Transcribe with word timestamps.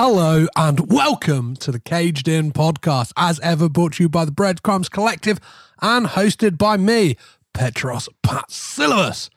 Hello 0.00 0.46
and 0.54 0.92
welcome 0.92 1.56
to 1.56 1.72
the 1.72 1.80
Caged 1.80 2.28
In 2.28 2.52
podcast, 2.52 3.12
as 3.16 3.40
ever 3.40 3.68
brought 3.68 3.94
to 3.94 4.04
you 4.04 4.08
by 4.08 4.24
the 4.24 4.30
Breadcrumbs 4.30 4.88
Collective 4.88 5.40
and 5.82 6.06
hosted 6.06 6.56
by 6.56 6.76
me, 6.76 7.16
Petros 7.52 8.08
Patsilivus. 8.24 9.28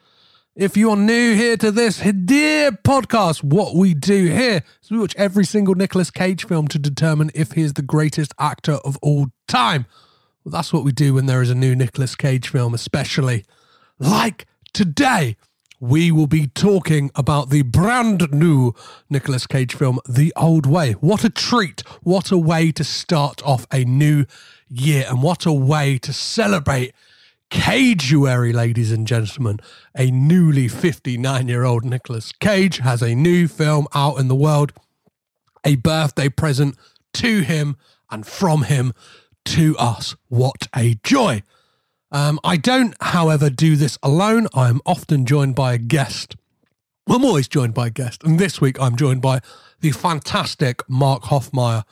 If 0.55 0.77
you're 0.77 0.95
new 0.95 1.33
here 1.33 1.57
to 1.57 1.71
this 1.71 1.97
dear 2.25 2.71
podcast, 2.71 3.43
what 3.43 3.73
we 3.73 3.95
do 3.95 4.27
here 4.27 4.61
is 4.83 4.91
we 4.91 4.99
watch 4.99 5.15
every 5.15 5.45
single 5.45 5.73
Nicolas 5.73 6.11
Cage 6.11 6.45
film 6.45 6.67
to 6.67 6.77
determine 6.77 7.31
if 7.33 7.53
he 7.53 7.63
is 7.63 7.73
the 7.73 7.81
greatest 7.81 8.31
actor 8.37 8.73
of 8.85 8.99
all 9.01 9.29
time. 9.47 9.87
Well, 10.43 10.51
that's 10.51 10.71
what 10.71 10.83
we 10.83 10.91
do 10.91 11.15
when 11.15 11.25
there 11.25 11.41
is 11.41 11.49
a 11.49 11.55
new 11.55 11.75
Nicolas 11.75 12.15
Cage 12.15 12.49
film, 12.49 12.75
especially 12.75 13.45
like 13.97 14.45
today 14.73 15.37
we 15.81 16.11
will 16.11 16.27
be 16.27 16.45
talking 16.45 17.09
about 17.15 17.49
the 17.49 17.63
brand 17.63 18.31
new 18.31 18.73
Nicolas 19.09 19.47
Cage 19.47 19.73
film, 19.73 19.99
The 20.07 20.31
Old 20.35 20.67
Way. 20.67 20.91
What 20.93 21.23
a 21.23 21.29
treat. 21.29 21.81
What 22.03 22.29
a 22.31 22.37
way 22.37 22.71
to 22.73 22.83
start 22.83 23.41
off 23.43 23.65
a 23.73 23.83
new 23.83 24.25
year, 24.69 25.05
and 25.09 25.23
what 25.23 25.47
a 25.47 25.51
way 25.51 25.97
to 25.97 26.13
celebrate 26.13 26.93
Cagetuary, 27.49 28.53
ladies 28.53 28.91
and 28.91 29.07
gentlemen. 29.07 29.59
A 29.97 30.11
newly 30.11 30.67
59 30.67 31.47
year 31.47 31.63
old 31.63 31.83
Nicolas 31.83 32.31
Cage 32.31 32.77
has 32.77 33.01
a 33.01 33.15
new 33.15 33.47
film 33.47 33.87
out 33.95 34.19
in 34.19 34.27
the 34.27 34.35
world, 34.35 34.73
a 35.65 35.77
birthday 35.77 36.29
present 36.29 36.77
to 37.13 37.41
him 37.41 37.75
and 38.11 38.25
from 38.25 38.63
him 38.63 38.93
to 39.45 39.75
us. 39.79 40.15
What 40.29 40.67
a 40.75 40.99
joy! 41.03 41.41
Um, 42.11 42.39
I 42.43 42.57
don't, 42.57 42.95
however, 43.01 43.49
do 43.49 43.75
this 43.75 43.97
alone. 44.03 44.47
I 44.53 44.69
am 44.69 44.81
often 44.85 45.25
joined 45.25 45.55
by 45.55 45.73
a 45.73 45.77
guest. 45.77 46.35
I'm 47.07 47.23
always 47.23 47.47
joined 47.47 47.73
by 47.73 47.87
a 47.87 47.89
guest, 47.89 48.23
and 48.23 48.37
this 48.37 48.59
week 48.59 48.79
I'm 48.79 48.95
joined 48.95 49.21
by 49.21 49.41
the 49.79 49.91
fantastic 49.91 50.87
Mark 50.89 51.23
Hoffmeyer, 51.23 51.83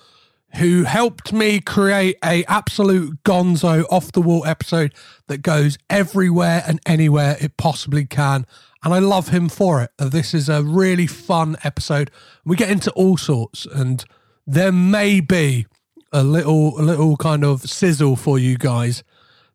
who 0.56 0.84
helped 0.84 1.32
me 1.32 1.62
create 1.62 2.18
a 2.24 2.44
absolute 2.46 3.24
gonzo 3.24 3.86
off 3.90 4.12
the 4.12 4.22
wall 4.22 4.46
episode 4.46 4.94
that 5.28 5.40
goes 5.40 5.78
everywhere 5.90 6.64
and 6.68 6.80
anywhere 6.86 7.38
it 7.40 7.58
possibly 7.58 8.06
can. 8.06 8.46
And 8.84 8.94
I 8.94 9.00
love 9.00 9.30
him 9.30 9.50
for 9.50 9.82
it. 9.82 9.92
This 9.98 10.34
is 10.34 10.50
a 10.50 10.64
really 10.64 11.08
fun 11.08 11.58
episode. 11.64 12.12
We 12.46 12.56
get 12.56 12.70
into 12.70 12.92
all 12.92 13.18
sorts, 13.18 13.66
and 13.66 14.04
there 14.46 14.72
may 14.72 15.22
be 15.22 15.66
a 16.12 16.24
little, 16.24 16.80
a 16.80 16.84
little 16.84 17.16
kind 17.18 17.44
of 17.44 17.62
sizzle 17.62 18.16
for 18.16 18.38
you 18.38 18.58
guys 18.58 19.04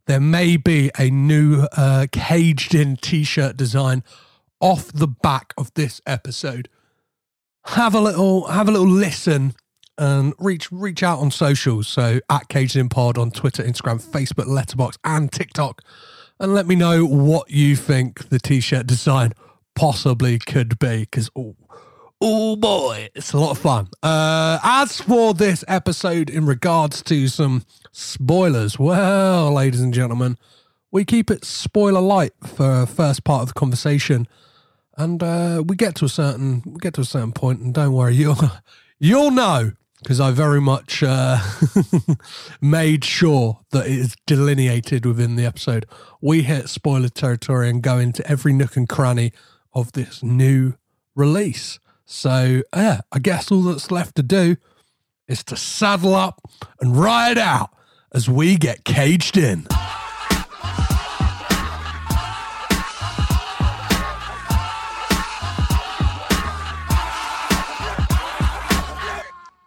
there 0.07 0.21
may 0.21 0.57
be 0.57 0.91
a 0.99 1.11
new 1.11 1.67
uh, 1.73 2.07
caged 2.13 2.75
in 2.75 2.97
t 2.97 3.25
shirt 3.25 3.57
design 3.57 4.03
off 4.61 4.93
the 4.93 5.09
back 5.09 5.53
of 5.57 5.73
this 5.75 6.01
episode. 6.07 6.69
Have 7.67 7.95
a 7.95 8.01
little 8.01 8.49
have 8.49 8.69
a 8.69 8.73
little 8.73 8.89
listen 8.89 9.55
and 9.97 10.35
reach 10.39 10.71
reach 10.71 11.03
out 11.03 11.21
on 11.21 11.31
socials. 11.31 11.89
So 11.89 12.21
at 12.29 12.49
Caged 12.49 12.77
In 12.77 12.89
Pod 12.89 13.19
on 13.19 13.31
Twitter, 13.31 13.63
Instagram, 13.63 14.03
Facebook, 14.03 14.47
Letterboxd, 14.47 14.99
and 15.05 15.33
TikTok, 15.33 15.83
and 16.39 16.55
let 16.55 16.67
me 16.67 16.75
know 16.75 17.07
what 17.07 17.51
you 17.51 17.77
think 17.77 18.29
the 18.29 18.39
t-shirt 18.39 18.87
design 18.87 19.33
possibly 19.75 20.39
could 20.39 20.79
be. 20.79 21.01
Because 21.01 21.31
oh, 21.37 21.57
oh 22.21 22.57
boy, 22.57 23.09
it's 23.15 23.33
a 23.33 23.39
lot 23.39 23.53
of 23.53 23.59
fun. 23.59 23.89
Uh, 24.03 24.59
as 24.63 25.01
for 25.01 25.33
this 25.35 25.65
episode, 25.69 26.29
in 26.29 26.47
regards 26.47 27.03
to 27.05 27.29
some 27.29 27.65
Spoilers. 27.97 28.77
Well, 28.77 29.53
ladies 29.53 29.81
and 29.81 29.95
gentlemen, 29.95 30.37
we 30.91 31.05
keep 31.05 31.31
it 31.31 31.45
spoiler 31.45 32.01
light 32.01 32.33
for 32.45 32.87
first 32.87 33.23
part 33.23 33.43
of 33.43 33.49
the 33.49 33.55
conversation, 33.55 34.27
and 34.97 35.23
uh, 35.23 35.63
we 35.65 35.77
get 35.77 35.95
to 35.97 36.07
a 36.07 36.09
certain 36.09 36.61
we 36.67 36.81
get 36.81 36.95
to 36.95 37.03
a 37.03 37.05
certain 37.05 37.31
point, 37.31 37.61
and 37.61 37.73
don't 37.73 37.93
worry, 37.93 38.15
you'll 38.17 38.51
you'll 38.99 39.31
know 39.31 39.71
because 40.03 40.19
I 40.19 40.33
very 40.33 40.61
much 40.61 41.05
uh, 41.05 41.39
made 42.61 43.05
sure 43.05 43.61
that 43.71 43.87
it 43.87 43.93
is 43.93 44.17
delineated 44.27 45.07
within 45.07 45.37
the 45.37 45.47
episode. 45.47 45.87
We 46.21 46.43
hit 46.43 46.69
spoiler 46.69 47.09
territory 47.09 47.71
and 47.71 47.81
go 47.81 47.99
into 48.01 48.29
every 48.29 48.53
nook 48.53 48.77
and 48.77 48.89
cranny 48.89 49.33
of 49.73 49.93
this 49.93 50.21
new 50.21 50.75
release. 51.15 51.79
So, 52.07 52.63
yeah, 52.75 53.03
I 53.13 53.21
guess 53.21 53.53
all 53.53 53.63
that's 53.63 53.93
left 53.93 54.17
to 54.17 54.25
do 54.25 54.57
is 55.29 55.45
to 55.45 55.57
saddle 55.57 56.17
up 56.17 56.43
and 56.81 56.97
ride 56.97 57.39
out 57.39 57.74
as 58.15 58.29
we 58.29 58.57
get 58.57 58.85
caged 58.85 59.37
in. 59.37 59.67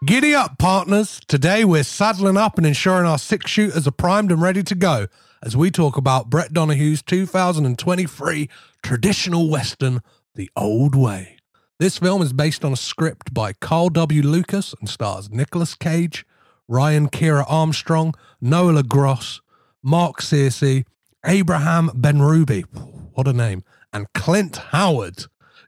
Giddy 0.05 0.33
up, 0.33 0.57
partners. 0.57 1.19
Today 1.27 1.65
we're 1.65 1.83
saddling 1.83 2.37
up 2.37 2.57
and 2.57 2.65
ensuring 2.65 3.05
our 3.05 3.17
six 3.17 3.51
shooters 3.51 3.85
are 3.85 3.91
primed 3.91 4.31
and 4.31 4.41
ready 4.41 4.63
to 4.63 4.73
go 4.73 5.07
as 5.43 5.57
we 5.57 5.69
talk 5.69 5.97
about 5.97 6.29
Brett 6.29 6.53
Donowho's 6.53 7.01
2023 7.01 8.49
traditional 8.81 9.49
Western, 9.49 10.01
The 10.35 10.49
Old 10.55 10.95
Way. 10.95 11.37
This 11.79 11.97
film 11.97 12.21
is 12.21 12.31
based 12.31 12.63
on 12.63 12.71
a 12.71 12.77
script 12.77 13.33
by 13.33 13.51
Carl 13.51 13.89
W. 13.89 14.21
Lucas 14.21 14.73
and 14.79 14.87
stars 14.87 15.29
Nicolas 15.29 15.75
Cage, 15.75 16.25
Ryan 16.67 17.09
Kiera 17.09 17.45
Armstrong, 17.47 18.13
Noah 18.41 18.71
Le 18.71 18.83
Gros, 18.83 19.41
Mark 19.81 20.21
Searcy, 20.21 20.85
Abraham 21.25 21.89
Benrubi, 21.89 22.65
what 23.13 23.27
a 23.27 23.33
name, 23.33 23.63
and 23.93 24.11
Clint 24.13 24.57
Howard. 24.57 25.25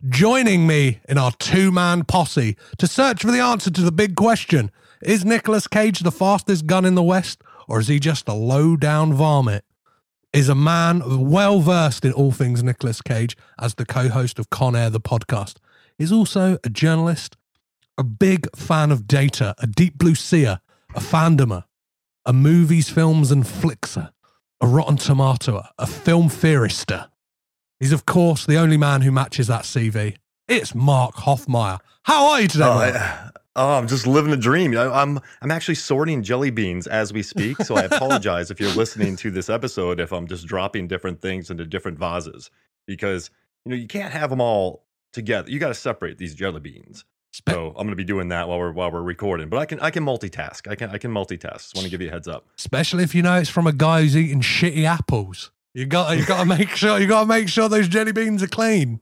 Joining 0.07 0.67
me 0.67 0.99
in 1.09 1.17
our 1.17 1.31
two 1.31 1.71
man 1.71 2.03
posse 2.03 2.55
to 2.77 2.87
search 2.87 3.21
for 3.21 3.31
the 3.31 3.39
answer 3.39 3.69
to 3.69 3.81
the 3.81 3.91
big 3.91 4.15
question 4.15 4.71
Is 5.01 5.25
Nicolas 5.25 5.67
Cage 5.67 5.99
the 5.99 6.11
fastest 6.11 6.67
gun 6.67 6.85
in 6.85 6.95
the 6.95 7.03
West, 7.03 7.41
or 7.67 7.79
is 7.79 7.87
he 7.87 7.99
just 7.99 8.27
a 8.27 8.33
low 8.33 8.75
down 8.75 9.13
varmint? 9.13 9.63
Is 10.31 10.47
a 10.47 10.55
man 10.55 11.27
well 11.29 11.59
versed 11.59 12.05
in 12.05 12.13
all 12.13 12.31
things 12.31 12.63
Nicolas 12.63 13.01
Cage 13.01 13.35
as 13.59 13.75
the 13.75 13.85
co 13.85 14.09
host 14.09 14.37
of 14.37 14.49
Con 14.49 14.75
Air, 14.75 14.89
the 14.89 15.01
podcast. 15.01 15.55
He's 15.97 16.11
also 16.11 16.57
a 16.63 16.69
journalist, 16.69 17.35
a 17.97 18.03
big 18.03 18.47
fan 18.55 18.91
of 18.91 19.07
data, 19.07 19.55
a 19.57 19.67
deep 19.67 19.97
blue 19.97 20.15
seer, 20.15 20.61
a 20.95 20.99
fandomer, 20.99 21.63
a 22.25 22.33
movies, 22.33 22.89
films, 22.89 23.31
and 23.31 23.43
flickser, 23.43 24.11
a 24.61 24.67
rotten 24.67 24.97
tomatoer, 24.97 25.69
a 25.77 25.87
film 25.87 26.29
theorister. 26.29 27.09
He's, 27.79 27.91
of 27.91 28.05
course, 28.05 28.45
the 28.45 28.57
only 28.57 28.77
man 28.77 29.01
who 29.01 29.11
matches 29.11 29.47
that 29.47 29.63
CV. 29.63 30.17
It's 30.47 30.73
Mark 30.73 31.15
Hoffmeyer. 31.15 31.79
How 32.03 32.31
are 32.31 32.41
you 32.41 32.47
today, 32.47 32.65
oh, 32.65 32.71
I, 32.71 33.29
oh 33.55 33.77
I'm 33.77 33.87
just 33.87 34.07
living 34.07 34.33
a 34.33 34.37
dream. 34.37 34.75
I, 34.75 34.87
I'm 34.87 35.19
I'm 35.41 35.51
actually 35.51 35.75
sorting 35.75 36.23
jelly 36.23 36.49
beans 36.49 36.87
as 36.87 37.13
we 37.13 37.21
speak, 37.21 37.57
so 37.57 37.75
I 37.75 37.83
apologize 37.91 38.49
if 38.49 38.59
you're 38.59 38.73
listening 38.73 39.15
to 39.17 39.29
this 39.29 39.49
episode 39.49 39.99
if 39.99 40.11
I'm 40.11 40.25
just 40.27 40.47
dropping 40.47 40.87
different 40.87 41.21
things 41.21 41.51
into 41.51 41.65
different 41.65 41.99
vases 41.99 42.49
because 42.87 43.29
you 43.63 43.69
know 43.69 43.75
you 43.75 43.87
can't 43.87 44.11
have 44.11 44.31
them 44.31 44.41
all 44.41 44.85
together. 45.13 45.51
You 45.51 45.59
got 45.59 45.67
to 45.67 45.75
separate 45.75 46.17
these 46.17 46.33
jelly 46.33 46.61
beans. 46.61 47.05
So 47.31 47.69
I'm 47.69 47.73
going 47.73 47.89
to 47.89 47.95
be 47.95 48.03
doing 48.03 48.29
that 48.29 48.47
while 48.47 48.59
we're 48.59 48.71
while 48.71 48.91
we're 48.91 49.01
recording. 49.01 49.49
But 49.49 49.59
I 49.59 49.65
can 49.65 49.79
I 49.79 49.91
can 49.91 50.03
multitask. 50.03 50.69
I 50.69 50.75
can 50.75 50.89
I 50.89 50.97
can 50.97 51.11
multitask. 51.11 51.59
Just 51.59 51.75
want 51.75 51.85
to 51.85 51.91
give 51.91 52.01
you 52.01 52.07
a 52.07 52.11
heads 52.11 52.27
up. 52.27 52.47
Especially 52.57 53.03
if 53.03 53.13
you 53.13 53.21
know 53.21 53.35
it's 53.35 53.49
from 53.49 53.67
a 53.67 53.73
guy 53.73 54.01
who's 54.01 54.17
eating 54.17 54.41
shitty 54.41 54.83
apples. 54.83 55.51
You 55.73 55.85
got 55.85 56.17
you 56.17 56.25
got 56.25 56.39
to 56.39 56.45
make 56.45 56.69
sure 56.69 56.99
you 56.99 57.07
got 57.07 57.21
to 57.21 57.27
make 57.27 57.47
sure 57.47 57.69
those 57.69 57.87
jelly 57.87 58.11
beans 58.11 58.41
are 58.41 58.47
clean. 58.47 58.99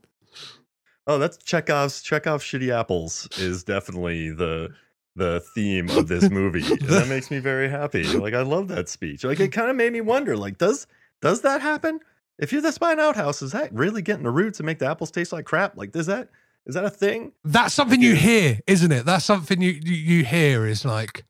Oh, 1.06 1.18
that's 1.18 1.38
Chekhov's 1.38 2.02
Chekhov's 2.02 2.44
shitty 2.44 2.70
apples 2.70 3.28
is 3.38 3.64
definitely 3.64 4.30
the 4.30 4.68
the 5.16 5.42
theme 5.54 5.88
of 5.90 6.08
this 6.08 6.30
movie. 6.30 6.64
and 6.70 6.80
that 6.80 7.08
makes 7.08 7.30
me 7.30 7.38
very 7.38 7.68
happy. 7.68 8.04
Like 8.04 8.34
I 8.34 8.42
love 8.42 8.68
that 8.68 8.90
speech. 8.90 9.24
Like 9.24 9.40
it 9.40 9.48
kind 9.48 9.70
of 9.70 9.76
made 9.76 9.92
me 9.92 10.02
wonder 10.02 10.36
like 10.36 10.58
does 10.58 10.86
does 11.22 11.40
that 11.40 11.62
happen? 11.62 12.00
If 12.38 12.52
you're 12.52 12.62
the 12.62 12.70
spine 12.70 13.00
outhouse, 13.00 13.42
is 13.42 13.52
that 13.52 13.72
really 13.72 14.02
getting 14.02 14.22
the 14.22 14.30
roots 14.30 14.60
and 14.60 14.66
make 14.66 14.78
the 14.78 14.86
apples 14.86 15.10
taste 15.10 15.32
like 15.32 15.46
crap? 15.46 15.76
Like 15.76 15.92
does 15.92 16.06
that 16.06 16.28
is 16.68 16.74
that 16.74 16.84
a 16.84 16.90
thing? 16.90 17.32
That's 17.44 17.72
something 17.72 18.02
you 18.02 18.14
hear, 18.14 18.60
isn't 18.66 18.92
it? 18.92 19.06
That's 19.06 19.24
something 19.24 19.62
you 19.62 19.80
you, 19.82 19.94
you 19.94 20.24
hear 20.24 20.66
is 20.66 20.84
like, 20.84 21.24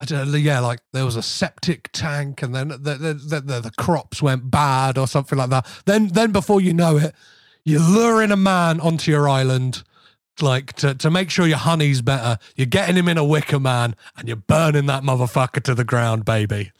I 0.00 0.06
don't 0.06 0.32
know, 0.32 0.38
yeah, 0.38 0.60
like 0.60 0.80
there 0.94 1.04
was 1.04 1.14
a 1.14 1.22
septic 1.22 1.90
tank, 1.92 2.42
and 2.42 2.54
then 2.54 2.68
the 2.68 2.76
the, 2.76 3.14
the 3.14 3.40
the, 3.40 3.60
the 3.60 3.72
crops 3.72 4.22
went 4.22 4.50
bad 4.50 4.96
or 4.96 5.06
something 5.06 5.38
like 5.38 5.50
that. 5.50 5.66
Then 5.84 6.08
then 6.08 6.32
before 6.32 6.62
you 6.62 6.72
know 6.72 6.96
it, 6.96 7.14
you're 7.64 7.80
luring 7.80 8.32
a 8.32 8.36
man 8.36 8.80
onto 8.80 9.10
your 9.10 9.28
island. 9.28 9.82
Like 10.40 10.72
to, 10.76 10.94
to 10.94 11.10
make 11.10 11.28
sure 11.28 11.46
your 11.46 11.58
honey's 11.58 12.00
better, 12.00 12.38
you're 12.56 12.66
getting 12.66 12.96
him 12.96 13.06
in 13.06 13.18
a 13.18 13.24
wicker 13.24 13.60
man 13.60 13.94
and 14.16 14.26
you're 14.26 14.38
burning 14.38 14.86
that 14.86 15.02
motherfucker 15.02 15.62
to 15.64 15.74
the 15.74 15.84
ground, 15.84 16.24
baby. 16.24 16.72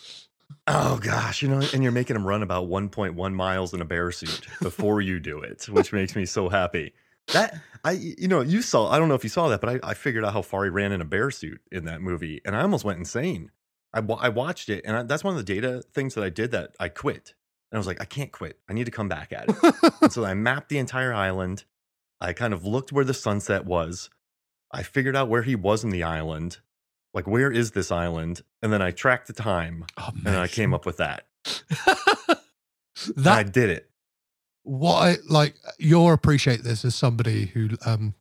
Oh 0.67 0.97
gosh, 0.97 1.43
you 1.43 1.49
know, 1.49 1.61
and 1.75 1.83
you're 1.83 1.93
making 1.93 2.17
him 2.17 2.27
run 2.27 2.43
about 2.43 2.69
1.1 2.69 3.35
miles 3.35 3.75
in 3.75 3.83
a 3.83 3.85
bear 3.85 4.11
suit 4.11 4.47
before 4.63 5.03
you 5.03 5.21
do 5.21 5.41
it, 5.41 5.69
which 5.69 5.93
makes 5.93 6.17
me 6.17 6.25
so 6.25 6.49
happy. 6.49 6.95
That 7.29 7.61
I, 7.85 7.93
you 7.93 8.29
know, 8.29 8.41
you 8.41 8.63
saw. 8.63 8.91
I 8.91 8.99
don't 8.99 9.09
know 9.09 9.15
if 9.15 9.25
you 9.25 9.31
saw 9.31 9.49
that, 9.49 9.61
but 9.61 9.83
I, 9.85 9.91
I 9.91 9.95
figured 9.95 10.25
out 10.25 10.33
how 10.33 10.43
far 10.43 10.65
he 10.65 10.71
ran 10.71 10.93
in 10.93 11.01
a 11.01 11.05
bear 11.05 11.31
suit 11.31 11.61
in 11.71 11.85
that 11.87 12.01
movie, 12.01 12.41
and 12.45 12.55
I 12.57 12.63
almost 12.63 12.85
went 12.85 12.99
insane. 12.99 13.51
I, 13.95 14.01
I 14.21 14.29
watched 14.29 14.69
it, 14.69 14.83
and 14.85 14.97
I, 14.97 15.03
that's 15.03 15.25
one 15.25 15.37
of 15.37 15.45
the 15.45 15.55
data 15.55 15.83
things 15.93 16.15
that 16.15 16.25
I 16.25 16.31
did 16.31 16.51
that 16.53 16.75
I 16.79 16.89
quit, 16.89 17.35
and 17.71 17.77
I 17.77 17.79
was 17.79 17.87
like, 17.87 18.01
I 18.01 18.05
can't 18.05 18.33
quit. 18.33 18.59
I 18.69 18.73
need 18.73 18.85
to 18.85 18.91
come 18.91 19.09
back 19.09 19.33
at 19.33 19.49
it. 19.49 19.93
and 20.01 20.13
so 20.13 20.25
I 20.25 20.35
mapped 20.35 20.69
the 20.69 20.79
entire 20.79 21.13
island. 21.13 21.65
I 22.21 22.33
kind 22.33 22.55
of 22.55 22.65
looked 22.65 22.93
where 22.93 23.05
the 23.05 23.15
sunset 23.15 23.65
was. 23.65 24.09
I 24.71 24.83
figured 24.83 25.17
out 25.17 25.29
where 25.29 25.43
he 25.43 25.57
was 25.57 25.85
in 25.85 25.91
the 25.91 26.05
island. 26.05 26.59
Like, 27.13 27.27
where 27.27 27.51
is 27.51 27.73
this 27.73 27.91
island? 27.91 28.43
And 28.63 28.73
then 28.73 28.81
I 28.81 28.91
tracked 28.91 29.27
the 29.27 29.33
time 29.35 29.85
and 30.25 30.37
I 30.37 30.47
came 30.49 30.73
up 30.73 30.87
with 30.87 30.99
that. 30.99 31.27
And 33.17 33.27
I 33.27 33.43
did 33.43 33.71
it. 33.71 33.91
What 34.63 34.97
I 34.97 35.17
like 35.29 35.55
you'll 35.79 36.13
appreciate 36.13 36.63
this 36.63 36.85
as 36.85 36.95
somebody 36.95 37.47
who 37.47 37.71
um 37.85 38.15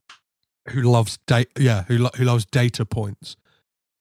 who 0.70 0.82
loves 0.82 1.18
data 1.28 1.50
yeah 1.58 1.84
who 1.84 1.98
lo- 2.00 2.12
who 2.16 2.24
loves 2.24 2.46
data 2.46 2.86
points 2.86 3.36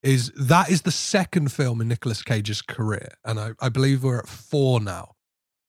is 0.03 0.31
that 0.37 0.71
is 0.71 0.83
the 0.83 0.91
second 0.91 1.53
film 1.53 1.81
in 1.81 1.89
Nicolas 1.89 2.23
Cage's 2.23 2.63
career 2.63 3.09
and 3.25 3.39
I, 3.39 3.51
I 3.61 3.69
believe 3.69 4.03
we're 4.03 4.21
at 4.21 4.29
four 4.29 4.81
now 4.81 5.15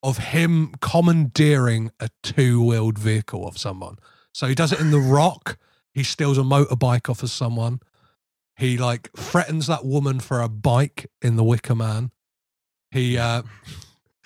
of 0.03 0.17
him 0.17 0.73
commandeering 0.81 1.91
a 1.99 2.09
two-wheeled 2.23 2.97
vehicle 2.97 3.47
of 3.47 3.57
someone. 3.57 3.97
So 4.33 4.47
he 4.47 4.55
does 4.55 4.71
it 4.71 4.79
in 4.79 4.91
The 4.91 4.99
Rock. 4.99 5.57
He 5.93 6.03
steals 6.03 6.37
a 6.37 6.41
motorbike 6.41 7.09
off 7.09 7.21
of 7.21 7.29
someone. 7.29 7.81
He 8.57 8.77
like 8.77 9.11
threatens 9.13 9.67
that 9.67 9.85
woman 9.85 10.19
for 10.19 10.41
a 10.41 10.49
bike 10.49 11.09
in 11.21 11.35
The 11.35 11.43
Wicker 11.43 11.75
Man. 11.75 12.11
He 12.89 13.17
uh 13.17 13.43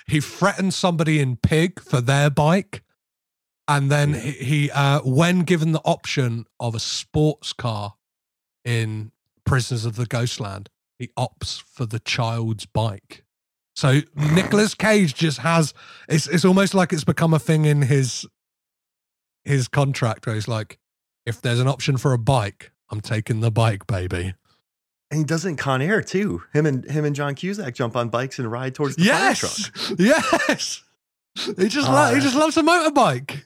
he 0.07 0.19
threatened 0.19 0.73
somebody 0.73 1.19
in 1.19 1.37
Pig 1.37 1.79
for 1.79 2.01
their 2.01 2.29
bike, 2.29 2.83
and 3.67 3.91
then 3.91 4.13
he, 4.13 4.31
he 4.31 4.71
uh, 4.71 5.01
when 5.01 5.39
given 5.41 5.71
the 5.71 5.81
option 5.83 6.45
of 6.59 6.75
a 6.75 6.79
sports 6.79 7.53
car 7.53 7.95
in 8.63 9.11
Prisoners 9.45 9.85
of 9.85 9.95
the 9.95 10.05
Ghostland, 10.05 10.69
he 10.97 11.09
opts 11.17 11.61
for 11.61 11.85
the 11.85 11.99
child's 11.99 12.65
bike. 12.65 13.23
So 13.75 14.01
Nicolas 14.15 14.73
Cage 14.75 15.13
just 15.13 15.39
has 15.39 15.73
it's 16.07 16.27
it's 16.27 16.45
almost 16.45 16.73
like 16.73 16.93
it's 16.93 17.03
become 17.03 17.33
a 17.33 17.39
thing 17.39 17.65
in 17.65 17.83
his 17.83 18.25
his 19.43 19.67
contract 19.67 20.25
where 20.25 20.35
he's 20.35 20.47
like, 20.47 20.79
if 21.25 21.41
there's 21.41 21.59
an 21.59 21.67
option 21.67 21.97
for 21.97 22.13
a 22.13 22.17
bike, 22.17 22.71
I'm 22.89 23.01
taking 23.01 23.39
the 23.39 23.51
bike, 23.51 23.87
baby. 23.87 24.33
And 25.11 25.19
he 25.19 25.23
does 25.23 25.45
it 25.45 25.49
in 25.49 25.55
Con 25.55 25.81
Air 25.81 26.01
too. 26.01 26.43
Him 26.53 26.65
and 26.65 26.83
him 26.89 27.05
and 27.05 27.15
John 27.15 27.35
Cusack 27.35 27.73
jump 27.75 27.95
on 27.95 28.09
bikes 28.09 28.39
and 28.39 28.51
ride 28.51 28.73
towards 28.75 28.95
the 28.95 29.05
fire 29.05 29.33
truck. 29.35 29.51
Yes. 29.99 30.31
Yes. 30.47 30.83
He 31.57 31.67
just 31.67 31.89
Oh, 31.89 31.93
lo- 31.93 32.13
he 32.15 32.21
just 32.21 32.35
loves 32.35 32.55
a 32.57 32.63
motorbike. 32.63 33.43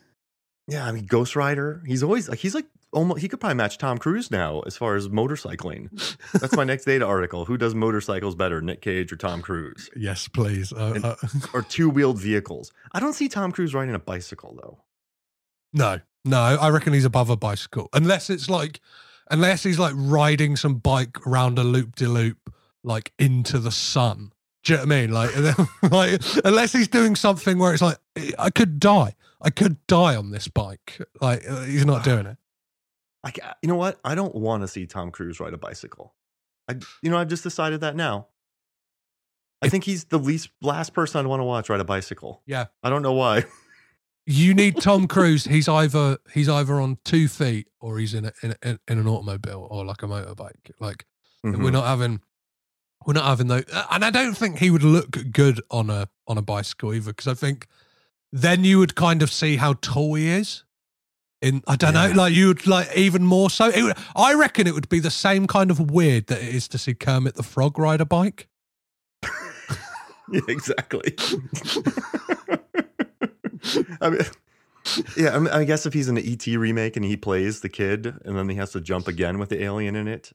Yeah, 0.67 0.85
I 0.85 0.91
mean 0.91 1.05
Ghost 1.05 1.35
Rider. 1.35 1.81
He's 1.85 2.03
always 2.03 2.29
like 2.29 2.37
he's 2.39 2.53
like 2.53 2.65
almost 2.93 3.21
he 3.21 3.27
could 3.27 3.39
probably 3.39 3.55
match 3.55 3.77
Tom 3.79 3.97
Cruise 3.97 4.29
now 4.29 4.61
as 4.61 4.77
far 4.77 4.95
as 4.95 5.07
motorcycling. 5.09 5.89
That's 6.39 6.55
my 6.55 6.63
next 6.63 6.85
data 6.85 7.05
article. 7.05 7.45
Who 7.45 7.57
does 7.57 7.73
motorcycles 7.73 8.35
better, 8.35 8.61
Nick 8.61 8.81
Cage 8.81 9.11
or 9.11 9.15
Tom 9.15 9.41
Cruise? 9.41 9.89
Yes, 9.95 10.27
please. 10.27 10.71
Uh, 10.71 10.93
And- 10.95 11.05
uh, 11.05 11.15
Or 11.53 11.63
two 11.63 11.89
wheeled 11.89 12.19
vehicles. 12.19 12.71
I 12.93 12.99
don't 12.99 13.13
see 13.13 13.27
Tom 13.27 13.51
Cruise 13.51 13.73
riding 13.73 13.95
a 13.95 13.99
bicycle 13.99 14.55
though. 14.61 14.77
no, 15.73 15.99
no. 16.23 16.39
I 16.39 16.69
reckon 16.69 16.93
he's 16.93 17.05
above 17.05 17.29
a 17.31 17.35
bicycle, 17.37 17.89
unless 17.93 18.29
it's 18.29 18.49
like, 18.49 18.79
unless 19.29 19.63
he's 19.63 19.79
like 19.79 19.93
riding 19.95 20.55
some 20.55 20.75
bike 20.75 21.25
around 21.27 21.59
a 21.59 21.63
loop 21.63 21.95
de 21.95 22.07
loop, 22.07 22.53
like 22.83 23.13
into 23.19 23.59
the 23.59 23.71
sun. 23.71 24.33
Do 24.63 24.73
you 24.73 24.77
know 24.77 24.83
what 24.83 24.91
I 24.93 25.01
mean? 25.01 25.11
Like, 25.11 25.33
then, 25.33 25.55
like, 25.91 26.21
unless 26.43 26.73
he's 26.73 26.87
doing 26.87 27.15
something 27.15 27.57
where 27.57 27.73
it's 27.73 27.81
like, 27.81 27.97
I 28.37 28.49
could 28.49 28.79
die. 28.79 29.15
I 29.41 29.49
could 29.49 29.85
die 29.87 30.15
on 30.15 30.31
this 30.31 30.47
bike. 30.47 30.99
Like, 31.21 31.49
uh, 31.49 31.61
he's 31.61 31.85
not 31.85 32.03
doing 32.03 32.25
it. 32.25 32.37
I, 33.23 33.31
you 33.61 33.67
know 33.67 33.75
what? 33.75 33.99
I 34.03 34.15
don't 34.15 34.35
want 34.35 34.63
to 34.63 34.67
see 34.67 34.85
Tom 34.85 35.11
Cruise 35.11 35.39
ride 35.39 35.53
a 35.53 35.57
bicycle. 35.57 36.13
I, 36.69 36.75
you 37.01 37.09
know, 37.09 37.17
I've 37.17 37.27
just 37.27 37.43
decided 37.43 37.81
that 37.81 37.95
now. 37.95 38.27
I 39.61 39.67
think 39.67 39.83
he's 39.83 40.05
the 40.05 40.19
least 40.19 40.49
last 40.61 40.93
person 40.93 41.19
I'd 41.19 41.27
want 41.27 41.41
to 41.41 41.45
watch 41.45 41.69
ride 41.69 41.81
a 41.81 41.85
bicycle. 41.85 42.41
Yeah. 42.45 42.67
I 42.81 42.89
don't 42.89 43.01
know 43.01 43.13
why. 43.13 43.43
You 44.31 44.53
need 44.53 44.77
Tom 44.79 45.07
Cruise. 45.07 45.45
He's 45.45 45.67
either 45.67 46.19
he's 46.33 46.47
either 46.47 46.79
on 46.79 46.99
two 47.03 47.27
feet 47.27 47.67
or 47.81 47.97
he's 47.97 48.13
in 48.13 48.25
a, 48.25 48.31
in, 48.43 48.55
a, 48.63 48.69
in 48.87 48.99
an 48.99 49.07
automobile 49.07 49.67
or 49.71 49.83
like 49.83 50.03
a 50.03 50.07
motorbike. 50.07 50.71
Like 50.79 51.05
Mhm. 51.43 51.63
we're 51.63 51.71
not 51.71 51.85
having 51.85 52.21
we're 53.07 53.13
not 53.13 53.23
having 53.23 53.47
those 53.47 53.63
and 53.91 54.03
i 54.03 54.09
don't 54.09 54.35
think 54.35 54.57
he 54.59 54.69
would 54.69 54.83
look 54.83 55.31
good 55.31 55.61
on 55.71 55.89
a 55.89 56.09
on 56.27 56.37
a 56.37 56.41
bicycle 56.41 56.93
either 56.93 57.11
because 57.13 57.27
i 57.29 57.33
think 57.33 57.65
then 58.33 58.65
you 58.65 58.77
would 58.77 58.93
kind 58.93 59.21
of 59.21 59.31
see 59.31 59.55
how 59.55 59.73
tall 59.81 60.15
he 60.15 60.27
is 60.27 60.65
in 61.41 61.63
i 61.65 61.77
don't 61.77 61.93
Yeah. 61.93 62.07
know 62.07 62.13
like 62.23 62.33
you 62.33 62.47
would 62.49 62.67
like 62.67 62.89
even 62.93 63.25
more 63.25 63.49
so 63.49 63.69
it 63.69 63.81
would, 63.83 63.95
i 64.17 64.33
reckon 64.33 64.67
it 64.67 64.73
would 64.73 64.89
be 64.89 64.99
the 64.99 65.09
same 65.09 65.47
kind 65.47 65.71
of 65.71 65.89
weird 65.91 66.27
that 66.27 66.43
it 66.43 66.53
is 66.53 66.67
to 66.67 66.77
see 66.77 66.93
kermit 66.93 67.35
the 67.35 67.43
frog 67.43 67.79
ride 67.79 68.01
a 68.01 68.05
bike 68.05 68.49
yeah, 70.31 70.41
exactly. 70.49 71.15
I 74.01 74.09
mean, 74.09 74.21
yeah, 75.17 75.35
I, 75.35 75.39
mean, 75.39 75.53
I 75.53 75.63
guess 75.63 75.85
if 75.85 75.93
he's 75.93 76.07
in 76.09 76.17
an 76.17 76.23
ET 76.25 76.45
remake 76.47 76.95
and 76.95 77.05
he 77.05 77.15
plays 77.17 77.61
the 77.61 77.69
kid, 77.69 78.05
and 78.25 78.37
then 78.37 78.49
he 78.49 78.55
has 78.55 78.71
to 78.71 78.81
jump 78.81 79.07
again 79.07 79.37
with 79.39 79.49
the 79.49 79.61
alien 79.63 79.95
in 79.95 80.07
it, 80.07 80.31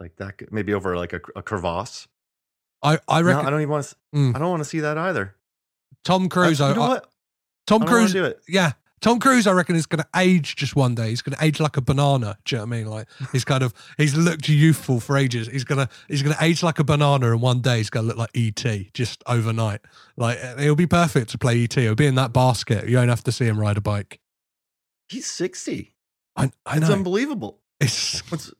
like 0.00 0.16
that, 0.16 0.38
could- 0.38 0.52
maybe 0.52 0.74
over 0.74 0.96
like 0.96 1.12
a, 1.12 1.20
a 1.36 1.42
crevasse. 1.42 2.08
i 2.82 2.98
i 3.08 3.22
No, 3.22 3.40
I 3.40 3.50
don't 3.50 3.60
even 3.60 3.70
want 3.70 3.86
to. 3.86 3.96
Mm. 4.14 4.34
I 4.36 4.38
don't 4.38 4.50
want 4.50 4.62
to 4.62 4.68
see 4.68 4.80
that 4.80 4.98
either. 4.98 5.34
tom 6.04 6.28
cruise 6.28 6.60
I, 6.60 6.66
I, 6.66 6.68
you 6.70 6.74
know 6.76 7.00
tom 7.66 7.82
I 7.82 7.86
don't 7.86 7.94
wanna 7.94 8.00
cruise 8.02 8.12
do 8.12 8.24
it. 8.24 8.40
yeah 8.48 8.72
tom 9.04 9.20
cruise 9.20 9.46
i 9.46 9.52
reckon 9.52 9.76
is 9.76 9.84
going 9.86 10.02
to 10.02 10.08
age 10.16 10.56
just 10.56 10.74
one 10.74 10.94
day. 10.94 11.10
He's 11.10 11.20
going 11.22 11.36
to 11.36 11.44
age 11.44 11.60
like 11.60 11.76
a 11.76 11.82
banana. 11.82 12.38
Do 12.44 12.56
you 12.56 12.58
know 12.58 12.66
what 12.66 12.74
i 12.74 12.76
mean? 12.78 12.86
Like 12.86 13.06
he's 13.32 13.44
kind 13.44 13.62
of 13.62 13.74
he's 13.98 14.16
looked 14.16 14.48
youthful 14.48 14.98
for 14.98 15.16
ages. 15.18 15.46
He's 15.46 15.62
going 15.64 15.86
to 15.86 15.88
he's 16.08 16.22
to 16.22 16.36
age 16.40 16.62
like 16.62 16.78
a 16.78 16.84
banana 16.84 17.30
and 17.32 17.42
one 17.42 17.60
day. 17.60 17.76
He's 17.76 17.90
going 17.90 18.04
to 18.04 18.08
look 18.08 18.16
like 18.16 18.30
et 18.34 18.92
just 18.94 19.22
overnight. 19.26 19.80
Like 20.16 20.38
it'll 20.58 20.74
be 20.74 20.86
perfect 20.86 21.30
to 21.30 21.38
play 21.38 21.62
et 21.64 21.74
he'll 21.74 21.94
be 21.94 22.06
in 22.06 22.14
that 22.14 22.32
basket. 22.32 22.88
You 22.88 22.94
don't 22.96 23.08
have 23.10 23.22
to 23.24 23.32
see 23.32 23.44
him 23.44 23.60
ride 23.60 23.76
a 23.76 23.82
bike. 23.82 24.20
He's 25.08 25.26
sixty. 25.26 25.94
i, 26.36 26.50
I 26.64 26.78
It's 26.78 26.88
unbelievable. 26.88 27.60
it's, 27.80 28.20
What's, 28.30 28.52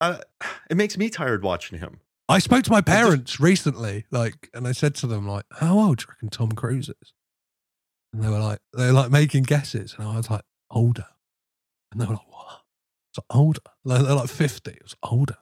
I, 0.00 0.20
it 0.68 0.76
makes 0.76 0.98
me 0.98 1.08
tired 1.08 1.44
watching 1.44 1.78
him. 1.78 2.00
i 2.28 2.40
spoke 2.40 2.64
to 2.64 2.70
my 2.72 2.80
just- 2.80 2.86
parents 2.96 3.38
recently 3.38 4.04
like 4.10 4.50
and 4.52 4.66
i 4.66 4.72
said 4.72 4.94
to 4.96 5.06
them 5.06 5.28
like 5.28 5.44
how 5.60 5.78
old 5.78 5.98
do 5.98 6.02
you 6.02 6.08
reckon 6.12 6.28
tom 6.30 6.50
cruise 6.52 6.88
is 6.88 7.12
and 8.14 8.22
they 8.22 8.28
were 8.28 8.38
like 8.38 8.60
they 8.76 8.86
were 8.86 8.92
like 8.92 9.10
making 9.10 9.42
guesses 9.42 9.96
and 9.98 10.08
i 10.08 10.16
was 10.16 10.30
like 10.30 10.44
older. 10.74 11.06
And 11.92 12.00
they 12.00 12.06
were 12.06 12.14
like 12.14 12.28
what? 12.32 12.60
It's 13.10 13.18
like 13.18 13.36
older. 13.36 13.60
Like, 13.84 14.02
they're 14.02 14.14
like 14.14 14.28
50 14.28 14.70
it 14.70 14.82
was 14.82 14.96
older. 15.02 15.36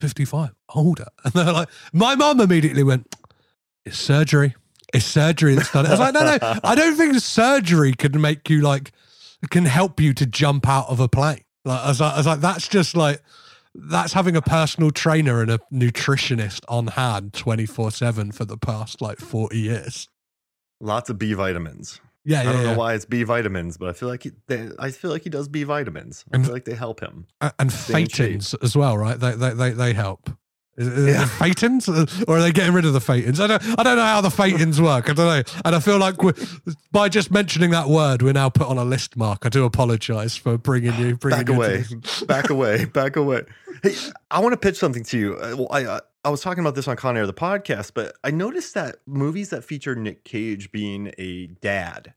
55 0.00 0.50
older. 0.74 1.06
And 1.24 1.32
they're 1.32 1.52
like 1.52 1.68
my 1.92 2.14
mum 2.14 2.40
immediately 2.40 2.82
went 2.82 3.14
it's 3.84 3.98
surgery. 3.98 4.54
It's 4.94 5.04
surgery 5.04 5.54
that's 5.54 5.72
done 5.72 5.86
it. 5.86 5.88
I 5.88 5.92
was 5.92 6.00
like 6.00 6.14
no 6.14 6.24
no. 6.24 6.60
I 6.62 6.74
don't 6.74 6.96
think 6.96 7.16
surgery 7.16 7.92
can 7.92 8.20
make 8.20 8.48
you 8.48 8.60
like 8.60 8.92
can 9.50 9.64
help 9.64 10.00
you 10.00 10.12
to 10.14 10.26
jump 10.26 10.68
out 10.68 10.88
of 10.88 11.00
a 11.00 11.08
plane. 11.08 11.44
Like 11.64 11.80
i 11.80 11.88
was 11.88 12.00
like, 12.00 12.12
I 12.14 12.16
was 12.16 12.26
like 12.26 12.40
that's 12.40 12.68
just 12.68 12.96
like 12.96 13.22
that's 13.74 14.12
having 14.12 14.34
a 14.34 14.42
personal 14.42 14.90
trainer 14.90 15.40
and 15.40 15.50
a 15.50 15.58
nutritionist 15.72 16.60
on 16.68 16.88
hand 16.88 17.32
24 17.34 17.90
7 17.92 18.32
for 18.32 18.44
the 18.44 18.56
past 18.56 19.00
like 19.00 19.18
40 19.18 19.58
years 19.58 20.08
Lots 20.80 21.10
of 21.10 21.18
B 21.18 21.32
vitamins. 21.34 22.00
yeah 22.24 22.40
I 22.40 22.42
yeah, 22.44 22.52
don't 22.52 22.62
yeah. 22.64 22.72
know 22.72 22.78
why 22.78 22.94
it's 22.94 23.04
B 23.04 23.22
vitamins, 23.24 23.76
but 23.78 23.88
I 23.88 23.92
feel 23.92 24.08
like 24.08 24.22
he, 24.24 24.30
they, 24.46 24.68
I 24.78 24.90
feel 24.90 25.10
like 25.10 25.22
he 25.22 25.30
does 25.30 25.48
B 25.48 25.64
vitamins. 25.64 26.24
I 26.32 26.36
And- 26.36 26.44
feel 26.44 26.54
like 26.54 26.64
they 26.66 26.74
help 26.74 27.00
him. 27.00 27.26
And 27.58 27.72
Stay 27.72 28.04
phaetons 28.04 28.54
as 28.62 28.76
well 28.76 28.96
right 28.98 29.18
they 29.18 29.32
they 29.32 29.50
they, 29.54 29.70
they 29.70 29.92
help 29.92 30.30
is 30.76 30.86
it, 30.86 30.92
is 30.98 31.06
it 31.06 31.10
Yeah. 31.14 31.26
phaetons 31.26 31.88
or 32.28 32.36
are 32.36 32.40
they 32.40 32.52
getting 32.52 32.72
rid 32.72 32.84
of 32.84 32.92
the 32.92 33.00
phaetons 33.00 33.40
I 33.40 33.48
don't 33.48 33.62
I 33.78 33.82
don't 33.82 33.96
know 33.96 34.04
how 34.04 34.20
the 34.20 34.30
phaetons 34.30 34.80
work 34.80 35.10
I 35.10 35.12
don't 35.14 35.26
know 35.26 35.42
and 35.64 35.74
I 35.74 35.80
feel 35.80 35.98
like 35.98 36.22
we're, 36.22 36.34
by 36.92 37.08
just 37.08 37.32
mentioning 37.32 37.70
that 37.70 37.88
word 37.88 38.22
we're 38.22 38.32
now 38.32 38.48
put 38.48 38.68
on 38.68 38.78
a 38.78 38.84
list 38.84 39.16
mark 39.16 39.44
I 39.44 39.48
do 39.48 39.64
apologize 39.64 40.36
for 40.36 40.56
bringing 40.58 40.94
you 40.94 41.16
bringing 41.24 41.40
Back 41.44 41.48
you 41.48 41.54
away, 41.56 41.84
back 42.28 42.50
away, 42.50 42.84
back 42.84 43.16
away. 43.16 43.42
Hey, 43.82 43.94
I 44.30 44.38
want 44.40 44.52
to 44.52 44.56
pitch 44.56 44.76
something 44.76 45.02
to 45.04 45.18
you. 45.18 45.34
Uh, 45.36 45.54
Well, 45.56 45.68
I 45.72 45.84
uh, 45.84 46.00
I 46.28 46.30
was 46.30 46.42
talking 46.42 46.60
about 46.60 46.74
this 46.74 46.86
on 46.86 46.94
Con 46.96 47.16
Air 47.16 47.26
the 47.26 47.32
podcast, 47.32 47.92
but 47.94 48.14
I 48.22 48.30
noticed 48.30 48.74
that 48.74 48.96
movies 49.06 49.48
that 49.48 49.64
feature 49.64 49.94
Nick 49.94 50.24
Cage 50.24 50.70
being 50.70 51.10
a 51.16 51.46
dad 51.46 52.12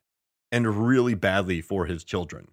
and 0.51 0.85
really 0.85 1.13
badly 1.13 1.61
for 1.61 1.85
his 1.85 2.03
children, 2.03 2.49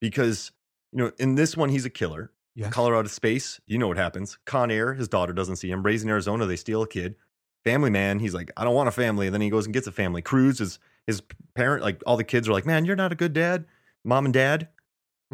because 0.00 0.52
you 0.92 0.98
know 0.98 1.10
in 1.18 1.34
this 1.34 1.56
one 1.56 1.70
he's 1.70 1.84
a 1.84 1.90
killer. 1.90 2.30
Yes. 2.54 2.72
Color 2.72 2.94
Out 2.94 3.04
of 3.04 3.10
Space, 3.10 3.60
you 3.66 3.78
know 3.78 3.88
what 3.88 3.96
happens. 3.96 4.38
Con 4.44 4.70
Air, 4.70 4.94
his 4.94 5.08
daughter 5.08 5.32
doesn't 5.32 5.56
see 5.56 5.72
him. 5.72 5.82
Raising 5.82 6.08
Arizona, 6.08 6.46
they 6.46 6.54
steal 6.54 6.82
a 6.82 6.88
kid. 6.88 7.16
Family 7.64 7.90
Man, 7.90 8.20
he's 8.20 8.32
like, 8.32 8.52
I 8.56 8.62
don't 8.62 8.76
want 8.76 8.88
a 8.88 8.92
family. 8.92 9.26
And 9.26 9.34
then 9.34 9.40
he 9.40 9.50
goes 9.50 9.64
and 9.64 9.74
gets 9.74 9.88
a 9.88 9.92
family. 9.92 10.22
Cruise 10.22 10.60
is 10.60 10.78
his 11.08 11.20
parent, 11.56 11.82
like 11.82 12.00
all 12.06 12.16
the 12.16 12.22
kids 12.22 12.48
are 12.48 12.52
like, 12.52 12.64
Man, 12.64 12.84
you're 12.84 12.94
not 12.94 13.10
a 13.10 13.16
good 13.16 13.32
dad. 13.32 13.64
Mom 14.04 14.24
and 14.24 14.32
dad, 14.32 14.68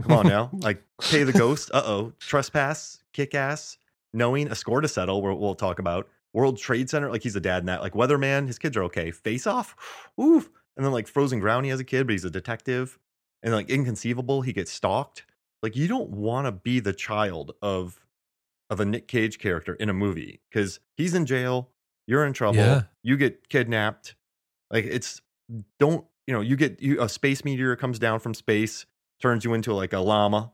come 0.00 0.12
on 0.12 0.26
now. 0.28 0.48
Like, 0.54 0.82
pay 0.98 1.24
the 1.24 1.32
ghost. 1.34 1.70
Uh 1.74 1.82
oh. 1.84 2.12
Trespass, 2.20 3.02
kick 3.12 3.34
ass, 3.34 3.76
knowing, 4.14 4.48
a 4.48 4.54
score 4.54 4.80
to 4.80 4.88
settle, 4.88 5.20
we'll, 5.20 5.36
we'll 5.36 5.54
talk 5.54 5.78
about. 5.78 6.08
World 6.32 6.58
Trade 6.58 6.88
Center, 6.90 7.10
like 7.10 7.22
he's 7.22 7.36
a 7.36 7.40
dad 7.40 7.58
in 7.58 7.66
that. 7.66 7.80
Like 7.82 7.92
Weatherman, 7.92 8.46
his 8.46 8.58
kids 8.58 8.76
are 8.76 8.82
okay. 8.84 9.10
Face 9.10 9.46
Off, 9.46 9.76
oof. 10.20 10.48
And 10.76 10.84
then 10.84 10.92
like 10.92 11.06
Frozen 11.06 11.40
Ground, 11.40 11.66
he 11.66 11.70
has 11.70 11.78
a 11.80 11.84
kid, 11.84 12.06
but 12.06 12.12
he's 12.12 12.24
a 12.24 12.30
detective. 12.30 12.98
And 13.42 13.52
like 13.52 13.68
Inconceivable, 13.70 14.40
he 14.42 14.52
gets 14.52 14.72
stalked. 14.72 15.24
Like 15.62 15.76
you 15.76 15.86
don't 15.86 16.10
want 16.10 16.46
to 16.46 16.52
be 16.52 16.80
the 16.80 16.92
child 16.92 17.52
of 17.62 18.00
of 18.70 18.80
a 18.80 18.84
Nick 18.84 19.06
Cage 19.06 19.38
character 19.38 19.74
in 19.74 19.88
a 19.90 19.94
movie 19.94 20.40
because 20.50 20.80
he's 20.96 21.14
in 21.14 21.26
jail, 21.26 21.70
you're 22.06 22.24
in 22.24 22.32
trouble, 22.32 22.56
Yeah. 22.56 22.82
you 23.02 23.16
get 23.16 23.48
kidnapped. 23.48 24.16
Like 24.70 24.84
it's 24.86 25.20
don't 25.78 26.04
you 26.26 26.34
know 26.34 26.40
you 26.40 26.56
get 26.56 26.82
you 26.82 27.00
a 27.00 27.08
space 27.08 27.44
meteor 27.44 27.76
comes 27.76 27.98
down 27.98 28.18
from 28.20 28.34
space, 28.34 28.86
turns 29.22 29.44
you 29.44 29.54
into 29.54 29.72
like 29.74 29.92
a 29.92 30.00
llama, 30.00 30.52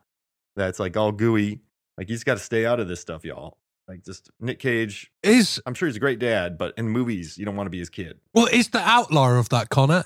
that's 0.57 0.79
like 0.79 0.97
all 0.97 1.13
gooey. 1.13 1.61
Like 2.01 2.09
he's 2.09 2.25
got 2.25 2.39
to 2.39 2.41
stay 2.43 2.65
out 2.65 2.81
of 2.81 2.89
this 2.89 2.99
stuff, 3.01 3.25
y'all. 3.27 3.59
Like 3.87 4.03
just 4.05 4.31
Nick 4.41 4.59
Cage. 4.59 5.13
Is 5.23 5.61
I'm 5.67 5.75
sure 5.75 5.87
he's 5.87 5.97
a 5.97 6.01
great 6.01 6.19
dad, 6.19 6.57
but 6.57 6.73
in 6.79 6.89
movies, 6.89 7.37
you 7.37 7.45
don't 7.45 7.57
want 7.57 7.67
to 7.67 7.71
be 7.71 7.79
his 7.79 7.91
kid. 7.91 8.19
well, 8.33 8.47
is 8.47 8.69
the 8.71 8.79
outlier 8.81 9.37
of 9.37 9.51
that 9.51 9.69
Connor? 9.69 10.05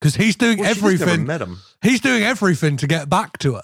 Because 0.00 0.14
he's 0.14 0.36
doing 0.36 0.58
Well, 0.60 0.70
everything. 0.70 1.26
met 1.26 1.40
him. 1.42 1.58
He's 1.82 2.00
doing 2.00 2.22
everything 2.22 2.76
to 2.76 2.86
get 2.86 3.08
back 3.10 3.38
to 3.38 3.54
her. 3.54 3.62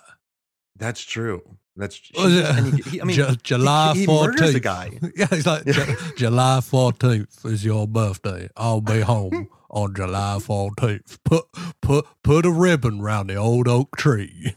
That's 0.76 1.00
true. 1.02 1.42
That's 1.76 2.00
Was 2.16 2.34
it- 2.34 2.44
and 2.44 2.74
he- 2.74 2.90
he- 2.90 3.00
I 3.00 3.04
mean, 3.06 3.16
Ju- 3.16 3.36
July 3.42 3.92
he, 3.94 4.00
he 4.00 4.06
murders 4.08 4.40
14th. 4.40 4.54
a 4.56 4.60
guy. 4.60 4.98
Yeah, 5.16 5.26
he's 5.30 5.46
like. 5.46 5.64
"Ju- 5.66 5.96
July 6.16 6.60
fourteenth 6.60 7.44
is 7.44 7.64
your 7.64 7.86
birthday. 7.86 8.48
I'll 8.56 8.80
be 8.80 9.00
home 9.00 9.48
on 9.70 9.94
July 9.94 10.40
fourteenth. 10.40 11.22
Put 11.24 11.44
put 11.80 12.06
put 12.24 12.44
a 12.46 12.50
ribbon 12.50 13.00
round 13.00 13.30
the 13.30 13.36
old 13.36 13.68
oak 13.68 13.96
tree. 13.96 14.56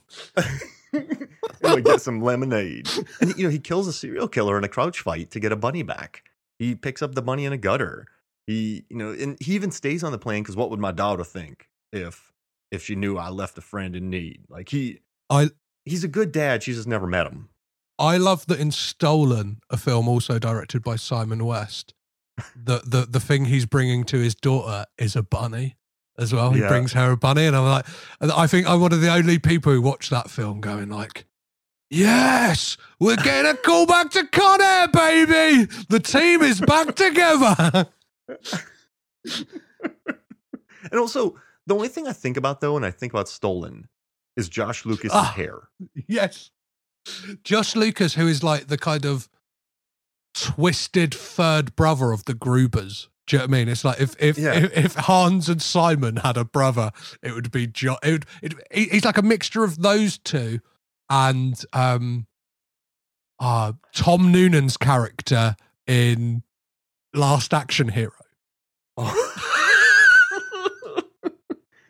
and 1.64 1.84
get 1.86 2.02
some 2.02 2.22
lemonade. 2.22 2.88
And 3.20 3.36
you 3.38 3.44
know, 3.44 3.50
he 3.50 3.60
kills 3.60 3.88
a 3.88 3.94
serial 3.94 4.28
killer 4.28 4.58
in 4.58 4.64
a 4.64 4.68
crouch 4.70 5.00
fight 5.02 5.32
to 5.32 5.40
get 5.40 5.52
a 5.52 5.56
bunny 5.56 5.84
back. 5.84 6.24
He 6.60 6.76
picks 6.76 7.02
up 7.02 7.16
the 7.16 7.22
bunny 7.22 7.46
in 7.46 7.54
a 7.54 7.58
gutter. 7.58 8.08
He, 8.48 8.86
you 8.90 8.98
know, 8.98 9.12
and 9.12 9.38
he 9.42 9.54
even 9.56 9.72
stays 9.72 10.04
on 10.04 10.12
the 10.12 10.18
plane 10.20 10.44
because 10.44 10.56
what 10.56 10.70
would 10.70 10.80
my 10.80 10.92
daughter 10.92 11.24
think 11.24 11.68
if 11.92 12.32
if 12.72 12.84
she 12.84 12.96
knew 12.96 13.18
I 13.18 13.30
left 13.30 13.58
a 13.58 13.62
friend 13.62 13.96
in 13.96 14.10
need? 14.10 14.42
Like 14.50 14.70
he, 14.70 15.00
I- 15.30 15.52
he's 15.86 16.04
a 16.04 16.08
good 16.10 16.32
dad. 16.32 16.64
She's 16.64 16.76
just 16.78 16.88
never 16.88 17.08
met 17.08 17.28
him. 17.28 17.50
I 18.00 18.18
love 18.18 18.46
that 18.48 18.60
in 18.60 18.72
Stolen, 18.72 19.60
a 19.70 19.78
film 19.78 20.08
also 20.08 20.40
directed 20.40 20.84
by 20.84 20.96
Simon 20.96 21.46
West. 21.46 21.94
The 22.56 22.82
the 22.86 23.06
the 23.10 23.20
thing 23.20 23.46
he's 23.46 23.68
bringing 23.68 24.04
to 24.06 24.18
his 24.18 24.34
daughter 24.34 24.86
is 24.98 25.16
a 25.16 25.22
bunny 25.24 25.78
as 26.18 26.34
well. 26.34 26.52
He 26.52 26.62
Yeah. 26.62 26.68
brings 26.68 26.94
her 26.94 27.12
a 27.12 27.18
bunny, 27.18 27.46
and 27.46 27.56
I'm 27.56 27.66
like, 27.66 27.86
I 28.22 28.48
think 28.48 28.68
I'm 28.68 28.80
one 28.82 28.94
of 28.94 29.02
the 29.02 29.12
only 29.14 29.40
people 29.40 29.72
who 29.72 29.82
watch 29.82 30.10
that 30.10 30.30
film 30.30 30.62
going 30.62 30.90
like. 30.90 31.26
Yes, 31.90 32.76
we're 33.00 33.18
getting 33.18 33.52
a 33.52 33.56
call 33.56 33.86
back 33.86 34.10
to 34.12 34.26
Con 34.28 34.62
Air, 34.62 34.88
baby. 34.88 35.66
The 35.90 36.00
team 36.00 36.42
is 36.42 36.60
back 36.62 36.96
together. 36.96 37.88
And 40.92 41.00
also, 41.00 41.40
the 41.66 41.74
only 41.76 41.88
thing 41.88 42.08
I 42.08 42.14
think 42.14 42.36
about 42.38 42.60
though, 42.62 42.74
when 42.74 42.84
I 42.84 42.92
think 42.92 43.14
about 43.14 43.30
Stolen, 43.30 43.88
is 44.36 44.50
Josh 44.50 44.86
Lucas's 44.86 45.12
Ah. 45.14 45.32
hair. 45.36 45.70
yes. 46.08 46.52
Josh 47.44 47.76
Lucas, 47.76 48.16
who 48.16 48.28
is 48.28 48.44
like 48.44 48.68
the 48.68 48.78
kind 48.78 49.06
of 49.06 49.30
twisted 50.34 51.14
third 51.14 51.76
brother 51.76 52.12
of 52.12 52.26
the 52.26 52.34
Grubers. 52.34 53.08
Do 53.28 53.36
you 53.36 53.40
know 53.40 53.44
what 53.46 53.50
I 53.50 53.58
mean? 53.60 53.70
It's 53.70 53.86
like 53.86 54.02
if 54.02 54.16
if, 54.22 54.38
Yeah. 54.38 54.54
if 54.54 54.78
if 54.78 54.96
Hans 54.96 55.48
and 55.50 55.62
Simon 55.62 56.18
had 56.18 56.36
a 56.38 56.44
brother, 56.44 56.92
it 57.22 57.34
would 57.34 57.52
be 57.52 57.68
John. 57.68 57.98
it 58.04 58.12
would 58.12 58.26
it, 58.42 58.54
he- 58.74 58.90
he's 58.90 59.06
like 59.06 59.18
a 59.18 59.22
mixture 59.22 59.64
of 59.64 59.82
those 59.82 60.18
two 60.18 60.60
and 61.10 61.62
um 61.74 62.28
uh 63.40 63.74
Tom 63.94 64.32
Noonan's 64.32 64.76
character 64.78 65.56
in 65.88 66.44
Last 67.14 67.54
Action 67.54 67.90
Hero. 67.90 68.12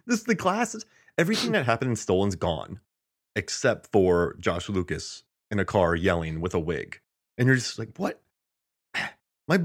this 0.06 0.20
is 0.20 0.24
the 0.24 0.36
classes. 0.36 0.86
Everything 1.18 1.52
that 1.52 1.66
happened 1.66 1.92
in 1.92 1.96
Stolen's 1.96 2.36
gone, 2.36 2.80
except 3.36 3.92
for 3.92 4.36
Josh 4.40 4.70
Lucas 4.70 5.24
in 5.52 5.60
a 5.60 5.66
car 5.66 5.96
yelling 5.96 6.42
with 6.42 6.54
a 6.54 6.60
wig, 6.60 7.00
and 7.38 7.48
you're 7.48 7.56
just 7.56 7.78
like, 7.80 7.90
what? 7.98 8.22
My 9.48 9.58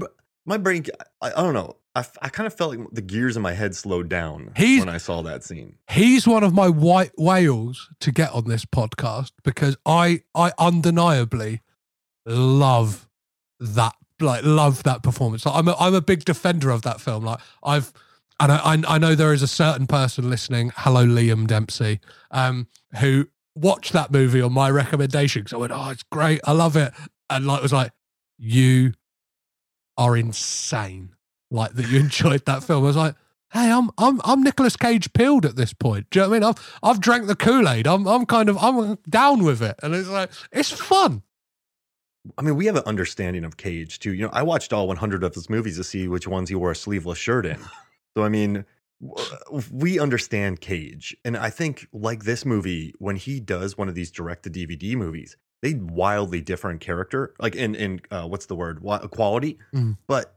my 0.45 0.57
brain, 0.57 0.85
I, 1.21 1.31
I 1.31 1.41
don't 1.41 1.53
know—I 1.53 2.29
kind 2.29 2.47
of 2.47 2.53
felt 2.53 2.75
like 2.77 2.87
the 2.91 3.01
gears 3.01 3.35
in 3.35 3.41
my 3.41 3.53
head 3.53 3.75
slowed 3.75 4.09
down 4.09 4.51
He's- 4.55 4.79
when 4.79 4.89
I 4.89 4.97
saw 4.97 5.21
that 5.23 5.43
scene. 5.43 5.75
He's 5.89 6.27
one 6.27 6.43
of 6.43 6.53
my 6.53 6.69
white 6.69 7.11
whales 7.17 7.89
to 7.99 8.11
get 8.11 8.31
on 8.31 8.47
this 8.47 8.65
podcast 8.65 9.31
because 9.43 9.77
I 9.85 10.23
I 10.35 10.51
undeniably 10.57 11.61
love 12.25 13.07
that 13.59 13.93
like 14.19 14.43
love 14.43 14.83
that 14.83 15.03
performance. 15.03 15.45
Like, 15.45 15.55
I'm 15.55 15.67
a, 15.67 15.75
I'm 15.79 15.93
a 15.95 16.01
big 16.01 16.25
defender 16.25 16.69
of 16.69 16.81
that 16.83 16.99
film. 17.01 17.23
Like 17.25 17.39
I've 17.63 17.93
and 18.39 18.51
I, 18.51 18.57
I 18.75 18.95
I 18.95 18.97
know 18.97 19.15
there 19.15 19.33
is 19.33 19.41
a 19.41 19.47
certain 19.47 19.87
person 19.87 20.29
listening. 20.29 20.71
Hello, 20.75 21.05
Liam 21.05 21.47
Dempsey, 21.47 21.99
um, 22.31 22.67
who 22.99 23.27
watched 23.55 23.93
that 23.93 24.11
movie 24.11 24.41
on 24.41 24.53
my 24.53 24.69
recommendation 24.69 25.41
because 25.41 25.53
I 25.53 25.57
went, 25.57 25.71
oh, 25.73 25.89
it's 25.89 26.03
great, 26.03 26.39
I 26.45 26.53
love 26.53 26.75
it, 26.77 26.93
and 27.29 27.45
like 27.45 27.61
was 27.61 27.73
like, 27.73 27.91
you 28.37 28.93
are 29.99 30.17
insane, 30.17 31.13
like 31.51 31.73
that 31.73 31.87
you 31.89 31.99
enjoyed 31.99 32.45
that 32.45 32.63
film. 32.63 32.83
I 32.83 32.87
was 32.87 32.97
like. 32.97 33.15
Hey, 33.51 33.71
I'm 33.71 33.89
I'm 33.97 34.21
I'm 34.23 34.43
Nicolas 34.43 34.77
Cage 34.77 35.11
peeled 35.13 35.43
at 35.43 35.55
this 35.55 35.73
point. 35.73 36.05
Do 36.11 36.19
you 36.19 36.23
know 36.23 36.29
what 36.29 36.35
I 36.35 36.39
mean? 36.39 36.49
I've 36.49 36.79
I've 36.83 37.01
drank 37.01 37.25
the 37.25 37.35
Kool 37.35 37.67
Aid. 37.67 37.87
I'm 37.87 38.07
I'm 38.07 38.27
kind 38.27 38.47
of 38.47 38.63
I'm 38.63 38.99
down 39.09 39.43
with 39.43 39.63
it, 39.63 39.75
and 39.81 39.95
it's 39.95 40.07
like 40.07 40.29
it's 40.51 40.69
fun. 40.69 41.23
I 42.37 42.41
mean, 42.41 42.55
we 42.55 42.65
have 42.65 42.75
an 42.75 42.83
understanding 42.85 43.43
of 43.43 43.57
Cage 43.57 43.99
too. 43.99 44.13
You 44.13 44.23
know, 44.23 44.33
I 44.33 44.43
watched 44.43 44.73
all 44.73 44.87
100 44.87 45.23
of 45.23 45.33
his 45.33 45.49
movies 45.49 45.77
to 45.77 45.83
see 45.83 46.07
which 46.07 46.27
ones 46.27 46.49
he 46.49 46.55
wore 46.55 46.71
a 46.71 46.75
sleeveless 46.75 47.17
shirt 47.17 47.45
in. 47.45 47.59
So, 48.17 48.23
I 48.23 48.29
mean, 48.29 48.65
we 49.71 49.99
understand 49.99 50.61
Cage. 50.61 51.15
And 51.23 51.37
I 51.37 51.51
think, 51.51 51.87
like 51.93 52.23
this 52.23 52.43
movie, 52.43 52.91
when 52.97 53.17
he 53.17 53.39
does 53.39 53.77
one 53.77 53.87
of 53.87 53.93
these 53.93 54.09
direct 54.09 54.43
to 54.43 54.49
DVD 54.49 54.95
movies, 54.95 55.37
they 55.61 55.73
wildly 55.73 56.41
different 56.41 56.81
character, 56.81 57.33
like 57.39 57.55
in, 57.55 57.75
in 57.75 58.01
uh, 58.11 58.27
what's 58.27 58.45
the 58.45 58.55
word, 58.55 58.81
quality. 59.11 59.59
Mm. 59.73 59.97
But 60.07 60.35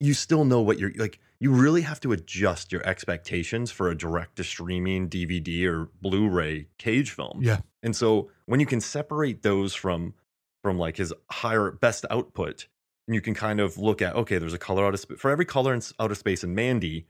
you 0.00 0.14
still 0.14 0.44
know 0.44 0.60
what 0.60 0.78
you're 0.78 0.92
like. 0.96 1.20
You 1.40 1.52
really 1.52 1.82
have 1.82 2.00
to 2.00 2.12
adjust 2.12 2.72
your 2.72 2.86
expectations 2.86 3.70
for 3.70 3.90
a 3.90 3.96
direct 3.96 4.36
to 4.36 4.44
streaming 4.44 5.08
DVD 5.08 5.66
or 5.66 5.90
Blu 6.00 6.28
ray 6.28 6.68
Cage 6.78 7.10
film. 7.10 7.40
Yeah. 7.42 7.58
And 7.82 7.94
so 7.94 8.30
when 8.46 8.60
you 8.60 8.66
can 8.66 8.80
separate 8.80 9.42
those 9.42 9.74
from 9.74 10.14
from 10.62 10.78
like 10.78 10.96
his 10.96 11.12
higher 11.30 11.70
best 11.70 12.06
output, 12.10 12.66
and 13.06 13.14
you 13.14 13.20
can 13.20 13.34
kind 13.34 13.60
of 13.60 13.78
look 13.78 14.02
at 14.02 14.14
okay, 14.16 14.38
there's 14.38 14.54
a 14.54 14.58
color 14.58 14.86
out 14.86 14.94
of 14.94 15.00
space 15.00 15.18
for 15.18 15.30
every 15.30 15.44
color 15.44 15.72
in 15.72 15.78
s- 15.78 15.92
outer 16.00 16.14
space 16.14 16.42
in 16.42 16.54
Mandy, 16.54 17.06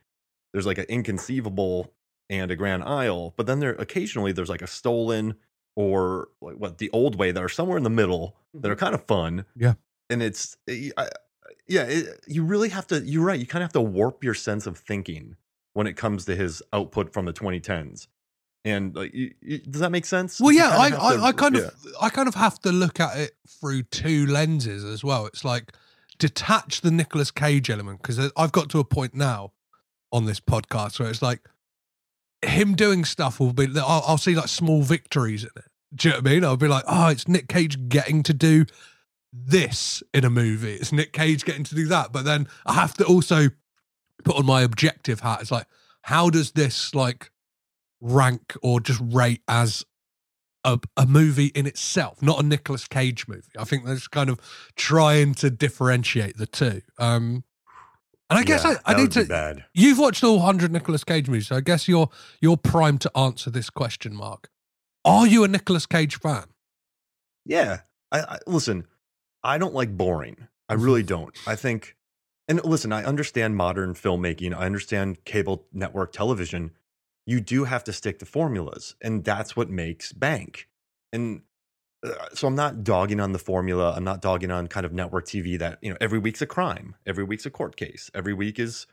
there's 0.52 0.66
like 0.66 0.78
an 0.78 0.86
inconceivable 0.88 1.92
and 2.30 2.50
a 2.50 2.56
Grand 2.56 2.82
Isle, 2.82 3.34
but 3.36 3.46
then 3.46 3.60
there 3.60 3.72
occasionally 3.72 4.32
there's 4.32 4.48
like 4.48 4.62
a 4.62 4.66
stolen 4.66 5.34
or 5.76 6.28
like 6.40 6.56
what 6.56 6.78
the 6.78 6.90
old 6.90 7.16
way 7.16 7.32
that 7.32 7.42
are 7.42 7.48
somewhere 7.48 7.76
in 7.76 7.84
the 7.84 7.90
middle 7.90 8.36
that 8.54 8.70
are 8.70 8.74
mm-hmm. 8.74 8.84
kind 8.84 8.94
of 8.94 9.04
fun. 9.04 9.44
Yeah. 9.56 9.74
and 10.10 10.22
it's 10.22 10.56
I, 10.68 10.90
I- 10.96 11.08
yeah, 11.66 11.84
it, 11.84 12.24
you 12.26 12.44
really 12.44 12.68
have 12.70 12.86
to. 12.88 13.00
You're 13.00 13.24
right. 13.24 13.40
You 13.40 13.46
kind 13.46 13.62
of 13.62 13.68
have 13.68 13.72
to 13.72 13.80
warp 13.80 14.22
your 14.22 14.34
sense 14.34 14.66
of 14.66 14.76
thinking 14.76 15.36
when 15.72 15.86
it 15.86 15.94
comes 15.94 16.24
to 16.26 16.36
his 16.36 16.62
output 16.72 17.12
from 17.12 17.24
the 17.24 17.32
2010s. 17.32 18.06
And 18.66 18.94
like, 18.94 19.12
you, 19.14 19.34
you, 19.40 19.58
does 19.58 19.80
that 19.80 19.90
make 19.90 20.06
sense? 20.06 20.40
Well, 20.40 20.52
yeah, 20.52 20.76
I, 20.76 20.90
kinda 20.90 21.04
I, 21.04 21.16
to- 21.16 21.22
I 21.22 21.32
kind 21.32 21.54
yeah. 21.56 21.62
of 21.62 21.86
I 22.00 22.08
kind 22.10 22.28
of 22.28 22.34
have 22.34 22.58
to 22.60 22.72
look 22.72 23.00
at 23.00 23.16
it 23.18 23.32
through 23.48 23.84
two 23.84 24.26
lenses 24.26 24.84
as 24.84 25.04
well. 25.04 25.26
It's 25.26 25.44
like 25.44 25.72
detach 26.18 26.80
the 26.80 26.90
Nicolas 26.90 27.30
Cage 27.30 27.70
element 27.70 28.02
because 28.02 28.30
I've 28.36 28.52
got 28.52 28.70
to 28.70 28.78
a 28.78 28.84
point 28.84 29.14
now 29.14 29.52
on 30.12 30.26
this 30.26 30.40
podcast 30.40 31.00
where 31.00 31.10
it's 31.10 31.22
like 31.22 31.48
him 32.48 32.74
doing 32.74 33.04
stuff 33.04 33.40
will 33.40 33.52
be 33.52 33.68
I'll, 33.76 34.04
I'll 34.06 34.18
see 34.18 34.34
like 34.34 34.48
small 34.48 34.82
victories 34.82 35.44
in 35.44 35.50
it. 35.56 35.64
Do 35.94 36.08
you 36.08 36.12
know 36.12 36.20
what 36.20 36.28
I 36.28 36.30
mean? 36.32 36.44
I'll 36.44 36.56
be 36.56 36.68
like, 36.68 36.84
oh, 36.86 37.08
it's 37.08 37.28
Nick 37.28 37.48
Cage 37.48 37.88
getting 37.88 38.22
to 38.24 38.34
do 38.34 38.66
this 39.32 40.02
in 40.12 40.24
a 40.24 40.30
movie. 40.30 40.74
It's 40.74 40.92
Nick 40.92 41.12
Cage 41.12 41.44
getting 41.44 41.64
to 41.64 41.74
do 41.74 41.86
that. 41.88 42.12
But 42.12 42.24
then 42.24 42.48
I 42.66 42.74
have 42.74 42.94
to 42.94 43.04
also 43.04 43.48
put 44.24 44.36
on 44.36 44.46
my 44.46 44.62
objective 44.62 45.20
hat. 45.20 45.40
It's 45.40 45.50
like, 45.50 45.66
how 46.02 46.30
does 46.30 46.52
this 46.52 46.94
like 46.94 47.30
rank 48.00 48.54
or 48.62 48.80
just 48.80 49.00
rate 49.02 49.42
as 49.48 49.84
a, 50.64 50.78
a 50.96 51.06
movie 51.06 51.46
in 51.48 51.66
itself, 51.66 52.22
not 52.22 52.40
a 52.40 52.42
Nicolas 52.42 52.88
Cage 52.88 53.28
movie. 53.28 53.52
I 53.58 53.64
think 53.64 53.84
that's 53.84 54.08
kind 54.08 54.30
of 54.30 54.40
trying 54.76 55.34
to 55.34 55.50
differentiate 55.50 56.36
the 56.36 56.46
two. 56.46 56.80
Um, 56.98 57.44
and 58.34 58.40
I 58.40 58.44
guess 58.44 58.64
Yeah, 58.64 58.76
I, 58.84 58.92
I 58.94 59.00
need 59.00 59.12
to. 59.12 59.24
bad. 59.24 59.64
You've 59.74 59.98
watched 59.98 60.24
all 60.24 60.40
hundred 60.40 60.72
Nicolas 60.72 61.04
Cage 61.04 61.28
movies, 61.28 61.48
so 61.48 61.56
I 61.56 61.60
guess 61.60 61.88
you're 61.88 62.08
you're 62.40 62.56
primed 62.56 63.00
to 63.02 63.16
answer 63.16 63.50
this 63.50 63.70
question, 63.70 64.14
Mark. 64.14 64.50
Are 65.04 65.26
you 65.26 65.44
a 65.44 65.48
Nicolas 65.48 65.86
Cage 65.86 66.18
fan? 66.18 66.44
Yeah. 67.44 67.80
I, 68.10 68.20
I 68.20 68.38
listen. 68.46 68.86
I 69.42 69.58
don't 69.58 69.74
like 69.74 69.96
boring. 69.96 70.48
I 70.68 70.74
really 70.74 71.02
mm-hmm. 71.02 71.08
don't. 71.08 71.38
I 71.46 71.56
think, 71.56 71.96
and 72.48 72.64
listen, 72.64 72.92
I 72.92 73.04
understand 73.04 73.56
modern 73.56 73.94
filmmaking. 73.94 74.54
I 74.54 74.66
understand 74.66 75.24
cable 75.24 75.66
network 75.72 76.12
television. 76.12 76.70
You 77.26 77.40
do 77.40 77.64
have 77.64 77.84
to 77.84 77.92
stick 77.92 78.18
to 78.20 78.26
formulas, 78.26 78.94
and 79.00 79.24
that's 79.24 79.56
what 79.56 79.70
makes 79.70 80.12
bank. 80.12 80.68
And 81.12 81.42
so 82.32 82.46
I'm 82.46 82.54
not 82.54 82.84
dogging 82.84 83.20
on 83.20 83.32
the 83.32 83.38
formula. 83.38 83.94
I'm 83.96 84.04
not 84.04 84.20
dogging 84.20 84.50
on 84.50 84.66
kind 84.66 84.84
of 84.84 84.92
network 84.92 85.26
TV 85.26 85.58
that 85.58 85.78
you 85.82 85.90
know 85.90 85.96
every 86.00 86.18
week's 86.18 86.42
a 86.42 86.46
crime, 86.46 86.94
every 87.06 87.24
week's 87.24 87.46
a 87.46 87.50
court 87.50 87.76
case, 87.76 88.10
every 88.14 88.34
week 88.34 88.58
is 88.58 88.86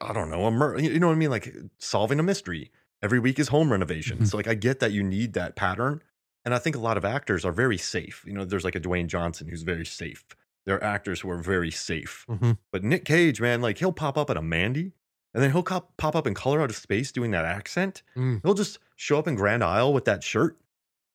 I 0.00 0.12
don't 0.12 0.30
know 0.30 0.46
a 0.46 0.50
murder. 0.50 0.80
You 0.80 0.98
know 0.98 1.08
what 1.08 1.14
I 1.14 1.16
mean? 1.16 1.30
Like 1.30 1.54
solving 1.78 2.18
a 2.18 2.22
mystery. 2.22 2.70
Every 3.02 3.20
week 3.20 3.38
is 3.38 3.48
home 3.48 3.70
renovation. 3.70 4.18
Mhm. 4.18 4.26
So 4.26 4.36
like 4.36 4.48
I 4.48 4.54
get 4.54 4.80
that 4.80 4.90
you 4.92 5.04
need 5.04 5.34
that 5.34 5.54
pattern, 5.54 6.02
and 6.44 6.52
I 6.52 6.58
think 6.58 6.74
a 6.74 6.80
lot 6.80 6.96
of 6.96 7.04
actors 7.04 7.44
are 7.44 7.52
very 7.52 7.78
safe. 7.78 8.24
You 8.26 8.32
know, 8.32 8.44
there's 8.44 8.64
like 8.64 8.74
a 8.74 8.80
Dwayne 8.80 9.06
Johnson 9.06 9.46
who's 9.48 9.62
very 9.62 9.86
safe. 9.86 10.24
There 10.66 10.76
are 10.76 10.84
actors 10.84 11.20
who 11.20 11.30
are 11.30 11.38
very 11.38 11.70
safe. 11.70 12.26
Mm-hmm. 12.28 12.52
But 12.72 12.82
Nick 12.82 13.04
Cage, 13.04 13.40
man, 13.40 13.62
like 13.62 13.78
he'll 13.78 13.92
pop 13.92 14.18
up 14.18 14.30
at 14.30 14.36
a 14.36 14.42
Mandy, 14.42 14.92
and 15.32 15.42
then 15.42 15.52
he'll 15.52 15.62
cop, 15.62 15.96
pop 15.96 16.16
up 16.16 16.26
in 16.26 16.34
Color 16.34 16.60
Out 16.60 16.70
of 16.70 16.76
Space 16.76 17.12
doing 17.12 17.30
that 17.30 17.44
accent. 17.44 18.02
Mm. 18.16 18.40
He'll 18.42 18.54
just 18.54 18.78
show 18.96 19.18
up 19.18 19.28
in 19.28 19.36
Grand 19.36 19.62
Isle 19.62 19.92
with 19.92 20.04
that 20.06 20.22
shirt, 20.24 20.58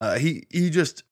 Uh, 0.01 0.17
he 0.17 0.45
he 0.49 0.69
just 0.69 1.03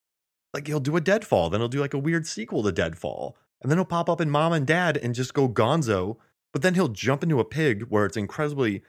like 0.54 0.68
he'll 0.68 0.80
do 0.80 0.96
a 0.98 1.02
Deadfall, 1.02 1.50
then 1.50 1.62
he'll 1.62 1.68
do 1.70 1.80
like 1.80 1.94
a 1.94 2.00
weird 2.00 2.28
sequel 2.28 2.64
to 2.64 2.72
Deadfall, 2.72 3.36
and 3.62 3.72
then 3.72 3.78
he'll 3.78 3.86
pop 3.86 4.10
up 4.10 4.20
in 4.22 4.30
Mom 4.30 4.54
and 4.54 4.68
Dad 4.68 4.98
and 4.98 5.16
just 5.16 5.34
go 5.34 5.48
Gonzo. 5.48 6.18
But 6.54 6.62
then 6.62 6.74
he'll 6.74 6.90
jump 6.90 7.24
into 7.24 7.40
a 7.40 7.46
pig 7.46 7.84
where 7.90 8.06
it's 8.06 8.18
incredibly 8.18 8.84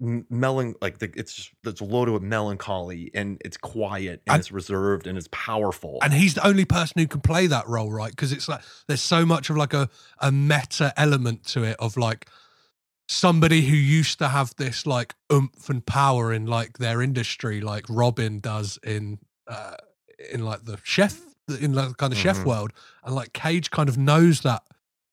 melon 0.00 0.76
like 0.80 0.98
the, 0.98 1.12
it's 1.16 1.34
just 1.34 1.50
it's 1.64 1.80
loaded 1.80 2.12
with 2.12 2.22
melancholy 2.22 3.10
and 3.14 3.36
it's 3.44 3.56
quiet 3.56 4.22
and, 4.28 4.34
And- 4.34 4.40
it's 4.40 4.52
reserved 4.52 5.08
and 5.08 5.18
it's 5.18 5.26
powerful. 5.32 5.98
and 6.02 6.12
he's 6.12 6.34
the 6.34 6.46
only 6.46 6.64
person 6.64 7.00
who 7.00 7.08
can 7.08 7.20
play 7.20 7.48
that 7.48 7.66
role 7.66 7.90
right 7.90 8.12
because 8.12 8.30
it's 8.30 8.48
like 8.48 8.60
there's 8.86 9.00
so 9.02 9.26
much 9.26 9.50
of 9.50 9.56
like 9.56 9.74
a, 9.74 9.88
a 10.20 10.30
meta 10.30 10.92
element 10.96 11.44
to 11.46 11.64
it 11.64 11.74
of 11.80 11.96
like 11.96 12.28
somebody 13.08 13.62
who 13.62 13.74
used 13.74 14.18
to 14.20 14.28
have 14.28 14.54
this 14.56 14.86
like 14.86 15.14
oomph 15.32 15.68
and 15.68 15.84
power 15.84 16.32
in 16.32 16.46
like 16.46 16.78
their 16.78 17.02
industry 17.02 17.60
like 17.60 17.84
robin 17.88 18.38
does 18.38 18.78
in 18.84 19.18
uh 19.48 19.74
in 20.32 20.44
like 20.44 20.64
the 20.64 20.78
chef 20.84 21.18
in 21.60 21.72
like 21.72 21.88
the 21.88 21.94
kind 21.94 22.12
of 22.12 22.18
chef 22.18 22.38
Mhm. 22.38 22.44
world 22.44 22.72
and 23.04 23.14
like 23.14 23.32
cage 23.32 23.70
kind 23.70 23.88
of 23.88 23.96
knows 23.96 24.40
that 24.42 24.62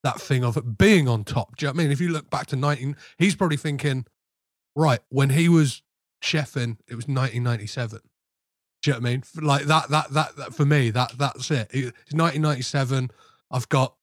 that 0.03 0.19
thing 0.21 0.43
of 0.43 0.77
being 0.77 1.07
on 1.07 1.23
top 1.23 1.55
do 1.55 1.65
you 1.65 1.67
know 1.67 1.73
what 1.73 1.79
i 1.79 1.83
mean 1.83 1.91
if 1.91 1.99
you 2.01 2.09
look 2.09 2.29
back 2.29 2.45
to 2.47 2.55
19 2.55 2.95
he's 3.17 3.35
probably 3.35 3.57
thinking 3.57 4.05
right 4.75 4.99
when 5.09 5.29
he 5.31 5.47
was 5.49 5.81
chefing 6.23 6.77
it 6.87 6.95
was 6.95 7.07
1997 7.07 7.99
do 8.81 8.91
you 8.91 8.93
know 8.93 8.99
what 9.01 9.07
I 9.07 9.11
mean? 9.13 9.23
Like 9.41 9.65
that, 9.65 9.89
that, 9.89 10.11
that, 10.11 10.35
that 10.35 10.53
for 10.53 10.63
me, 10.63 10.91
that, 10.91 11.13
that's 11.17 11.49
it. 11.49 11.71
It- 11.71 11.85
It's 12.05 12.13
1997. 12.13 13.09
I've 13.49 13.67
got 13.69 13.95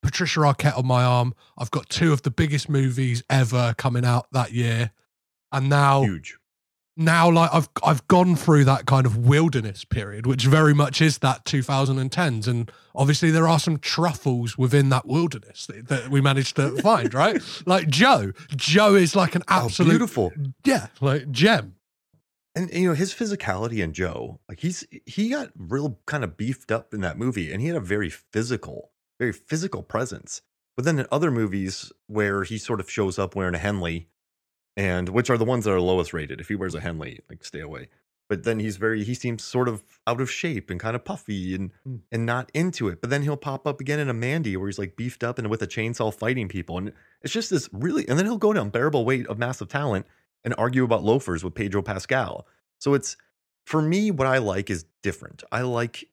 Patricia 0.00 0.38
Arquette 0.40 0.78
on 0.78 0.86
my 0.86 1.02
arm. 1.02 1.34
I've 1.56 1.72
got 1.72 1.88
two 1.88 2.12
of 2.12 2.22
the 2.22 2.30
biggest 2.30 2.68
movies 2.68 3.24
ever 3.28 3.74
coming 3.76 4.04
out 4.04 4.28
that 4.30 4.52
year, 4.52 4.92
and 5.50 5.68
now, 5.68 6.02
Huge. 6.04 6.38
Now, 6.98 7.30
like 7.30 7.48
I've, 7.54 7.68
I've 7.84 8.06
gone 8.08 8.36
through 8.36 8.64
that 8.64 8.84
kind 8.86 9.06
of 9.06 9.16
wilderness 9.26 9.84
period, 9.84 10.26
which 10.26 10.44
very 10.44 10.74
much 10.74 11.00
is 11.00 11.18
that 11.18 11.44
2010s, 11.44 12.46
and 12.46 12.70
obviously 12.94 13.30
there 13.30 13.48
are 13.48 13.58
some 13.58 13.78
truffles 13.78 14.58
within 14.58 14.88
that 14.90 15.06
wilderness 15.06 15.66
that, 15.66 15.88
that 15.88 16.08
we 16.10 16.20
managed 16.20 16.56
to 16.56 16.76
find, 16.82 17.14
right? 17.14 17.40
Like 17.64 17.88
Joe, 17.88 18.32
Joe 18.56 18.94
is 18.96 19.14
like 19.16 19.34
an 19.34 19.42
absolute 19.48 19.60
Oh, 19.60 19.66
absolute, 19.66 19.88
beautiful. 19.90 20.32
yeah, 20.64 20.88
like 21.00 21.30
gem. 21.30 21.76
And 22.54 22.68
you 22.72 22.88
know 22.88 22.94
his 22.94 23.14
physicality 23.14 23.82
and 23.84 23.94
Joe, 23.94 24.40
like 24.48 24.58
he's 24.60 24.84
he 25.06 25.28
got 25.30 25.50
real 25.56 26.00
kind 26.06 26.24
of 26.24 26.36
beefed 26.36 26.72
up 26.72 26.92
in 26.92 27.00
that 27.02 27.16
movie, 27.16 27.52
and 27.52 27.60
he 27.60 27.68
had 27.68 27.76
a 27.76 27.80
very 27.80 28.10
physical, 28.10 28.90
very 29.20 29.32
physical 29.32 29.82
presence. 29.84 30.42
But 30.76 30.84
then 30.84 30.98
in 30.98 31.06
other 31.12 31.30
movies 31.30 31.92
where 32.08 32.42
he 32.42 32.58
sort 32.58 32.80
of 32.80 32.90
shows 32.90 33.18
up 33.18 33.36
wearing 33.36 33.54
a 33.54 33.58
Henley, 33.58 34.08
and 34.78 35.10
which 35.10 35.28
are 35.28 35.36
the 35.36 35.44
ones 35.44 35.64
that 35.66 35.72
are 35.72 35.80
lowest 35.80 36.14
rated. 36.14 36.40
If 36.40 36.48
he 36.48 36.54
wears 36.54 36.74
a 36.74 36.80
Henley, 36.80 37.20
like 37.28 37.44
stay 37.44 37.60
away. 37.60 37.88
But 38.30 38.44
then 38.44 38.60
he's 38.60 38.76
very 38.76 39.04
he 39.04 39.14
seems 39.14 39.42
sort 39.42 39.68
of 39.68 39.82
out 40.06 40.20
of 40.20 40.30
shape 40.30 40.70
and 40.70 40.78
kind 40.78 40.94
of 40.94 41.04
puffy 41.04 41.54
and 41.54 41.70
Mm. 41.86 42.00
and 42.12 42.24
not 42.26 42.50
into 42.54 42.88
it. 42.88 43.00
But 43.00 43.10
then 43.10 43.22
he'll 43.22 43.36
pop 43.38 43.66
up 43.66 43.80
again 43.80 43.98
in 43.98 44.08
a 44.08 44.14
Mandy 44.14 44.56
where 44.56 44.68
he's 44.68 44.78
like 44.78 44.96
beefed 44.96 45.24
up 45.24 45.38
and 45.38 45.48
with 45.50 45.62
a 45.62 45.66
chainsaw 45.66 46.14
fighting 46.14 46.48
people, 46.48 46.78
and 46.78 46.92
it's 47.22 47.32
just 47.32 47.50
this 47.50 47.68
really. 47.72 48.06
And 48.08 48.18
then 48.18 48.26
he'll 48.26 48.38
go 48.38 48.52
to 48.52 48.60
unbearable 48.62 49.04
weight 49.04 49.26
of 49.26 49.38
massive 49.38 49.68
talent 49.68 50.06
and 50.44 50.54
argue 50.56 50.84
about 50.84 51.02
loafers 51.02 51.42
with 51.42 51.54
Pedro 51.54 51.82
Pascal. 51.82 52.46
So 52.78 52.94
it's 52.94 53.16
for 53.66 53.82
me, 53.82 54.10
what 54.10 54.26
I 54.26 54.38
like 54.38 54.70
is 54.70 54.84
different. 55.02 55.42
I 55.50 55.62
like 55.62 56.04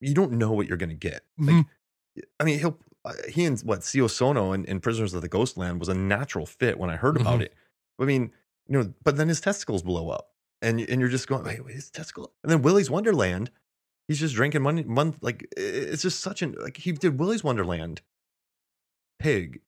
you 0.00 0.14
don't 0.14 0.32
know 0.32 0.52
what 0.52 0.68
you're 0.68 0.76
gonna 0.76 0.94
get. 0.94 1.24
Like, 1.38 1.56
Mhm. 1.56 1.66
I 2.40 2.44
mean, 2.44 2.58
he'll 2.60 2.78
uh, 3.04 3.12
he 3.28 3.44
and 3.44 3.58
what 3.60 3.82
Sion 3.84 4.08
Sono 4.08 4.52
in, 4.52 4.64
in 4.66 4.78
Prisoners 4.80 5.12
of 5.14 5.22
the 5.22 5.28
Ghostland 5.28 5.80
was 5.80 5.88
a 5.88 5.94
natural 5.94 6.46
fit 6.46 6.78
when 6.78 6.88
I 6.90 6.96
heard 6.96 7.16
about 7.20 7.40
Mhm. 7.40 7.44
it. 7.46 7.54
I 7.98 8.04
mean, 8.04 8.32
you 8.68 8.78
know, 8.78 8.92
but 9.02 9.16
then 9.16 9.28
his 9.28 9.40
testicles 9.40 9.82
blow 9.82 10.10
up, 10.10 10.30
and 10.62 10.80
and 10.80 11.00
you're 11.00 11.08
just 11.10 11.26
going, 11.28 11.44
wait, 11.44 11.64
wait 11.64 11.74
his 11.74 11.90
testicle. 11.90 12.32
And 12.42 12.50
then 12.52 12.62
Willy's 12.62 12.90
Wonderland, 12.90 13.50
he's 14.06 14.20
just 14.20 14.34
drinking 14.34 14.62
money. 14.62 14.84
Month 14.84 15.18
like 15.20 15.46
it's 15.56 16.02
just 16.02 16.20
such 16.20 16.42
an 16.42 16.54
like 16.60 16.76
he 16.76 16.92
did 16.92 17.18
Willy's 17.18 17.42
Wonderland, 17.44 18.02
Pig, 19.18 19.60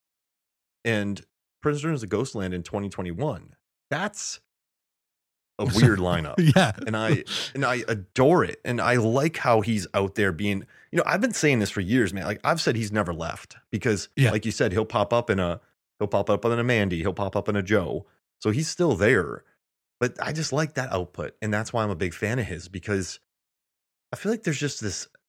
and 0.85 1.25
Prisoners 1.63 2.03
of 2.03 2.09
Ghostland 2.09 2.55
in 2.55 2.63
2021. 2.63 3.55
That's 3.91 4.41
a 5.59 5.65
weird 5.65 5.99
lineup 5.99 6.35
Yeah, 6.57 6.73
and 6.87 6.97
I 6.97 7.25
and 7.55 7.65
I 7.65 7.83
adore 7.89 8.45
it. 8.45 8.61
And 8.65 8.81
I 8.81 8.97
like 8.97 9.37
how 9.37 9.61
he's 9.61 9.87
out 9.93 10.15
there 10.15 10.33
being, 10.33 10.65
you 10.91 10.97
know, 10.97 11.03
I've 11.05 11.21
been 11.21 11.35
saying 11.35 11.59
this 11.59 11.71
for 11.71 11.81
years, 11.81 12.15
man. 12.15 12.25
Like 12.25 12.41
I've 12.45 12.61
said 12.61 12.77
he's 12.77 12.93
never 12.93 13.13
left 13.13 13.57
because 13.71 14.09
Yeah. 14.17 14.31
like 14.31 14.47
you 14.47 14.53
said, 14.53 14.73
he'll 14.73 14.87
pop 14.87 15.13
up 15.13 15.29
in 15.29 15.39
a 15.39 15.61
he'll 15.99 16.09
pop 16.09 16.31
up 16.31 16.45
in 16.45 16.59
a 16.59 16.65
Mandy, 16.65 16.99
he'll 17.01 17.13
pop 17.13 17.37
up 17.37 17.49
in 17.49 17.57
a 17.57 17.63
Joe. 17.63 18.07
So 18.41 18.51
he's 18.51 18.69
still 18.69 18.95
there. 18.97 19.45
But 20.01 20.17
I 20.21 20.33
just 20.33 20.53
like 20.53 20.75
that 20.75 20.93
output. 20.93 21.37
And 21.43 21.53
that's 21.53 21.73
why 21.73 21.83
I'm 21.85 21.91
a 21.91 21.95
big 21.97 22.15
fan 22.15 22.39
of 22.39 22.47
his 22.47 22.69
because 22.69 23.21
I 24.13 24.17
feel 24.17 24.33
like 24.33 24.43
there's 24.45 24.59
just 24.59 24.81
this 24.81 25.09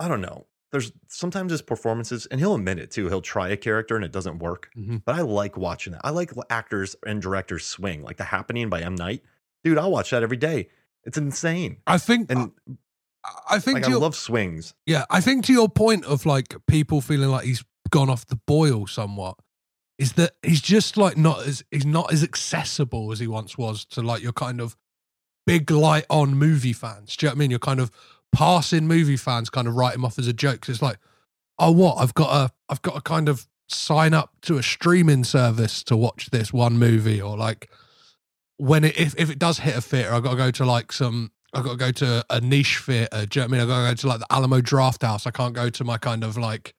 I 0.00 0.08
don't 0.08 0.20
know. 0.20 0.46
There's 0.72 0.92
sometimes 1.08 1.52
his 1.52 1.62
performances, 1.62 2.26
and 2.26 2.40
he'll 2.40 2.54
admit 2.56 2.78
it 2.78 2.90
too. 2.90 3.08
He'll 3.08 3.22
try 3.22 3.48
a 3.48 3.56
character 3.56 3.96
and 3.96 4.04
it 4.04 4.12
doesn't 4.12 4.40
work. 4.40 4.70
Mhm. 4.76 5.02
But 5.04 5.14
I 5.14 5.20
like 5.22 5.56
watching 5.56 5.92
that. 5.92 6.02
I 6.04 6.10
like 6.10 6.32
actors 6.50 6.96
and 7.06 7.22
directors 7.22 7.64
swing, 7.64 8.02
like 8.02 8.16
The 8.16 8.24
Happening 8.24 8.68
by 8.68 8.80
M. 8.82 8.94
Night. 8.94 9.22
Dude, 9.64 9.78
I'll 9.78 9.90
watch 9.92 10.10
that 10.10 10.22
every 10.22 10.36
day. 10.36 10.68
It's 11.04 11.16
insane. 11.16 11.78
I 11.86 11.98
think, 11.98 12.30
And 12.30 12.50
I, 13.24 13.30
I 13.52 13.58
think 13.60 13.76
like, 13.76 13.86
I 13.86 13.90
your- 13.90 14.00
love 14.00 14.16
swings. 14.16 14.74
Yeah, 14.86 15.04
I 15.08 15.20
think 15.20 15.44
to 15.46 15.52
your 15.52 15.68
point 15.68 16.04
of 16.04 16.26
like 16.26 16.54
people 16.66 17.00
feeling 17.00 17.30
like 17.30 17.44
he's 17.46 17.64
gone 17.90 18.10
off 18.10 18.26
the 18.26 18.36
boil 18.46 18.86
somewhat, 18.88 19.36
is 19.98 20.12
that 20.14 20.32
he's 20.42 20.60
just 20.60 20.96
like 20.96 21.16
not 21.16 21.46
as 21.46 21.64
he's 21.70 21.86
not 21.86 22.12
as 22.12 22.22
accessible 22.22 23.12
as 23.12 23.18
he 23.18 23.26
once 23.26 23.56
was 23.56 23.84
to 23.86 24.02
like 24.02 24.22
your 24.22 24.32
kind 24.32 24.60
of 24.60 24.76
big 25.46 25.70
light 25.70 26.04
on 26.10 26.34
movie 26.34 26.72
fans. 26.72 27.16
Do 27.16 27.26
you 27.26 27.28
know 27.28 27.32
what 27.32 27.36
I 27.36 27.38
mean? 27.38 27.50
You're 27.50 27.58
kind 27.60 27.80
of 27.80 27.90
passing 28.32 28.86
movie 28.86 29.16
fans 29.16 29.48
kind 29.48 29.68
of 29.68 29.74
write 29.76 29.94
him 29.94 30.04
off 30.04 30.18
as 30.18 30.26
a 30.26 30.32
joke. 30.32 30.60
'Cause 30.60 30.74
it's 30.74 30.82
like, 30.82 30.98
oh 31.58 31.72
what? 31.72 31.96
I've 31.96 32.14
got 32.14 32.30
a 32.30 32.52
I've 32.68 32.82
got 32.82 32.94
to 32.94 33.00
kind 33.00 33.28
of 33.28 33.46
sign 33.68 34.14
up 34.14 34.32
to 34.42 34.58
a 34.58 34.62
streaming 34.62 35.24
service 35.24 35.82
to 35.84 35.96
watch 35.96 36.30
this 36.30 36.52
one 36.52 36.78
movie 36.78 37.20
or 37.20 37.36
like 37.36 37.70
when 38.58 38.84
it 38.84 38.98
if, 38.98 39.14
if 39.18 39.30
it 39.30 39.38
does 39.38 39.58
hit 39.58 39.76
a 39.76 39.80
theater, 39.80 40.12
I've 40.12 40.22
got 40.22 40.30
to 40.32 40.36
go 40.36 40.50
to 40.50 40.64
like 40.66 40.92
some 40.92 41.30
I've 41.54 41.64
got 41.64 41.72
to 41.72 41.76
go 41.76 41.90
to 41.92 42.24
a 42.28 42.40
niche 42.40 42.78
theater. 42.80 43.24
Do 43.26 43.40
you 43.40 43.46
know 43.46 43.46
what 43.46 43.48
I 43.48 43.52
mean? 43.52 43.60
I've 43.62 43.68
got 43.68 43.82
to 43.84 43.90
go 43.90 43.94
to 43.94 44.06
like 44.08 44.18
the 44.20 44.26
Alamo 44.32 44.60
Drafthouse. 44.60 45.26
I 45.26 45.30
can't 45.30 45.54
go 45.54 45.70
to 45.70 45.84
my 45.84 45.96
kind 45.96 46.22
of 46.22 46.36
like, 46.36 46.74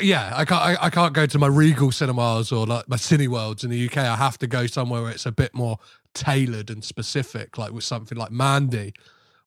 yeah, 0.00 0.32
I 0.34 0.44
can't. 0.44 0.62
I, 0.62 0.86
I 0.86 0.90
can't 0.90 1.12
go 1.12 1.26
to 1.26 1.38
my 1.38 1.46
Regal 1.46 1.92
cinemas 1.92 2.52
or 2.52 2.66
like 2.66 2.88
my 2.88 2.96
Cineworlds 2.96 3.64
in 3.64 3.70
the 3.70 3.86
UK. 3.86 3.98
I 3.98 4.16
have 4.16 4.38
to 4.38 4.46
go 4.46 4.66
somewhere 4.66 5.02
where 5.02 5.10
it's 5.10 5.26
a 5.26 5.32
bit 5.32 5.54
more 5.54 5.78
tailored 6.14 6.70
and 6.70 6.82
specific, 6.82 7.58
like 7.58 7.72
with 7.72 7.84
something 7.84 8.16
like 8.16 8.30
Mandy. 8.30 8.94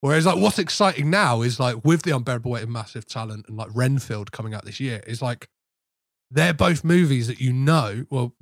Whereas 0.01 0.25
like 0.25 0.37
what's 0.37 0.59
exciting 0.59 1.09
now 1.09 1.41
is 1.41 1.59
like 1.59 1.83
with 1.83 2.03
the 2.03 2.15
unbearable 2.15 2.51
weight 2.51 2.63
of 2.63 2.69
massive 2.69 3.05
talent 3.05 3.45
and 3.47 3.57
like 3.57 3.69
Renfield 3.73 4.31
coming 4.31 4.53
out 4.53 4.65
this 4.65 4.79
year 4.79 5.01
is 5.05 5.21
like 5.21 5.49
they're 6.31 6.53
both 6.53 6.83
movies 6.83 7.27
that 7.27 7.41
you 7.41 7.51
know. 7.51 8.05
Well, 8.09 8.33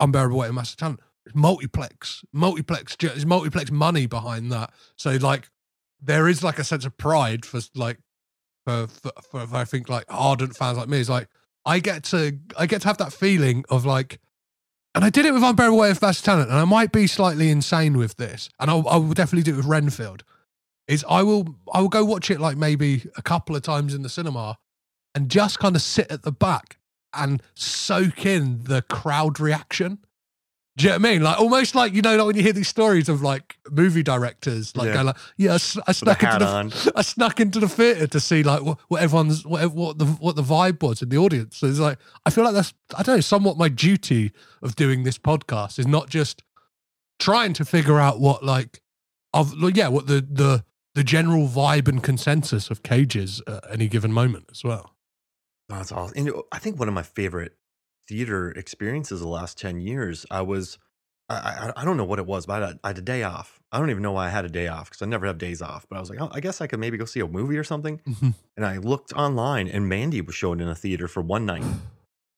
unbearable 0.00 0.38
weight 0.38 0.48
of 0.48 0.54
massive 0.54 0.78
talent 0.78 1.00
multiplex, 1.34 2.24
multiplex, 2.32 2.96
there's 2.96 3.26
multiplex 3.26 3.70
money 3.70 4.06
behind 4.06 4.52
that. 4.52 4.72
So 4.96 5.12
like, 5.16 5.48
there 6.00 6.28
is 6.28 6.42
like 6.42 6.58
a 6.58 6.64
sense 6.64 6.84
of 6.84 6.96
pride 6.96 7.44
for 7.44 7.60
like, 7.74 7.98
for, 8.66 8.88
for, 8.88 9.12
for, 9.22 9.56
I 9.56 9.64
think 9.64 9.88
like 9.88 10.04
ardent 10.08 10.56
fans 10.56 10.76
like 10.76 10.88
me. 10.88 10.98
Is 10.98 11.08
like 11.08 11.28
I 11.64 11.78
get 11.78 12.02
to 12.04 12.38
I 12.58 12.66
get 12.66 12.82
to 12.82 12.88
have 12.88 12.98
that 12.98 13.12
feeling 13.12 13.64
of 13.70 13.86
like, 13.86 14.20
and 14.94 15.04
I 15.04 15.10
did 15.10 15.24
it 15.24 15.32
with 15.32 15.42
unbearable 15.42 15.78
weight 15.78 15.90
of 15.90 16.00
talent, 16.00 16.50
and 16.50 16.58
I 16.58 16.64
might 16.64 16.90
be 16.90 17.06
slightly 17.06 17.50
insane 17.50 17.96
with 17.96 18.16
this, 18.16 18.48
and 18.58 18.70
I'll, 18.70 18.86
I 18.88 18.96
will 18.96 19.14
definitely 19.14 19.44
do 19.44 19.54
it 19.54 19.58
with 19.58 19.66
Renfield. 19.66 20.24
Is 20.88 21.04
I 21.08 21.22
will 21.22 21.56
I 21.72 21.80
will 21.80 21.88
go 21.88 22.04
watch 22.04 22.30
it 22.30 22.40
like 22.40 22.56
maybe 22.56 23.08
a 23.16 23.22
couple 23.22 23.54
of 23.54 23.62
times 23.62 23.94
in 23.94 24.02
the 24.02 24.08
cinema, 24.08 24.58
and 25.14 25.30
just 25.30 25.60
kind 25.60 25.76
of 25.76 25.82
sit 25.82 26.10
at 26.10 26.22
the 26.22 26.32
back 26.32 26.78
and 27.14 27.42
soak 27.54 28.26
in 28.26 28.64
the 28.64 28.82
crowd 28.82 29.38
reaction. 29.38 29.98
Do 30.76 30.82
you 30.84 30.90
know 30.90 30.96
what 30.98 31.06
I 31.08 31.12
mean? 31.12 31.22
Like 31.22 31.40
almost 31.40 31.74
like 31.74 31.94
you 31.94 32.02
know, 32.02 32.16
like 32.16 32.26
when 32.26 32.36
you 32.36 32.42
hear 32.42 32.52
these 32.52 32.68
stories 32.68 33.08
of 33.08 33.22
like 33.22 33.56
movie 33.70 34.02
directors, 34.02 34.76
like 34.76 34.88
Yeah. 34.88 34.92
going 34.94 35.06
like, 35.06 35.16
"Yeah, 35.38 35.52
I, 35.52 35.54
I 35.86 35.92
snuck 35.92 36.22
into 36.22 36.38
the, 36.38 36.46
on. 36.46 36.72
I 36.94 37.00
snuck 37.02 37.40
into 37.40 37.60
the 37.60 37.68
theater 37.68 38.06
to 38.06 38.20
see 38.20 38.42
like 38.42 38.60
what, 38.62 38.78
what 38.88 39.00
everyone's 39.02 39.46
what, 39.46 39.72
what 39.72 39.98
the 39.98 40.04
what 40.04 40.36
the 40.36 40.42
vibe 40.42 40.82
was 40.82 41.00
in 41.00 41.08
the 41.08 41.16
audience." 41.16 41.56
So 41.56 41.66
it's 41.66 41.78
like 41.78 41.98
I 42.26 42.30
feel 42.30 42.44
like 42.44 42.52
that's 42.52 42.74
I 42.94 43.02
don't 43.02 43.16
know, 43.16 43.20
somewhat 43.22 43.56
my 43.56 43.68
duty 43.70 44.32
of 44.62 44.76
doing 44.76 45.04
this 45.04 45.16
podcast 45.16 45.78
is 45.78 45.86
not 45.86 46.10
just 46.10 46.42
trying 47.18 47.54
to 47.54 47.64
figure 47.64 47.98
out 47.98 48.20
what 48.20 48.44
like 48.44 48.82
of 49.32 49.54
yeah 49.74 49.88
what 49.88 50.06
the 50.08 50.20
the 50.30 50.62
the 50.94 51.04
general 51.04 51.48
vibe 51.48 51.88
and 51.88 52.02
consensus 52.02 52.70
of 52.70 52.82
cages 52.82 53.40
at 53.46 53.64
any 53.70 53.88
given 53.88 54.12
moment 54.12 54.44
as 54.50 54.62
well. 54.62 54.94
That's 55.70 55.90
awesome. 55.90 56.12
And 56.16 56.34
I 56.52 56.58
think 56.58 56.78
one 56.78 56.88
of 56.88 56.94
my 56.94 57.02
favorite 57.02 57.56
theater 58.08 58.50
experiences 58.50 59.20
the 59.20 59.28
last 59.28 59.58
10 59.58 59.80
years, 59.80 60.26
I 60.30 60.42
was, 60.42 60.78
I, 61.28 61.34
I, 61.34 61.82
I 61.82 61.84
don't 61.84 61.96
know 61.96 62.04
what 62.04 62.18
it 62.18 62.26
was, 62.26 62.46
but 62.46 62.62
I 62.62 62.66
had, 62.66 62.76
a, 62.76 62.80
I 62.84 62.88
had 62.88 62.98
a 62.98 63.02
day 63.02 63.22
off. 63.22 63.60
I 63.72 63.78
don't 63.78 63.90
even 63.90 64.02
know 64.02 64.12
why 64.12 64.26
I 64.26 64.30
had 64.30 64.44
a 64.44 64.48
day 64.48 64.68
off 64.68 64.90
because 64.90 65.02
I 65.02 65.06
never 65.06 65.26
have 65.26 65.38
days 65.38 65.60
off. 65.60 65.86
But 65.88 65.96
I 65.96 66.00
was 66.00 66.08
like, 66.08 66.20
oh, 66.20 66.30
I 66.32 66.40
guess 66.40 66.60
I 66.60 66.66
could 66.66 66.78
maybe 66.78 66.96
go 66.96 67.04
see 67.04 67.20
a 67.20 67.26
movie 67.26 67.58
or 67.58 67.64
something. 67.64 68.00
Mm-hmm. 68.06 68.30
And 68.56 68.66
I 68.66 68.78
looked 68.78 69.12
online 69.12 69.68
and 69.68 69.88
Mandy 69.88 70.20
was 70.20 70.34
showing 70.34 70.60
in 70.60 70.68
a 70.68 70.74
theater 70.74 71.08
for 71.08 71.20
one 71.20 71.46
night. 71.46 71.64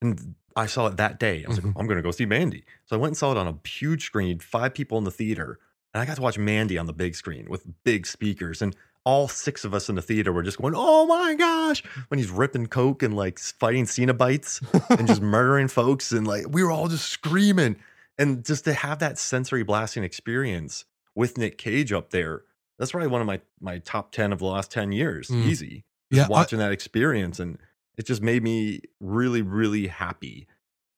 And 0.00 0.34
I 0.56 0.66
saw 0.66 0.86
it 0.86 0.96
that 0.96 1.20
day. 1.20 1.44
I 1.44 1.48
was 1.48 1.58
like, 1.58 1.66
mm-hmm. 1.66 1.78
I'm 1.78 1.86
going 1.86 1.98
to 1.98 2.02
go 2.02 2.10
see 2.10 2.26
Mandy. 2.26 2.64
So 2.86 2.96
I 2.96 2.98
went 2.98 3.10
and 3.10 3.16
saw 3.16 3.32
it 3.32 3.36
on 3.36 3.46
a 3.46 3.68
huge 3.68 4.04
screen, 4.04 4.38
five 4.40 4.74
people 4.74 4.98
in 4.98 5.04
the 5.04 5.10
theater. 5.10 5.58
And 5.94 6.02
I 6.02 6.04
got 6.04 6.16
to 6.16 6.22
watch 6.22 6.38
Mandy 6.38 6.78
on 6.78 6.86
the 6.86 6.92
big 6.92 7.14
screen 7.14 7.46
with 7.48 7.64
big 7.84 8.06
speakers, 8.06 8.60
and 8.60 8.76
all 9.08 9.26
six 9.26 9.64
of 9.64 9.72
us 9.72 9.88
in 9.88 9.94
the 9.94 10.02
theater 10.02 10.32
were 10.32 10.42
just 10.42 10.58
going, 10.60 10.74
"Oh 10.76 11.06
my 11.06 11.34
gosh!" 11.34 11.82
When 12.08 12.18
he's 12.18 12.30
ripping 12.30 12.66
coke 12.66 13.02
and 13.02 13.16
like 13.16 13.38
fighting 13.38 13.86
Cenobites 13.86 14.60
and 14.98 15.08
just 15.08 15.22
murdering 15.36 15.68
folks, 15.68 16.12
and 16.12 16.26
like 16.26 16.44
we 16.50 16.62
were 16.62 16.70
all 16.70 16.88
just 16.88 17.06
screaming, 17.08 17.76
and 18.18 18.44
just 18.44 18.64
to 18.64 18.74
have 18.74 18.98
that 18.98 19.18
sensory 19.18 19.62
blasting 19.62 20.04
experience 20.04 20.84
with 21.14 21.38
Nick 21.38 21.56
Cage 21.56 21.92
up 21.92 22.10
there, 22.10 22.42
that's 22.78 22.90
probably 22.90 23.08
one 23.08 23.20
of 23.22 23.26
my 23.26 23.40
my 23.60 23.78
top 23.78 24.12
ten 24.12 24.32
of 24.32 24.40
the 24.40 24.46
last 24.46 24.70
ten 24.70 24.92
years, 24.92 25.28
Mm. 25.28 25.44
easy. 25.46 25.84
Yeah, 26.10 26.22
Just 26.22 26.30
I- 26.30 26.32
watching 26.32 26.58
that 26.58 26.72
experience, 26.72 27.40
and 27.40 27.58
it 27.96 28.06
just 28.06 28.22
made 28.22 28.42
me 28.42 28.80
really, 29.00 29.42
really 29.42 29.86
happy. 29.88 30.46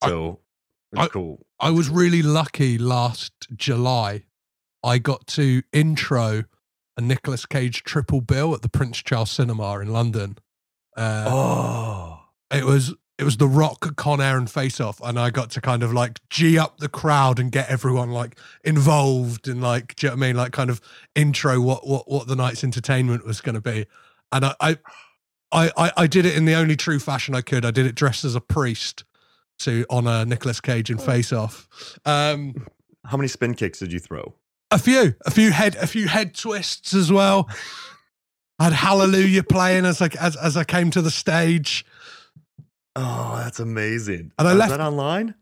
I- 0.03 0.09
So 0.09 0.40
it's 0.92 1.03
I- 1.03 1.09
cool. 1.09 1.46
I 1.61 1.70
was 1.70 1.88
really 1.88 2.23
lucky 2.23 2.77
last 2.79 3.33
July. 3.55 4.25
I 4.83 4.99
got 4.99 5.27
to 5.38 5.62
intro 5.73 6.44
a 7.01 7.07
Nicolas 7.07 7.47
Cage 7.47 7.83
triple 7.83 8.21
bill 8.21 8.55
at 8.55 8.63
the 8.63 8.69
Prince 8.69 8.99
Charles 8.99 9.31
Cinema 9.31 9.79
in 9.81 9.93
London. 9.93 10.37
Uh, 10.97 11.25
Oh, 11.29 12.21
It 12.51 12.65
was 12.65 12.95
it 13.19 13.25
was 13.25 13.37
The 13.37 13.47
Rock, 13.47 13.97
Con 13.97 14.19
Air, 14.21 14.39
and 14.39 14.51
Face 14.51 14.81
Off, 14.81 14.99
and 15.03 15.19
I 15.19 15.29
got 15.29 15.51
to 15.51 15.61
kind 15.61 15.83
of 15.83 15.93
like 15.93 16.21
g 16.31 16.59
up 16.59 16.79
the 16.79 16.89
crowd 16.89 17.39
and 17.39 17.53
get 17.53 17.69
everyone 17.69 18.11
like 18.11 18.39
involved 18.65 19.47
and 19.47 19.61
like, 19.61 19.95
do 19.97 20.07
you 20.07 20.11
know 20.11 20.17
what 20.17 20.25
I 20.25 20.27
mean? 20.29 20.37
Like 20.37 20.53
kind 20.53 20.71
of 20.71 20.81
intro 21.15 21.61
what 21.61 21.87
what 21.87 22.11
what 22.11 22.27
the 22.29 22.37
night's 22.37 22.65
entertainment 22.65 23.27
was 23.27 23.41
going 23.41 23.57
to 23.57 23.61
be, 23.61 23.87
and 24.33 24.45
I, 24.47 24.55
I 24.61 24.79
I 25.53 25.71
I 25.77 25.93
I 25.99 26.07
did 26.07 26.25
it 26.27 26.35
in 26.37 26.45
the 26.45 26.55
only 26.55 26.77
true 26.77 26.99
fashion 26.99 27.35
I 27.35 27.43
could. 27.43 27.65
I 27.65 27.71
did 27.71 27.87
it 27.87 27.95
dressed 27.95 28.25
as 28.25 28.35
a 28.35 28.41
priest 28.41 29.05
to 29.61 29.85
honor 29.91 30.25
Nicolas 30.25 30.61
Cage 30.61 30.91
in 30.91 30.97
Face 30.99 31.33
Off. 31.33 31.69
Um, 32.07 32.67
how 33.05 33.17
many 33.19 33.29
spin 33.29 33.55
kicks 33.55 33.79
did 33.79 33.93
you 33.93 33.99
throw? 34.01 34.35
A 34.70 34.78
few, 34.78 35.14
a 35.26 35.30
few 35.30 35.50
head, 35.50 35.76
a 35.76 35.87
few 35.87 36.09
head 36.09 36.35
twists 36.35 36.94
as 36.94 37.11
well. 37.12 37.48
I 38.59 38.64
had 38.64 38.72
Hallelujah 38.74 39.42
playing 39.42 39.87
as 39.87 40.00
like 40.00 40.16
as 40.16 40.37
as 40.37 40.56
I 40.56 40.64
came 40.64 40.90
to 40.90 41.02
the 41.02 41.11
stage. 41.11 41.85
Oh, 42.96 43.37
that's 43.37 43.61
amazing. 43.61 44.33
And 44.38 44.48
I 44.48 44.52
Was 44.52 44.59
left- 44.59 44.70
that 44.70 44.80
online. 44.80 45.35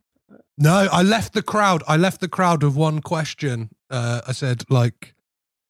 No, 0.61 0.89
I 0.91 1.03
left 1.03 1.35
the 1.35 1.43
crowd. 1.43 1.83
I 1.87 1.97
left 1.97 2.21
the 2.21 2.29
crowd 2.29 2.63
with 2.65 2.75
one 2.75 3.01
question. 3.01 3.71
Uh, 3.91 4.21
I 4.27 4.33
said, 4.33 4.65
like, 4.69 5.15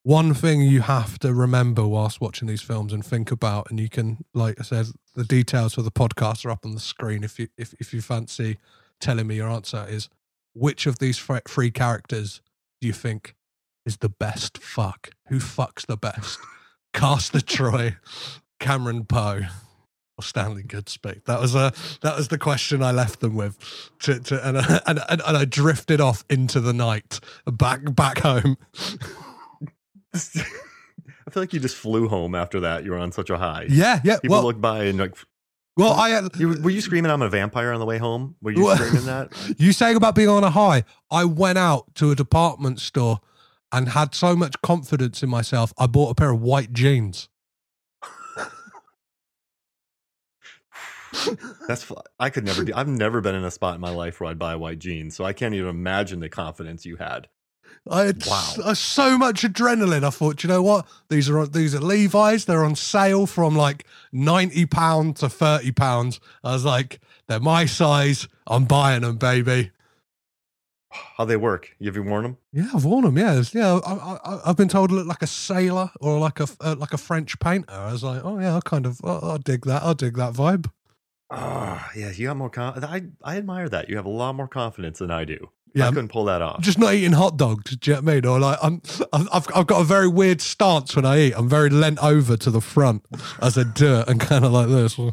one 0.02 0.32
thing 0.32 0.62
you 0.62 0.80
have 0.80 1.18
to 1.18 1.34
remember 1.34 1.86
whilst 1.86 2.22
watching 2.22 2.48
these 2.48 2.62
films 2.62 2.92
and 2.94 3.04
think 3.04 3.30
about, 3.30 3.68
and 3.70 3.78
you 3.78 3.90
can, 3.90 4.24
like 4.32 4.58
I 4.58 4.62
said, 4.62 4.86
the 5.14 5.24
details 5.24 5.74
for 5.74 5.82
the 5.82 5.90
podcast 5.90 6.46
are 6.46 6.50
up 6.50 6.64
on 6.64 6.72
the 6.72 6.80
screen. 6.80 7.22
If 7.22 7.38
you 7.38 7.48
if 7.58 7.74
if 7.78 7.92
you 7.92 8.00
fancy 8.00 8.58
telling 9.00 9.26
me 9.26 9.36
your 9.36 9.50
answer 9.50 9.86
is, 9.88 10.08
which 10.54 10.86
of 10.86 10.98
these 10.98 11.18
three 11.18 11.70
characters 11.70 12.40
do 12.80 12.86
you 12.86 12.92
think 12.94 13.34
is 13.88 13.96
the 13.98 14.08
best 14.08 14.58
fuck? 14.58 15.10
Who 15.28 15.38
fucks 15.38 15.84
the 15.86 15.96
best? 15.96 16.38
Castor 16.94 17.40
Troy, 17.40 17.96
Cameron 18.60 19.04
Poe, 19.04 19.40
or 20.16 20.22
Stanley 20.22 20.62
Goodspeed? 20.62 21.24
That 21.24 21.40
was 21.40 21.54
a 21.54 21.72
that 22.02 22.16
was 22.16 22.28
the 22.28 22.38
question 22.38 22.82
I 22.82 22.92
left 22.92 23.20
them 23.20 23.34
with. 23.34 23.58
To, 24.00 24.20
to 24.20 24.48
and, 24.48 24.58
I- 24.58 24.80
and 24.86 25.00
and 25.08 25.22
I 25.36 25.44
drifted 25.44 26.00
off 26.00 26.24
into 26.30 26.60
the 26.60 26.72
night 26.72 27.18
back 27.46 27.80
back 27.94 28.18
home. 28.18 28.56
I 30.14 31.30
feel 31.30 31.42
like 31.42 31.52
you 31.52 31.60
just 31.60 31.76
flew 31.76 32.08
home 32.08 32.34
after 32.34 32.60
that. 32.60 32.84
You 32.84 32.92
were 32.92 32.98
on 32.98 33.12
such 33.12 33.30
a 33.30 33.36
high. 33.38 33.66
Yeah, 33.68 34.00
yeah. 34.04 34.18
People 34.18 34.36
Well, 34.38 34.44
look 34.46 34.60
by 34.60 34.84
and 34.84 34.98
like, 34.98 35.14
well, 35.76 35.92
I 35.92 36.12
uh, 36.12 36.28
you, 36.38 36.60
were 36.62 36.70
you 36.70 36.80
screaming, 36.80 37.10
"I'm 37.10 37.22
a 37.22 37.28
vampire" 37.28 37.72
on 37.72 37.80
the 37.80 37.86
way 37.86 37.98
home? 37.98 38.34
Were 38.40 38.50
you 38.50 38.64
Well- 38.64 38.76
screaming 38.76 39.06
that? 39.06 39.28
You 39.58 39.72
saying 39.72 39.96
about 39.96 40.14
being 40.14 40.28
on 40.30 40.42
a 40.42 40.50
high? 40.50 40.84
I 41.10 41.24
went 41.24 41.58
out 41.58 41.94
to 41.96 42.10
a 42.10 42.14
department 42.14 42.80
store 42.80 43.20
and 43.72 43.90
had 43.90 44.14
so 44.14 44.34
much 44.36 44.60
confidence 44.62 45.22
in 45.22 45.28
myself. 45.28 45.72
I 45.78 45.86
bought 45.86 46.10
a 46.10 46.14
pair 46.14 46.30
of 46.30 46.40
white 46.40 46.72
jeans. 46.72 47.28
That's 51.66 51.90
I 52.20 52.30
could 52.30 52.44
never 52.44 52.64
do. 52.64 52.72
I've 52.74 52.88
never 52.88 53.20
been 53.20 53.34
in 53.34 53.44
a 53.44 53.50
spot 53.50 53.74
in 53.74 53.80
my 53.80 53.90
life 53.90 54.20
where 54.20 54.30
I'd 54.30 54.38
buy 54.38 54.56
white 54.56 54.78
jeans, 54.78 55.16
so 55.16 55.24
I 55.24 55.32
can't 55.32 55.54
even 55.54 55.68
imagine 55.68 56.20
the 56.20 56.28
confidence 56.28 56.84
you 56.84 56.96
had. 56.96 57.28
I 57.90 58.04
had 58.04 58.26
Wow. 58.26 58.54
uh, 58.64 58.74
so 58.74 59.16
much 59.16 59.42
adrenaline. 59.42 60.04
I 60.04 60.10
thought, 60.10 60.42
you 60.42 60.48
know 60.48 60.62
what? 60.62 60.86
These 61.08 61.30
are 61.30 61.46
these 61.46 61.74
are 61.74 61.80
Levi's. 61.80 62.44
They're 62.44 62.64
on 62.64 62.74
sale 62.76 63.26
from 63.26 63.56
like 63.56 63.86
ninety 64.12 64.66
pound 64.66 65.16
to 65.16 65.28
thirty 65.28 65.72
pounds. 65.72 66.20
I 66.44 66.52
was 66.52 66.64
like, 66.64 67.00
they're 67.26 67.40
my 67.40 67.64
size. 67.66 68.28
I'm 68.46 68.64
buying 68.64 69.02
them, 69.02 69.16
baby. 69.16 69.70
How 70.90 71.24
they 71.24 71.36
work? 71.36 71.74
You 71.78 71.86
have 71.86 71.96
you 71.96 72.02
worn 72.02 72.22
them? 72.22 72.38
Yeah, 72.52 72.68
I've 72.74 72.84
worn 72.84 73.04
them. 73.04 73.18
Yeah, 73.18 73.42
yeah. 73.52 73.78
I, 73.84 73.92
I, 73.92 74.40
I've 74.46 74.56
been 74.56 74.68
told 74.68 74.90
I 74.90 74.94
look 74.94 75.06
like 75.06 75.22
a 75.22 75.26
sailor 75.26 75.90
or 76.00 76.18
like 76.18 76.40
a 76.40 76.48
uh, 76.60 76.76
like 76.78 76.92
a 76.92 76.98
French 76.98 77.38
painter. 77.40 77.72
I 77.72 77.92
was 77.92 78.02
like, 78.02 78.24
oh 78.24 78.38
yeah, 78.38 78.56
I 78.56 78.60
kind 78.60 78.86
of, 78.86 79.00
I, 79.04 79.34
I 79.34 79.38
dig 79.38 79.66
that. 79.66 79.82
I 79.82 79.92
dig 79.92 80.16
that 80.16 80.32
vibe. 80.32 80.70
Ah, 81.30 81.90
yeah. 81.94 82.10
You 82.10 82.28
got 82.28 82.36
more. 82.38 82.50
Con- 82.50 82.82
I 82.84 83.02
I 83.22 83.36
admire 83.36 83.68
that. 83.68 83.88
You 83.90 83.96
have 83.96 84.06
a 84.06 84.10
lot 84.10 84.34
more 84.34 84.48
confidence 84.48 84.98
than 85.00 85.10
I 85.10 85.24
do. 85.24 85.50
Yeah, 85.74 85.86
I 85.86 85.88
couldn't 85.90 86.08
pull 86.08 86.24
that 86.24 86.42
off. 86.42 86.60
Just 86.60 86.78
not 86.78 86.94
eating 86.94 87.12
hot 87.12 87.36
dogs. 87.36 87.76
Do 87.76 87.90
you 87.90 87.96
know 87.96 88.02
what 88.02 88.10
I 88.10 88.14
mean? 88.14 88.26
Or 88.26 88.40
like, 88.40 88.58
I'm, 88.62 88.80
I've, 89.12 89.46
I've 89.54 89.66
got 89.66 89.80
a 89.80 89.84
very 89.84 90.08
weird 90.08 90.40
stance 90.40 90.96
when 90.96 91.04
I 91.04 91.20
eat. 91.20 91.34
I'm 91.36 91.48
very 91.48 91.68
leant 91.70 91.98
over 92.02 92.36
to 92.38 92.50
the 92.50 92.60
front 92.60 93.04
as 93.40 93.58
I 93.58 93.64
do 93.64 93.96
it, 93.96 94.08
and 94.08 94.20
kind 94.20 94.44
of 94.44 94.52
like 94.52 94.68
this. 94.68 94.98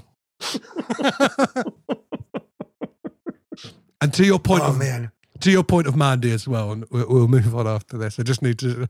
and 4.01 4.13
to 4.13 4.25
your 4.25 4.39
point 4.39 4.63
oh 4.63 4.67
of 4.67 4.77
man, 4.79 5.11
to 5.41 5.51
your 5.51 5.63
point 5.63 5.87
of 5.87 5.95
Mandy 5.95 6.31
as 6.31 6.47
well, 6.47 6.71
and 6.71 6.85
we'll, 6.89 7.07
we'll 7.07 7.27
move 7.27 7.55
on 7.55 7.67
after 7.67 7.97
this. 7.97 8.19
I 8.19 8.23
just 8.23 8.41
need 8.41 8.59
to. 8.59 8.87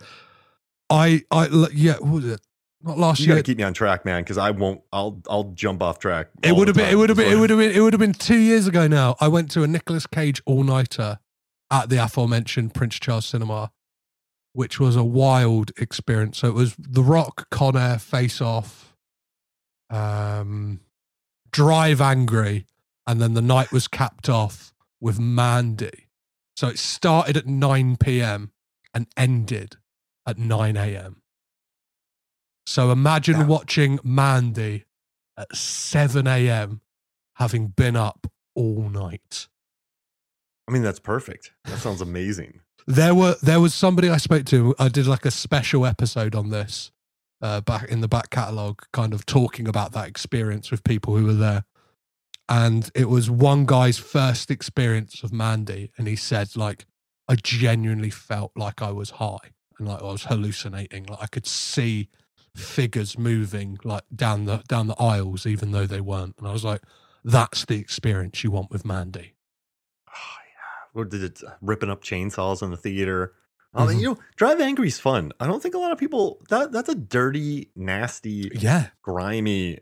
I 0.89 1.23
I 1.31 1.69
yeah, 1.73 1.93
what 1.93 2.11
was 2.11 2.25
it? 2.25 2.41
Not 2.83 2.99
last 2.99 3.19
year. 3.19 3.29
you 3.29 3.33
gotta 3.33 3.43
keep 3.43 3.57
me 3.57 3.63
on 3.63 3.73
track, 3.73 4.05
man, 4.05 4.21
because 4.21 4.37
I 4.37 4.51
won't. 4.51 4.81
I'll 4.93 5.21
I'll 5.27 5.51
jump 5.55 5.81
off 5.81 5.99
track. 5.99 6.27
It 6.43 6.55
would 6.55 6.67
have 6.67 6.77
been. 6.77 6.89
It 6.89 6.95
would 6.95 7.09
have 7.09 7.17
been. 7.17 7.31
It 7.31 7.39
would 7.39 7.49
have 7.49 7.59
been. 7.59 7.71
It 7.71 7.79
would 7.79 7.93
have 7.93 7.99
been 7.99 8.13
two 8.13 8.37
years 8.37 8.67
ago 8.67 8.87
now. 8.87 9.15
I 9.19 9.27
went 9.27 9.49
to 9.51 9.63
a 9.63 9.67
Nicolas 9.67 10.05
Cage 10.05 10.41
all 10.45 10.63
nighter 10.63 11.19
at 11.71 11.89
the 11.89 12.03
aforementioned 12.03 12.75
Prince 12.75 12.99
Charles 12.99 13.25
Cinema, 13.25 13.71
which 14.53 14.79
was 14.79 14.95
a 14.95 15.03
wild 15.03 15.71
experience. 15.77 16.37
So 16.37 16.47
it 16.47 16.53
was 16.53 16.75
The 16.77 17.01
Rock, 17.01 17.49
Con 17.49 17.75
Air, 17.75 17.97
Face 17.97 18.39
Off, 18.39 18.95
um, 19.89 20.81
Drive 21.51 22.01
Angry, 22.01 22.67
and 23.07 23.19
then 23.19 23.33
the 23.33 23.41
night 23.41 23.71
was 23.71 23.87
capped 23.87 24.29
off 24.29 24.73
with 25.01 25.19
Mandy. 25.19 26.04
So 26.55 26.67
it 26.67 26.79
started 26.79 27.37
at 27.37 27.47
nine 27.47 27.97
p.m. 27.97 28.51
and 28.93 29.07
ended 29.17 29.77
at 30.25 30.37
nine 30.37 30.77
a.m. 30.77 31.21
So 32.65 32.91
imagine 32.91 33.47
watching 33.47 33.99
Mandy 34.03 34.85
at 35.37 35.55
7 35.55 36.25
a.m. 36.25 36.81
having 37.35 37.67
been 37.67 37.95
up 37.95 38.27
all 38.55 38.89
night. 38.89 39.47
I 40.67 40.71
mean, 40.71 40.81
that's 40.81 40.99
perfect. 40.99 41.51
That 41.65 41.77
sounds 41.77 42.01
amazing. 42.01 42.61
There 42.87 43.13
were 43.13 43.35
there 43.41 43.59
was 43.59 43.73
somebody 43.73 44.09
I 44.09 44.17
spoke 44.17 44.45
to. 44.45 44.75
I 44.79 44.89
did 44.89 45.07
like 45.07 45.25
a 45.25 45.31
special 45.31 45.85
episode 45.85 46.35
on 46.35 46.49
this 46.49 46.91
uh, 47.41 47.61
back 47.61 47.89
in 47.89 48.01
the 48.01 48.07
back 48.07 48.29
catalogue, 48.29 48.83
kind 48.93 49.13
of 49.13 49.25
talking 49.25 49.67
about 49.67 49.91
that 49.93 50.07
experience 50.07 50.71
with 50.71 50.83
people 50.83 51.15
who 51.15 51.25
were 51.25 51.33
there. 51.33 51.65
And 52.47 52.89
it 52.93 53.09
was 53.09 53.29
one 53.29 53.65
guy's 53.65 53.97
first 53.97 54.51
experience 54.51 55.23
of 55.23 55.33
Mandy, 55.33 55.91
and 55.97 56.07
he 56.07 56.15
said 56.15 56.55
like, 56.55 56.85
I 57.27 57.35
genuinely 57.35 58.11
felt 58.11 58.51
like 58.55 58.81
I 58.83 58.91
was 58.91 59.09
high 59.11 59.37
and 59.79 59.87
like 59.87 60.01
I 60.01 60.05
was 60.05 60.25
hallucinating. 60.25 61.05
Like 61.05 61.23
I 61.23 61.25
could 61.27 61.47
see 61.47 62.09
figures 62.55 63.17
moving 63.17 63.79
like 63.83 64.03
down 64.15 64.45
the 64.45 64.57
down 64.67 64.87
the 64.87 64.95
aisles, 65.01 65.45
even 65.47 65.71
though 65.71 65.87
they 65.87 66.01
weren't. 66.01 66.35
And 66.37 66.47
I 66.47 66.53
was 66.53 66.63
like, 66.63 66.81
that's 67.23 67.65
the 67.65 67.79
experience 67.79 68.43
you 68.43 68.51
want 68.51 68.69
with 68.69 68.85
Mandy. 68.85 69.33
Oh, 70.07 70.13
yeah. 71.11 71.23
It? 71.25 71.41
Ripping 71.61 71.89
up 71.89 72.03
chainsaws 72.03 72.61
in 72.61 72.69
the 72.69 72.77
theater. 72.77 73.33
I 73.73 73.87
mean, 73.87 73.97
Mhm. 73.97 74.01
you 74.01 74.07
know, 74.09 74.17
Drive 74.37 74.61
Angry 74.61 74.87
is 74.87 74.99
fun. 74.99 75.33
I 75.39 75.47
don't 75.47 75.61
think 75.61 75.73
a 75.75 75.79
lot 75.79 75.91
of 75.91 75.97
people 75.97 76.41
that 76.49 76.71
that's 76.71 76.87
a 76.89 76.95
dirty, 76.95 77.71
nasty, 77.75 78.51
Yeah, 78.53 78.89
grimy. 79.01 79.79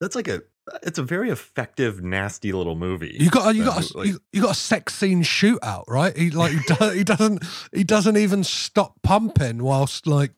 That's 0.00 0.16
like 0.16 0.28
a. 0.28 0.42
It's 0.82 0.98
a 0.98 1.02
very 1.02 1.30
effective, 1.30 2.02
nasty 2.02 2.52
little 2.52 2.74
movie. 2.74 3.16
You 3.20 3.30
got 3.30 3.54
you 3.54 3.62
that 3.64 3.74
got 3.74 3.90
a, 3.94 3.98
like- 3.98 4.08
you, 4.08 4.18
you 4.32 4.42
got 4.42 4.50
a 4.52 4.54
sex 4.54 4.94
scene 4.94 5.22
shootout, 5.22 5.84
right? 5.88 6.16
He 6.16 6.30
like 6.30 6.52
he, 6.52 6.58
do, 6.66 6.90
he 6.90 7.04
doesn't 7.04 7.44
he 7.72 7.84
doesn't 7.84 8.16
even 8.16 8.42
stop 8.44 8.94
pumping 9.02 9.62
whilst 9.62 10.06
like 10.06 10.32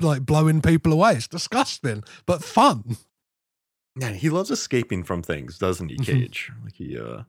like 0.00 0.22
blowing 0.26 0.62
people 0.62 0.92
away. 0.92 1.12
It's 1.12 1.28
disgusting, 1.28 2.02
but 2.26 2.42
fun. 2.42 2.96
Yeah, 3.98 4.10
he 4.10 4.30
loves 4.30 4.50
escaping 4.50 5.04
from 5.04 5.22
things, 5.22 5.58
doesn't 5.58 5.88
he, 5.88 5.96
Mhm. 5.96 6.04
Cage? 6.04 6.52
Like 6.64 6.74
he 6.74 6.98
uh 6.98 7.22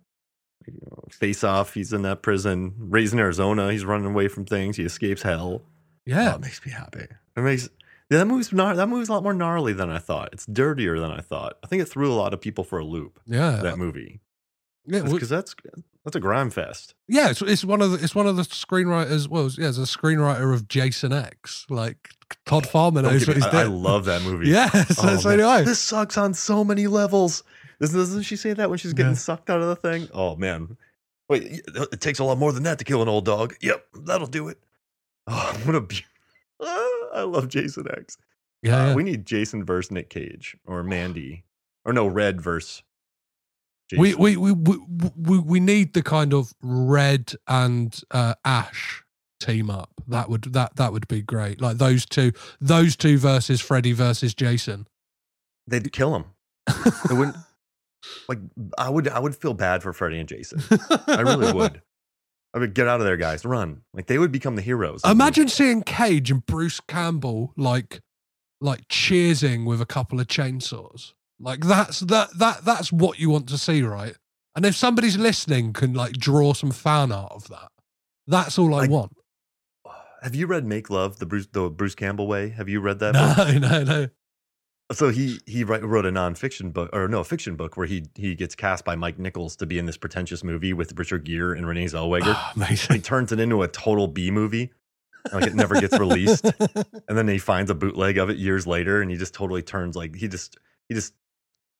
you 0.65 0.73
know, 0.85 1.03
face 1.11 1.43
off, 1.45 1.75
he's 1.75 1.93
in 1.93 2.01
that 2.01 2.21
prison. 2.21 2.73
Raising 2.77 3.19
Arizona, 3.19 3.71
he's 3.71 3.85
running 3.85 4.07
away 4.07 4.27
from 4.27 4.43
things. 4.45 4.75
He 4.75 4.83
escapes 4.83 5.21
hell. 5.21 5.61
Oh, 5.63 5.69
Yeah, 6.05 6.35
it 6.35 6.41
makes 6.41 6.65
me 6.65 6.71
happy. 6.73 7.05
It 7.37 7.41
makes 7.41 7.69
yeah, 8.09 8.19
that 8.19 8.25
movie's 8.25 8.49
gnar- 8.49 8.75
that 8.75 8.87
movie's 8.87 9.09
a 9.09 9.13
lot 9.13 9.23
more 9.23 9.33
gnarly 9.33 9.73
than 9.73 9.89
I 9.89 9.99
thought. 9.99 10.29
It's 10.33 10.45
dirtier 10.45 10.99
than 10.99 11.11
I 11.11 11.21
thought. 11.21 11.57
I 11.63 11.67
think 11.67 11.81
it 11.81 11.85
threw 11.85 12.11
a 12.11 12.15
lot 12.15 12.33
of 12.33 12.41
people 12.41 12.63
for 12.63 12.79
a 12.79 12.85
loop. 12.85 13.19
yeah. 13.25 13.57
That 13.63 13.77
movie. 13.77 14.21
Yeah, 14.89 15.01
because 15.01 15.27
that's 15.27 15.53
that's 16.05 16.15
a 16.15 16.21
grime 16.21 16.49
fest. 16.49 16.95
yeah. 17.09 17.29
It's, 17.29 17.41
it's 17.41 17.65
one 17.65 17.81
of 17.81 17.91
the 17.91 18.01
it's 18.01 18.15
one 18.15 18.25
of 18.25 18.37
the 18.37 18.43
screenwriters. 18.43 19.27
Well, 19.27 19.49
yeah, 19.57 19.67
it's 19.67 19.77
a 19.77 19.81
screenwriter 19.81 20.53
of 20.53 20.69
Jason 20.69 21.11
X. 21.11 21.65
Like 21.69 22.11
Todd 22.45 22.65
Farmer 22.65 23.01
knows 23.01 23.27
what 23.27 23.35
he's 23.35 23.45
I, 23.45 23.61
I 23.61 23.63
love 23.65 24.05
that 24.05 24.21
movie. 24.23 24.47
Yeah, 24.47 24.69
so, 24.69 25.09
Oh, 25.09 25.17
so 25.17 25.35
do 25.35 25.45
I. 25.45 25.63
This 25.63 25.79
sucks 25.79 26.17
on 26.17 26.33
so 26.33 26.63
many 26.63 26.87
levels. 26.87 27.43
Doesn't, 27.81 28.23
she 28.23 28.37
say 28.37 28.53
that 28.53 28.69
when 28.69 28.79
she's 28.79 28.93
getting 28.93 29.11
Yeah. 29.11 29.17
sucked 29.17 29.49
out 29.49 29.59
of 29.61 29.67
the 29.67 29.75
thing? 29.75 30.07
Oh 30.13 30.37
man, 30.37 30.77
wait, 31.29 31.43
it 31.67 31.99
takes 31.99 32.19
a 32.19 32.23
lot 32.23 32.37
more 32.37 32.53
than 32.53 32.63
that 32.63 32.79
to 32.79 32.85
kill 32.85 33.01
an 33.01 33.09
old 33.09 33.25
dog. 33.25 33.55
Yep, 33.59 33.85
that'll 34.05 34.25
do 34.27 34.47
it. 34.47 34.57
Oh, 35.27 35.59
what 35.65 35.75
a 35.75 35.81
be- 35.81 36.05
Ah, 36.05 36.16
I 36.61 37.23
love 37.27 37.47
Jason 37.47 37.85
X. 37.95 38.17
Yeah, 38.63 38.75
Uh, 38.83 38.87
yeah. 38.87 38.95
We 38.95 39.03
need 39.03 39.25
Jason 39.25 39.63
versus 39.63 39.91
Nick 39.91 40.09
Cage 40.09 40.57
or 40.65 40.83
Mandy 40.83 41.43
or 41.85 41.93
no 41.93 42.07
Red 42.07 42.41
versus. 42.41 42.83
we, 43.97 44.09
Jason. 44.09 44.21
we, 44.21 44.37
we, 44.37 44.51
we, 44.53 44.77
we, 45.15 45.39
we 45.39 45.59
need 45.59 45.93
the 45.93 46.03
kind 46.03 46.33
of 46.33 46.53
red 46.61 47.33
and 47.47 47.99
uh, 48.11 48.33
ash 48.45 49.03
team 49.39 49.69
up. 49.69 49.91
That 50.07 50.29
would 50.29 50.43
that 50.53 50.75
that 50.77 50.91
would 50.93 51.07
be 51.07 51.21
great. 51.21 51.61
Like 51.61 51.77
those 51.77 52.05
two, 52.05 52.31
those 52.59 52.95
two 52.95 53.17
versus 53.17 53.61
Freddy 53.61 53.91
versus 53.93 54.33
Jason. 54.33 54.87
they'd 55.67 55.91
kill 55.91 56.15
him. 56.15 56.25
It 57.09 57.13
wouldn't. 57.13 57.35
Like 58.29 58.37
I 58.77 58.89
would, 58.89 59.07
I 59.09 59.19
would 59.19 59.35
feel 59.35 59.53
bad 59.53 59.83
for 59.83 59.91
Freddy 59.91 60.19
and 60.19 60.29
Jason. 60.29 60.61
I 61.07 61.21
really 61.21 61.51
would. 61.57 61.81
I 62.57 62.59
would 62.59 62.73
get 62.73 62.87
out 62.87 62.99
of 62.99 63.05
there, 63.05 63.17
guys. 63.17 63.45
Run. 63.45 63.81
Like 63.93 64.07
they 64.07 64.17
would 64.17 64.31
become 64.31 64.55
the 64.55 64.61
heroes. 64.61 65.01
the. 65.03 65.11
Imagine 65.11 65.47
seeing 65.47 65.83
Cage 65.83 66.31
and 66.31 66.45
Bruce 66.45 66.79
Campbell 66.79 67.53
like 67.55 68.01
like 68.59 68.87
cheersing 68.87 69.65
with 69.65 69.79
a 69.79 69.85
couple 69.85 70.19
of 70.19 70.27
chainsaws. 70.27 71.13
Like 71.39 71.61
that's 71.65 71.99
that 72.01 72.29
that 72.39 72.65
that's 72.65 72.91
what 72.91 73.19
you 73.19 73.29
want 73.29 73.47
to 73.49 73.57
see, 73.57 73.83
right? 73.83 74.15
And 74.55 74.65
if 74.65 74.75
somebody's 74.75 75.17
listening 75.17 75.71
can 75.71 75.93
like 75.93 76.13
draw 76.13 76.53
some 76.53 76.71
fan 76.71 77.11
art 77.11 77.31
of 77.31 77.47
that, 77.49 77.69
that's 78.25 78.57
all 78.57 78.73
I 78.73 78.79
Like, 78.79 78.89
want. 78.89 79.11
Have 80.23 80.33
you 80.33 80.47
read 80.47 80.65
Make 80.65 80.89
Love, 80.89 81.19
the 81.19 81.27
Bruce, 81.27 81.47
the 81.51 81.69
Bruce 81.69 81.93
Campbell 81.93 82.27
way? 82.27 82.49
Have 82.49 82.67
you 82.67 82.81
read 82.81 82.97
that? 82.99 83.13
book? 83.13 83.47
No, 83.61 83.83
no, 83.83 83.83
no. 83.83 84.07
So 84.93 85.09
he 85.09 85.39
he 85.45 85.65
wrote 85.65 86.05
a 86.05 86.11
nonfiction 86.11 86.71
book, 86.71 86.89
or 86.93 87.09
no, 87.09 87.19
a 87.19 87.23
fiction 87.25 87.57
book, 87.57 87.75
where 87.75 87.87
he 87.87 88.05
he 88.15 88.35
gets 88.35 88.55
cast 88.55 88.85
by 88.85 88.95
Mike 88.95 89.19
Nichols 89.19 89.57
to 89.57 89.65
be 89.65 89.77
in 89.79 89.85
this 89.85 89.97
pretentious 89.97 90.45
movie 90.45 90.71
with 90.71 90.97
Richard 90.97 91.25
Gere 91.25 91.57
and 91.57 91.67
Renee 91.67 91.85
Zellweger. 91.85 92.33
Ah, 92.35 92.53
he 92.69 92.99
turns 92.99 93.33
it 93.33 93.39
into 93.39 93.63
a 93.63 93.67
total 93.67 94.07
B 94.07 94.31
movie, 94.31 94.71
like 95.33 95.45
it 95.45 95.55
never 95.55 95.79
gets 95.81 95.99
released. 95.99 96.45
and 97.07 97.17
then 97.17 97.27
he 97.27 97.37
finds 97.37 97.69
a 97.69 97.75
bootleg 97.75 98.17
of 98.17 98.29
it 98.29 98.37
years 98.37 98.65
later, 98.65 99.01
and 99.01 99.11
he 99.11 99.17
just 99.17 99.33
totally 99.33 99.61
turns 99.61 99.97
like 99.97 100.15
he 100.15 100.29
just 100.29 100.57
he 100.87 100.95
just 100.95 101.13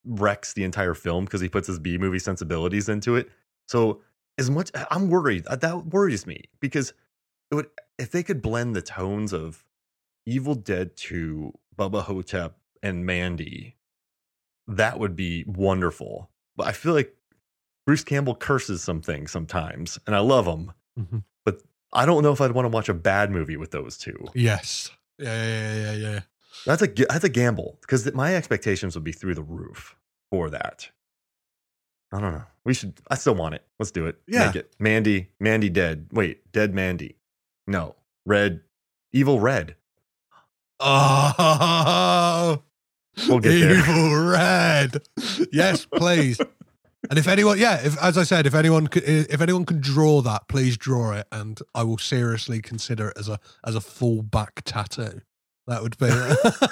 wrecks 0.04 0.54
the 0.54 0.66
entire 0.66 0.94
film 0.94 1.24
because 1.26 1.40
he 1.42 1.48
puts 1.48 1.68
his 1.68 1.80
B 1.80 1.98
movie 1.98 2.20
sensibilities 2.20 2.90
into 2.90 3.16
it. 3.16 3.30
So 3.68 4.02
as 4.38 4.50
much 4.50 4.72
I'm 4.92 5.10
worried 5.10 5.46
uh, 5.48 5.56
that 5.58 5.88
worries 5.88 6.26
me 6.28 6.44
because 6.60 6.94
it 7.52 7.56
would 7.56 7.68
if 7.98 8.12
they 8.12 8.24
could 8.24 8.42
blend 8.42 8.76
the 8.76 8.82
tones 8.82 9.34
of 9.34 9.64
Evil 10.26 10.56
Dead 10.56 10.96
2, 10.98 11.54
Bubba 11.78 12.04
Ho-Tep, 12.04 12.58
and 12.88 13.06
Mandy, 13.06 13.76
that 14.68 15.00
would 15.00 15.16
be 15.16 15.44
wonderful. 15.48 16.30
But 16.56 16.68
I 16.68 16.72
feel 16.72 16.94
like 16.94 17.16
Bruce 17.86 18.04
Campbell 18.04 18.36
curses 18.36 18.82
some 18.84 19.02
things 19.02 19.32
sometimes, 19.32 20.00
and 20.08 20.16
I 20.16 20.20
love 20.20 20.46
him. 20.48 20.72
Mhm. 21.00 21.24
But 21.46 21.62
I 21.94 22.06
don't 22.06 22.24
know 22.24 22.32
if 22.32 22.42
I'd 22.42 22.52
want 22.52 22.66
to 22.66 22.70
watch 22.70 22.90
a 22.90 22.94
bad 22.94 23.32
movie 23.32 23.58
with 23.58 23.72
those 23.72 23.98
two. 23.98 24.28
Yes. 24.34 24.92
Yeah, 25.20 25.34
yeah, 25.48 25.76
yeah, 25.76 25.92
yeah. 25.94 26.20
That's 26.66 26.82
a 26.82 26.88
that's 26.88 27.24
a 27.24 27.30
gamble 27.30 27.78
because 27.82 28.12
my 28.14 28.36
expectations 28.36 28.96
would 28.96 29.04
be 29.04 29.12
through 29.12 29.36
the 29.36 29.44
roof 29.44 29.96
for 30.32 30.50
that. 30.50 30.90
I 32.12 32.20
don't 32.20 32.32
know. 32.34 32.44
We 32.66 32.74
should. 32.74 33.00
I 33.10 33.16
still 33.16 33.36
want 33.36 33.56
it. 33.56 33.66
Let's 33.80 33.92
do 33.92 34.06
it. 34.08 34.18
Yeah. 34.28 34.48
Make 34.48 34.56
it. 34.56 34.74
Mandy. 34.80 35.30
Mandy 35.40 35.70
dead. 35.70 36.08
Wait, 36.12 36.52
dead 36.52 36.74
Mandy. 36.74 37.18
No. 37.68 37.96
Red. 38.26 38.62
Evil 39.14 39.40
Red. 39.40 39.76
Oh, 40.80 42.62
We'll 43.28 43.40
get 43.40 43.50
there. 43.50 43.78
evil 43.78 44.28
red. 44.32 45.02
Yes, 45.52 45.86
please. 45.86 46.40
And 47.10 47.18
if 47.18 47.28
anyone, 47.28 47.58
yeah, 47.58 47.80
if 47.84 47.98
as 48.02 48.18
I 48.18 48.24
said, 48.24 48.46
if 48.46 48.54
anyone, 48.54 48.88
could, 48.88 49.04
if 49.06 49.40
anyone 49.42 49.66
can 49.66 49.80
draw 49.80 50.22
that, 50.22 50.48
please 50.48 50.78
draw 50.78 51.14
it, 51.14 51.28
and 51.32 51.60
I 51.74 51.84
will 51.84 51.98
seriously 51.98 52.62
consider 52.62 53.10
it 53.10 53.18
as 53.18 53.30
a 53.30 53.40
as 53.66 53.76
a 53.76 53.82
full 53.82 54.24
back 54.24 54.62
tattoo. 54.66 55.22
That 55.68 55.84
would 55.84 55.98
be. 55.98 56.10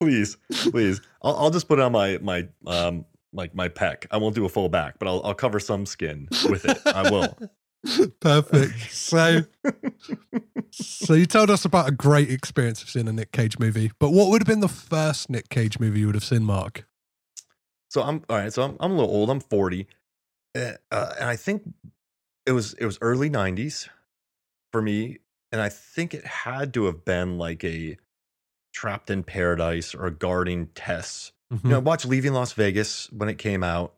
Please, 0.00 0.36
please. 0.50 1.00
I'll, 1.22 1.36
I'll 1.36 1.50
just 1.50 1.68
put 1.68 1.78
it 1.78 1.82
on 1.82 1.92
my 1.92 2.18
my 2.18 2.48
um 2.66 3.04
like 3.32 3.54
my 3.54 3.68
pec. 3.68 4.06
I 4.10 4.16
won't 4.16 4.34
do 4.34 4.44
a 4.44 4.48
full 4.48 4.68
back, 4.68 4.98
but 4.98 5.06
I'll 5.06 5.20
I'll 5.24 5.34
cover 5.34 5.60
some 5.60 5.86
skin 5.86 6.26
with 6.48 6.64
it. 6.64 6.76
I 6.84 7.08
will. 7.08 7.38
Perfect. 8.20 8.92
So, 8.92 9.42
so 10.70 11.14
you 11.14 11.26
told 11.26 11.50
us 11.50 11.64
about 11.64 11.88
a 11.88 11.92
great 11.92 12.30
experience 12.30 12.82
of 12.82 12.88
seeing 12.88 13.08
a 13.08 13.12
Nick 13.12 13.32
Cage 13.32 13.58
movie, 13.58 13.90
but 13.98 14.10
what 14.10 14.30
would 14.30 14.40
have 14.40 14.46
been 14.46 14.60
the 14.60 14.68
first 14.68 15.30
Nick 15.30 15.48
Cage 15.48 15.80
movie 15.80 16.00
you 16.00 16.06
would 16.06 16.14
have 16.14 16.24
seen, 16.24 16.44
Mark? 16.44 16.86
So 17.90 18.02
I'm 18.02 18.22
all 18.28 18.36
right. 18.36 18.52
So 18.52 18.62
I'm 18.62 18.76
I'm 18.80 18.92
a 18.92 18.94
little 18.94 19.10
old. 19.10 19.28
I'm 19.30 19.40
40, 19.40 19.86
uh, 20.56 20.72
uh, 20.90 21.12
and 21.18 21.28
I 21.28 21.36
think 21.36 21.62
it 22.46 22.52
was 22.52 22.72
it 22.74 22.86
was 22.86 22.98
early 23.00 23.28
90s 23.28 23.88
for 24.72 24.80
me, 24.80 25.18
and 25.50 25.60
I 25.60 25.68
think 25.68 26.14
it 26.14 26.24
had 26.24 26.72
to 26.74 26.86
have 26.86 27.04
been 27.04 27.36
like 27.36 27.64
a 27.64 27.98
Trapped 28.72 29.10
in 29.10 29.22
Paradise 29.22 29.94
or 29.94 30.06
a 30.06 30.10
Guarding 30.10 30.68
Tess. 30.68 31.32
You 31.64 31.70
know, 31.70 31.76
I 31.76 31.80
watched 31.80 32.06
Leaving 32.06 32.32
Las 32.32 32.54
Vegas 32.54 33.12
when 33.12 33.28
it 33.28 33.36
came 33.36 33.62
out. 33.62 33.92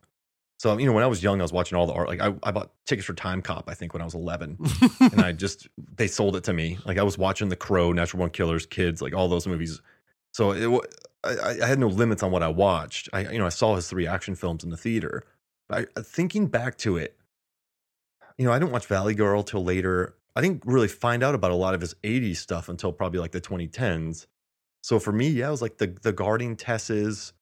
So 0.64 0.79
you 0.79 0.87
know, 0.87 0.94
when 0.94 1.05
I 1.05 1.07
was 1.07 1.22
young, 1.22 1.42
I 1.42 1.44
was 1.44 1.53
watching 1.53 1.77
all 1.77 1.87
the 1.87 1.92
art. 1.92 2.09
Like 2.09 2.22
I, 2.22 2.35
I 2.42 2.50
bought 2.50 2.70
tickets 2.87 3.05
for 3.05 3.12
Time 3.12 3.42
Cop. 3.42 3.68
I 3.68 3.74
think 3.74 3.92
when 3.92 4.00
I 4.00 4.07
was 4.07 4.14
11, 4.14 4.57
and 5.12 5.20
I 5.20 5.31
just 5.31 5.68
they 5.96 6.07
sold 6.07 6.37
it 6.37 6.44
to 6.44 6.55
me. 6.55 6.79
Like 6.87 6.96
I 6.96 7.03
was 7.03 7.18
watching 7.18 7.50
The 7.50 7.57
Crow, 7.57 7.92
Natural 7.92 8.16
Born 8.16 8.31
Killers, 8.31 8.64
Kids, 8.64 9.03
like 9.03 9.12
all 9.12 9.29
those 9.29 9.46
movies. 9.46 9.83
So 10.33 10.53
it, 10.53 10.90
I, 11.22 11.62
I 11.62 11.66
had 11.66 11.79
no 11.79 11.88
limits 11.88 12.22
on 12.22 12.31
what 12.31 12.42
I 12.42 12.48
watched. 12.48 13.11
I 13.12 13.31
you 13.31 13.38
know 13.38 13.44
I 13.44 13.50
saw 13.50 13.77
his 13.77 13.90
three 13.90 14.07
action 14.07 14.35
films 14.37 14.64
in 14.64 14.70
the 14.70 14.79
theater. 14.79 15.27
But 15.68 15.90
I, 15.96 16.00
uh, 16.00 16.03
thinking 16.03 16.46
back 16.46 16.79
to 16.79 16.96
it, 16.96 17.14
you 18.38 18.46
know 18.46 18.53
I 18.53 18.59
didn't 18.59 18.72
watch 18.72 18.87
Valley 18.87 19.14
Girl 19.14 19.42
till 19.42 19.62
later. 19.62 20.14
I 20.35 20.40
didn't 20.40 20.62
really 20.64 20.88
find 20.88 21.22
out 21.22 21.35
about 21.35 21.50
a 21.50 21.57
lot 21.57 21.74
of 21.74 21.83
his 21.83 21.92
80s 22.03 22.37
stuff 22.38 22.70
until 22.70 22.90
probably 22.90 23.20
like 23.20 23.33
the 23.33 23.40
2010s. 23.42 24.29
So 24.83 24.98
for 24.98 25.12
me, 25.12 25.29
yeah, 25.29 25.48
it 25.48 25.50
was 25.50 25.61
like 25.61 25.77
the 25.77 25.88
the 26.00 26.14
guarding 26.14 26.57
Tesses, 26.57 27.33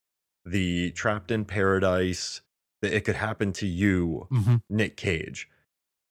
the 0.44 0.90
Trapped 0.90 1.30
in 1.30 1.44
Paradise, 1.44 2.40
the 2.82 2.94
It 2.94 3.04
Could 3.04 3.14
Happen 3.16 3.52
to 3.54 3.66
You, 3.66 4.26
Mhm. 4.30 4.62
Nick 4.68 4.96
Cage. 4.98 5.48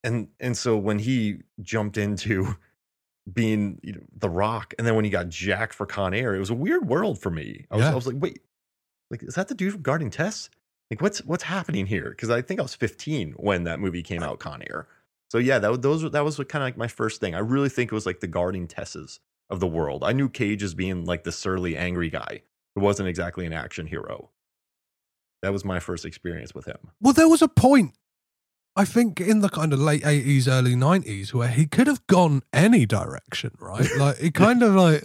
And 0.03 0.29
and 0.39 0.57
so 0.57 0.77
when 0.77 0.97
he 0.99 1.41
jumped 1.61 1.97
into 1.97 2.55
being 3.31 3.79
you 3.83 3.93
know, 3.93 4.01
the 4.17 4.29
rock, 4.29 4.73
and 4.77 4.87
then 4.87 4.95
when 4.95 5.05
he 5.05 5.11
got 5.11 5.29
jacked 5.29 5.73
for 5.75 5.85
Con 5.85 6.13
Air, 6.13 6.33
it 6.35 6.39
was 6.39 6.49
a 6.49 6.55
weird 6.55 6.87
world 6.87 7.19
for 7.19 7.29
me. 7.29 7.65
I 7.69 7.75
was, 7.75 7.85
Yeah. 7.85 7.91
I 7.91 7.95
was 7.95 8.07
like, 8.07 8.15
wait, 8.19 8.39
like 9.11 9.21
is 9.23 9.35
that 9.35 9.47
the 9.47 9.53
dude 9.55 9.73
from 9.73 9.81
Guarding 9.83 10.09
Tess? 10.09 10.49
Like 10.89 11.01
what's 11.01 11.19
what's 11.25 11.43
happening 11.43 11.85
here? 11.85 12.09
Because 12.09 12.29
I 12.29 12.41
think 12.41 12.59
I 12.59 12.63
was 12.63 12.73
15 12.75 13.33
when 13.33 13.63
that 13.65 13.79
movie 13.79 14.01
came 14.03 14.23
out, 14.23 14.39
Con 14.39 14.63
Air. 14.69 14.87
So 15.29 15.37
yeah, 15.37 15.59
that 15.59 15.69
was- 15.69 15.79
those 15.79 16.11
that 16.11 16.25
was 16.25 16.37
kind 16.37 16.63
of 16.63 16.67
like 16.67 16.77
my 16.77 16.87
first 16.87 17.21
thing. 17.21 17.35
I 17.35 17.39
really 17.39 17.69
think 17.69 17.91
it 17.91 17.95
was 17.95 18.05
like 18.05 18.19
the 18.21 18.27
Guarding 18.27 18.67
Tesses 18.67 19.19
of 19.49 19.59
the 19.59 19.67
world. 19.67 20.03
I 20.03 20.13
knew 20.13 20.27
Cage 20.29 20.63
as 20.63 20.73
being 20.73 21.05
like 21.05 21.23
the 21.23 21.31
surly, 21.31 21.77
angry 21.77 22.09
guy 22.09 22.41
who 22.75 22.81
wasn't 22.81 23.07
exactly 23.09 23.45
an 23.45 23.53
action 23.53 23.85
hero. 23.87 24.29
That 25.41 25.51
was 25.53 25.65
my 25.65 25.79
first 25.79 26.05
experience 26.05 26.53
with 26.53 26.65
him. 26.65 26.77
Well, 27.01 27.13
there 27.13 27.27
was 27.29 27.41
a 27.41 27.47
point, 27.47 27.93
I 28.75 28.85
think, 28.85 29.19
in 29.19 29.39
the 29.39 29.49
kind 29.49 29.73
of 29.73 29.79
late 29.79 30.05
eighties, 30.05 30.47
early 30.47 30.75
nineties, 30.75 31.33
where 31.33 31.47
he 31.49 31.65
could 31.65 31.87
have 31.87 32.05
gone 32.07 32.43
any 32.53 32.85
direction, 32.85 33.51
right? 33.59 33.89
Like 33.97 34.17
it 34.21 34.33
kind 34.33 34.61
of 34.63 34.75
like, 34.75 35.03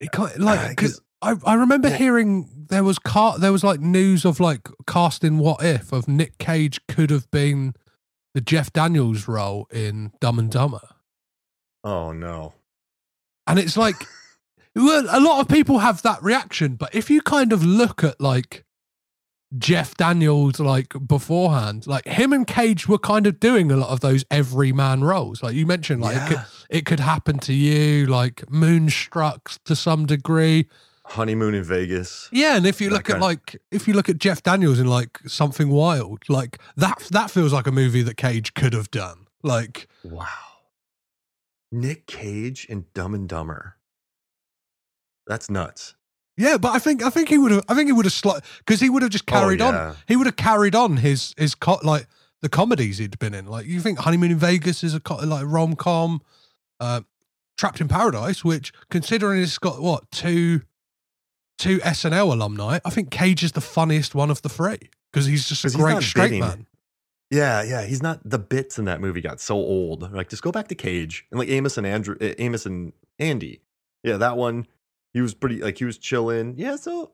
it 0.00 0.12
kind 0.12 0.32
Uh, 0.40 0.44
like 0.44 0.68
because 0.70 1.00
I, 1.22 1.34
I 1.44 1.54
remember 1.54 1.88
hearing 1.90 2.48
there 2.68 2.84
was 2.84 2.98
car 2.98 3.38
there 3.38 3.52
was 3.52 3.64
like 3.64 3.80
news 3.80 4.24
of 4.24 4.38
like 4.38 4.68
casting 4.86 5.38
what 5.38 5.62
if 5.64 5.92
of 5.92 6.06
Nick 6.08 6.38
Cage 6.38 6.80
could 6.86 7.10
have 7.10 7.30
been 7.30 7.74
the 8.34 8.40
Jeff 8.40 8.72
Daniels 8.72 9.26
role 9.26 9.66
in 9.72 10.12
Dumb 10.20 10.38
and 10.38 10.50
Dumber, 10.50 10.86
Oh 11.82 12.12
no. 12.12 12.54
and 13.46 13.58
it's 13.58 13.76
like. 13.76 13.96
Well, 14.78 15.06
a 15.08 15.20
lot 15.20 15.40
of 15.40 15.48
people 15.48 15.78
have 15.78 16.02
that 16.02 16.22
reaction, 16.22 16.74
but 16.76 16.94
if 16.94 17.08
you 17.08 17.22
kind 17.22 17.50
of 17.54 17.64
look 17.64 18.04
at 18.04 18.20
like 18.20 18.65
Jeff 19.56 19.96
Daniels 19.96 20.58
like 20.58 20.94
beforehand, 21.06 21.86
like 21.86 22.06
him 22.06 22.32
and 22.32 22.46
Cage 22.46 22.88
were 22.88 22.98
kind 22.98 23.26
of 23.26 23.38
doing 23.38 23.70
a 23.70 23.76
lot 23.76 23.90
of 23.90 24.00
those 24.00 24.24
everyman 24.30 25.04
roles. 25.04 25.42
Like 25.42 25.54
you 25.54 25.66
mentioned, 25.66 26.02
like 26.02 26.16
it, 26.16 26.28
could, 26.28 26.44
it 26.70 26.86
could 26.86 27.00
happen 27.00 27.38
to 27.40 27.52
you, 27.52 28.06
like 28.06 28.50
Moonstruck 28.50 29.52
to 29.64 29.76
some 29.76 30.06
degree. 30.06 30.66
Honeymoon 31.04 31.54
in 31.54 31.62
Vegas. 31.62 32.28
Yeah, 32.32 32.56
and 32.56 32.66
if 32.66 32.80
you 32.80 32.90
look 32.90 33.08
at 33.08 33.20
like 33.20 33.56
if 33.70 33.86
you 33.86 33.94
look 33.94 34.08
at 34.08 34.18
Jeff 34.18 34.42
Daniels 34.42 34.80
in 34.80 34.88
like 34.88 35.20
Something 35.26 35.70
Wild, 35.70 36.28
like 36.28 36.58
that 36.76 36.98
that 37.12 37.30
feels 37.30 37.52
like 37.52 37.68
a 37.68 37.72
movie 37.72 38.02
that 38.02 38.16
Cage 38.16 38.54
could 38.54 38.72
have 38.72 38.90
done. 38.90 39.26
Like 39.44 39.86
Wow. 40.02 40.26
Nick 41.70 42.06
Cage 42.06 42.66
in 42.68 42.86
Dumb 42.94 43.14
and 43.14 43.28
Dumber. 43.28 43.76
That's 45.28 45.48
nuts. 45.48 45.94
Yeah, 46.36 46.58
but 46.58 46.74
I 46.74 46.78
think 46.78 47.02
I 47.02 47.10
think 47.10 47.28
he 47.28 47.38
would 47.38 47.50
have 47.50 47.64
I 47.68 47.74
think 47.74 47.88
he 47.88 47.92
would 47.92 48.04
have 48.04 48.12
sli 48.12 48.42
because 48.58 48.80
he 48.80 48.90
would 48.90 49.02
have 49.02 49.10
just 49.10 49.26
carried 49.26 49.62
oh, 49.62 49.68
on. 49.68 49.96
He 50.06 50.16
would 50.16 50.26
have 50.26 50.36
carried 50.36 50.74
on 50.74 50.98
his 50.98 51.34
his 51.36 51.54
co- 51.54 51.80
like 51.82 52.06
the 52.42 52.48
comedies 52.48 52.98
he'd 52.98 53.18
been 53.18 53.34
in. 53.34 53.46
Like 53.46 53.66
you 53.66 53.80
think 53.80 54.00
Honeymoon 54.00 54.32
in 54.32 54.38
Vegas 54.38 54.84
is 54.84 54.94
a 54.94 55.00
co- 55.00 55.16
like 55.16 55.44
rom 55.46 55.76
com, 55.76 56.20
uh, 56.78 57.00
Trapped 57.56 57.80
in 57.80 57.88
Paradise, 57.88 58.44
which 58.44 58.72
considering 58.90 59.42
it's 59.42 59.58
got 59.58 59.80
what 59.80 60.10
two 60.10 60.60
two 61.58 61.78
SNL 61.78 62.32
alumni, 62.32 62.78
I 62.84 62.90
think 62.90 63.10
Cage 63.10 63.42
is 63.42 63.52
the 63.52 63.60
funniest 63.60 64.14
one 64.14 64.30
of 64.30 64.42
the 64.42 64.48
three 64.48 64.90
because 65.12 65.26
he's 65.26 65.48
just 65.48 65.64
a 65.64 65.70
great 65.70 66.02
straight 66.02 66.24
bidding. 66.24 66.40
man. 66.40 66.66
Yeah, 67.30 67.62
yeah, 67.62 67.84
he's 67.84 68.02
not. 68.02 68.20
The 68.28 68.38
bits 68.38 68.78
in 68.78 68.84
that 68.84 69.00
movie 69.00 69.20
got 69.20 69.40
so 69.40 69.56
old. 69.56 70.12
Like, 70.12 70.28
just 70.28 70.42
go 70.42 70.52
back 70.52 70.68
to 70.68 70.74
Cage 70.74 71.26
and 71.30 71.38
like 71.40 71.48
Amos 71.48 71.76
and 71.76 71.86
Andrew, 71.86 72.16
uh, 72.20 72.34
Amos 72.38 72.66
and 72.66 72.92
Andy. 73.18 73.60
Yeah, 74.04 74.18
that 74.18 74.36
one. 74.36 74.66
He 75.16 75.22
was 75.22 75.32
pretty 75.32 75.62
like 75.62 75.78
he 75.78 75.86
was 75.86 75.96
chilling. 75.96 76.54
Yeah, 76.58 76.76
so 76.76 77.12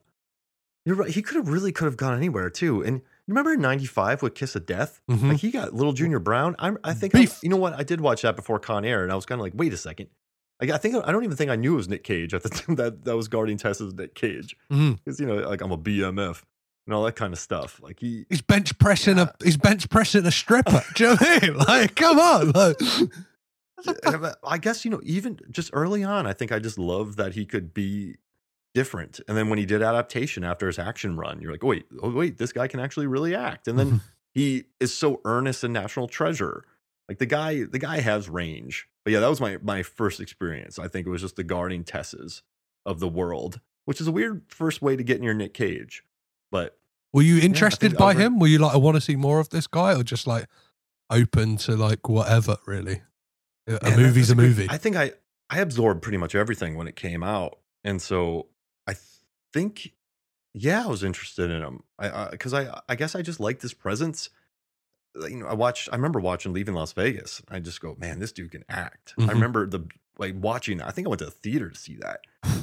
you're 0.84 0.96
right. 0.96 1.08
He 1.08 1.22
could 1.22 1.36
have 1.36 1.48
really 1.48 1.70
could 1.70 1.84
have 1.84 1.96
gone 1.96 2.16
anywhere 2.16 2.50
too. 2.50 2.82
And 2.82 3.02
remember 3.28 3.52
in 3.52 3.60
'95 3.60 4.22
with 4.22 4.34
Kiss 4.34 4.56
of 4.56 4.66
Death? 4.66 5.00
Mhm. 5.08 5.28
Like 5.30 5.38
he 5.38 5.52
got 5.52 5.72
Little 5.72 5.92
Junior 5.92 6.18
Brown. 6.18 6.56
I, 6.58 6.72
I 6.82 6.94
think 6.94 7.14
I, 7.14 7.28
you 7.42 7.48
know 7.48 7.56
what? 7.56 7.74
I 7.74 7.84
did 7.84 8.00
watch 8.00 8.22
that 8.22 8.34
before 8.34 8.58
Con 8.58 8.84
Air, 8.84 9.04
and 9.04 9.12
I 9.12 9.14
was 9.14 9.24
kind 9.24 9.40
of 9.40 9.44
like, 9.44 9.52
wait 9.54 9.72
a 9.72 9.76
second. 9.76 10.08
Like, 10.60 10.70
I 10.70 10.78
think 10.78 10.96
I 11.04 11.12
don't 11.12 11.22
even 11.22 11.36
think 11.36 11.50
I 11.50 11.56
knew 11.56 11.74
it 11.74 11.76
was 11.76 11.88
Nick 11.88 12.02
Cage 12.02 12.34
at 12.34 12.42
the 12.42 12.48
time 12.50 12.74
that 12.74 13.04
that 13.04 13.16
was 13.16 13.28
guarding 13.28 13.56
Tess's 13.56 13.94
Nick 13.94 14.16
Cage 14.16 14.56
because 14.68 15.20
you 15.20 15.26
know 15.26 15.36
like 15.48 15.60
I'm 15.60 15.70
a 15.70 15.78
BMF 15.78 16.42
and 16.88 16.94
all 16.94 17.04
that 17.04 17.14
kind 17.14 17.32
of 17.32 17.38
stuff. 17.38 17.80
Like 17.80 18.00
he 18.00 18.26
He's 18.28 18.42
bench 18.42 18.76
pressing 18.80 19.18
Yeah. 19.18 19.28
a 19.40 19.44
he's 19.44 19.56
bench 19.56 19.88
pressing 19.88 20.26
a 20.26 20.32
stripper. 20.32 20.82
Do 20.96 21.04
you 21.04 21.10
know 21.10 21.16
what 21.20 21.42
I 21.42 21.46
mean? 21.46 21.56
Like, 21.58 21.94
come 21.94 22.18
on. 22.18 22.50
Like, 22.50 22.80
I 24.44 24.58
guess 24.58 24.84
you 24.84 24.90
know, 24.90 25.00
even 25.04 25.38
just 25.50 25.70
early 25.72 26.04
on, 26.04 26.26
I 26.26 26.32
think 26.32 26.52
I 26.52 26.58
just 26.58 26.78
loved 26.78 27.16
that 27.18 27.34
he 27.34 27.46
could 27.46 27.72
be 27.74 28.16
different. 28.74 29.20
And 29.28 29.36
then 29.36 29.48
when 29.48 29.58
he 29.58 29.66
did 29.66 29.82
adaptation 29.82 30.44
after 30.44 30.66
his 30.66 30.78
action 30.78 31.16
run, 31.16 31.40
you're 31.40 31.52
like, 31.52 31.64
oh, 31.64 31.68
wait, 31.68 31.86
oh 32.02 32.10
wait, 32.10 32.38
this 32.38 32.52
guy 32.52 32.68
can 32.68 32.80
actually 32.80 33.06
really 33.06 33.34
act. 33.34 33.68
And 33.68 33.78
then 33.78 34.00
he 34.34 34.64
is 34.80 34.94
so 34.94 35.20
earnest 35.24 35.64
in 35.64 35.72
National 35.72 36.08
Treasure. 36.08 36.64
Like 37.08 37.18
the 37.18 37.26
guy, 37.26 37.64
the 37.64 37.78
guy 37.78 38.00
has 38.00 38.28
range. 38.28 38.88
But 39.04 39.12
yeah, 39.12 39.20
that 39.20 39.28
was 39.28 39.40
my 39.40 39.58
my 39.62 39.82
first 39.82 40.20
experience. 40.20 40.78
I 40.78 40.88
think 40.88 41.06
it 41.06 41.10
was 41.10 41.22
just 41.22 41.36
the 41.36 41.44
guarding 41.44 41.84
Tesses 41.84 42.42
of 42.86 43.00
the 43.00 43.08
world, 43.08 43.60
which 43.84 44.00
is 44.00 44.06
a 44.06 44.12
weird 44.12 44.42
first 44.48 44.80
way 44.80 44.96
to 44.96 45.02
get 45.02 45.18
in 45.18 45.22
your 45.22 45.34
Nick 45.34 45.54
Cage. 45.54 46.04
But 46.50 46.78
Were 47.12 47.22
you 47.22 47.40
interested 47.40 47.90
think 47.90 47.98
by 47.98 48.14
him? 48.14 48.38
Were 48.38 48.46
you 48.46 48.58
like, 48.58 48.74
I 48.74 48.76
want 48.76 48.96
to 48.96 49.00
see 49.00 49.16
more 49.16 49.40
of 49.40 49.50
this 49.50 49.66
guy, 49.66 49.94
or 49.94 50.02
just 50.04 50.26
like 50.26 50.46
open 51.10 51.56
to 51.58 51.76
like 51.76 52.08
whatever? 52.08 52.56
Really, 52.66 53.02
a 53.66 53.96
movie's 53.96 54.30
a 54.30 54.34
movie. 54.34 54.66
I 54.68 54.76
think 54.76 54.96
I 54.96 55.12
I 55.50 55.60
absorbed 55.60 56.02
pretty 56.02 56.18
much 56.18 56.34
everything 56.34 56.76
when 56.76 56.88
it 56.88 56.96
came 56.96 57.22
out, 57.22 57.58
and 57.84 58.00
so 58.00 58.46
I 58.86 58.94
think 59.52 59.92
yeah, 60.54 60.84
I 60.84 60.86
was 60.86 61.02
interested 61.02 61.50
in 61.50 61.62
him. 61.62 61.82
I 61.98 62.28
because 62.30 62.52
I, 62.54 62.80
I 62.88 62.94
guess 62.94 63.14
I 63.14 63.22
just 63.22 63.40
liked 63.40 63.62
his 63.62 63.74
presence. 63.74 64.28
You 65.14 65.36
know, 65.36 65.46
I 65.46 65.54
watched. 65.54 65.88
I 65.92 65.96
remember 65.96 66.20
watching 66.20 66.52
Leaving 66.52 66.74
Las 66.74 66.92
Vegas. 66.92 67.42
I 67.48 67.60
just 67.60 67.80
go, 67.80 67.96
man, 67.98 68.18
this 68.18 68.32
dude 68.32 68.50
can 68.50 68.64
act. 68.68 69.14
Mhm. 69.18 69.28
I 69.28 69.32
remember 69.32 69.66
the 69.66 69.86
like 70.18 70.34
watching. 70.38 70.80
I 70.82 70.90
think 70.90 71.06
I 71.06 71.10
went 71.10 71.18
to 71.20 71.26
the 71.26 71.30
theater 71.30 71.68
to 71.70 71.78
see 71.78 71.96
that, 71.96 72.20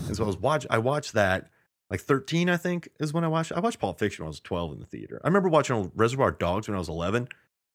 and 0.07 0.15
so 0.15 0.23
I 0.23 0.27
was 0.27 0.38
watch. 0.41 0.65
I 0.69 0.77
watched 0.79 1.13
that. 1.13 1.49
Like 1.91 2.01
13, 2.01 2.51
I 2.51 2.57
think, 2.57 2.88
is 2.99 3.13
when 3.13 3.23
I 3.23 3.27
watched. 3.27 3.51
I 3.51 3.59
watched 3.59 3.79
Pulp 3.79 3.97
Fiction 3.97 4.23
when 4.23 4.27
I 4.27 4.29
was 4.29 4.39
12 4.41 4.73
in 4.73 4.79
the 4.79 4.85
theater. 4.85 5.19
I 5.23 5.27
remember 5.27 5.49
watching 5.49 5.91
Reservoir 5.95 6.29
Dogs 6.29 6.67
when 6.67 6.75
I 6.75 6.77
was 6.77 6.88
11, 6.89 7.23
and 7.23 7.27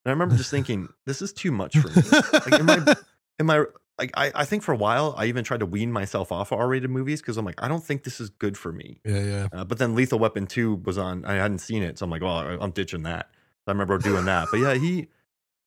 I 0.06 0.10
remember 0.10 0.36
just 0.36 0.52
thinking, 0.52 0.88
"This 1.04 1.20
is 1.20 1.32
too 1.32 1.50
much 1.50 1.76
for 1.76 1.88
me." 1.88 2.02
like 2.32 2.60
am 2.60 2.70
I 2.70 2.94
am 3.38 3.50
I 3.50 3.64
like 3.98 4.10
I, 4.16 4.32
I 4.34 4.44
think 4.44 4.62
for 4.62 4.72
a 4.72 4.76
while 4.76 5.14
I 5.16 5.26
even 5.26 5.44
tried 5.44 5.60
to 5.60 5.66
wean 5.66 5.92
myself 5.92 6.32
off 6.32 6.52
of 6.52 6.58
R-rated 6.58 6.90
movies 6.90 7.20
because 7.20 7.36
I'm 7.36 7.44
like 7.44 7.62
I 7.62 7.68
don't 7.68 7.84
think 7.84 8.04
this 8.04 8.20
is 8.20 8.30
good 8.30 8.56
for 8.58 8.72
me. 8.72 9.00
yeah, 9.04 9.20
yeah. 9.22 9.48
Uh, 9.52 9.64
but 9.64 9.78
then 9.78 9.94
Lethal 9.94 10.18
Weapon 10.18 10.46
two 10.46 10.76
was 10.84 10.98
on. 10.98 11.24
I 11.24 11.34
hadn't 11.34 11.58
seen 11.58 11.82
it, 11.82 11.98
so 11.98 12.04
I'm 12.04 12.10
like, 12.10 12.22
well, 12.22 12.38
I- 12.38 12.58
I'm 12.60 12.70
ditching 12.72 13.02
that. 13.04 13.30
I 13.66 13.70
remember 13.70 13.96
doing 13.98 14.24
that. 14.26 14.48
But 14.50 14.60
yeah, 14.60 14.74
he. 14.74 15.08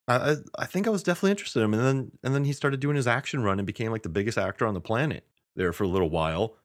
I 0.09 0.35
I 0.57 0.65
think 0.65 0.87
I 0.87 0.89
was 0.89 1.03
definitely 1.03 1.31
interested 1.31 1.59
in 1.59 1.65
him, 1.65 1.73
and 1.73 1.83
then 1.83 2.11
and 2.23 2.33
then 2.35 2.45
he 2.45 2.53
started 2.53 2.79
doing 2.79 2.95
his 2.95 3.07
action 3.07 3.43
run 3.43 3.59
and 3.59 3.65
became 3.65 3.91
like 3.91 4.03
the 4.03 4.09
biggest 4.09 4.37
actor 4.37 4.65
on 4.67 4.73
the 4.73 4.81
planet 4.81 5.25
there 5.55 5.73
for 5.73 5.83
a 5.83 5.87
little 5.87 6.09
while, 6.09 6.55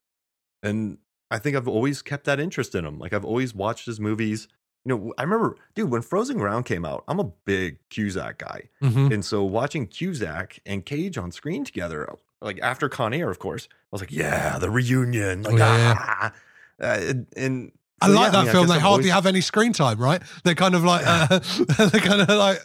and 0.61 0.97
I 1.31 1.39
think 1.39 1.55
I've 1.57 1.67
always 1.67 2.01
kept 2.01 2.25
that 2.25 2.39
interest 2.39 2.75
in 2.75 2.85
him. 2.85 2.99
Like 2.99 3.11
I've 3.13 3.25
always 3.25 3.53
watched 3.53 3.85
his 3.85 3.99
movies. 3.99 4.47
You 4.85 4.89
know, 4.97 5.13
I 5.17 5.23
remember, 5.23 5.55
dude, 5.75 5.89
when 5.91 6.01
Frozen 6.01 6.37
Ground 6.37 6.65
came 6.65 6.83
out, 6.85 7.03
I'm 7.07 7.19
a 7.19 7.31
big 7.45 7.77
Cusack 7.89 8.37
guy. 8.39 8.69
Mhm. 8.81 9.13
And 9.13 9.23
so 9.25 9.43
watching 9.43 9.87
Cusack 9.87 10.59
and 10.65 10.85
Cage 10.85 11.17
on 11.17 11.31
screen 11.31 11.63
together, 11.63 12.07
like 12.41 12.59
after 12.61 12.89
Con 12.89 13.13
Air, 13.13 13.29
of 13.29 13.39
course, 13.39 13.69
I 13.71 13.75
was 13.91 14.01
like, 14.01 14.11
yeah, 14.11 14.59
the 14.59 14.69
reunion. 14.69 15.43
Like, 15.43 15.53
Oh, 15.53 15.57
yeah, 15.57 15.77
yeah. 15.77 15.95
ah. 15.99 16.33
Uh, 16.81 16.85
and, 16.85 17.27
and 17.37 17.71
I 18.01 18.07
like 18.07 18.25
yeah, 18.25 18.29
that 18.31 18.43
mean, 18.43 18.51
film. 18.51 18.67
They 18.67 18.73
I've 18.73 18.81
hardly 18.81 19.03
always- 19.03 19.11
have 19.13 19.25
any 19.25 19.39
screen 19.41 19.71
time, 19.71 19.99
right? 19.99 20.21
They're 20.43 20.55
kind 20.55 20.75
of 20.75 20.83
like 20.83 21.03
uh, 21.05 21.39
they're 21.77 22.01
kind 22.01 22.21
of 22.21 22.27
like 22.29 22.59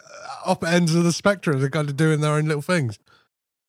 up 0.45 0.63
ends 0.65 0.93
of 0.95 1.05
the 1.05 1.13
spectrum. 1.13 1.59
They're 1.61 1.69
kind 1.69 1.87
of 1.89 1.95
doing 1.95 2.19
their 2.19 2.33
own 2.33 2.45
little 2.47 2.61
things. 2.61 2.99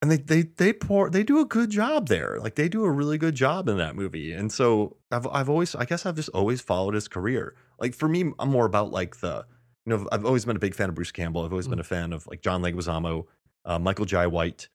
and 0.02 0.10
they 0.10 0.16
they 0.16 0.42
they 0.42 0.72
pour 0.72 1.10
they 1.10 1.22
do 1.22 1.38
a 1.38 1.44
good 1.44 1.70
job 1.70 2.08
there. 2.08 2.38
Like 2.40 2.54
they 2.56 2.68
do 2.68 2.84
a 2.84 2.90
really 2.90 3.18
good 3.18 3.34
job 3.36 3.68
in 3.68 3.76
that 3.76 3.94
movie. 3.94 4.32
And 4.32 4.50
so 4.50 4.96
I've 5.12 5.26
I've 5.28 5.48
always 5.50 5.74
I 5.76 5.84
guess 5.84 6.04
I've 6.06 6.16
just 6.16 6.30
always 6.30 6.60
followed 6.60 6.94
his 6.94 7.06
career. 7.06 7.54
Like 7.80 7.94
for 7.94 8.08
me, 8.08 8.32
I'm 8.38 8.50
more 8.50 8.66
about 8.66 8.90
like 8.92 9.16
the 9.20 9.46
you 9.86 9.90
know 9.96 10.06
I've 10.12 10.24
always 10.24 10.44
been 10.44 10.56
a 10.56 10.60
big 10.60 10.74
fan 10.74 10.88
of 10.88 10.94
Bruce 10.94 11.12
Campbell. 11.12 11.44
I've 11.44 11.52
always 11.52 11.66
Mm. 11.66 11.70
been 11.70 11.80
a 11.80 11.84
fan 11.84 12.12
of 12.12 12.26
like 12.26 12.42
John 12.42 12.62
Leguizamo, 12.62 13.24
uh, 13.64 13.78
Michael 13.78 14.04
Jai 14.04 14.26
White. 14.26 14.68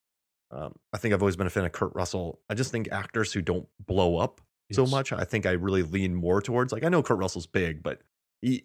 Um, 0.51 0.75
I 0.93 0.97
think 0.97 1.13
I've 1.13 1.21
always 1.21 1.35
been 1.35 1.47
a 1.47 1.51
fan 1.51 1.65
of 1.65 1.71
Kurt 1.71 1.93
Russell. 1.95 2.39
I 2.49 2.53
just 2.53 2.71
think 2.71 2.89
actors 2.91 3.33
who 3.33 3.41
don't 3.41 3.67
blow 3.85 4.17
up 4.17 4.41
so 4.71 4.85
much, 4.87 5.11
I 5.13 5.23
think 5.23 5.45
I 5.45 5.51
really 5.51 5.83
lean 5.83 6.15
more 6.15 6.41
towards. 6.41 6.73
Like 6.73 6.83
I 6.83 6.89
know 6.89 7.03
Kurt 7.03 7.19
Russell's 7.19 7.45
big, 7.47 7.83
but 7.83 8.01
he 8.41 8.63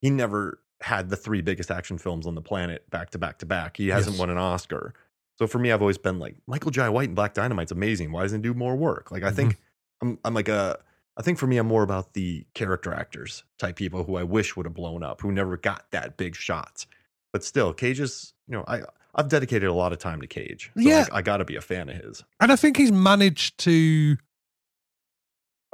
he 0.00 0.10
never 0.10 0.62
had 0.80 1.10
the 1.10 1.16
three 1.16 1.42
biggest 1.42 1.70
action 1.70 1.98
films 1.98 2.26
on 2.26 2.34
the 2.34 2.40
planet 2.42 2.88
back 2.90 3.10
to 3.10 3.18
back 3.18 3.38
to 3.38 3.46
back. 3.46 3.76
He 3.76 3.88
hasn't 3.88 4.14
Yes. 4.14 4.20
won 4.20 4.30
an 4.30 4.38
Oscar. 4.38 4.94
So 5.38 5.46
for 5.46 5.58
me, 5.58 5.72
I've 5.72 5.80
always 5.82 5.98
been 5.98 6.18
like 6.18 6.36
Michael 6.46 6.70
Jai 6.70 6.88
White 6.88 7.08
and 7.08 7.16
Black 7.16 7.34
Dynamite's 7.34 7.72
amazing. 7.72 8.12
Why 8.12 8.22
doesn't 8.22 8.40
he 8.44 8.48
do 8.50 8.54
more 8.54 8.76
work? 8.76 9.10
Like 9.10 9.22
I 9.24 9.30
think 9.30 9.56
I'm 10.00 10.18
I'm 10.24 10.34
like 10.34 10.48
a 10.48 10.78
I 11.20 11.22
think 11.22 11.36
for 11.36 11.46
me, 11.46 11.58
I'm 11.58 11.66
more 11.66 11.82
about 11.82 12.14
the 12.14 12.46
character 12.54 12.94
actors 12.94 13.44
type 13.58 13.76
people 13.76 14.04
who 14.04 14.16
I 14.16 14.22
wish 14.22 14.56
would 14.56 14.64
have 14.64 14.72
blown 14.72 15.02
up, 15.02 15.20
who 15.20 15.30
never 15.30 15.58
got 15.58 15.84
that 15.90 16.16
big 16.16 16.34
shots. 16.34 16.86
But 17.30 17.44
still, 17.44 17.74
Cage 17.74 18.00
is, 18.00 18.32
you 18.48 18.56
know, 18.56 18.64
I 18.66 18.80
I've 19.14 19.28
dedicated 19.28 19.68
a 19.68 19.74
lot 19.74 19.92
of 19.92 19.98
time 19.98 20.22
to 20.22 20.26
Cage. 20.26 20.70
So 20.76 20.88
Yeah. 20.88 21.06
I, 21.12 21.18
I 21.18 21.22
got 21.22 21.36
to 21.36 21.44
be 21.44 21.56
a 21.56 21.60
fan 21.60 21.90
of 21.90 21.96
his. 21.96 22.24
And 22.40 22.50
I 22.50 22.56
think 22.56 22.78
he's 22.78 22.90
managed 22.90 23.58
to, 23.58 24.16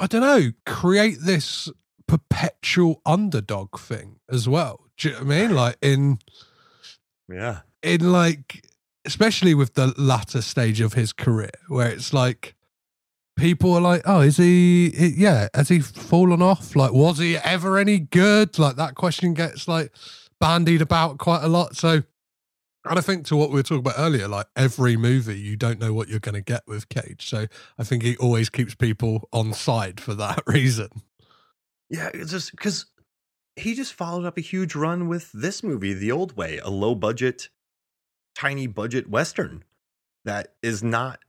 I 0.01 0.09
don't 0.09 0.23
know, 0.23 0.51
create 0.65 1.19
this 1.21 1.71
perpetual 2.09 3.01
underdog 3.07 3.79
thing 3.79 4.17
as 4.29 4.49
well. 4.49 4.81
Do 4.97 5.11
you 5.11 5.15
know 5.15 5.21
what 5.21 5.33
I 5.33 5.41
mean? 5.43 5.55
Like 5.55 5.77
in 5.81 6.19
Yeah, 7.29 7.61
in 7.85 8.11
like 8.11 8.67
especially 9.05 9.55
with 9.55 9.75
the 9.75 9.95
latter 9.97 10.43
stage 10.43 10.81
of 10.81 10.95
his 10.95 11.13
career 11.13 11.53
where 11.69 11.91
it's 11.91 12.13
like 12.13 12.56
people 13.37 13.75
are 13.75 13.81
like 13.81 14.03
oh 14.07 14.21
is 14.21 14.39
he 14.39 14.89
yeah 15.17 15.49
has 15.55 15.69
he 15.69 15.79
fallen 15.81 16.41
off 16.41 16.75
like 16.75 16.93
was 16.93 17.19
he 17.19 17.37
ever 17.37 17.77
any 17.77 17.99
good 17.99 18.59
like 18.59 18.77
that 18.77 18.95
question 18.95 19.35
gets 19.35 19.69
like 19.69 19.93
bandied 20.41 20.81
about 20.81 21.19
quite 21.19 21.45
a 21.45 21.49
lot 21.49 21.77
so 21.77 22.03
and 22.89 22.99
I 22.99 23.03
think 23.03 23.27
to 23.27 23.37
what 23.37 23.51
we 23.51 23.57
were 23.57 23.63
talking 23.63 23.79
about 23.81 23.97
earlier, 23.99 24.29
like 24.29 24.47
every 24.55 24.97
movie, 24.97 25.39
you 25.39 25.57
don't 25.57 25.81
know 25.81 25.93
what 25.93 26.09
you're 26.09 26.21
going 26.21 26.35
to 26.37 26.41
get 26.41 26.63
with 26.67 26.89
Cage. 26.89 27.29
So 27.29 27.47
I 27.79 27.85
think 27.85 28.03
he 28.03 28.17
always 28.19 28.49
keeps 28.49 28.75
people 28.75 29.29
on 29.33 29.53
side 29.53 30.01
for 30.01 30.15
that 30.15 30.43
reason. 30.47 30.89
yeah. 31.91 32.11
It's 32.15 32.31
just 32.31 32.53
because 32.53 32.87
he 33.57 33.75
just 33.75 33.93
followed 33.93 34.25
up 34.25 34.39
a 34.39 34.43
huge 34.43 34.75
run 34.75 35.09
with 35.09 35.33
this 35.33 35.63
movie, 35.63 35.95
The 35.95 36.13
Old 36.13 36.37
Way, 36.37 36.59
a 36.59 36.71
low 36.71 36.95
budget, 36.95 37.49
tiny 38.35 38.67
budget 38.67 39.09
western 39.09 39.65
that 40.25 40.55
is 40.63 40.83
not, 40.83 41.21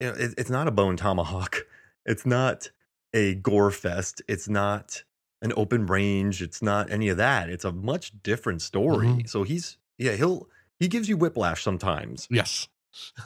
you 0.00 0.08
know, 0.08 0.14
it, 0.14 0.34
it's 0.38 0.50
not 0.50 0.68
a 0.68 0.70
bone 0.70 0.96
tomahawk. 0.96 1.66
It's 2.08 2.24
not 2.24 2.70
a 3.12 3.34
gore 3.34 3.72
fest. 3.72 4.22
It's 4.28 4.48
not 4.48 5.02
an 5.42 5.52
open 5.56 5.86
range. 5.86 6.40
It's 6.40 6.62
not 6.62 6.88
any 6.88 7.08
of 7.08 7.16
that. 7.16 7.50
It's 7.50 7.64
a 7.64 7.72
much 7.72 8.12
different 8.22 8.62
story. 8.62 9.08
Mhm. 9.08 9.28
So 9.28 9.42
he's 9.42 9.76
yeah, 9.98 10.12
he'll 10.12 10.48
he 10.78 10.86
gives 10.86 11.08
you 11.08 11.16
whiplash 11.16 11.64
sometimes. 11.64 12.28
Yes. 12.30 12.68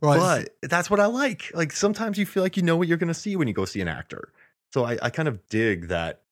right. 0.00 0.48
But 0.60 0.70
that's 0.70 0.90
what 0.90 0.98
I 0.98 1.06
like. 1.06 1.50
Like 1.54 1.72
sometimes 1.72 2.16
you 2.16 2.26
feel 2.26 2.42
like 2.42 2.56
you 2.56 2.62
know 2.62 2.76
what 2.76 2.88
you're 2.88 2.96
going 2.96 3.08
to 3.08 3.14
see 3.14 3.36
when 3.36 3.48
you 3.48 3.54
go 3.54 3.64
see 3.66 3.82
an 3.82 3.88
actor. 3.88 4.32
So 4.72 4.84
I, 4.84 4.98
I 5.02 5.10
kind 5.10 5.28
of 5.28 5.46
dig 5.48 5.88
that. 5.88 6.22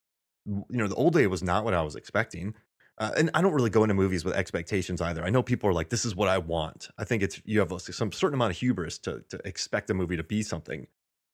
You 0.47 0.65
know, 0.71 0.87
the 0.87 0.95
old 0.95 1.13
day 1.13 1.27
was 1.27 1.43
not 1.43 1.65
what 1.65 1.75
I 1.75 1.83
was 1.83 1.97
expecting, 1.97 2.55
uh, 2.99 3.13
and 3.17 3.31
I 3.35 3.43
don't 3.43 3.53
really 3.53 3.71
go 3.71 3.83
into 3.85 3.95
movies 3.95 4.25
with 4.25 4.35
expectations 4.35 5.01
either. 5.01 5.25
I 5.25 5.31
know 5.31 5.43
people 5.43 5.69
are 5.69 5.73
like, 5.75 5.91
"This 5.91 6.05
is 6.05 6.15
what 6.17 6.29
I 6.29 6.39
want." 6.39 6.89
I 6.99 7.05
think 7.05 7.23
it's 7.23 7.41
you 7.45 7.61
have 7.61 7.73
some 7.81 8.13
certain 8.13 8.35
amount 8.35 8.53
of 8.53 8.59
hubris 8.59 8.99
to 9.01 9.23
to 9.29 9.41
expect 9.47 9.91
a 9.91 9.95
movie 9.95 10.17
to 10.17 10.23
be 10.25 10.43
something, 10.43 10.87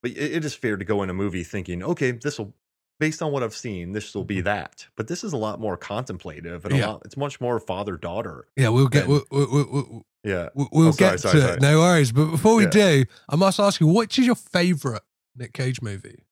but 0.02 0.10
it, 0.12 0.32
it 0.36 0.44
is 0.44 0.54
fair 0.54 0.76
to 0.76 0.84
go 0.84 1.02
in 1.02 1.10
a 1.10 1.14
movie 1.14 1.44
thinking, 1.44 1.82
"Okay, 1.82 2.12
this 2.12 2.38
will." 2.38 2.54
Based 3.00 3.20
on 3.20 3.32
what 3.32 3.42
I've 3.42 3.54
seen, 3.56 3.90
this 3.92 4.14
will 4.14 4.22
be 4.22 4.42
that. 4.42 4.86
But 4.96 5.08
this 5.08 5.24
is 5.24 5.32
a 5.32 5.36
lot 5.36 5.58
more 5.58 5.76
contemplative 5.76 6.64
and 6.64 6.74
a 6.74 6.76
Yeah. 6.78 6.86
lot, 6.88 7.02
it's 7.04 7.16
much 7.16 7.40
more 7.40 7.58
father 7.58 7.96
daughter. 7.96 8.46
yeah, 8.54 8.68
we'll 8.68 8.86
get 8.86 9.08
then- 9.08 9.08
we'll, 9.08 9.24
we'll, 9.32 9.48
we'll, 9.50 9.66
we'll, 9.72 10.06
Yeah. 10.22 10.48
we'll- 10.54 10.68
Oh, 10.72 10.90
sorry, 10.92 11.10
get 11.12 11.20
sorry, 11.20 11.34
to 11.34 11.40
sorry. 11.40 11.52
it. 11.54 11.62
No 11.62 11.78
worries. 11.80 12.12
But 12.12 12.26
before 12.30 12.54
we 12.54 12.64
Yeah. 12.64 12.70
do, 12.70 13.04
I 13.28 13.34
must 13.34 13.58
ask 13.58 13.80
you, 13.80 13.88
which 13.88 14.20
is 14.20 14.26
your 14.26 14.36
favorite 14.36 15.02
Nick 15.34 15.52
Cage 15.52 15.82
movie? 15.82 16.26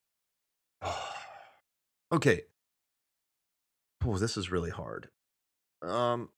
okay. 2.12 2.42
Oh, 4.04 4.18
this 4.18 4.36
is 4.36 4.50
really 4.52 4.70
hard. 4.70 5.08
Um, 5.82 6.28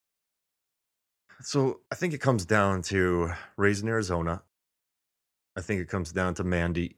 so 1.40 1.80
I 1.90 1.95
think 1.95 2.14
it 2.14 2.20
comes 2.20 2.45
down 2.45 2.82
to 2.82 3.30
Raising 3.57 3.88
Arizona. 3.88 4.43
I 5.57 5.61
think 5.61 5.80
it 5.80 5.88
comes 5.88 6.12
down 6.12 6.34
to 6.34 6.45
Mandy. 6.45 6.97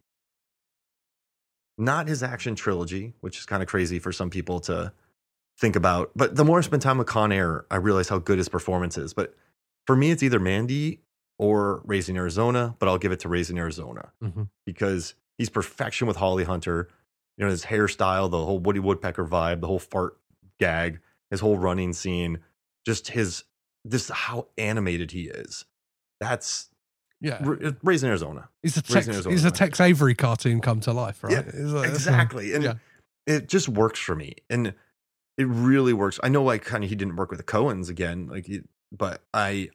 Not 1.76 2.06
his 2.06 2.22
action 2.22 2.54
trilogy, 2.54 3.14
which 3.20 3.38
is 3.38 3.46
kind 3.46 3.62
of 3.62 3.68
crazy 3.68 3.98
for 3.98 4.12
some 4.12 4.30
people 4.30 4.60
to 4.60 4.92
think 5.58 5.74
about. 5.76 6.12
But 6.14 6.36
the 6.36 6.44
more 6.44 6.58
I 6.58 6.62
spend 6.62 6.82
time 6.82 6.98
with 6.98 7.06
Con 7.08 7.32
Air, 7.32 7.64
I 7.70 7.76
realize 7.76 8.08
how 8.08 8.18
good 8.18 8.38
his 8.38 8.48
performance 8.48 8.96
is. 8.96 9.12
But 9.14 9.34
for 9.86 9.96
me, 9.96 10.10
it's 10.10 10.22
either 10.22 10.38
Mandy 10.38 11.00
or 11.38 11.82
Raising 11.84 12.16
Arizona, 12.16 12.76
but 12.78 12.88
I'll 12.88 12.98
give 12.98 13.10
it 13.12 13.20
to 13.20 13.28
Raising 13.28 13.58
Arizona 13.58 14.12
Mhm. 14.22 14.50
because 14.64 15.14
he's 15.36 15.48
perfection 15.50 16.06
with 16.06 16.16
Holly 16.18 16.44
Hunter. 16.44 16.88
You 17.36 17.44
know, 17.44 17.50
his 17.50 17.64
hairstyle, 17.64 18.30
the 18.30 18.44
whole 18.44 18.60
Woody 18.60 18.78
Woodpecker 18.78 19.24
vibe, 19.26 19.60
the 19.60 19.66
whole 19.66 19.80
fart 19.80 20.16
gag, 20.60 21.00
his 21.34 21.40
whole 21.40 21.58
running 21.58 21.92
scene, 21.92 22.38
just 22.86 23.08
his 23.08 23.44
this 23.84 24.08
how 24.08 24.46
animated 24.56 25.10
he 25.10 25.24
is. 25.24 25.64
That's 26.20 26.68
Yeah, 27.20 27.38
R- 27.44 27.76
Raising 27.82 28.08
Arizona. 28.08 28.48
he's 28.62 28.76
a 28.76 28.82
Tex, 28.82 29.08
Arizona. 29.08 29.34
he's 29.34 29.44
a 29.44 29.50
Tex 29.50 29.80
Avery 29.80 30.14
cartoon 30.14 30.60
come 30.60 30.80
to 30.80 30.92
life, 30.92 31.22
right? 31.24 31.32
Yeah, 31.32 31.40
It's 31.46 31.56
like- 31.58 31.88
exactly. 31.90 32.54
And 32.54 32.64
yeah. 32.64 32.74
it 33.26 33.48
just 33.48 33.68
works 33.68 33.98
for 34.00 34.14
me. 34.14 34.34
And 34.48 34.74
it 35.36 35.46
really 35.48 35.92
works. 35.92 36.20
I 36.22 36.28
know 36.28 36.42
like 36.44 36.64
kind 36.64 36.84
of 36.84 36.90
he 36.90 36.96
didn't 36.96 37.16
work 37.16 37.30
with 37.30 37.38
the 37.38 37.44
Coens 37.44 37.88
again, 37.90 38.26
like 38.28 38.46
he, 38.46 38.62
but 38.92 39.22
I 39.34 39.70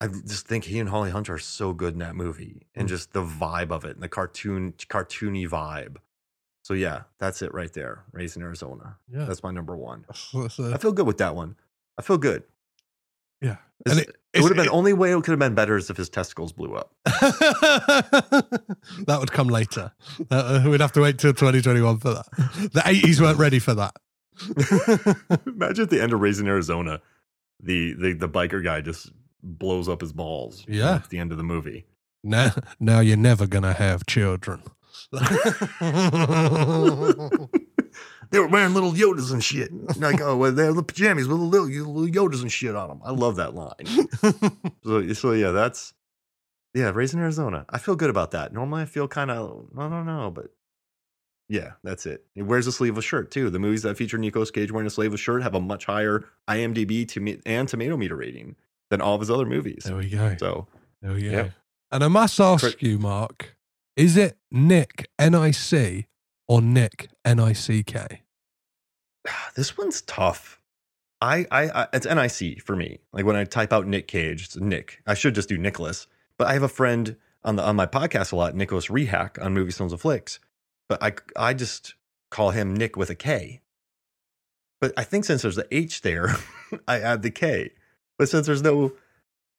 I 0.00 0.08
just 0.08 0.46
think 0.48 0.64
he 0.64 0.78
and 0.80 0.88
Holly 0.88 1.10
Hunter 1.10 1.34
are 1.34 1.38
so 1.38 1.72
good 1.72 1.92
in 1.94 2.00
that 2.00 2.16
movie 2.16 2.66
and 2.74 2.86
Mm. 2.86 2.90
just 2.90 3.12
the 3.12 3.22
vibe 3.24 3.70
of 3.70 3.84
it 3.84 3.92
and 3.94 4.02
the 4.02 4.08
cartoon 4.08 4.72
cartoony 4.88 5.48
vibe. 5.48 5.96
So 6.64 6.74
yeah, 6.74 7.02
that's 7.18 7.42
it 7.42 7.52
right 7.54 7.72
there. 7.72 8.04
Raising 8.12 8.42
Arizona. 8.42 8.96
Yeah. 9.12 9.24
That's 9.26 9.42
my 9.42 9.50
number 9.52 9.76
one. 9.76 10.00
That's- 10.08 10.30
that's 10.32 10.58
a- 10.58 10.72
I 10.74 10.78
feel 10.78 10.92
good 10.92 11.06
with 11.06 11.18
that 11.18 11.36
one. 11.36 11.56
I 11.98 12.02
feel 12.02 12.18
good. 12.18 12.42
yeah. 13.40 13.56
It's- 13.86 13.98
it, 14.02 14.08
it's- 14.32 14.42
would 14.42 14.50
have 14.50 14.56
been 14.56 14.66
it- 14.72 14.76
only 14.76 14.92
way 14.94 15.12
it 15.12 15.16
could 15.22 15.30
have 15.32 15.38
been 15.38 15.54
better 15.54 15.76
is 15.76 15.90
if 15.90 15.96
his 15.98 16.08
testicles 16.08 16.52
blew 16.52 16.74
up. 16.74 16.92
that 17.04 19.16
would 19.20 19.30
come 19.32 19.48
later. 19.48 19.92
Uh, 20.30 20.62
we'd 20.66 20.80
have 20.80 20.92
to 20.92 21.00
wait 21.02 21.18
till 21.18 21.32
2021 21.32 21.98
for 21.98 22.14
that. 22.14 22.26
The 22.72 22.80
80s 22.80 23.20
weren't 23.20 23.38
ready 23.38 23.58
for 23.58 23.74
that. 23.74 23.94
Imagine 25.46 25.84
at 25.84 25.90
the 25.90 26.00
end 26.02 26.12
of 26.12 26.20
Raising 26.20 26.48
Arizona, 26.48 27.00
the, 27.62 27.92
the 27.92 28.14
the 28.14 28.28
biker 28.28 28.62
guy 28.64 28.80
just 28.80 29.12
blows 29.42 29.88
up 29.88 30.00
his 30.00 30.12
balls. 30.12 30.64
Yeah. 30.66 30.96
At 30.96 31.10
the 31.10 31.18
end 31.18 31.30
of 31.30 31.38
the 31.38 31.44
movie. 31.44 31.86
Now, 32.24 32.52
now 32.80 33.00
you're 33.00 33.16
never 33.16 33.46
gonna 33.46 33.74
have 33.74 34.06
children. 34.06 34.62
they 38.30 38.38
were 38.38 38.48
wearing 38.48 38.74
little 38.74 38.92
Yodas 38.92 39.32
and 39.32 39.42
shit. 39.42 39.70
Like, 39.98 40.20
oh, 40.20 40.36
well, 40.36 40.52
they're 40.52 40.72
the 40.72 40.82
pajamas 40.82 41.28
with 41.28 41.38
little, 41.38 41.66
little 41.66 42.06
Yodas 42.06 42.42
and 42.42 42.50
shit 42.52 42.74
on 42.74 42.88
them. 42.88 43.00
I 43.04 43.10
love 43.12 43.36
that 43.36 43.54
line. 43.54 43.86
so, 44.84 45.12
so 45.12 45.32
yeah, 45.32 45.50
that's 45.50 45.94
yeah, 46.74 46.90
Raising 46.94 47.20
Arizona. 47.20 47.64
I 47.70 47.78
feel 47.78 47.96
good 47.96 48.10
about 48.10 48.32
that. 48.32 48.52
Normally, 48.52 48.82
I 48.82 48.86
feel 48.86 49.06
kind 49.08 49.30
of 49.30 49.68
I 49.78 49.88
don't 49.88 50.06
know, 50.06 50.30
but 50.34 50.46
yeah, 51.48 51.72
that's 51.82 52.06
it. 52.06 52.24
He 52.34 52.42
wears 52.42 52.66
a 52.66 52.72
sleeveless 52.72 53.04
shirt 53.04 53.30
too. 53.30 53.50
The 53.50 53.58
movies 53.58 53.82
that 53.82 53.96
feature 53.96 54.18
Nicolas 54.18 54.50
Cage 54.50 54.72
wearing 54.72 54.86
a 54.86 54.90
sleeveless 54.90 55.20
shirt 55.20 55.42
have 55.42 55.54
a 55.54 55.60
much 55.60 55.84
higher 55.84 56.24
IMDb 56.48 57.06
to 57.08 57.38
and 57.46 57.68
tomato 57.68 57.96
meter 57.96 58.16
rating 58.16 58.56
than 58.90 59.00
all 59.00 59.14
of 59.14 59.20
his 59.20 59.30
other 59.30 59.46
movies. 59.46 59.84
there 59.84 59.96
we 59.96 60.08
go. 60.08 60.36
So 60.38 60.66
There 61.02 61.12
we 61.12 61.22
go. 61.22 61.30
Yep. 61.30 61.52
And 61.92 62.04
I 62.04 62.08
must 62.08 62.40
ask 62.40 62.64
Crit- 62.64 62.82
you, 62.82 62.98
Mark, 62.98 63.53
is 63.96 64.16
it 64.16 64.36
Nick 64.50 65.08
N 65.18 65.34
I 65.34 65.50
C 65.50 66.06
or 66.48 66.60
Nick 66.60 67.08
N 67.24 67.38
I 67.38 67.52
C 67.52 67.82
K? 67.82 68.22
Ah, 69.26 69.50
this 69.54 69.78
one's 69.78 70.02
tough. 70.02 70.60
I, 71.20 71.46
I, 71.50 71.70
I, 71.70 71.86
it's 71.92 72.06
NIC 72.06 72.60
for 72.60 72.76
me. 72.76 72.98
Like 73.12 73.24
when 73.24 73.36
I 73.36 73.44
type 73.44 73.72
out 73.72 73.86
Nick 73.86 74.08
Cage, 74.08 74.44
it's 74.44 74.56
Nick. 74.56 75.00
I 75.06 75.14
should 75.14 75.34
just 75.34 75.48
do 75.48 75.56
Nicholas. 75.56 76.06
But 76.36 76.48
I 76.48 76.52
have 76.54 76.62
a 76.62 76.68
friend 76.68 77.16
on 77.44 77.56
the 77.56 77.62
on 77.62 77.76
my 77.76 77.86
podcast 77.86 78.32
a 78.32 78.36
lot, 78.36 78.54
Nicholas 78.54 78.88
Rehack 78.88 79.42
on 79.42 79.54
Movie 79.54 79.70
Stones 79.70 79.92
and 79.92 80.00
Flicks. 80.00 80.40
But 80.88 81.02
I, 81.02 81.12
I 81.36 81.54
just 81.54 81.94
call 82.30 82.50
him 82.50 82.74
Nick 82.74 82.96
with 82.96 83.10
a 83.10 83.14
K. 83.14 83.62
But 84.80 84.92
I 84.96 85.04
think 85.04 85.24
since 85.24 85.42
there's 85.42 85.56
the 85.56 85.68
H 85.70 86.02
there, 86.02 86.34
I 86.88 87.00
add 87.00 87.22
the 87.22 87.30
K. 87.30 87.70
But 88.18 88.28
since 88.28 88.46
there's 88.46 88.62
no 88.62 88.92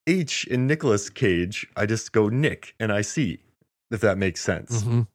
H 0.06 0.46
in 0.46 0.68
Nicholas 0.68 1.10
Cage, 1.10 1.66
I 1.76 1.86
just 1.86 2.12
go 2.12 2.30
Nick 2.30 2.76
and 2.80 2.92
I 2.92 3.02
see 3.02 3.40
if 3.92 4.02
that 4.02 4.18
makes 4.18 4.42
sense. 4.42 4.84
Mhm. 4.84 5.08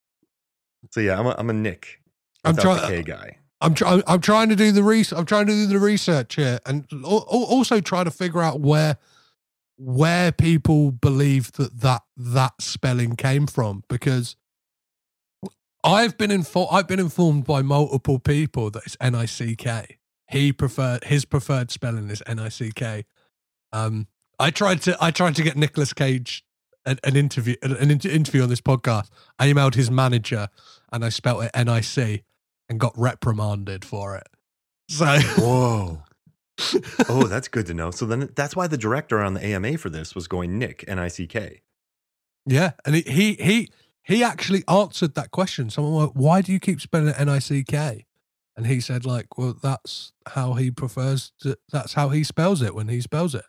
So 0.91 1.01
yeah, 1.01 1.19
I'm 1.19 1.27
a, 1.27 1.35
I'm 1.39 1.51
a 1.51 1.53
Nick. 1.53 2.01
I'm 2.45 2.57
trying- 2.57 2.89
K 2.89 3.03
guy. 3.03 3.37
I'm 3.63 3.75
trying. 3.75 4.03
I'm 4.07 4.21
trying 4.23 4.49
to 4.49 4.57
do 4.57 4.73
the 4.73 4.83
research. 4.83 5.19
I'm 5.19 5.27
trying 5.27 5.47
to 5.47 5.53
do 5.53 5.67
the 5.67 5.79
research 5.79 6.37
here, 6.37 6.61
and 6.65 6.87
al- 6.93 7.27
al- 7.31 7.45
also 7.45 7.81
try 7.81 8.03
to 8.05 8.11
figure 8.11 8.41
out 8.41 8.61
where 8.61 8.97
where 9.77 10.33
people 10.33 10.91
believe 10.93 11.53
that 11.53 11.81
that 11.81 12.03
that 12.17 12.53
spelling 12.61 13.17
came 13.17 13.47
from 13.47 13.85
because 13.89 14.37
I've 15.85 16.17
been 16.19 16.31
informed. 16.31 16.69
I've 16.73 16.87
been 16.89 17.01
informed 17.01 17.45
by 17.45 17.63
multiple 17.63 18.19
people 18.19 18.71
that 18.71 18.83
it's 18.87 18.97
N 19.01 19.15
I 19.15 19.27
C 19.27 19.57
K. 19.57 19.99
He 20.31 20.53
preferred 20.53 21.05
his 21.05 21.25
preferred 21.25 21.71
spelling 21.71 22.09
is 22.11 22.23
N 22.27 22.39
I 22.39 22.49
C 22.51 22.73
K. 22.75 23.05
Um, 23.73 24.07
I 24.39 24.51
tried 24.51 24.81
to 24.83 24.97
I 25.03 25.11
tried 25.11 25.35
to 25.37 25.43
get 25.43 25.57
Nicholas 25.57 25.93
Cage 25.93 26.45
an, 26.85 26.99
an 27.05 27.17
interview 27.17 27.57
an, 27.63 27.73
an 27.77 27.91
interview 27.91 28.43
on 28.43 28.49
this 28.49 28.61
podcast. 28.61 29.09
I 29.39 29.47
emailed 29.47 29.75
his 29.75 29.91
manager 29.91 30.49
and 30.93 31.05
I 31.05 31.09
spelt 31.09 31.45
it 31.45 31.51
N 31.55 31.69
I 31.69 31.81
C 31.81 32.23
and 32.69 32.79
got 32.79 32.93
reprimanded 32.97 33.85
for 33.85 34.17
it. 34.17 34.29
So 34.89 35.19
Whoa. 35.39 36.03
oh, 37.09 37.27
that's 37.27 37.49
good 37.49 37.67
to 37.67 37.75
know. 37.75 37.91
So 37.91 38.07
then 38.07 38.31
that's 38.35 38.55
why 38.55 38.67
the 38.67 38.77
director 38.77 39.21
on 39.21 39.35
the 39.35 39.45
AMA 39.45 39.79
for 39.79 39.89
this 39.89 40.15
was 40.15 40.29
going 40.29 40.59
Nick 40.59 40.85
N 40.87 40.99
I 40.99 41.09
C 41.09 41.27
K. 41.27 41.63
yeah, 42.47 42.73
and 42.85 42.95
he 42.95 43.03
he 43.03 43.35
he 43.35 43.71
he 44.03 44.25
actually 44.25 44.65
answered 44.69 45.15
that 45.15 45.31
question. 45.31 45.71
Someone 45.71 45.95
went, 45.95 46.17
"Why 46.17 46.43
do 46.43 46.53
you 46.53 46.61
keep 46.61 46.81
spelling 46.81 47.09
it 47.09 47.19
N 47.19 47.29
I 47.29 47.39
C 47.39 47.65
K?" 47.65 48.07
And 48.57 48.67
he 48.67 48.81
said, 48.81 49.07
"Like, 49.07 49.39
well, 49.39 49.55
that's 49.61 50.13
how 50.27 50.55
he 50.55 50.71
prefers. 50.71 51.33
To, 51.43 51.57
that's 51.71 51.95
how 51.95 52.11
he 52.11 52.25
spells 52.25 52.61
it 52.61 52.75
when 52.75 52.89
he 52.89 53.01
spells 53.01 53.35
it." 53.35 53.45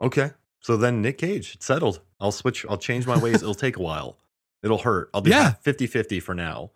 Okay. 0.00 0.30
So 0.60 0.78
then 0.78 1.02
Nick 1.02 1.18
Cage, 1.18 1.54
it's 1.54 1.66
settled. 1.66 2.00
I'll 2.24 2.32
switch. 2.32 2.64
I'll 2.68 2.78
change 2.78 3.06
my 3.06 3.18
ways. 3.18 3.36
It'll 3.42 3.54
take 3.54 3.76
a 3.76 3.82
while. 3.82 4.16
It'll 4.62 4.78
hurt. 4.78 5.10
I'll 5.12 5.20
do 5.20 5.30
Yeah. 5.30 5.52
50 5.52 5.86
50 5.86 6.20
for 6.20 6.34
now. 6.34 6.70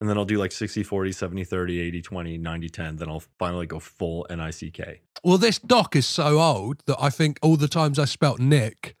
And 0.00 0.08
then 0.08 0.16
I'll 0.18 0.24
do 0.24 0.38
like 0.38 0.52
60 0.52 0.82
40, 0.82 1.12
70 1.12 1.44
30, 1.44 1.80
80 1.80 2.02
20, 2.02 2.38
90 2.38 2.68
10. 2.70 2.96
Then 2.96 3.08
I'll 3.10 3.22
finally 3.38 3.66
go 3.66 3.78
full 3.78 4.26
N 4.30 4.40
I 4.40 4.50
C 4.50 4.70
K. 4.70 5.00
Well, 5.22 5.38
this 5.38 5.58
doc 5.58 5.94
is 5.94 6.06
so 6.06 6.40
old 6.40 6.82
that 6.86 6.96
I 6.98 7.10
think 7.10 7.38
all 7.42 7.56
the 7.56 7.68
times 7.68 7.98
I 7.98 8.06
spelt 8.06 8.38
Nick 8.40 8.96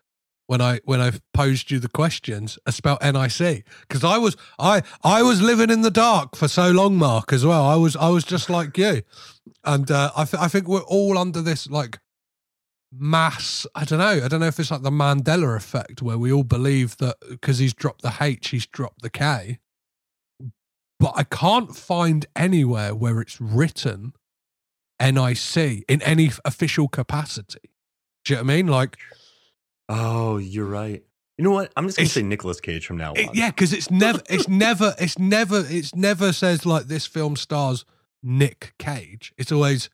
when 0.46 0.60
I 0.60 0.80
when 0.84 1.00
I 1.00 1.12
posed 1.34 1.70
you 1.70 1.78
the 1.80 1.88
questions, 1.88 2.58
I 2.66 2.70
spelt 2.70 3.02
N 3.02 3.16
I 3.16 3.28
C 3.28 3.64
because 3.82 4.04
I 4.04 4.18
was 4.18 4.36
I 4.58 4.82
I 5.02 5.22
was 5.22 5.42
living 5.42 5.70
in 5.70 5.80
the 5.82 5.90
dark 5.90 6.36
for 6.36 6.46
so 6.46 6.70
long, 6.70 6.96
Mark, 6.96 7.32
as 7.32 7.44
well. 7.44 7.64
I 7.64 7.74
was 7.76 7.96
I 7.96 8.10
was 8.10 8.22
just 8.24 8.48
like 8.48 8.76
you, 8.78 9.02
and 9.64 9.90
uh, 9.90 10.12
I 10.16 10.24
th- 10.24 10.40
I 10.42 10.48
think 10.48 10.68
we're 10.68 10.82
all 10.82 11.18
under 11.18 11.42
this 11.42 11.68
like 11.68 11.98
mass. 12.92 13.66
I 13.74 13.84
don't 13.84 13.98
know. 13.98 14.24
I 14.24 14.28
don't 14.28 14.40
know 14.40 14.46
if 14.46 14.58
it's 14.60 14.70
like 14.70 14.82
the 14.82 14.90
Mandela 14.90 15.56
effect 15.56 16.02
where 16.02 16.18
we 16.18 16.32
all 16.32 16.44
believe 16.44 16.96
that 16.98 17.16
because 17.28 17.58
he's 17.58 17.74
dropped 17.74 18.02
the 18.02 18.14
H, 18.20 18.48
he's 18.48 18.66
dropped 18.66 19.02
the 19.02 19.10
K. 19.10 19.58
But 20.98 21.12
I 21.14 21.24
can't 21.24 21.76
find 21.76 22.24
anywhere 22.34 22.94
where 22.94 23.20
it's 23.20 23.40
written 23.40 24.14
NIC 25.00 25.84
in 25.88 26.00
any 26.02 26.30
official 26.44 26.88
capacity. 26.88 27.70
Do 28.24 28.32
you 28.32 28.36
know 28.38 28.44
what 28.44 28.50
I 28.52 28.56
mean? 28.56 28.66
Like, 28.68 28.96
Oh, 29.88 30.38
you're 30.38 30.64
right. 30.66 31.04
You 31.38 31.44
know 31.44 31.50
what? 31.50 31.70
I'm 31.76 31.86
just 31.86 31.98
going 31.98 32.08
to 32.08 32.12
say 32.12 32.22
Nicolas 32.22 32.60
Cage 32.60 32.86
from 32.86 32.96
now 32.96 33.10
on. 33.10 33.18
it- 33.18 33.34
yeah, 33.34 33.50
because 33.50 33.72
it's 33.74 33.90
never, 33.90 34.20
it's 34.28 34.48
never, 34.48 34.94
it's 34.98 35.18
never, 35.18 35.64
it's 35.68 35.94
never 35.94 36.32
says 36.32 36.64
like 36.66 36.86
this 36.86 37.06
film 37.06 37.36
stars 37.36 37.84
Nick 38.22 38.72
Cage. 38.78 39.32
It's 39.36 39.52
always 39.52 39.90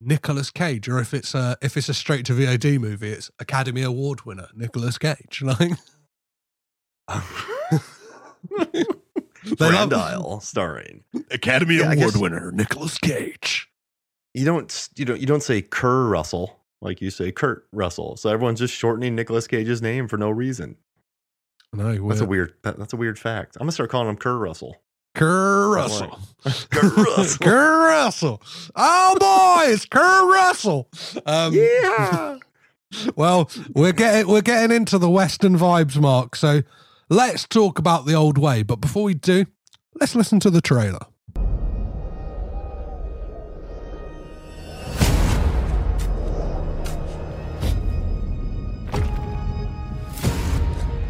Nicholas 0.00 0.50
Cage, 0.50 0.88
or 0.88 0.98
if 1.00 1.12
it's 1.14 1.34
a 1.34 1.56
if 1.60 1.76
it's 1.76 1.88
a 1.88 1.94
straight 1.94 2.24
to 2.26 2.32
VOD 2.32 2.78
movie, 2.78 3.10
it's 3.10 3.30
Academy 3.38 3.82
Award 3.82 4.24
winner 4.26 4.48
Nicholas 4.54 4.98
Cage. 4.98 5.42
Like, 5.42 5.72
They 9.58 9.70
love- 9.72 9.92
Isle 9.92 10.40
starring. 10.40 11.04
Academy 11.30 11.76
Yeah, 11.78 11.90
I 11.90 11.94
guess- 11.94 12.16
winner 12.16 12.50
Nicholas 12.52 12.98
Cage. 12.98 13.68
You 14.34 14.44
don't 14.44 14.88
you 14.96 15.04
don't 15.04 15.20
you 15.20 15.26
don't 15.26 15.42
say 15.42 15.62
Kerr 15.62 16.06
Russell 16.08 16.60
like 16.82 17.00
you 17.00 17.10
say 17.10 17.32
Kurt 17.32 17.66
Russell. 17.72 18.16
So 18.16 18.28
everyone's 18.30 18.58
just 18.60 18.74
shortening 18.74 19.14
Nicolas 19.14 19.46
Cage's 19.46 19.80
name 19.82 20.06
for 20.06 20.16
no 20.18 20.30
reason. 20.30 20.76
No, 21.72 22.08
That's 22.08 22.20
a 22.20 22.26
weird 22.26 22.54
that's 22.62 22.92
a 22.92 22.96
weird 22.96 23.18
fact. 23.18 23.56
I'm 23.56 23.60
gonna 23.64 23.72
start 23.72 23.90
calling 23.90 24.08
him 24.08 24.16
Kerr 24.16 24.36
Russell. 24.36 24.76
Kerr 25.18 25.70
Russell. 25.70 26.18
Kerr 26.70 26.88
Russell. 26.94 27.38
Kerr 27.44 27.88
Russell. 27.88 28.42
Oh 28.76 29.16
boy, 29.18 29.72
it's 29.72 29.84
Kerr 29.84 30.30
Russell. 30.30 30.88
Um, 31.26 31.52
yeah. 31.54 32.38
Well, 33.16 33.50
we're 33.74 33.92
getting 33.92 34.32
we're 34.32 34.40
getting 34.40 34.74
into 34.74 34.96
the 34.96 35.10
Western 35.10 35.58
vibes, 35.58 36.00
Mark. 36.00 36.34
So 36.34 36.62
let's 37.10 37.46
talk 37.46 37.78
about 37.78 38.06
the 38.06 38.14
old 38.14 38.38
way. 38.38 38.62
But 38.62 38.76
before 38.76 39.02
we 39.02 39.12
do, 39.12 39.44
let's 40.00 40.14
listen 40.14 40.40
to 40.40 40.48
the 40.48 40.62
trailer. 40.62 41.00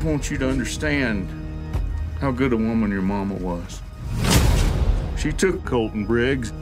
I 0.01 0.05
want 0.05 0.33
you 0.33 0.39
to 0.39 0.49
understand 0.49 1.29
how 2.21 2.33
good 2.33 2.53
a 2.53 2.57
woman 2.57 2.91
your 2.91 3.03
mama 3.03 3.35
was. 3.35 3.81
She 5.19 5.33
took 5.33 5.65
Colton 5.65 6.07
Briggs, 6.07 6.53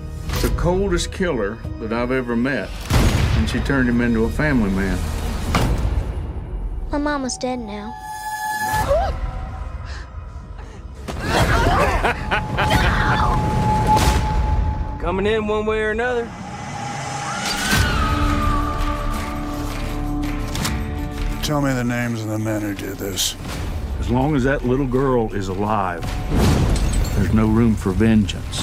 the 0.40 0.48
coldest 0.56 1.12
killer 1.12 1.58
that 1.78 1.92
I've 1.92 2.10
ever 2.10 2.34
met, 2.34 2.70
and 3.36 3.50
she 3.50 3.60
turned 3.60 3.86
him 3.86 4.00
into 4.00 4.24
a 4.24 4.30
family 4.30 4.70
man. 4.70 4.98
My 6.90 6.96
mama's 6.96 7.36
dead 7.36 7.58
now. 7.58 7.94
Coming 15.02 15.26
in 15.26 15.46
one 15.46 15.66
way 15.66 15.80
or 15.80 15.90
another. 15.90 16.24
Tell 21.42 21.60
me 21.60 21.74
the 21.74 21.84
names 21.84 22.22
of 22.22 22.28
the 22.28 22.38
men 22.38 22.62
who 22.62 22.74
did 22.74 22.96
this. 22.96 23.36
As 24.00 24.10
long 24.10 24.34
as 24.34 24.44
that 24.44 24.64
little 24.64 24.86
girl 24.86 25.30
is 25.34 25.48
alive, 25.48 26.02
there's 27.16 27.32
no 27.32 27.46
room 27.46 27.74
for 27.74 27.92
vengeance. 27.92 28.62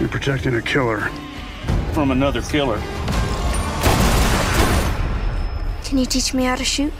You're 0.00 0.08
protecting 0.08 0.54
a 0.56 0.62
killer. 0.62 1.10
From 1.92 2.10
another 2.10 2.42
killer. 2.42 2.78
Can 5.84 5.98
you 5.98 6.06
teach 6.06 6.34
me 6.34 6.44
how 6.44 6.56
to 6.56 6.64
shoot? 6.64 6.92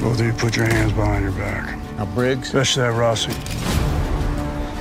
Both 0.00 0.20
of 0.20 0.26
you 0.26 0.32
put 0.34 0.56
your 0.56 0.66
hands 0.66 0.92
behind 0.92 1.24
your 1.24 1.32
back. 1.32 1.78
Now, 1.96 2.04
Briggs, 2.06 2.48
Especially 2.48 2.82
that 2.82 2.92
Rossi. 2.92 3.30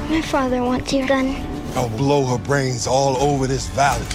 My 0.10 0.22
father 0.22 0.62
wants 0.62 0.92
your 0.92 1.08
gun. 1.08 1.36
I'll 1.76 1.90
blow 1.90 2.26
her 2.26 2.38
brains 2.38 2.86
all 2.86 3.18
over 3.18 3.48
this 3.48 3.68
valley. 3.70 4.06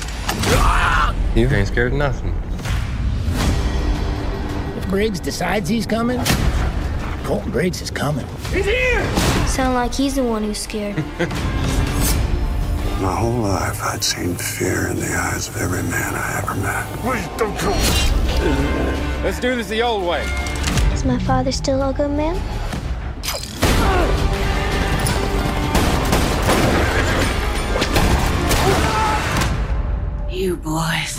You 1.35 1.49
ain't 1.49 1.69
scared 1.69 1.93
of 1.93 1.99
nothing. 1.99 2.38
If 4.89 4.93
Briggs 4.93 5.21
decides 5.21 5.69
he's 5.69 5.87
coming, 5.87 6.19
Colton 7.23 7.53
Briggs 7.53 7.83
is 7.83 7.91
coming. 7.91 8.27
He's 8.51 8.65
here! 8.65 9.05
Sound 9.47 9.75
like 9.75 9.93
he's 9.93 10.15
the 10.15 10.25
one 10.25 10.43
who's 10.43 10.57
scared. 10.57 10.97
My 12.99 13.15
whole 13.15 13.43
life, 13.43 13.83
I'd 13.83 14.03
seen 14.03 14.35
fear 14.35 14.89
in 14.89 14.97
the 14.97 15.15
eyes 15.15 15.47
of 15.49 15.59
every 15.59 15.83
man 15.83 16.15
I 16.15 16.39
ever 16.39 16.55
met. 16.55 16.87
Let's 19.23 19.39
do 19.39 19.55
this 19.57 19.69
the 19.69 19.83
old 19.83 20.07
way. 20.07 20.23
Is 20.95 21.05
my 21.05 21.19
father 21.19 21.53
still 21.53 21.83
a 21.83 21.93
good 21.93 22.11
man? 22.13 22.37
You 30.31 30.57
boys 30.57 31.19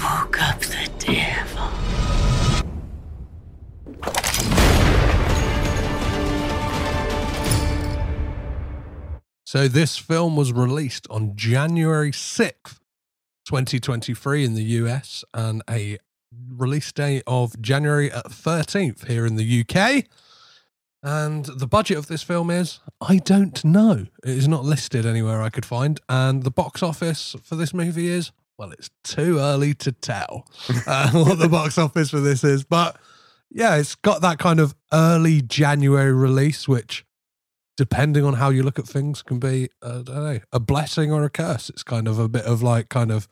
So 9.49 9.67
this 9.67 9.97
film 9.97 10.35
was 10.35 10.53
released 10.53 11.07
on 11.09 11.35
January 11.35 12.11
6th, 12.11 12.77
2023 13.47 14.45
in 14.45 14.53
the 14.53 14.61
US 14.61 15.23
and 15.33 15.63
a 15.67 15.97
release 16.51 16.91
date 16.91 17.23
of 17.25 17.59
January 17.59 18.11
13th 18.11 19.07
here 19.07 19.25
in 19.25 19.37
the 19.37 19.65
UK. 19.65 20.05
And 21.01 21.45
the 21.45 21.65
budget 21.65 21.97
of 21.97 22.05
this 22.05 22.21
film 22.21 22.51
is, 22.51 22.79
I 23.01 23.17
don't 23.17 23.65
know. 23.65 24.05
It 24.23 24.37
is 24.37 24.47
not 24.47 24.65
listed 24.65 25.07
anywhere 25.07 25.41
I 25.41 25.49
could 25.49 25.65
find. 25.65 25.99
And 26.07 26.43
the 26.43 26.51
box 26.51 26.83
office 26.83 27.35
for 27.41 27.55
this 27.55 27.73
movie 27.73 28.09
is, 28.09 28.31
well, 28.59 28.71
it's 28.71 28.91
too 29.03 29.39
early 29.39 29.73
to 29.73 29.91
tell 29.91 30.45
uh, 30.85 31.09
what 31.13 31.39
the 31.39 31.49
box 31.49 31.79
office 31.79 32.11
for 32.11 32.19
this 32.19 32.43
is. 32.43 32.63
But 32.63 32.97
yeah, 33.49 33.77
it's 33.77 33.95
got 33.95 34.21
that 34.21 34.37
kind 34.37 34.59
of 34.59 34.75
early 34.93 35.41
January 35.41 36.13
release, 36.13 36.67
which 36.67 37.03
depending 37.79 38.25
on 38.25 38.33
how 38.33 38.49
you 38.49 38.61
look 38.61 38.77
at 38.77 38.85
things, 38.85 39.21
can 39.21 39.39
be 39.39 39.69
uh, 39.81 39.99
I 39.99 40.01
don't 40.01 40.23
know 40.33 40.39
a 40.51 40.59
blessing 40.59 41.13
or 41.13 41.23
a 41.23 41.29
curse. 41.29 41.69
It's 41.69 41.81
kind 41.81 42.09
of 42.09 42.19
a 42.19 42.27
bit 42.27 42.43
of 42.43 42.61
like 42.61 42.89
kind 42.89 43.09
of 43.09 43.29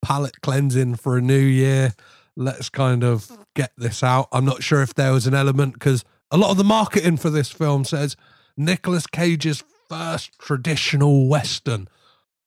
palate 0.00 0.40
cleansing 0.40 0.94
for 0.94 1.18
a 1.18 1.20
new 1.20 1.38
year. 1.38 1.92
Let's 2.34 2.70
kind 2.70 3.04
of 3.04 3.30
get 3.54 3.72
this 3.76 4.02
out. 4.02 4.28
I'm 4.32 4.46
not 4.46 4.62
sure 4.62 4.80
if 4.80 4.94
there 4.94 5.12
was 5.12 5.26
an 5.26 5.34
element 5.34 5.74
because 5.74 6.02
a 6.30 6.38
lot 6.38 6.50
of 6.50 6.56
the 6.56 6.64
marketing 6.64 7.18
for 7.18 7.28
this 7.28 7.50
film 7.50 7.84
says 7.84 8.16
Nicolas 8.56 9.06
Cage's 9.06 9.62
first 9.90 10.38
traditional 10.38 11.28
western. 11.28 11.86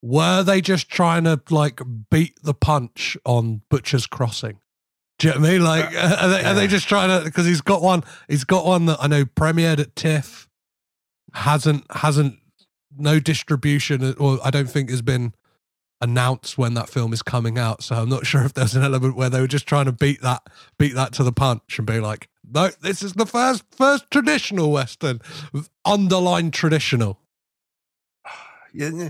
Were 0.01 0.41
they 0.41 0.59
just 0.59 0.89
trying 0.89 1.25
to 1.25 1.39
like 1.51 1.81
beat 2.09 2.33
the 2.41 2.55
punch 2.55 3.15
on 3.25 3.61
Butcher's 3.69 4.07
Crossing? 4.07 4.59
Do 5.19 5.27
you 5.27 5.33
know 5.35 5.39
what 5.39 5.49
I 5.49 5.51
mean? 5.51 5.63
Like, 5.63 5.95
uh, 5.95 6.17
are 6.19 6.29
they, 6.29 6.43
are 6.45 6.53
they 6.55 6.65
just 6.65 6.87
trying 6.87 7.09
to? 7.09 7.23
Because 7.23 7.45
he's 7.45 7.61
got 7.61 7.83
one. 7.83 8.03
He's 8.27 8.43
got 8.43 8.65
one 8.65 8.87
that 8.87 8.97
I 8.99 9.05
know 9.05 9.25
premiered 9.25 9.77
at 9.77 9.95
TIFF 9.95 10.49
hasn't 11.33 11.85
hasn't 11.91 12.39
no 12.97 13.19
distribution 13.19 14.15
or 14.19 14.39
I 14.43 14.51
don't 14.51 14.69
think 14.69 14.89
has 14.89 15.01
been 15.01 15.33
announced 16.01 16.57
when 16.57 16.73
that 16.73 16.89
film 16.89 17.13
is 17.13 17.23
coming 17.23 17.57
out. 17.57 17.81
So 17.81 17.95
I'm 17.95 18.09
not 18.09 18.25
sure 18.27 18.43
if 18.43 18.53
there's 18.53 18.75
an 18.75 18.83
element 18.83 19.15
where 19.15 19.29
they 19.29 19.41
were 19.41 19.47
just 19.47 19.67
trying 19.67 19.85
to 19.85 19.91
beat 19.91 20.21
that 20.21 20.43
beat 20.77 20.95
that 20.95 21.13
to 21.13 21.23
the 21.23 21.31
punch 21.31 21.77
and 21.77 21.87
be 21.87 21.99
like, 21.99 22.29
no, 22.47 22.69
this 22.81 23.01
is 23.01 23.13
the 23.13 23.25
first 23.25 23.63
first 23.71 24.11
traditional 24.11 24.71
western, 24.71 25.21
underlined 25.85 26.53
traditional. 26.53 27.19
Yeah, 28.75 29.09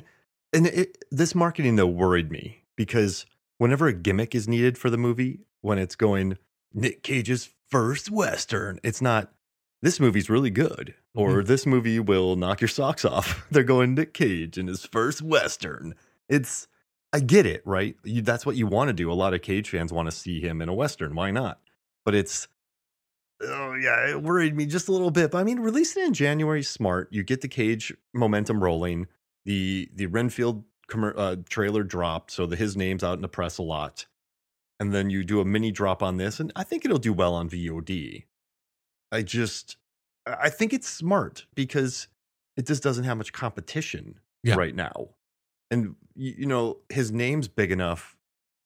and 0.52 0.68
it, 0.68 1.06
this 1.10 1.34
marketing 1.34 1.78
though 1.78 1.88
worried 1.88 2.30
me 2.30 2.66
because 2.76 3.26
whenever 3.60 3.88
a 3.88 3.94
gimmick 3.94 4.36
is 4.36 4.46
needed 4.46 4.78
for 4.78 4.90
the 4.90 4.98
movie, 4.98 5.40
when 5.62 5.78
it's 5.78 5.96
going 5.96 6.38
Nick 6.74 7.02
Cage's 7.02 7.50
first 7.70 8.12
western, 8.12 8.78
it's 8.84 9.02
not 9.02 9.32
this 9.84 10.00
movie's 10.00 10.30
really 10.30 10.50
good 10.50 10.96
or 11.14 11.44
this 11.44 11.66
movie 11.66 12.00
will 12.00 12.38
knock 12.38 12.62
your 12.62 12.70
socks 12.70 13.04
off. 13.04 13.46
They're 13.52 13.64
going 13.64 13.94
Nick 13.94 14.14
Cage 14.14 14.58
in 14.58 14.68
his 14.68 14.86
first 14.86 15.22
western. 15.22 15.96
It's 16.30 16.70
I 17.12 17.20
get 17.20 17.46
it, 17.46 17.62
right? 17.66 17.98
You, 18.06 18.22
that's 18.22 18.46
what 18.46 18.56
you 18.56 18.66
want 18.66 18.88
to 18.88 18.94
do. 18.94 19.12
A 19.12 19.14
lot 19.14 19.34
of 19.34 19.42
Cage 19.42 19.70
fans 19.70 19.92
want 19.92 20.10
to 20.10 20.16
see 20.16 20.40
him 20.40 20.62
in 20.62 20.70
a 20.70 20.74
western. 20.74 21.16
Why 21.16 21.32
not? 21.32 21.60
But 22.06 22.16
it's 22.16 22.48
oh 23.42 23.74
yeah, 23.74 24.10
it 24.10 24.24
worried 24.24 24.56
me 24.56 24.66
just 24.68 24.88
a 24.88 24.94
little 24.94 25.12
bit. 25.12 25.32
But 25.32 25.40
I 25.40 25.44
mean, 25.44 25.60
releasing 25.60 26.04
in 26.04 26.14
January 26.14 26.62
is 26.62 26.70
smart. 26.70 27.10
You 27.12 27.22
get 27.24 27.42
the 27.42 27.50
Cage 27.50 27.94
momentum 28.14 28.64
rolling. 28.64 29.08
The 29.44 29.90
the 29.94 30.06
Renfield 30.06 30.64
commer- 30.90 31.18
uh, 31.18 31.36
trailer 31.50 31.84
dropped, 31.84 32.32
so 32.32 32.46
the, 32.46 32.56
his 32.56 32.78
name's 32.78 33.04
out 33.04 33.16
in 33.16 33.22
the 33.22 33.28
press 33.28 33.58
a 33.58 33.64
lot. 33.64 34.06
And 34.80 34.94
then 34.94 35.10
you 35.10 35.26
do 35.26 35.42
a 35.42 35.46
mini 35.46 35.72
drop 35.72 36.02
on 36.02 36.16
this, 36.16 36.40
and 36.40 36.54
I 36.56 36.64
think 36.64 36.86
it'll 36.86 36.98
do 36.98 37.12
well 37.12 37.36
on 37.36 37.50
VOD. 37.50 38.24
I 39.14 39.22
just 39.22 39.78
I 40.26 40.50
think 40.50 40.74
it's 40.74 40.88
smart 40.90 41.46
because 41.56 42.08
it 42.58 42.66
just 42.68 42.84
doesn't 42.84 43.04
have 43.04 43.18
much 43.18 43.34
competition 43.34 44.20
Yeah. 44.44 44.56
right 44.56 44.76
now. 44.76 45.10
And 45.72 45.96
you, 46.16 46.46
know, 46.46 46.78
his 46.90 47.12
name's 47.12 47.48
big 47.48 47.72
enough 47.72 48.16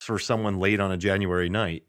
for 0.02 0.20
someone 0.20 0.60
late 0.60 0.80
on 0.80 0.92
a 0.92 0.98
January 0.98 1.50
night 1.50 1.84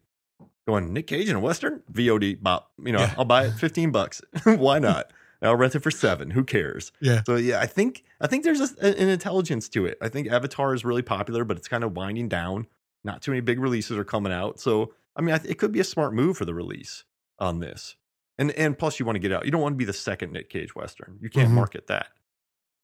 going, 0.67 0.93
Nick 0.93 1.07
Cage 1.07 1.29
in 1.29 1.35
a 1.35 1.39
Western? 1.39 1.81
VOD 1.91 2.41
bop. 2.41 2.71
You 2.83 2.93
know, 2.93 2.99
Yeah. 2.99 3.13
I'll 3.17 3.25
buy 3.25 3.45
it 3.47 3.51
15 3.57 3.91
bucks. 3.91 4.21
Why 4.43 4.79
not? 4.79 5.11
I'll 5.41 5.55
rent 5.55 5.75
it 5.75 5.79
for 5.81 5.91
seven. 5.91 6.31
Who 6.31 6.43
cares? 6.43 6.91
Yeah. 7.01 7.21
So 7.25 7.35
yeah, 7.37 7.59
I 7.59 7.65
think 7.65 8.03
I 8.21 8.27
think 8.27 8.43
there's 8.43 8.59
a, 8.73 8.85
an 9.01 9.07
intelligence 9.09 9.69
to 9.69 9.85
it. 9.85 9.97
I 10.01 10.09
think 10.09 10.27
Avatar 10.29 10.73
is 10.73 10.83
really 10.83 11.01
popular, 11.01 11.43
but 11.45 11.57
it's 11.57 11.67
kind 11.69 11.83
of 11.83 11.95
winding 11.95 12.27
down. 12.27 12.67
Not 13.05 13.21
too 13.21 13.31
many 13.31 13.39
big 13.41 13.59
releases 13.59 13.97
are 13.97 14.03
coming 14.03 14.33
out, 14.33 14.59
so 14.59 14.93
I 15.15 15.21
mean, 15.21 15.37
it 15.45 15.57
could 15.57 15.71
be 15.71 15.79
a 15.79 15.85
smart 15.85 16.13
move 16.13 16.37
for 16.37 16.43
the 16.45 16.53
release 16.53 17.05
on 17.39 17.59
this. 17.59 17.95
And 18.39 18.49
and 18.53 18.75
plus, 18.75 18.99
you 18.99 19.05
want 19.05 19.17
to 19.17 19.19
get 19.19 19.31
out. 19.31 19.45
You 19.45 19.51
don't 19.51 19.61
want 19.61 19.73
to 19.73 19.77
be 19.77 19.85
the 19.85 19.93
second 19.93 20.31
Nick 20.33 20.49
Cage 20.49 20.73
Western. 20.75 21.19
You 21.21 21.29
can't 21.29 21.49
Mhm. 21.51 21.55
market 21.55 21.85
that. 21.87 22.07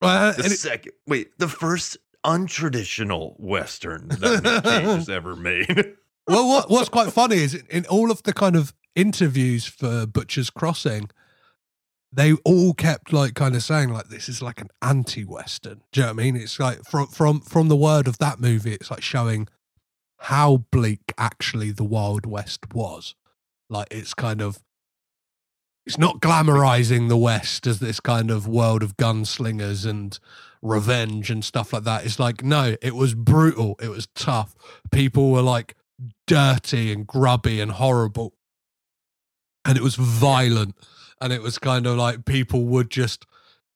Well, 0.02 0.34
The 0.34 0.46
it- 0.46 0.58
second, 0.60 0.92
wait, 1.08 1.32
the 1.40 1.48
first 1.48 1.98
untraditional 2.26 3.40
Western 3.40 4.08
that 4.10 4.44
Nick 4.44 4.64
Cage 4.64 4.84
has 4.84 5.10
ever 5.10 5.36
made. 5.36 5.96
well, 6.28 6.48
what, 6.48 6.70
what's 6.70 6.90
quite 6.90 7.12
funny 7.14 7.38
is 7.38 7.54
in- 7.56 7.66
in 7.68 7.86
all 7.88 8.12
of 8.12 8.22
the 8.24 8.34
kind 8.34 8.56
of 8.56 8.74
interviews 8.96 9.66
for 9.66 10.06
Butcher's 10.06 10.50
Crossing, 10.50 11.10
they 12.12 12.34
all 12.44 12.74
kept 12.74 13.12
like 13.14 13.34
kind 13.36 13.56
of 13.56 13.64
saying 13.64 13.90
like 13.90 14.10
this 14.10 14.28
is 14.30 14.42
like 14.42 14.60
an 14.62 14.70
anti-western. 14.82 15.82
Do 15.92 16.00
you 16.02 16.06
know 16.08 16.14
what 16.14 16.20
I 16.22 16.24
mean? 16.24 16.36
It's 16.36 16.60
like 16.60 16.84
from 16.86 17.08
from 17.08 17.42
from 17.42 17.68
the 17.68 17.76
word 17.76 18.08
of 18.08 18.18
that 18.20 18.40
movie, 18.40 18.74
it's 18.74 18.92
like 18.92 19.02
showing 19.04 19.48
how 20.20 20.66
bleak 20.72 21.14
actually 21.18 21.72
the 21.72 21.84
Wild 21.84 22.26
West 22.26 22.74
was. 22.74 23.16
Like 23.70 23.88
it's 23.92 24.14
kind 24.14 24.42
of 24.42 24.60
it's 25.86 25.98
not 25.98 26.20
glamorizing 26.20 27.10
the 27.10 27.18
West 27.18 27.68
as 27.68 27.80
this 27.80 28.00
kind 28.00 28.32
of 28.32 28.48
world 28.48 28.82
of 28.82 28.98
gunslingers 28.98 29.88
and 29.88 30.18
revenge 30.62 31.30
and 31.30 31.46
stuff 31.46 31.74
like 31.74 31.84
that. 31.84 32.06
It's 32.06 32.20
like 32.20 32.44
no, 32.44 32.76
it 32.82 32.96
was 32.96 33.14
brutal. 33.14 33.76
It 33.82 33.90
was 33.90 34.08
tough. 34.16 34.56
People 34.92 35.32
were 35.32 35.42
like 35.42 35.76
dirty 36.28 36.92
and 36.92 37.06
grubby 37.06 37.62
and 37.62 37.72
horrible. 37.72 38.34
And 39.64 39.78
it 39.78 39.84
was 39.84 39.96
violent. 39.96 40.76
And 41.22 41.32
it 41.32 41.42
was 41.42 41.58
kind 41.58 41.88
of 41.88 41.98
like 41.98 42.26
people 42.26 42.66
would 42.66 42.90
just 42.90 43.26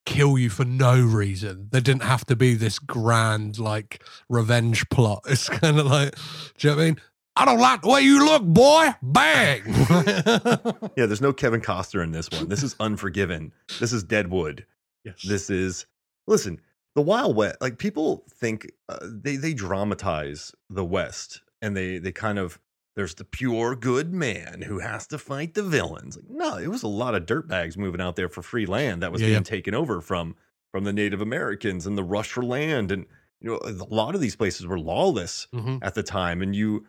kill 0.05 0.37
you 0.37 0.49
for 0.49 0.65
no 0.65 0.99
reason. 0.99 1.69
There 1.71 1.81
didn't 1.81 2.03
have 2.03 2.25
to 2.25 2.35
be 2.35 2.55
this 2.55 2.79
grand 2.79 3.59
like 3.59 4.03
revenge 4.27 4.89
plot. 4.89 5.23
It's 5.27 5.49
kind 5.49 5.79
of 5.79 5.85
like, 5.85 6.15
do 6.57 6.67
you 6.67 6.71
know 6.71 6.77
what 6.77 6.81
I 6.81 6.85
mean? 6.85 7.01
I 7.39 7.45
don't 7.45 7.59
like 7.59 7.81
the 7.81 7.89
way 7.89 8.01
you 8.01 8.25
look, 8.25 8.43
boy. 8.43 8.89
Bang. 9.01 9.61
Yeah, 10.97 11.05
there's 11.05 11.21
no 11.21 11.31
Kevin 11.33 11.61
Costner 11.61 12.03
in 12.03 12.11
this 12.11 12.29
one. 12.31 12.49
This 12.49 12.63
is 12.63 12.75
Unforgiven. 12.79 13.53
This 13.79 13.93
is 13.93 14.03
Deadwood. 14.03 14.65
yes. 15.05 15.21
This 15.25 15.49
is 15.49 15.85
listen. 16.27 16.59
The 16.95 17.01
Wild 17.01 17.35
West, 17.35 17.57
like 17.61 17.77
people 17.77 18.25
think 18.29 18.69
uh, 18.89 18.97
they 19.03 19.37
they 19.37 19.53
dramatize 19.53 20.53
the 20.69 20.83
West, 20.83 21.41
and 21.61 21.77
they 21.77 21.97
they 21.99 22.11
kind 22.11 22.37
of 22.39 22.59
there's 22.95 23.13
the 23.15 23.23
pure 23.23 23.75
good 23.75 24.13
man 24.13 24.61
who 24.63 24.79
has 24.79 25.07
to 25.07 25.17
fight 25.17 25.53
the 25.53 25.63
villains. 25.63 26.17
Like, 26.17 26.25
no, 26.29 26.57
it 26.57 26.67
was 26.67 26.83
a 26.83 26.87
lot 26.87 27.15
of 27.15 27.25
dirtbags 27.25 27.77
moving 27.77 28.01
out 28.01 28.15
there 28.17 28.27
for 28.27 28.41
free 28.41 28.65
land 28.65 29.01
that 29.03 29.11
was 29.13 29.21
Yeah, 29.21 29.27
being 29.27 29.35
yeah. 29.37 29.43
taken 29.43 29.73
over 29.75 30.01
from 30.01 30.35
from 30.71 30.83
the 30.83 30.91
Native 30.93 31.21
Americans 31.21 31.85
and 31.87 31.97
the 31.97 32.03
rush 32.03 32.31
for 32.31 32.43
land, 32.43 32.91
and 32.91 33.05
you 33.39 33.49
know 33.51 33.59
a 33.63 33.71
lot 33.93 34.15
of 34.15 34.19
these 34.21 34.35
places 34.35 34.65
were 34.67 34.79
lawless 34.79 35.47
Mhm. 35.53 35.79
at 35.81 35.93
the 35.95 36.03
time, 36.03 36.41
and 36.41 36.53
you 36.55 36.79
the- 36.79 36.85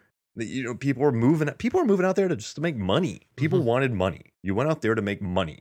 you 0.47 0.63
know 0.63 0.75
people 0.75 1.03
were 1.03 1.13
moving 1.13 1.49
people 1.55 1.81
were 1.81 1.87
moving 1.87 2.07
out 2.07 2.17
there 2.17 2.29
to 2.29 2.37
just 2.37 2.55
to 2.57 2.61
make 2.61 2.77
money. 2.77 3.23
People 3.37 3.61
Mhm. 3.61 3.65
wanted 3.65 3.93
money. 3.93 4.33
You 4.43 4.55
went 4.55 4.71
out 4.71 4.83
there 4.83 4.95
to 4.95 5.03
make 5.03 5.21
money, 5.23 5.61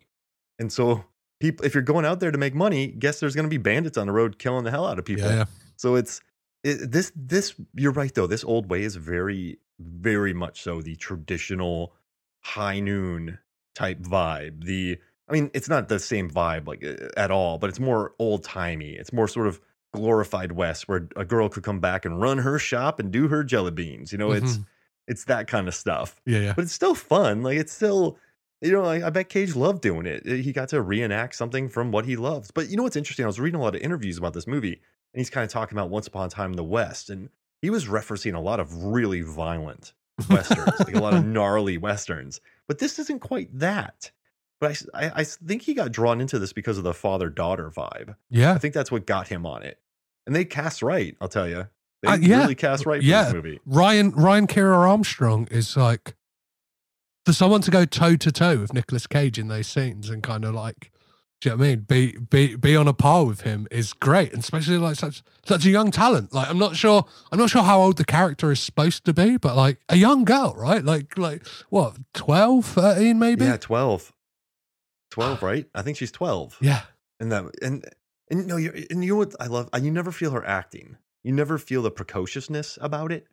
and 0.57 0.71
so 0.71 1.05
people 1.39 1.65
if 1.65 1.73
you're 1.73 1.83
going 1.83 2.05
out 2.05 2.19
there 2.19 2.31
to 2.31 2.37
make 2.37 2.53
money, 2.55 2.87
guess 2.87 3.19
there's 3.19 3.35
going 3.35 3.45
to 3.45 3.49
be 3.49 3.57
bandits 3.57 3.97
on 3.97 4.07
the 4.07 4.13
road 4.13 4.39
killing 4.39 4.63
the 4.63 4.71
hell 4.71 4.85
out 4.85 4.99
of 4.99 5.05
people. 5.05 5.25
Yeah, 5.25 5.35
yeah. 5.35 5.45
So 5.75 5.95
it's 5.95 6.21
it, 6.63 6.91
this 6.91 7.11
this 7.15 7.55
you're 7.75 7.91
right 7.93 8.13
though. 8.13 8.27
This 8.27 8.43
old 8.43 8.69
way 8.69 8.83
is 8.83 8.95
very 8.95 9.59
very 9.79 10.33
much 10.33 10.61
so 10.61 10.81
the 10.81 10.95
traditional 10.97 11.93
high 12.41 12.79
noon 12.79 13.39
type 13.75 13.99
vibe. 13.99 14.65
The 14.65 14.97
I 15.27 15.31
mean, 15.33 15.51
it's 15.53 15.69
not 15.69 15.89
the 15.89 15.99
same 15.99 16.29
vibe 16.29 16.67
like 16.67 16.83
at 17.15 17.29
all, 17.31 17.57
but 17.59 17.69
it's 17.69 17.79
more 17.79 18.13
old 18.19 18.43
timey. 18.43 18.91
It's 18.93 19.13
more 19.13 19.27
sort 19.27 19.47
of 19.47 19.61
glorified 19.93 20.51
west 20.51 20.87
where 20.87 21.07
a 21.15 21.25
girl 21.25 21.49
could 21.49 21.63
come 21.63 21.79
back 21.79 22.05
and 22.05 22.21
run 22.21 22.37
her 22.39 22.59
shop 22.59 22.99
and 22.99 23.11
do 23.11 23.27
her 23.27 23.43
jelly 23.43 23.71
beans. 23.71 24.11
You 24.11 24.17
know, 24.17 24.31
it's 24.31 24.57
Mhm. 24.57 24.65
it's 25.07 25.23
that 25.25 25.47
kind 25.47 25.67
of 25.67 25.73
stuff. 25.75 26.21
Yeah, 26.25 26.39
yeah. 26.39 26.53
But 26.55 26.63
it's 26.63 26.73
still 26.73 26.95
fun. 26.95 27.41
Like 27.43 27.57
it's 27.57 27.73
still 27.73 28.17
you 28.61 28.73
know, 28.73 28.83
I, 28.83 29.07
I 29.07 29.09
bet 29.09 29.29
Cage 29.29 29.55
loved 29.55 29.81
doing 29.81 30.05
it. 30.05 30.25
He 30.25 30.51
got 30.51 30.67
to 30.69 30.81
reenact 30.81 31.33
something 31.35 31.69
from 31.69 31.91
what 31.93 32.03
he 32.03 32.17
loves. 32.17 32.51
But 32.51 32.69
you 32.69 32.75
know 32.75 32.83
what's 32.83 32.97
interesting? 32.97 33.23
I 33.23 33.27
was 33.27 33.39
reading 33.39 33.57
a 33.57 33.63
lot 33.63 33.73
of 33.73 33.79
interviews 33.81 34.17
about 34.17 34.33
this 34.33 34.47
movie, 34.47 34.73
and 34.73 35.19
he's 35.19 35.29
kind 35.29 35.45
of 35.45 35.49
talking 35.49 35.77
about 35.77 35.89
Once 35.89 36.07
Upon 36.07 36.25
a 36.27 36.29
Time 36.29 36.51
in 36.51 36.57
the 36.57 36.63
West, 36.65 37.09
and 37.09 37.29
he 37.61 37.69
was 37.69 37.85
referencing 37.85 38.35
a 38.35 38.39
lot 38.41 38.59
of 38.59 38.83
really 38.83 39.21
violent 39.21 39.93
westerns, 40.29 40.77
like 40.81 40.93
a 40.93 40.99
lot 40.99 41.13
of 41.13 41.25
gnarly 41.25 41.77
westerns. 41.77 42.41
But 42.67 42.79
this 42.79 42.99
isn't 42.99 43.19
quite 43.19 43.47
that. 43.59 44.11
But 44.61 44.81
I, 44.93 45.11
I 45.15 45.23
think 45.23 45.61
he 45.61 45.73
got 45.73 45.91
drawn 45.91 46.19
into 46.19 46.37
this 46.39 46.51
because 46.53 46.77
of 46.77 46.83
the 46.83 46.93
father 46.93 47.29
daughter 47.29 47.69
vibe. 47.69 48.15
Yeah. 48.29 48.53
I 48.53 48.57
think 48.57 48.73
that's 48.73 48.91
what 48.91 49.05
got 49.05 49.29
him 49.29 49.45
on 49.45 49.63
it. 49.63 49.79
And 50.27 50.35
they 50.35 50.43
cast 50.45 50.81
right, 50.81 51.15
I'll 51.21 51.29
tell 51.29 51.47
you. 51.47 51.67
They 52.03 52.09
Uh, 52.09 52.17
yeah. 52.17 52.41
really 52.41 52.55
cast 52.55 52.85
right 52.85 53.01
for 53.01 53.05
Yeah. 53.05 53.23
this 53.25 53.33
movie. 53.33 53.59
Ryan 53.65 54.11
Ryan 54.11 54.47
Kiera 54.47 54.77
Armstrong 54.89 55.47
is 55.49 55.75
like 55.77 56.15
for 57.25 57.33
someone 57.33 57.61
to 57.61 57.71
go 57.71 57.85
toe 57.85 58.15
to 58.15 58.31
toe 58.31 58.57
with 58.57 58.73
Nicolas 58.73 59.07
Cage 59.07 59.37
in 59.37 59.47
those 59.47 59.67
scenes 59.67 60.09
and 60.09 60.23
kind 60.23 60.45
of 60.45 60.53
like 60.53 60.91
do 61.41 61.47
you 61.49 61.55
know 61.55 61.59
what 61.59 61.65
I 61.65 61.69
mean? 61.69 61.79
Be 61.87 62.17
be 62.17 62.55
be 62.57 62.75
on 62.75 62.89
a 62.89 62.93
par 62.93 63.25
with 63.25 63.41
him 63.41 63.65
is 63.71 63.93
great, 63.93 64.33
and 64.33 64.41
especially 64.43 64.77
like 64.77 64.97
such 64.97 65.23
such 65.45 65.65
a 65.65 65.69
young 65.69 65.89
talent. 65.89 66.33
Like 66.33 66.49
I'm 66.49 66.57
not 66.57 66.75
sure 66.75 67.05
I'm 67.31 67.39
not 67.39 67.49
sure 67.49 67.63
how 67.63 67.79
old 67.81 67.95
the 67.95 68.03
character 68.03 68.51
is 68.51 68.59
supposed 68.59 69.05
to 69.05 69.13
be, 69.13 69.37
but 69.37 69.55
like 69.55 69.77
a 69.87 69.95
young 69.95 70.25
girl, 70.25 70.53
right? 70.57 70.83
Like 70.83 71.17
like 71.17 71.47
what 71.69 71.95
12, 72.13 72.65
13 72.65 73.17
maybe? 73.19 73.45
Yeah, 73.45 73.55
12. 73.55 74.11
12, 75.11 75.43
right? 75.43 75.65
I 75.73 75.81
think 75.81 75.97
she's 75.97 76.11
12. 76.11 76.57
Yeah. 76.61 76.81
And 77.19 77.31
that 77.31 77.45
and 77.61 77.85
and 78.29 78.47
no, 78.47 78.57
you 78.57 78.85
and 78.89 79.03
you 79.03 79.11
know 79.13 79.17
what 79.17 79.35
I 79.39 79.47
love? 79.47 79.69
You 79.81 79.91
never 79.91 80.11
feel 80.11 80.31
her 80.31 80.45
acting. 80.45 80.97
You 81.23 81.33
never 81.33 81.57
feel 81.57 81.81
the 81.81 81.91
precociousness 81.91 82.77
about 82.81 83.11
it. 83.11 83.27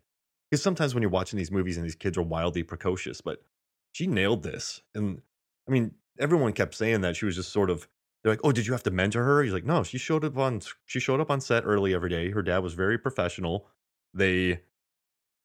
Because 0.50 0.62
sometimes 0.62 0.94
when 0.94 1.02
you're 1.02 1.10
watching 1.10 1.36
these 1.36 1.50
movies 1.50 1.76
and 1.76 1.84
these 1.84 1.94
kids 1.94 2.16
are 2.16 2.22
wildly 2.22 2.62
precocious, 2.62 3.20
but 3.20 3.42
she 3.92 4.06
nailed 4.06 4.42
this. 4.42 4.80
And 4.94 5.22
I 5.68 5.72
mean, 5.72 5.92
everyone 6.18 6.52
kept 6.52 6.74
saying 6.74 7.00
that 7.02 7.16
she 7.16 7.26
was 7.26 7.36
just 7.36 7.52
sort 7.52 7.70
of 7.70 7.88
they're 8.22 8.32
like, 8.32 8.40
"Oh, 8.42 8.52
did 8.52 8.66
you 8.66 8.72
have 8.72 8.82
to 8.84 8.90
mentor 8.90 9.22
her?" 9.22 9.42
He's 9.42 9.52
like, 9.52 9.64
"No, 9.64 9.82
she 9.82 9.98
showed 9.98 10.24
up 10.24 10.36
on 10.36 10.60
she 10.84 11.00
showed 11.00 11.20
up 11.20 11.30
on 11.30 11.40
set 11.40 11.64
early 11.64 11.94
every 11.94 12.10
day. 12.10 12.30
Her 12.30 12.42
dad 12.42 12.58
was 12.58 12.74
very 12.74 12.98
professional. 12.98 13.66
They 14.14 14.62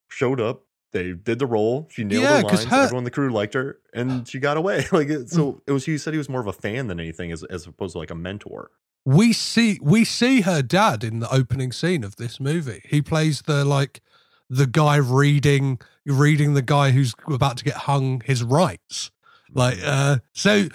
showed 0.09 0.41
up. 0.41 0.65
They 0.91 1.13
did 1.13 1.39
the 1.39 1.45
role. 1.45 1.87
She 1.91 2.03
nailed 2.03 2.23
Yeah, 2.23 2.37
her 2.37 2.43
lines. 2.43 2.63
her- 2.65 2.83
Everyone 2.83 2.99
in 3.01 3.03
the 3.05 3.11
crew 3.11 3.31
liked 3.31 3.53
her, 3.53 3.79
and 3.93 4.27
she 4.27 4.39
got 4.39 4.57
away. 4.57 4.85
Like 4.91 5.09
so, 5.27 5.61
it 5.65 5.71
was. 5.71 5.85
He 5.85 5.97
said 5.97 6.13
he 6.13 6.17
was 6.17 6.27
more 6.29 6.41
of 6.41 6.47
a 6.47 6.53
fan 6.53 6.87
than 6.87 6.99
anything, 6.99 7.31
as 7.31 7.43
as 7.45 7.65
opposed 7.67 7.93
to 7.93 7.99
like 7.99 8.11
a 8.11 8.15
mentor. 8.15 8.71
we 9.05 9.33
see 9.33 9.79
we 9.81 10.03
see 10.05 10.41
her 10.41 10.61
dad 10.61 11.03
in 11.03 11.19
the 11.19 11.33
opening 11.33 11.71
scene 11.71 12.03
of 12.03 12.17
this 12.17 12.39
movie. 12.39 12.81
He 12.85 13.01
plays 13.01 13.41
the 13.43 13.63
like 13.65 14.01
the 14.49 14.67
guy 14.67 14.97
reading 14.97 15.79
reading 16.05 16.55
the 16.55 16.61
guy 16.61 16.91
who's 16.91 17.13
about 17.27 17.57
to 17.57 17.63
get 17.63 17.75
hung 17.75 18.21
his 18.25 18.43
rights. 18.43 19.11
Like 19.53 19.77
uh 19.83 20.17
so 20.33 20.67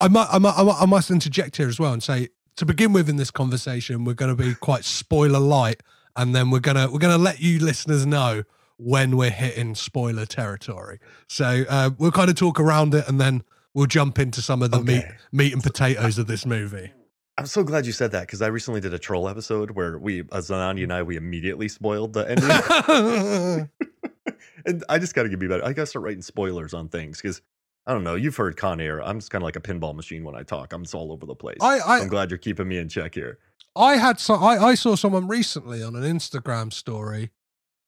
I 0.00 0.06
I 0.06 0.08
might 0.08 0.26
I 0.32 0.38
might- 0.38 0.82
I 0.82 0.86
must 0.86 1.10
interject 1.10 1.56
here 1.58 1.68
as 1.68 1.78
well 1.78 1.92
and 1.92 2.02
say 2.02 2.28
to 2.56 2.66
begin 2.66 2.92
with 2.92 3.08
in 3.08 3.16
this 3.16 3.30
conversation 3.30 4.04
we're 4.04 4.14
going 4.14 4.34
to 4.36 4.42
be 4.42 4.54
quite 4.54 4.84
spoiler 4.84 5.38
light 5.38 5.82
and 6.16 6.34
then 6.34 6.50
we're 6.50 6.60
to 6.60 6.88
we're 6.92 6.98
going 6.98 7.16
to 7.16 7.22
let 7.22 7.40
you 7.40 7.58
listeners 7.60 8.04
know 8.04 8.42
when 8.80 9.16
we're 9.16 9.30
hitting 9.30 9.74
spoiler 9.74 10.26
territory. 10.26 10.98
So 11.28 11.64
uh 11.68 11.90
we'll 11.98 12.12
kind 12.12 12.30
of 12.30 12.36
talk 12.36 12.58
around 12.58 12.94
it 12.94 13.06
and 13.08 13.20
then 13.20 13.42
we'll 13.74 13.86
jump 13.86 14.18
into 14.18 14.40
some 14.42 14.62
of 14.62 14.70
the 14.70 14.80
meat 14.80 15.04
Okay. 15.04 15.14
meat 15.32 15.52
and 15.52 15.62
potatoes 15.62 16.18
of 16.18 16.26
this 16.26 16.44
movie. 16.46 16.92
I'm 17.38 17.46
so 17.46 17.62
glad 17.62 17.86
you 17.86 17.92
said 17.92 18.12
that 18.12 18.22
because 18.26 18.42
I 18.42 18.48
recently 18.48 18.80
did 18.80 18.92
a 18.92 18.98
troll 18.98 19.26
episode 19.26 19.70
where 19.70 19.98
we, 19.98 20.20
uh, 20.20 20.24
Zanandi 20.42 20.82
and 20.82 20.92
I, 20.92 21.02
we 21.02 21.16
immediately 21.16 21.68
spoiled 21.68 22.12
the 22.12 22.28
ending. 22.28 23.68
and 24.66 24.84
I 24.90 24.98
just 24.98 25.14
got 25.14 25.22
to 25.22 25.28
get 25.30 25.38
me 25.40 25.46
better. 25.46 25.64
I 25.64 25.72
got 25.72 25.82
to 25.82 25.86
start 25.86 26.04
writing 26.04 26.20
spoilers 26.22 26.74
on 26.74 26.88
things 26.88 27.18
because 27.20 27.40
I 27.86 27.94
don't 27.94 28.04
know. 28.04 28.14
You've 28.14 28.36
heard 28.36 28.58
Con 28.58 28.78
Air. 28.80 29.02
I'm 29.02 29.18
just 29.18 29.30
kind 29.30 29.42
of 29.42 29.46
like 29.46 29.56
a 29.56 29.60
pinball 29.60 29.94
machine 29.94 30.22
when 30.24 30.34
I 30.34 30.42
talk. 30.42 30.72
I'm 30.74 30.82
just 30.82 30.94
all 30.94 31.12
over 31.12 31.24
the 31.24 31.34
place. 31.34 31.56
I- 31.62 31.78
I- 31.78 32.00
am 32.00 32.08
glad 32.08 32.30
you're 32.30 32.38
keeping 32.38 32.68
me 32.68 32.76
in 32.76 32.88
check 32.90 33.14
here. 33.14 33.38
I 33.76 33.96
had 33.96 34.18
so 34.18 34.34
I, 34.34 34.70
I 34.70 34.74
saw 34.74 34.96
someone 34.96 35.26
recently 35.28 35.82
on 35.82 35.94
an 35.94 36.02
Instagram 36.02 36.72
story 36.72 37.30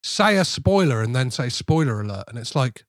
say 0.03 0.37
a 0.37 0.45
spoiler 0.45 1.01
and 1.03 1.15
then 1.15 1.31
say 1.31 1.49
spoiler 1.49 2.01
alert, 2.01 2.25
and 2.29 2.39
it's 2.39 2.55
like 2.55 2.85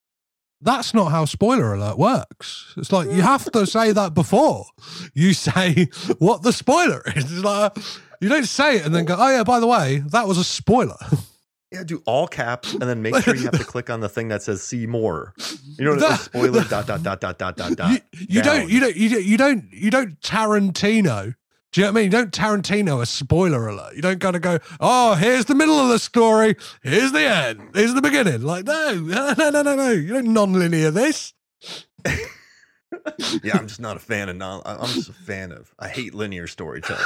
that's 0.61 0.93
not 0.93 1.11
how 1.11 1.25
spoiler 1.25 1.73
alert 1.73 1.97
works. 1.97 2.73
It's 2.77 2.91
like 2.91 3.07
you 3.09 3.21
have 3.21 3.51
to 3.51 3.65
say 3.65 3.91
that 3.91 4.13
before 4.13 4.65
you 5.13 5.33
say 5.33 5.87
what 6.19 6.43
the 6.43 6.53
spoiler 6.53 7.01
is. 7.15 7.31
It's 7.31 7.43
like 7.43 7.75
you 8.21 8.29
don't 8.29 8.45
say 8.47 8.77
it 8.77 8.85
and 8.85 8.95
then 8.95 9.05
go, 9.05 9.15
"Oh 9.17 9.29
yeah, 9.29 9.43
by 9.43 9.59
the 9.59 9.67
way, 9.67 9.99
that 10.07 10.27
was 10.27 10.37
a 10.37 10.43
spoiler." 10.43 10.95
Yeah, 11.71 11.83
do 11.83 12.03
all 12.05 12.27
caps 12.27 12.73
and 12.73 12.83
then 12.83 13.01
make 13.01 13.15
sure 13.23 13.35
you 13.35 13.45
have 13.45 13.57
to 13.57 13.63
click 13.65 13.89
on 13.89 13.99
the 13.99 14.07
thing 14.07 14.27
that 14.27 14.43
says 14.43 14.61
"see 14.61 14.85
more." 14.85 15.33
You 15.79 15.85
know, 15.85 15.95
That- 15.95 16.19
spoiler 16.19 16.63
dot 16.65 16.85
dot 16.87 17.01
dot 17.03 17.19
dot 17.19 17.37
dot 17.39 17.57
dot 17.57 17.75
dot. 17.75 17.91
you, 17.91 17.99
you 18.29 18.41
don't. 18.43 18.69
You 18.69 18.79
don't. 18.79 18.95
You 18.95 19.09
don't. 19.09 19.23
You 19.25 19.37
don't. 19.37 19.65
You 19.73 19.89
don't 19.91 20.21
Tarantino. 20.21 21.33
Do 21.73 21.81
you 21.81 21.87
know 21.87 21.91
what 21.91 21.97
I 21.97 22.01
mean? 22.01 22.05
You 22.05 22.11
don't 22.11 22.31
Tarantino 22.31 23.01
a 23.01 23.05
spoiler 23.07 23.67
alert. 23.67 23.95
You 23.95 24.03
don't 24.03 24.19
kind 24.19 24.35
of 24.35 24.43
go, 24.43 24.59
oh, 24.79 25.15
here's 25.15 25.45
the 25.45 25.55
middle 25.55 25.79
of 25.79 25.89
the 25.89 25.97
story. 25.97 26.55
Here's 26.83 27.11
the 27.11 27.21
end. 27.21 27.71
Here's 27.73 27.95
the 27.95 28.01
beginning. 28.01 28.43
Like, 28.43 28.65
no, 28.65 28.93
no, 28.93 29.33
no, 29.35 29.49
no, 29.49 29.75
no. 29.75 29.89
You 29.89 30.13
don't 30.13 30.33
non-linear 30.33 30.91
this. 30.91 31.33
yeah, 32.05 33.55
I'm 33.55 33.67
just 33.67 33.79
not 33.79 33.97
a 33.97 33.99
fan 33.99 34.29
of 34.29 34.35
non. 34.35 34.61
I'm 34.65 34.85
just 34.85 35.09
a 35.09 35.13
fan 35.13 35.51
of. 35.51 35.73
I 35.79 35.87
hate 35.87 36.13
linear 36.13 36.45
storytelling, 36.45 37.01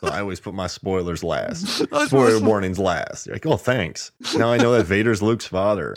so 0.00 0.08
I 0.08 0.20
always 0.20 0.40
put 0.40 0.52
my 0.52 0.66
spoilers 0.66 1.24
last. 1.24 1.66
Spoiler 2.06 2.38
warnings 2.38 2.78
last. 2.78 3.26
You're 3.26 3.36
like, 3.36 3.46
oh, 3.46 3.56
thanks. 3.56 4.12
Now 4.36 4.52
I 4.52 4.58
know 4.58 4.72
that 4.72 4.84
Vader's 4.84 5.22
Luke's 5.22 5.46
father. 5.46 5.94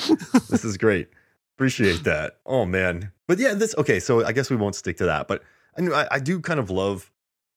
This 0.50 0.64
is 0.64 0.78
great. 0.78 1.10
Appreciate 1.58 2.06
that. 2.06 2.38
Oh 2.46 2.66
man, 2.66 3.12
but 3.28 3.40
yeah, 3.40 3.56
this 3.56 3.76
okay. 3.78 4.00
So 4.00 4.24
I 4.26 4.32
guess 4.32 4.50
we 4.50 4.56
won't 4.56 4.76
stick 4.76 4.96
to 4.98 5.06
that, 5.06 5.28
but 5.28 5.44
I, 5.78 6.08
I 6.12 6.20
do 6.20 6.40
kind 6.40 6.62
of 6.62 6.70
love 6.70 7.12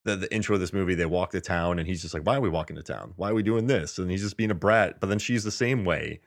the 0.09 0.17
the 0.17 0.35
intro 0.35 0.55
of 0.55 0.61
this 0.61 0.73
movie. 0.73 0.95
They 0.95 1.07
walk 1.07 1.31
to 1.33 1.41
town, 1.41 1.79
and 1.79 1.87
he's 1.87 2.03
just 2.03 2.15
like, 2.15 2.25
"Why 2.25 2.37
are 2.37 2.41
we 2.41 2.49
walking 2.49 2.77
to 2.77 2.83
town? 2.83 3.13
Why 3.17 3.31
are 3.31 3.35
we 3.35 3.43
doing 3.43 3.67
this?" 3.67 3.99
And 3.99 4.11
he's 4.11 4.23
just 4.23 4.37
being 4.37 4.51
a 4.51 4.55
brat. 4.55 5.01
But 5.01 5.09
then 5.09 5.19
she's 5.19 5.45
the 5.45 5.51
same 5.51 5.85
way. 5.85 6.21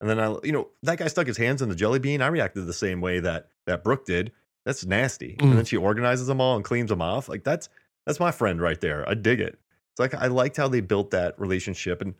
And 0.00 0.08
then 0.08 0.20
I, 0.20 0.36
you 0.44 0.52
know, 0.52 0.68
that 0.84 0.98
guy 0.98 1.08
stuck 1.08 1.26
his 1.26 1.36
hands 1.36 1.60
in 1.62 1.68
the 1.68 1.74
jelly 1.74 1.98
bean. 1.98 2.22
I 2.22 2.28
reacted 2.28 2.66
the 2.66 2.72
same 2.72 3.00
way 3.00 3.20
that 3.20 3.48
that 3.66 3.82
Brooke 3.82 4.04
did. 4.06 4.32
That's 4.64 4.84
nasty. 4.84 5.36
Mm. 5.40 5.50
And 5.50 5.58
then 5.58 5.64
she 5.64 5.76
organizes 5.76 6.26
them 6.26 6.40
all 6.40 6.54
and 6.56 6.64
cleans 6.64 6.90
them 6.90 7.00
off. 7.02 7.28
Like 7.28 7.42
that's 7.44 7.68
that's 8.06 8.20
my 8.20 8.30
friend 8.30 8.60
right 8.60 8.80
there. 8.80 9.08
I 9.08 9.14
dig 9.14 9.40
it. 9.40 9.58
It's 9.92 9.98
like 9.98 10.14
I 10.14 10.26
liked 10.28 10.56
how 10.56 10.68
they 10.68 10.80
built 10.80 11.10
that 11.12 11.38
relationship, 11.40 12.00
and 12.02 12.14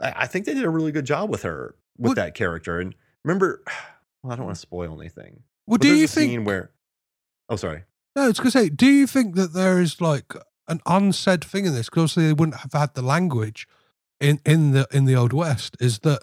I, 0.00 0.12
I 0.22 0.26
think 0.26 0.46
they 0.46 0.54
did 0.54 0.64
a 0.64 0.70
really 0.70 0.92
good 0.92 1.04
job 1.04 1.30
with 1.30 1.42
her 1.42 1.74
with 1.98 2.10
What- 2.10 2.16
that 2.16 2.34
character. 2.34 2.80
And 2.80 2.94
remember, 3.24 3.62
well, 4.22 4.32
I 4.32 4.36
don't 4.36 4.46
want 4.46 4.56
to 4.56 4.60
spoil 4.60 5.00
anything. 5.00 5.42
Well, 5.66 5.78
But 5.78 5.82
do 5.82 5.94
you 5.94 6.06
think? 6.08 6.46
where? 6.46 6.70
Oh, 7.48 7.56
sorry. 7.56 7.84
No, 8.16 8.28
it's 8.28 8.38
because 8.40 8.54
say, 8.54 8.68
do 8.68 8.86
you 8.86 9.06
think 9.06 9.36
that 9.36 9.52
there 9.52 9.80
is 9.80 10.00
like 10.00 10.32
an 10.68 10.80
unsaid 10.86 11.44
thing 11.44 11.66
in 11.66 11.74
this? 11.74 11.86
Because 11.86 12.02
obviously 12.02 12.26
they 12.26 12.32
wouldn't 12.32 12.60
have 12.60 12.72
had 12.72 12.94
the 12.94 13.02
language 13.02 13.66
in 14.20 14.40
in 14.44 14.72
the 14.72 14.86
in 14.92 15.04
the 15.04 15.16
old 15.16 15.32
west. 15.32 15.76
Is 15.80 16.00
that 16.00 16.22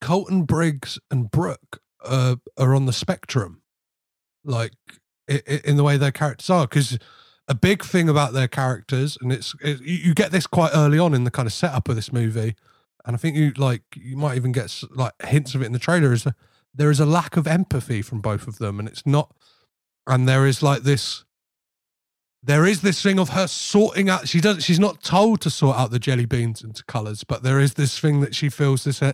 Colton 0.00 0.44
Briggs 0.44 0.98
and 1.10 1.30
Brooke 1.30 1.80
uh, 2.04 2.36
are 2.58 2.74
on 2.74 2.86
the 2.86 2.92
spectrum, 2.92 3.62
like 4.44 4.72
in 5.28 5.76
the 5.76 5.84
way 5.84 5.96
their 5.96 6.12
characters 6.12 6.50
are. 6.50 6.66
Because 6.66 6.98
a 7.48 7.54
big 7.54 7.84
thing 7.84 8.08
about 8.08 8.32
their 8.32 8.48
characters, 8.48 9.18
and 9.20 9.32
it's 9.32 9.54
it, 9.62 9.80
you 9.80 9.94
you 9.94 10.14
get 10.14 10.30
this 10.30 10.46
quite 10.46 10.72
early 10.74 10.98
on 10.98 11.14
in 11.14 11.24
the 11.24 11.30
kind 11.30 11.46
of 11.46 11.52
setup 11.52 11.88
of 11.88 11.96
this 11.96 12.12
movie, 12.12 12.54
and 13.04 13.14
I 13.14 13.18
think 13.18 13.36
you 13.36 13.52
like 13.56 13.82
you 13.96 14.16
might 14.16 14.36
even 14.36 14.52
get 14.52 14.82
like 14.90 15.12
hints 15.24 15.54
of 15.54 15.62
it 15.62 15.66
in 15.66 15.72
the 15.72 15.78
trailer. 15.78 16.12
Is 16.12 16.24
that 16.24 16.34
there 16.74 16.90
is 16.90 17.00
a 17.00 17.06
lack 17.06 17.36
of 17.36 17.46
empathy 17.46 18.02
from 18.02 18.20
both 18.20 18.46
of 18.46 18.58
them, 18.58 18.78
and 18.78 18.88
it's 18.88 19.06
not, 19.06 19.34
and 20.06 20.28
there 20.28 20.46
is 20.46 20.62
like 20.62 20.82
this. 20.82 21.24
There 22.46 22.66
is 22.66 22.82
this 22.82 23.02
thing 23.02 23.18
of 23.18 23.30
her 23.30 23.46
sorting 23.46 24.10
out. 24.10 24.28
She 24.28 24.40
doesn't 24.40 24.62
She's 24.62 24.78
not 24.78 25.02
told 25.02 25.40
to 25.42 25.50
sort 25.50 25.78
out 25.78 25.90
the 25.90 25.98
jelly 25.98 26.26
beans 26.26 26.62
into 26.62 26.84
colors, 26.84 27.24
but 27.24 27.42
there 27.42 27.58
is 27.58 27.74
this 27.74 27.98
thing 27.98 28.20
that 28.20 28.34
she 28.34 28.50
feels 28.50 28.84
this 28.84 29.02
uh, 29.02 29.12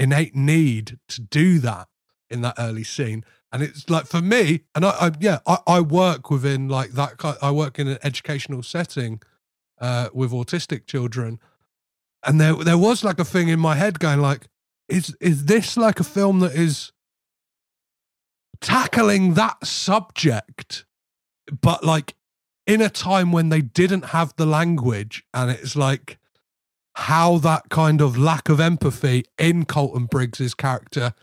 innate 0.00 0.34
need 0.34 0.98
to 1.08 1.20
do 1.20 1.60
that 1.60 1.86
in 2.28 2.40
that 2.40 2.54
early 2.58 2.82
scene. 2.82 3.24
And 3.52 3.62
it's 3.62 3.88
like 3.88 4.06
for 4.06 4.20
me, 4.20 4.62
and 4.74 4.84
I, 4.84 4.90
I 4.90 5.12
yeah, 5.20 5.38
I, 5.46 5.58
I 5.66 5.80
work 5.80 6.28
within 6.28 6.68
like 6.68 6.92
that. 6.92 7.36
I 7.40 7.52
work 7.52 7.78
in 7.78 7.86
an 7.86 7.98
educational 8.02 8.64
setting 8.64 9.20
uh, 9.80 10.08
with 10.12 10.32
autistic 10.32 10.86
children, 10.86 11.38
and 12.26 12.40
there 12.40 12.54
there 12.54 12.78
was 12.78 13.04
like 13.04 13.20
a 13.20 13.24
thing 13.24 13.48
in 13.48 13.60
my 13.60 13.76
head 13.76 14.00
going 14.00 14.20
like, 14.20 14.48
is 14.88 15.14
is 15.20 15.44
this 15.44 15.76
like 15.76 16.00
a 16.00 16.04
film 16.04 16.40
that 16.40 16.54
is 16.54 16.92
tackling 18.60 19.34
that 19.34 19.64
subject, 19.64 20.84
but 21.60 21.84
like 21.84 22.16
in 22.66 22.80
a 22.80 22.88
time 22.88 23.32
when 23.32 23.48
they 23.48 23.60
didn't 23.60 24.06
have 24.06 24.34
the 24.36 24.46
language, 24.46 25.24
and 25.34 25.50
it's 25.50 25.76
like 25.76 26.18
how 26.94 27.38
that 27.38 27.68
kind 27.70 28.00
of 28.00 28.18
lack 28.18 28.48
of 28.48 28.60
empathy 28.60 29.24
in 29.38 29.64
Colton 29.64 30.06
Briggs's 30.06 30.54
character 30.54 31.14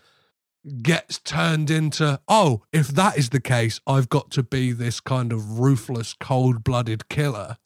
gets 0.81 1.19
turned 1.19 1.71
into 1.71 2.19
oh 2.27 2.61
if 2.73 2.89
that 2.89 3.17
is 3.17 3.29
the 3.29 3.39
case 3.39 3.79
i've 3.87 4.09
got 4.09 4.29
to 4.29 4.43
be 4.43 4.73
this 4.73 4.99
kind 4.99 5.31
of 5.31 5.59
ruthless 5.59 6.13
cold-blooded 6.19 7.07
killer. 7.07 7.57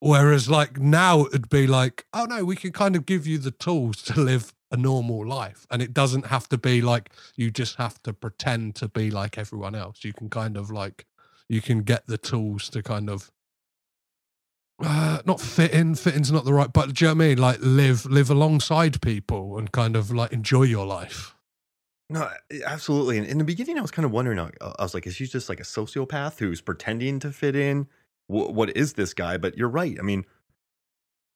Whereas 0.00 0.48
like 0.48 0.78
now 0.78 1.24
it 1.24 1.32
would 1.32 1.48
be 1.50 1.66
like 1.66 2.06
oh 2.14 2.24
no 2.24 2.44
we 2.44 2.56
can 2.56 2.72
kind 2.72 2.96
of 2.96 3.04
give 3.04 3.26
you 3.26 3.38
the 3.38 3.50
tools 3.50 4.02
to 4.04 4.20
live 4.20 4.54
a 4.70 4.76
normal 4.76 5.26
life 5.26 5.66
and 5.70 5.82
it 5.82 5.92
doesn't 5.92 6.26
have 6.26 6.48
to 6.48 6.58
be 6.58 6.80
like 6.80 7.10
you 7.36 7.50
just 7.50 7.76
have 7.76 8.02
to 8.04 8.12
pretend 8.12 8.74
to 8.76 8.88
be 8.88 9.10
like 9.10 9.36
everyone 9.36 9.74
else. 9.74 10.04
You 10.04 10.12
can 10.12 10.30
kind 10.30 10.56
of 10.56 10.70
like 10.70 11.04
you 11.48 11.60
can 11.60 11.82
get 11.82 12.06
the 12.06 12.18
tools 12.18 12.68
to 12.70 12.82
kind 12.82 13.08
of 13.08 13.30
uh, 14.82 15.20
not 15.26 15.40
fit 15.40 15.72
in 15.72 15.94
fit 15.96 16.14
in's 16.14 16.30
not 16.30 16.44
the 16.44 16.52
right 16.54 16.72
but 16.72 16.94
do 16.94 17.04
you 17.04 17.08
know 17.08 17.14
what 17.16 17.24
i 17.24 17.28
mean 17.28 17.38
like 17.38 17.58
live 17.60 18.06
live 18.06 18.30
alongside 18.30 19.00
people 19.02 19.58
and 19.58 19.72
kind 19.72 19.96
of 19.96 20.12
like 20.12 20.32
enjoy 20.32 20.62
your 20.62 20.86
life 20.86 21.34
No, 22.10 22.30
absolutely. 22.64 23.18
And 23.18 23.26
in 23.26 23.36
the 23.36 23.44
beginning, 23.44 23.76
I 23.76 23.82
was 23.82 23.90
kind 23.90 24.06
of 24.06 24.12
wondering. 24.12 24.38
I 24.38 24.48
was 24.78 24.94
like, 24.94 25.06
is 25.06 25.18
he 25.18 25.26
just 25.26 25.50
like 25.50 25.60
a 25.60 25.64
sociopath 25.64 26.38
who's 26.38 26.62
pretending 26.62 27.18
to 27.20 27.30
fit 27.30 27.54
in? 27.54 27.86
Wh- 28.28 28.48
what 28.48 28.74
is 28.74 28.94
this 28.94 29.12
guy? 29.12 29.36
But 29.36 29.58
you're 29.58 29.68
right. 29.68 29.94
I 29.98 30.02
mean, 30.02 30.24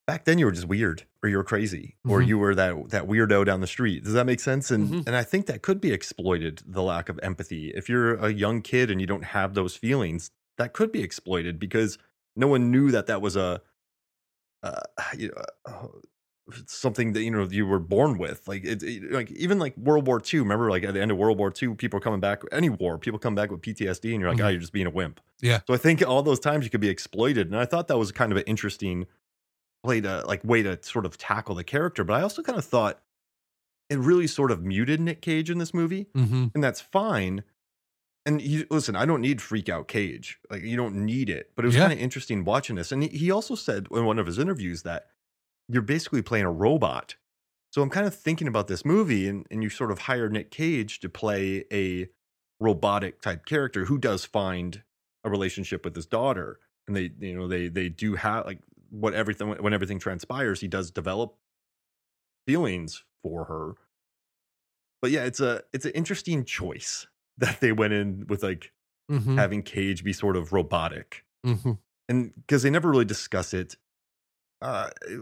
back 0.07 0.24
then 0.24 0.38
you 0.38 0.46
were 0.46 0.53
just 0.53 0.66
weird, 0.68 1.05
or 1.22 1.28
you 1.28 1.36
were 1.36 1.44
crazy, 1.44 1.96
or 2.05 2.20
Mhm. 2.20 2.26
you 2.26 2.38
were 2.38 2.55
that 2.55 2.88
that 2.90 3.05
weirdo 3.07 3.44
down 3.44 3.61
the 3.61 3.66
street. 3.66 4.05
Does 4.05 4.12
that 4.14 4.26
make 4.26 4.40
sense? 4.40 4.70
And 4.70 4.88
Mhm. 4.88 5.07
and 5.07 5.16
I 5.16 5.22
think 5.22 5.46
that 5.46 5.62
could 5.62 5.80
be 5.80 5.92
exploited. 5.92 6.62
The 6.66 6.82
lack 6.82 7.09
of 7.09 7.18
empathy. 7.22 7.70
If 7.70 7.88
you're 7.88 8.14
a 8.14 8.30
young 8.32 8.62
kid 8.62 8.90
and 8.90 9.00
you 9.00 9.07
don't 9.07 9.24
have 9.24 9.55
those 9.55 9.76
feelings, 9.76 10.30
that 10.59 10.72
could 10.72 10.92
be 10.92 11.03
exploited 11.03 11.59
because 11.59 11.98
no 12.36 12.46
one 12.48 12.70
knew 12.70 12.90
that 12.90 13.07
that 13.07 13.20
was 13.22 13.36
a. 13.36 13.61
Uh, 14.62 14.80
you 15.18 15.28
know, 15.28 15.42
uh, 15.66 15.88
something 16.66 17.12
that 17.12 17.22
you 17.22 17.30
know 17.30 17.44
you 17.44 17.64
were 17.64 17.78
born 17.78 18.18
with 18.18 18.46
like 18.48 18.64
it, 18.64 18.82
it- 18.82 19.11
like 19.12 19.30
even 19.32 19.59
like 19.61 19.76
world 19.76 20.07
war 20.09 20.20
ii 20.34 20.40
remember 20.40 20.68
like 20.70 20.82
at 20.82 20.92
the 20.92 21.00
end 21.00 21.11
of 21.11 21.16
world 21.16 21.38
war 21.38 21.53
ii 21.62 21.74
people 21.74 21.96
are 21.96 22.00
coming 22.00 22.18
back 22.20 22.42
any 22.50 22.68
war 22.68 22.98
people 22.98 23.18
come 23.18 23.34
back 23.34 23.50
with 23.50 23.61
ptsd 23.62 24.11
and 24.12 24.20
you're 24.20 24.28
like 24.28 24.38
Mhm. 24.38 24.44
oh 24.44 24.48
you're 24.48 24.61
just 24.61 24.72
being 24.72 24.86
a 24.88 24.90
wimp 24.90 25.20
Yeah. 25.40 25.61
so 25.66 25.72
i 25.72 25.76
think 25.76 26.03
all 26.07 26.22
those 26.22 26.40
times 26.40 26.64
you 26.64 26.70
could 26.70 26.80
be 26.80 26.88
exploited 26.88 27.46
and 27.46 27.57
i 27.57 27.64
thought 27.64 27.86
that 27.88 27.96
was 27.96 28.11
kind 28.11 28.32
of 28.32 28.38
an 28.38 28.44
interesting 28.46 29.07
play 29.83 30.01
to 30.01 30.24
like 30.26 30.43
way 30.45 30.62
to 30.62 30.78
sort 30.83 31.05
of 31.07 31.18
tackle 31.18 31.55
the 31.55 31.64
character 31.64 32.05
but 32.05 32.14
i 32.14 32.22
also 32.22 32.43
kind 32.43 32.59
of 32.59 32.64
thought 32.64 33.01
it 33.91 33.99
really 33.99 34.26
sort 34.26 34.51
of 34.51 34.62
muted 34.62 35.01
nick 35.01 35.20
cage 35.20 35.51
in 35.51 35.59
this 35.59 35.74
movie 35.74 36.07
mm-hmm. 36.16 36.47
and 36.55 36.62
that's 36.64 36.80
fine 36.80 37.43
and 38.24 38.41
you 38.41 38.66
listen 38.70 38.95
i 38.97 39.05
don't 39.05 39.20
need 39.20 39.43
freak 39.43 39.68
out 39.68 39.89
cage 39.89 40.39
like 40.51 40.62
you 40.62 40.76
don't 40.76 40.95
need 40.95 41.28
it 41.28 41.51
but 41.57 41.64
it 41.64 41.68
was 41.68 41.74
Yeah. 41.74 41.83
kind 41.83 41.93
of 41.93 41.99
interesting 41.99 42.45
watching 42.45 42.76
this 42.76 42.93
and 42.93 43.03
he- 43.03 43.16
he 43.18 43.30
also 43.30 43.55
said 43.55 43.87
in 43.91 44.05
one 44.05 44.18
of 44.18 44.26
his 44.26 44.39
interviews 44.39 44.83
that 44.83 45.07
you're 45.68 45.83
basically 45.83 46.22
playing 46.22 46.45
a 46.45 46.51
robot 46.53 47.16
so 47.72 47.83
i'm 47.83 47.91
kind 47.91 48.07
of 48.07 48.14
thinking 48.14 48.47
about 48.47 48.68
this 48.68 48.85
movie 48.85 49.28
and, 49.28 49.47
and 49.51 49.62
you 49.62 49.68
sort 49.70 49.91
of 49.91 50.01
hire 50.01 50.28
nick 50.28 50.51
cage 50.51 51.01
to 51.01 51.09
play 51.09 51.64
a 51.72 52.09
robotic 52.61 53.20
type 53.20 53.45
character 53.45 53.87
who 53.87 53.99
does 53.99 54.24
find 54.24 54.83
a 55.24 55.30
relationship 55.30 55.85
with 55.85 55.97
his 55.97 56.07
daughter 56.07 56.61
and 56.87 56.97
they 56.97 57.11
you 57.18 57.35
know 57.37 57.49
they 57.49 57.66
they 57.68 57.89
do 57.89 58.14
have 58.14 58.47
like 58.47 58.59
what 58.93 59.14
everything 59.14 59.49
when 59.49 59.72
everything 59.72 59.99
transpires 59.99 60.61
he 60.61 60.68
does 60.68 60.90
develop 60.90 61.34
feelings 62.47 63.05
for 63.22 63.45
her 63.45 63.74
but 65.01 65.11
yeah 65.11 65.24
it's 65.24 65.40
a 65.40 65.62
it's 65.72 65.84
an 65.84 65.93
interesting 65.93 66.45
choice 66.45 67.07
that 67.38 67.61
they 67.61 67.72
went 67.72 67.93
in 67.93 68.26
with 68.28 68.43
like 68.43 68.72
Mm-hmm. 69.11 69.36
having 69.36 69.62
cage 69.62 70.05
be 70.05 70.12
sort 70.12 70.36
of 70.36 70.53
robotic 70.53 71.24
Mm-hmm. 71.45 71.72
and 72.09 72.32
because 72.36 72.62
they 72.62 72.70
never 72.70 72.88
really 72.88 73.05
discuss 73.05 73.53
it 73.53 73.76
uh 74.62 74.88
it 75.11 75.18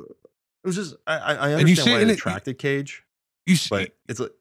was 0.63 0.77
just 0.77 0.95
i 1.07 1.17
i 1.17 1.53
understand 1.55 1.91
why 1.91 2.01
it- 2.03 2.11
attracted 2.11 2.59
cage 2.59 3.05
You 3.47 3.57
see, 3.57 3.69
but 3.71 3.97
it's 4.07 4.21
like 4.21 4.33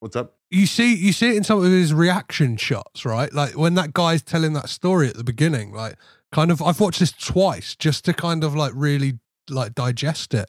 what's 0.00 0.16
up 0.16 0.36
you 0.50 0.66
see, 0.66 0.94
you 0.94 1.12
see 1.12 1.28
it 1.30 1.36
in 1.36 1.44
some 1.44 1.58
of 1.58 1.64
his 1.64 1.92
reaction 1.92 2.56
shots, 2.56 3.04
right? 3.04 3.32
Like 3.32 3.56
when 3.58 3.74
that 3.74 3.92
guy's 3.92 4.22
telling 4.22 4.52
that 4.52 4.68
story 4.68 5.08
at 5.08 5.16
the 5.16 5.24
beginning, 5.24 5.72
like 5.72 5.96
kind 6.32 6.50
of. 6.50 6.62
I've 6.62 6.80
watched 6.80 7.00
this 7.00 7.12
twice 7.12 7.74
just 7.76 8.04
to 8.06 8.12
kind 8.12 8.44
of 8.44 8.54
like 8.54 8.72
really 8.74 9.18
like 9.48 9.74
digest 9.74 10.34
it. 10.34 10.48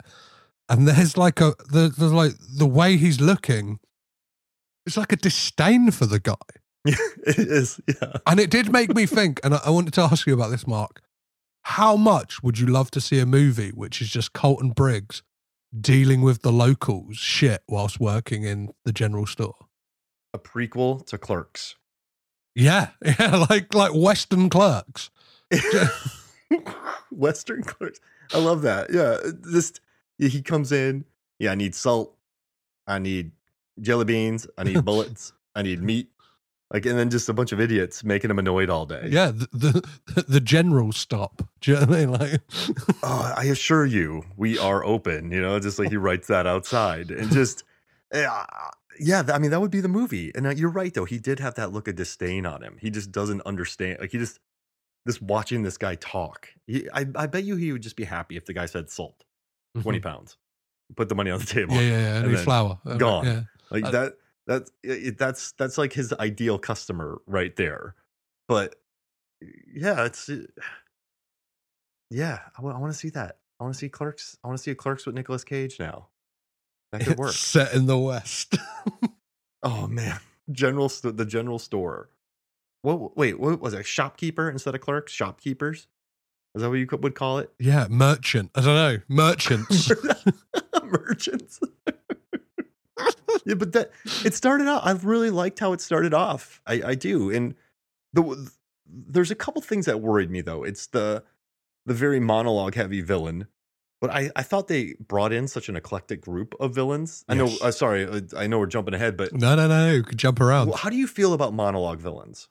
And 0.70 0.88
there's 0.88 1.18
like 1.18 1.40
a 1.40 1.56
the 1.70 1.94
there's 1.96 2.14
like 2.14 2.34
the 2.58 2.68
way 2.68 2.98
he's 2.98 3.22
looking. 3.22 3.80
It's 4.86 4.98
like 4.98 5.12
a 5.12 5.18
disdain 5.18 5.92
for 5.92 6.06
the 6.06 6.20
guy. 6.20 6.36
it 6.86 7.38
is 7.38 7.82
yeah 7.88 8.14
And 8.26 8.40
it 8.40 8.50
did 8.50 8.72
make 8.72 8.96
me 8.96 9.06
think, 9.18 9.40
and 9.44 9.54
I, 9.54 9.60
I 9.66 9.70
wanted 9.70 9.94
to 9.96 10.02
ask 10.02 10.26
you 10.26 10.34
about 10.34 10.52
this, 10.52 10.66
Mark. 10.66 11.02
How 11.64 11.98
much 11.98 12.42
would 12.42 12.60
you 12.60 12.68
love 12.68 12.92
to 12.92 13.02
see 13.02 13.20
a 13.20 13.26
movie 13.26 13.72
which 13.72 14.02
is 14.02 14.10
just 14.10 14.32
Colton 14.32 14.70
Briggs 14.70 15.22
dealing 15.78 16.22
with 16.22 16.42
the 16.42 16.52
locals 16.52 17.18
shit 17.18 17.62
whilst 17.68 18.00
working 18.00 18.44
in 18.44 18.70
the 18.86 18.94
general 18.94 19.26
store? 19.26 19.68
a 20.34 20.40
prequel 20.40 21.06
to 21.08 21.18
clerks 21.18 21.76
Yeah, 22.56 22.90
yeah, 23.06 23.46
like 23.50 23.74
like 23.74 23.94
Western 23.94 24.50
clerks. 24.50 25.10
western 27.12 27.64
clerks 27.64 28.00
i 28.34 28.38
love 28.38 28.62
that 28.62 28.92
yeah 28.92 29.02
uh, 29.02 29.32
just 29.52 29.80
he 30.18 30.42
comes 30.42 30.72
in 30.72 31.06
yeah 31.40 31.52
i 31.52 31.56
need 31.56 31.74
salt 31.74 32.16
i 32.88 33.00
need 33.00 33.32
jelly 33.82 34.06
beans 34.06 34.48
i 34.58 34.64
need 34.64 34.84
bullets 34.86 35.34
i 35.56 35.62
need 35.62 35.82
meat 35.82 36.10
like 36.72 36.86
and 36.86 37.00
then 37.00 37.10
just 37.10 37.30
a 37.30 37.34
bunch 37.34 37.52
of 37.52 37.62
idiots 37.62 38.04
making 38.04 38.30
him 38.30 38.40
annoyed 38.40 38.70
all 38.70 38.86
day 38.86 39.08
Yeah, 39.10 39.32
the 39.32 39.48
the, 40.06 40.24
the 40.28 40.42
general 40.42 40.92
stop. 40.92 41.42
Do 41.62 41.72
you 41.72 41.78
know 41.80 41.86
what 41.86 41.96
I 41.96 42.00
mean? 42.00 42.12
Like, 42.12 42.42
oh, 43.04 43.34
I 43.38 43.46
assure 43.46 43.86
you, 43.86 44.24
we 44.36 44.60
are 44.60 44.84
open. 44.84 45.32
You 45.32 45.42
know, 45.42 45.58
just 45.60 45.80
like 45.80 45.90
he 45.90 45.96
writes 45.98 46.28
that 46.28 46.46
outside, 46.46 47.10
and 47.10 47.32
just 47.32 47.64
eh, 48.12 48.26
uh, 48.26 48.46
yeah, 49.00 49.24
yeah. 49.26 49.34
I 49.34 49.40
mean, 49.40 49.52
that 49.52 49.62
would 49.62 49.72
be 49.72 49.80
the 49.80 49.88
movie. 49.88 50.34
And 50.36 50.46
uh, 50.46 50.50
you're 50.50 50.70
right, 50.70 50.94
though. 50.94 51.06
He 51.06 51.20
did 51.20 51.40
have 51.40 51.56
that 51.56 51.72
look 51.72 51.88
of 51.88 51.96
disdain 51.96 52.46
on 52.46 52.62
him. 52.62 52.78
He 52.82 52.90
just 52.90 53.14
doesn't 53.14 53.42
understand. 53.46 54.00
Like 54.02 54.12
he 54.12 54.18
just 54.18 54.40
just 55.08 55.22
watching 55.22 55.64
this 55.64 55.78
guy 55.78 55.96
talk. 55.96 56.50
He, 56.68 56.88
I, 56.94 57.06
I 57.16 57.26
bet 57.26 57.44
you 57.44 57.56
he 57.56 57.72
would 57.72 57.82
just 57.82 57.96
be 57.96 58.04
happy 58.04 58.38
if 58.38 58.46
the 58.46 58.54
guy 58.54 58.68
said 58.68 58.90
salt, 58.92 59.24
20 59.82 60.00
pounds, 60.00 60.38
put 60.96 61.10
the 61.10 61.16
money 61.16 61.32
on 61.32 61.40
the 61.40 61.46
table. 61.46 61.74
Mm-hmm. 61.74 61.90
yeah, 61.90 61.98
yeah, 61.98 62.00
yeah. 62.00 62.24
and 62.24 62.36
then 62.36 62.44
flour 62.44 62.80
gone. 62.98 63.26
Yeah, 63.26 63.42
Like 63.72 63.86
Uh, 63.86 63.92
that. 63.92 64.14
That's 64.46 64.72
it, 64.82 65.18
that's 65.18 65.52
that's 65.54 65.78
like 65.78 65.92
his 65.92 66.14
ideal 66.14 66.58
customer 66.58 67.22
right 67.28 67.54
there. 67.58 67.96
But 68.48 68.76
yeah, 69.42 70.06
it's 70.06 70.30
uh, 70.30 70.44
yeah. 72.10 72.40
I 72.58 72.62
want 72.62 72.94
to 72.94 72.98
see 72.98 73.10
that. 73.10 73.40
I 73.60 73.66
want 73.66 73.76
to 73.76 73.78
see 73.78 73.90
Clerks. 73.90 74.38
I 74.44 74.48
want 74.48 74.58
to 74.58 74.64
see 74.64 74.72
a 74.72 74.76
Clerks 74.76 75.06
with 75.06 75.16
Nicolas 75.16 75.44
Cage 75.44 75.80
now. 75.80 76.08
That 76.94 77.02
could 77.02 77.10
it's 77.10 77.20
work. 77.20 77.34
set 77.34 77.74
in 77.74 77.88
the 77.88 77.98
West. 77.98 78.56
Oh 79.64 79.88
man, 79.88 80.20
general 80.52 80.88
the 80.88 81.26
general 81.26 81.60
store. 81.60 82.10
What? 82.96 83.18
Wait, 83.18 83.38
what 83.38 83.60
was 83.60 83.74
it? 83.74 83.86
Shopkeeper 83.86 84.50
instead 84.50 84.74
of 84.74 84.80
clerks? 84.82 85.12
Shopkeepers? 85.12 85.88
Is 86.56 86.62
that 86.62 86.70
what 86.70 86.76
you 86.76 86.88
would 86.90 87.16
call 87.16 87.40
it? 87.40 87.52
yeah, 87.60 87.88
merchant. 87.90 88.52
I 88.56 88.62
don't 88.62 88.76
know, 88.76 88.98
merchants. 89.10 89.92
Merchants. 90.84 91.60
yeah, 93.46 93.56
but 93.56 93.74
that 93.74 93.92
it 94.24 94.34
started 94.34 94.68
out. 94.68 94.86
I 94.86 94.92
really 94.92 95.30
liked 95.30 95.60
how 95.60 95.74
it 95.74 95.82
started 95.82 96.14
off. 96.14 96.62
I, 96.66 96.82
I 96.86 96.96
do, 96.96 97.30
and 97.30 97.56
the 98.14 98.50
there's 98.86 99.32
a 99.32 99.36
couple 99.36 99.62
things 99.62 99.86
that 99.86 100.00
worried 100.00 100.32
me 100.32 100.40
though. 100.40 100.64
It's 100.64 100.88
the 100.88 101.24
the 101.86 101.94
very 101.94 102.22
monologue 102.22 102.76
heavy 102.76 103.02
villain, 103.02 103.48
But 104.00 104.12
I, 104.12 104.32
I 104.36 104.44
thought 104.44 104.68
they 104.70 104.96
brought 105.00 105.34
in 105.34 105.48
such 105.50 105.68
an 105.68 105.76
eclectic 105.76 106.22
group 106.22 106.56
of 106.60 106.74
villains. 106.74 107.26
I 107.28 107.34
know. 107.36 107.50
Uh, 107.62 107.72
sorry, 107.72 108.06
uh, 108.08 108.22
I 108.38 108.48
know 108.48 108.60
we're 108.60 108.68
jumping 108.68 108.94
ahead, 108.94 109.18
but 109.18 109.34
No, 109.34 109.56
no, 109.56 109.68
no. 109.68 109.92
You 109.92 110.04
could 110.04 110.18
jump 110.18 110.40
around. 110.40 110.74
how 110.76 110.90
do 110.90 110.96
you 110.96 111.08
feel 111.08 111.34
about 111.34 111.54
monologue 111.54 112.00
villains? 112.00 112.48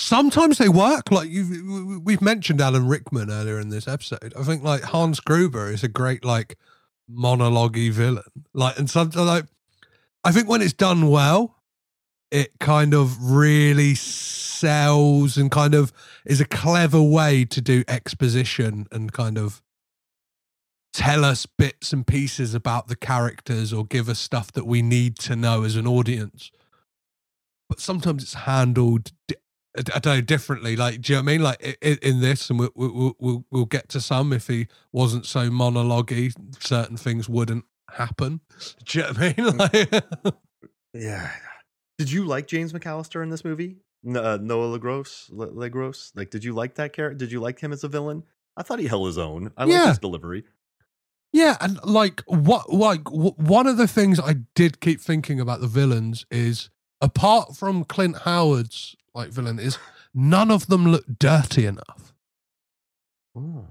Sometimes 0.00 0.56
they 0.56 0.70
work. 0.70 1.10
Like 1.10 1.28
you, 1.28 2.00
we've 2.02 2.22
mentioned 2.22 2.60
Alan 2.62 2.88
Rickman 2.88 3.30
earlier 3.30 3.60
in 3.60 3.68
this 3.68 3.86
episode. 3.86 4.32
I 4.34 4.42
think 4.44 4.64
like 4.64 4.82
Hans 4.82 5.20
Gruber 5.20 5.70
is 5.70 5.84
a 5.84 5.88
great 5.88 6.24
like 6.24 6.56
monologue 7.06 7.76
villain. 7.76 8.24
Like, 8.54 8.78
and 8.78 8.88
sometimes 8.88 9.26
like, 9.26 9.44
I 10.24 10.32
think 10.32 10.48
when 10.48 10.62
it's 10.62 10.72
done 10.72 11.10
well, 11.10 11.56
it 12.30 12.58
kind 12.60 12.94
of 12.94 13.30
really 13.30 13.94
sells 13.94 15.36
and 15.36 15.50
kind 15.50 15.74
of 15.74 15.92
is 16.24 16.40
a 16.40 16.46
clever 16.46 17.02
way 17.02 17.44
to 17.44 17.60
do 17.60 17.84
exposition 17.86 18.86
and 18.90 19.12
kind 19.12 19.36
of 19.36 19.60
tell 20.94 21.26
us 21.26 21.44
bits 21.44 21.92
and 21.92 22.06
pieces 22.06 22.54
about 22.54 22.88
the 22.88 22.96
characters 22.96 23.70
or 23.70 23.84
give 23.84 24.08
us 24.08 24.18
stuff 24.18 24.50
that 24.52 24.66
we 24.66 24.80
need 24.80 25.18
to 25.18 25.36
know 25.36 25.62
as 25.62 25.76
an 25.76 25.86
audience. 25.86 26.50
But 27.68 27.80
sometimes 27.80 28.22
it's 28.22 28.34
handled 28.34 29.12
I 29.78 29.98
don't 30.00 30.06
know 30.06 30.20
differently. 30.20 30.74
Like, 30.76 31.00
do 31.00 31.12
you 31.12 31.18
know 31.18 31.22
what 31.22 31.28
I 31.30 31.32
mean? 31.32 31.42
Like 31.42 31.78
in 32.02 32.20
this, 32.20 32.50
and 32.50 32.58
we'll 32.58 32.70
we'll 32.74 33.16
we'll, 33.18 33.44
we'll 33.50 33.64
get 33.66 33.88
to 33.90 34.00
some. 34.00 34.32
If 34.32 34.48
he 34.48 34.66
wasn't 34.92 35.26
so 35.26 35.50
monologue 35.50 36.12
certain 36.58 36.96
things 36.96 37.28
wouldn't 37.28 37.64
happen. 37.90 38.40
Do 38.84 38.98
you 38.98 39.04
know 39.04 39.12
what 39.12 39.38
I 39.38 39.90
mean? 39.90 40.00
Like, 40.24 40.34
Yeah. 40.92 41.30
Did 41.98 42.10
you 42.10 42.24
like 42.24 42.46
James 42.48 42.72
McAllister 42.72 43.22
in 43.22 43.30
this 43.30 43.44
movie? 43.44 43.76
Uh, 44.08 44.38
Noah 44.40 44.64
Le 44.66 44.78
Gros, 44.78 45.28
Le- 45.30 45.52
Legros. 45.52 46.10
Like, 46.16 46.30
did 46.30 46.42
you 46.42 46.54
like 46.54 46.76
that 46.76 46.92
character? 46.92 47.16
Did 47.18 47.30
you 47.30 47.38
like 47.40 47.60
him 47.60 47.72
as 47.72 47.84
a 47.84 47.88
villain? 47.88 48.24
I 48.56 48.62
thought 48.62 48.78
he 48.78 48.86
held 48.88 49.06
his 49.06 49.18
own. 49.18 49.52
I 49.56 49.66
Yeah. 49.66 49.80
like 49.80 49.88
his 49.90 49.98
delivery. 49.98 50.44
Yeah, 51.32 51.56
and 51.60 51.78
like 51.84 52.22
what 52.26 52.72
like 52.72 53.04
w- 53.04 53.34
one 53.36 53.66
of 53.68 53.76
the 53.76 53.86
things 53.86 54.18
I 54.18 54.36
did 54.56 54.80
keep 54.80 55.00
thinking 55.00 55.38
about 55.38 55.60
the 55.60 55.68
villains 55.68 56.26
is 56.30 56.70
apart 57.00 57.54
from 57.56 57.84
Clint 57.84 58.18
Howard's 58.22 58.96
like 59.14 59.30
villain 59.30 59.58
is 59.58 59.78
none 60.14 60.50
of 60.50 60.66
them 60.66 60.86
look 60.86 61.04
dirty 61.18 61.66
enough. 61.66 62.12
Ooh. 63.36 63.66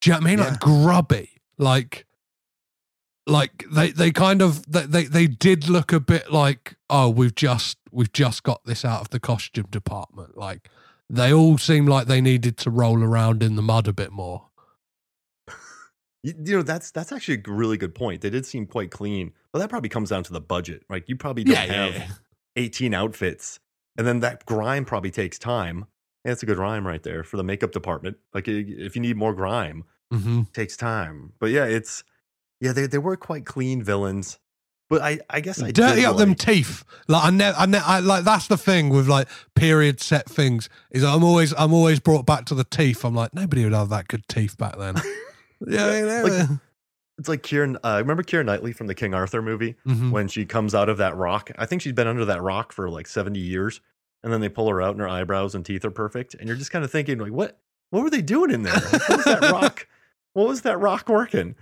Do 0.00 0.10
you 0.10 0.12
know 0.12 0.18
what 0.18 0.22
I 0.22 0.26
mean? 0.30 0.38
Yeah. 0.38 0.44
Like 0.50 0.60
grubby. 0.60 1.30
Like 1.58 2.06
like 3.26 3.64
they 3.70 3.90
they 3.90 4.12
kind 4.12 4.42
of 4.42 4.70
they, 4.70 4.86
they 4.86 5.04
they 5.04 5.26
did 5.26 5.68
look 5.68 5.92
a 5.92 6.00
bit 6.00 6.30
like 6.30 6.76
oh 6.90 7.08
we've 7.08 7.34
just 7.34 7.78
we've 7.90 8.12
just 8.12 8.42
got 8.42 8.64
this 8.64 8.84
out 8.84 9.00
of 9.00 9.10
the 9.10 9.20
costume 9.20 9.66
department. 9.70 10.36
Like 10.36 10.68
they 11.08 11.32
all 11.32 11.58
seem 11.58 11.86
like 11.86 12.06
they 12.06 12.20
needed 12.20 12.56
to 12.58 12.70
roll 12.70 13.02
around 13.02 13.42
in 13.42 13.56
the 13.56 13.62
mud 13.62 13.88
a 13.88 13.92
bit 13.92 14.12
more. 14.12 14.46
You, 16.22 16.34
you 16.44 16.56
know, 16.56 16.62
that's 16.62 16.90
that's 16.90 17.12
actually 17.12 17.42
a 17.46 17.50
really 17.52 17.76
good 17.76 17.94
point. 17.94 18.20
They 18.20 18.30
did 18.30 18.44
seem 18.44 18.66
quite 18.66 18.90
clean, 18.90 19.32
but 19.52 19.60
that 19.60 19.70
probably 19.70 19.88
comes 19.88 20.10
down 20.10 20.24
to 20.24 20.32
the 20.32 20.40
budget. 20.40 20.82
Like, 20.90 21.08
you 21.08 21.14
probably 21.14 21.44
don't 21.44 21.54
Yeah, 21.54 21.64
yeah, 21.64 21.84
have 21.86 21.94
yeah. 21.94 22.08
18 22.56 22.94
outfits, 22.94 23.60
and 23.98 24.06
then 24.06 24.20
that 24.20 24.44
grime 24.46 24.84
probably 24.84 25.10
takes 25.10 25.38
time. 25.38 25.86
Yeah, 26.24 26.32
it's 26.32 26.42
a 26.42 26.46
good 26.46 26.58
rhyme 26.58 26.86
right 26.86 27.02
there 27.02 27.22
for 27.24 27.36
the 27.36 27.44
makeup 27.44 27.70
department. 27.72 28.16
Like, 28.34 28.48
if 28.48 28.96
you 28.96 29.02
need 29.02 29.16
more 29.16 29.34
grime, 29.34 29.84
Mm-hmm. 30.12 30.40
it 30.42 30.54
takes 30.54 30.76
time. 30.76 31.32
But 31.40 31.50
yeah, 31.50 31.64
it's 31.64 32.04
yeah, 32.60 32.72
they 32.72 32.86
they 32.86 32.98
were 32.98 33.16
quite 33.16 33.44
clean 33.44 33.82
villains. 33.82 34.38
But 34.88 35.02
I 35.02 35.18
I 35.28 35.40
guess 35.40 35.60
I 35.60 35.72
dirty 35.72 36.04
up 36.06 36.16
them 36.16 36.36
teeth. 36.36 36.84
Like 37.08 37.24
I 37.24 37.30
never, 37.30 37.58
I, 37.58 37.66
ne- 37.66 37.78
I 37.78 37.98
like 37.98 38.22
that's 38.24 38.46
the 38.46 38.56
thing 38.56 38.88
with 38.90 39.08
like 39.08 39.26
period 39.56 40.00
set 40.00 40.26
things 40.30 40.68
is 40.92 41.02
I'm 41.02 41.24
always 41.24 41.52
I'm 41.58 41.74
always 41.74 41.98
brought 41.98 42.24
back 42.24 42.44
to 42.46 42.54
the 42.54 42.62
teeth. 42.62 43.04
I'm 43.04 43.16
like 43.16 43.34
nobody 43.34 43.64
would 43.64 43.72
have 43.72 43.88
that 43.88 44.06
good 44.06 44.28
teeth 44.28 44.56
back 44.56 44.78
then. 44.78 44.94
yeah, 45.66 46.00
know. 46.02 46.22
Like, 46.24 46.48
It's 47.18 47.28
like 47.28 47.42
Keira. 47.42 47.76
Uh, 47.82 47.96
remember 47.98 48.22
Keira 48.22 48.44
Knightley 48.44 48.72
from 48.72 48.86
the 48.88 48.94
King 48.94 49.14
Arthur 49.14 49.40
movie 49.42 49.76
Mhm. 49.86 50.10
when 50.10 50.28
she 50.28 50.44
comes 50.44 50.74
out 50.74 50.88
of 50.88 50.98
that 50.98 51.16
rock. 51.16 51.50
I 51.58 51.64
think 51.66 51.80
she's 51.82 51.92
been 51.94 52.06
under 52.06 52.24
that 52.26 52.42
rock 52.42 52.72
for 52.72 52.90
like 52.90 53.06
seventy 53.06 53.40
years, 53.40 53.80
and 54.22 54.32
then 54.32 54.40
they 54.40 54.48
pull 54.48 54.68
her 54.68 54.82
out, 54.82 54.90
and 54.92 55.00
her 55.00 55.08
eyebrows 55.08 55.54
and 55.54 55.64
teeth 55.64 55.84
are 55.84 55.90
perfect. 55.90 56.34
And 56.34 56.46
you're 56.46 56.56
just 56.56 56.70
kind 56.70 56.84
of 56.84 56.90
thinking, 56.90 57.18
like, 57.18 57.32
what? 57.32 57.58
What 57.90 58.02
were 58.02 58.10
they 58.10 58.20
doing 58.22 58.50
in 58.50 58.62
there? 58.64 58.74
Like, 58.74 59.08
what 59.08 59.16
was 59.16 59.24
that 59.24 59.40
rock? 59.52 59.86
What 60.34 60.48
was 60.48 60.62
that 60.62 60.78
rock 60.78 61.08
working? 61.08 61.54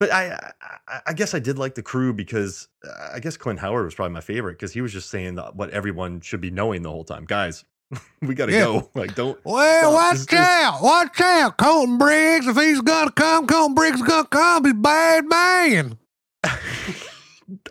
But 0.00 0.12
I, 0.12 0.52
I, 0.88 1.00
I 1.08 1.12
guess 1.12 1.34
I 1.34 1.38
did 1.40 1.58
like 1.58 1.74
the 1.74 1.82
crew 1.82 2.12
because 2.12 2.68
uh, 2.88 3.10
I 3.14 3.20
guess 3.20 3.36
Clint 3.36 3.58
Howard 3.60 3.84
was 3.84 3.94
probably 3.94 4.14
my 4.14 4.20
favorite 4.20 4.54
because 4.54 4.72
he 4.72 4.80
was 4.80 4.92
just 4.92 5.10
saying 5.10 5.34
that 5.36 5.56
what 5.56 5.70
everyone 5.70 6.20
should 6.20 6.40
be 6.40 6.50
knowing 6.50 6.82
the 6.82 6.90
whole 6.90 7.04
time, 7.04 7.24
guys. 7.24 7.64
we 8.22 8.34
got 8.34 8.46
to 8.46 8.52
Yeah. 8.52 8.64
go. 8.64 8.90
Like, 8.94 9.14
don't. 9.14 9.38
Well, 9.44 9.92
watch 9.92 10.26
this- 10.26 10.38
out, 10.38 10.80
watch 10.82 11.20
out, 11.20 11.56
Colton 11.58 11.98
Briggs. 11.98 12.46
If 12.46 12.56
he's 12.56 12.80
gonna 12.80 13.10
come, 13.12 13.46
Colton 13.46 13.74
Briggs 13.74 13.96
is 14.00 14.06
gonna 14.06 14.26
come. 14.28 14.64
He's 14.64 14.72
a 14.72 14.76
bad 14.76 15.24
man. 15.28 15.98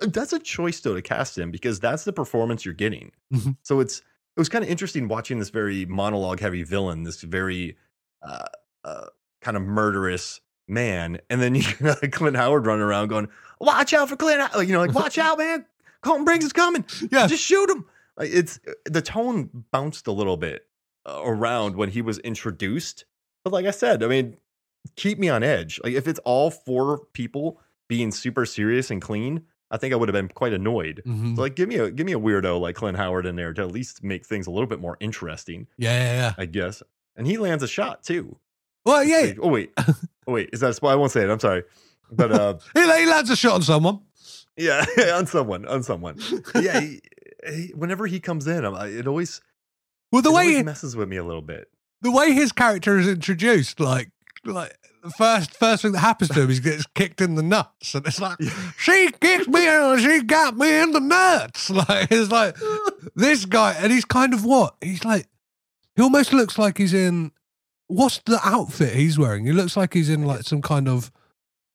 that's 0.02 0.34
a 0.34 0.40
choice 0.40 0.80
though 0.80 0.96
to 0.96 1.02
cast 1.02 1.38
him 1.38 1.52
because 1.52 1.80
that's 1.80 2.04
the 2.04 2.14
performance 2.14 2.66
you're 2.66 2.74
getting. 2.74 3.12
Mhm. 3.34 3.58
So 3.64 3.80
it's 3.80 4.00
it 4.00 4.40
was 4.40 4.50
kind 4.50 4.64
of 4.64 4.70
interesting 4.70 5.08
watching 5.08 5.40
this 5.40 5.50
very 5.50 5.86
monologue 5.86 6.40
heavy 6.40 6.64
villain, 6.64 7.04
this 7.04 7.22
very 7.22 7.78
uh, 8.28 8.46
uh, 8.84 9.06
kind 9.42 9.58
of 9.58 9.64
murderous 9.64 10.42
man, 10.68 11.20
and 11.30 11.42
then 11.42 11.56
you 11.56 11.64
got 11.82 12.00
Clint 12.12 12.36
Howard 12.38 12.66
running 12.66 12.84
around 12.84 13.08
going, 13.10 13.28
"Watch 13.60 13.94
out 13.94 14.10
for 14.10 14.16
Clint!" 14.16 14.42
How-" 14.42 14.60
You 14.60 14.74
know, 14.74 14.80
like 14.82 14.94
"Watch 14.94 15.18
out, 15.18 15.38
man! 15.38 15.66
Colton 16.02 16.26
Briggs 16.26 16.46
is 16.46 16.54
coming! 16.54 16.86
Yeah. 17.12 17.28
just 17.28 17.44
shoot 17.44 17.70
him!" 17.70 17.86
Like 18.18 18.30
it's 18.32 18.60
the 18.86 19.02
tone 19.02 19.66
bounced 19.72 20.08
a 20.08 20.12
little 20.12 20.38
bit 20.38 20.66
uh, 21.06 21.22
around 21.24 21.76
when 21.76 21.90
he 21.90 22.02
was 22.02 22.18
introduced, 22.20 23.06
but 23.44 23.54
like 23.54 23.66
I 23.66 23.72
said, 23.72 24.04
I 24.04 24.08
mean, 24.08 24.38
keep 24.96 25.20
me 25.20 25.30
on 25.30 25.44
edge. 25.44 25.80
Like 25.84 25.94
if 25.94 26.08
it's 26.08 26.20
all 26.26 26.50
four 26.52 27.06
people 27.14 27.60
being 27.88 28.12
super 28.12 28.46
serious 28.46 28.90
and 28.92 29.02
clean, 29.02 29.44
I 29.70 29.78
think 29.78 29.94
I 29.94 29.98
would 29.98 30.10
have 30.10 30.14
been 30.14 30.30
quite 30.30 30.54
annoyed. 30.54 31.02
Mhm. 31.06 31.36
So 31.36 31.42
like 31.42 31.56
give 31.56 31.70
me 31.70 31.76
a 31.76 31.92
give 31.92 32.06
me 32.06 32.14
a 32.14 32.20
weirdo 32.20 32.60
like 32.60 32.76
Clint 32.76 32.98
Howard 32.98 33.26
in 33.26 33.36
there 33.36 33.54
to 33.54 33.62
at 33.62 33.72
least 33.72 34.04
make 34.04 34.26
things 34.26 34.48
a 34.48 34.52
little 34.52 34.68
bit 34.68 34.80
more 34.80 34.98
interesting, 35.00 35.68
Yeah, 35.78 35.94
yeah, 35.94 36.14
yeah. 36.14 36.34
I 36.38 36.46
guess. 36.46 36.82
And 37.16 37.28
he 37.28 37.38
lands 37.38 37.64
a 37.64 37.68
shot 37.68 38.04
too. 38.04 38.38
Well, 38.86 39.04
yeah. 39.04 39.20
Like, 39.20 39.40
oh 39.42 39.50
wait, 39.50 39.72
oh 39.78 40.32
wait, 40.34 40.50
is 40.54 40.62
that 40.62 40.82
a? 40.82 40.86
I 40.88 40.96
won't 40.96 41.12
say 41.12 41.24
it. 41.24 41.30
I'm 41.30 41.40
sorry, 41.40 41.64
but 42.12 42.32
uh, 42.40 42.58
He, 42.74 42.86
lands 42.86 43.30
a 43.30 43.36
shot 43.36 43.54
on 43.56 43.62
someone. 43.62 44.00
yeah, 44.56 44.86
on 45.14 45.28
someone, 45.28 45.66
on 45.68 45.84
someone. 45.84 46.18
Yeah, 46.56 46.80
he, 46.80 47.02
whenever 47.76 48.08
he 48.08 48.20
comes 48.20 48.48
in, 48.48 48.66
I'm, 48.66 48.76
it 48.98 49.08
always 49.08 49.42
Well, 50.12 50.22
the 50.22 50.30
it 50.32 50.36
way 50.36 50.54
he- 50.56 50.64
messes 50.64 50.96
with 50.96 51.10
me 51.10 51.18
a 51.18 51.24
little 51.24 51.42
bit. 51.42 51.70
the 52.02 52.12
way 52.12 52.32
his 52.34 52.52
character 52.52 52.98
is 52.98 53.08
introduced, 53.08 53.80
like 53.80 54.10
like 54.46 54.78
the 55.04 55.10
first 55.12 55.54
first 55.56 55.82
thing 55.82 55.92
that 55.94 56.00
happens 56.00 56.30
to 56.32 56.42
him, 56.42 56.50
is 56.50 56.58
he 56.58 56.64
gets 56.64 56.86
kicked 56.96 57.22
in 57.22 57.36
the 57.36 57.44
nuts, 57.44 57.94
and 57.96 58.06
it's 58.08 58.20
like 58.22 58.38
she 58.78 59.12
kicked 59.20 59.48
me, 59.48 59.68
and 59.68 60.02
she 60.02 60.22
got 60.24 60.58
me 60.58 60.80
in 60.82 60.92
the 60.92 61.00
nuts. 61.00 61.70
Like 61.90 62.12
it's 62.12 62.32
like 62.32 62.56
this 63.16 63.46
guy, 63.46 63.74
and 63.80 63.92
he's 63.92 64.06
kind 64.06 64.34
of 64.34 64.46
what 64.46 64.76
he's 64.82 65.04
like. 65.06 65.28
He 65.96 66.02
almost 66.04 66.34
looks 66.34 66.58
like 66.58 66.78
he's 66.78 66.94
in. 66.94 67.32
What's 67.88 68.20
the 68.26 68.40
outfit 68.44 68.94
he's 68.96 69.18
wearing? 69.18 69.46
He 69.46 69.54
looks 69.54 69.78
like 69.78 69.94
he's 69.94 70.10
in 70.10 70.24
like 70.26 70.44
some 70.44 70.62
kind 70.62 70.88
of 70.90 71.10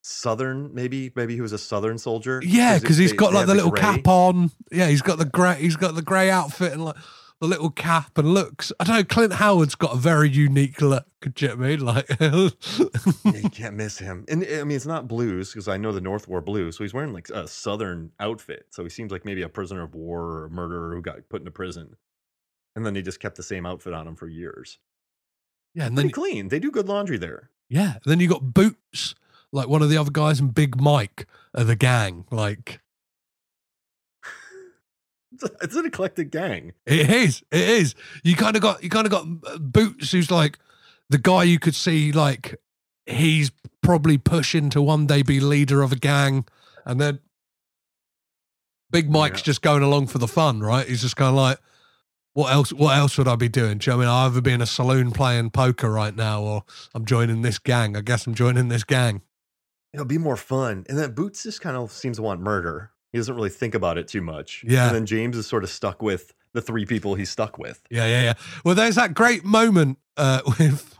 Southern, 0.03 0.75
maybe, 0.75 1.13
maybe 1.15 1.35
he 1.35 1.41
was 1.41 1.53
a 1.53 1.59
Southern 1.59 1.97
soldier. 1.99 2.41
yeah, 2.45 2.79
because 2.79 2.97
he's 2.99 3.13
got 3.13 3.31
they 3.31 3.37
like 3.39 3.47
the 3.47 3.55
little 3.55 3.71
gray. 3.71 3.81
cap 3.81 4.09
on. 4.09 4.51
Yeah, 4.71 4.89
he's 4.89 5.03
got 5.03 5.19
the 5.19 5.25
grey. 5.25 5.57
He's 5.61 5.77
got 5.77 5.95
the 5.95 6.03
grey 6.03 6.29
outfit 6.31 6.73
and 6.73 6.85
like 6.85 6.97
the 7.41 7.47
little 7.47 7.71
cap 7.71 8.19
and 8.19 8.35
looks. 8.35 8.73
I 8.81 8.85
don't 8.85 8.97
know. 8.97 9.05
Clint 9.05 9.33
Howard's 9.35 9.75
got 9.75 9.95
a 9.95 9.97
very 9.99 10.29
unique 10.29 10.81
look. 10.81 11.07
Do 11.21 11.47
you 11.47 11.57
know 11.57 11.65
I 11.65 11.69
mean? 11.69 11.81
Like, 11.85 12.07
you 12.21 13.51
can't 13.51 13.75
miss 13.77 13.99
him. 13.99 14.25
And 14.29 14.45
eh, 14.45 14.61
I 14.61 14.65
mean, 14.65 14.77
it's 14.77 14.87
not 14.87 15.09
blues 15.09 15.51
because 15.53 15.69
I 15.69 15.77
know 15.77 15.93
the 15.93 16.01
North 16.01 16.27
wore 16.29 16.41
blue. 16.41 16.73
So 16.73 16.85
he's 16.85 16.95
wearing 16.95 17.13
like 17.13 17.29
a 17.31 17.47
Southern 17.47 18.11
outfit. 18.21 18.67
So 18.71 18.83
he 18.83 18.91
seems 18.91 19.13
like 19.13 19.25
maybe 19.25 19.43
a 19.43 19.49
prisoner 19.49 19.83
of 19.83 19.95
war 19.95 20.21
or 20.23 20.45
a 20.47 20.51
murderer 20.51 20.95
who 20.95 21.03
got 21.03 21.29
put 21.29 21.41
into 21.43 21.51
prison. 21.53 21.97
And 22.75 22.85
then 22.87 22.95
he 22.95 23.03
just 23.03 23.21
kept 23.21 23.37
the 23.37 23.43
same 23.43 23.67
outfit 23.67 23.93
on 23.93 24.07
him 24.09 24.17
for 24.17 24.27
years. 24.29 24.79
yeah, 25.75 25.87
and 25.87 25.95
Pretty 25.95 26.09
then 26.09 26.13
clean. 26.15 26.49
They 26.49 26.59
do 26.59 26.71
good 26.71 26.89
laundry 26.89 27.19
there. 27.19 27.51
yeah, 27.69 27.95
then 28.05 28.19
you 28.21 28.29
got 28.29 28.55
Boots, 28.55 29.15
like 29.53 29.69
one 29.69 29.83
of 29.83 29.91
the 29.91 29.97
other 29.99 30.11
guys, 30.11 30.41
and 30.41 30.55
Big 30.55 30.81
Mike 30.81 31.27
are 31.55 31.65
the 31.65 31.77
gang. 31.77 32.25
Like 32.31 32.81
It's, 35.63 35.75
an 35.77 35.87
eclectic 35.87 36.31
gang. 36.31 36.73
it 36.87 37.11
is, 37.11 37.43
it 37.51 37.69
is. 37.69 37.95
You 38.23 38.37
kind 38.37 38.55
of 38.55 38.63
got 38.63 38.83
you 38.83 38.91
kind 38.91 39.07
of 39.07 39.11
got 39.11 39.27
uh, 39.53 39.59
Boots, 39.59 40.13
who's 40.13 40.31
like 40.31 40.59
the 41.11 41.19
guy 41.19 41.43
you 41.45 41.59
could 41.59 41.75
see 41.75 42.13
like 42.13 42.57
he's 43.07 43.51
probably 43.83 44.19
pushing 44.19 44.71
to 44.71 44.81
one 44.83 45.07
day 45.07 45.23
be 45.23 45.41
leader 45.41 45.83
of 45.83 45.91
a 45.93 45.97
gang, 45.97 46.45
and 46.85 47.01
then 47.01 47.19
Big 48.91 49.11
Mike's 49.11 49.41
Yeah. 49.41 49.45
just 49.47 49.63
going 49.63 49.83
along 49.83 50.09
for 50.09 50.19
the 50.19 50.29
fun, 50.29 50.61
right? 50.61 50.87
He's 50.87 51.01
just 51.01 51.17
kind 51.17 51.31
of 51.31 51.35
like, 51.35 51.59
what 52.35 52.53
else? 52.53 52.73
What 52.73 52.97
else 52.97 53.17
would 53.19 53.27
I 53.29 53.35
be 53.37 53.49
doing? 53.49 53.79
Do 53.79 53.91
you 53.91 53.93
know 53.95 53.97
what 53.99 54.03
I 54.07 54.07
mean? 54.07 54.15
I 54.15 54.27
either 54.27 54.41
be 54.43 54.53
in 54.53 54.61
a 54.63 54.67
saloon 54.67 55.11
playing 55.13 55.51
poker 55.51 55.91
right 55.91 56.15
now, 56.15 56.43
or 56.43 56.65
I'm 56.95 57.05
joining 57.07 57.43
this 57.43 57.59
gang. 57.59 57.97
I 57.97 58.03
guess 58.03 58.27
I'm 58.27 58.35
joining 58.35 58.69
this 58.69 58.85
gang. 58.85 59.23
It'll 59.93 60.07
be 60.07 60.19
more 60.19 60.37
fun. 60.37 60.85
And 60.89 60.99
then 60.99 61.13
Boots 61.13 61.43
just 61.43 61.61
kind 61.61 61.77
of 61.77 61.93
seems 61.93 62.17
to 62.17 62.23
want 62.23 62.41
murder. 62.41 62.91
He 63.13 63.19
doesn't 63.19 63.35
really 63.35 63.51
think 63.51 63.75
about 63.75 63.99
it 63.99 64.09
too 64.09 64.23
much. 64.23 64.65
Yeah. 64.67 64.87
And 64.87 64.97
then 64.97 65.07
James 65.07 65.37
is 65.37 65.47
sort 65.47 65.65
of 65.65 65.71
stuck 65.71 66.01
with 66.01 66.33
the 66.55 66.63
three 66.63 66.87
people 66.87 67.15
he's 67.15 67.31
stuck 67.31 67.59
with. 67.59 67.83
Yeah, 67.91 68.07
yeah, 68.07 68.23
yeah. 68.23 68.35
Well, 68.65 68.75
there's 68.75 68.95
that 68.95 69.15
great 69.15 69.45
moment 69.45 69.99
uh, 70.17 70.41
with 70.59 70.97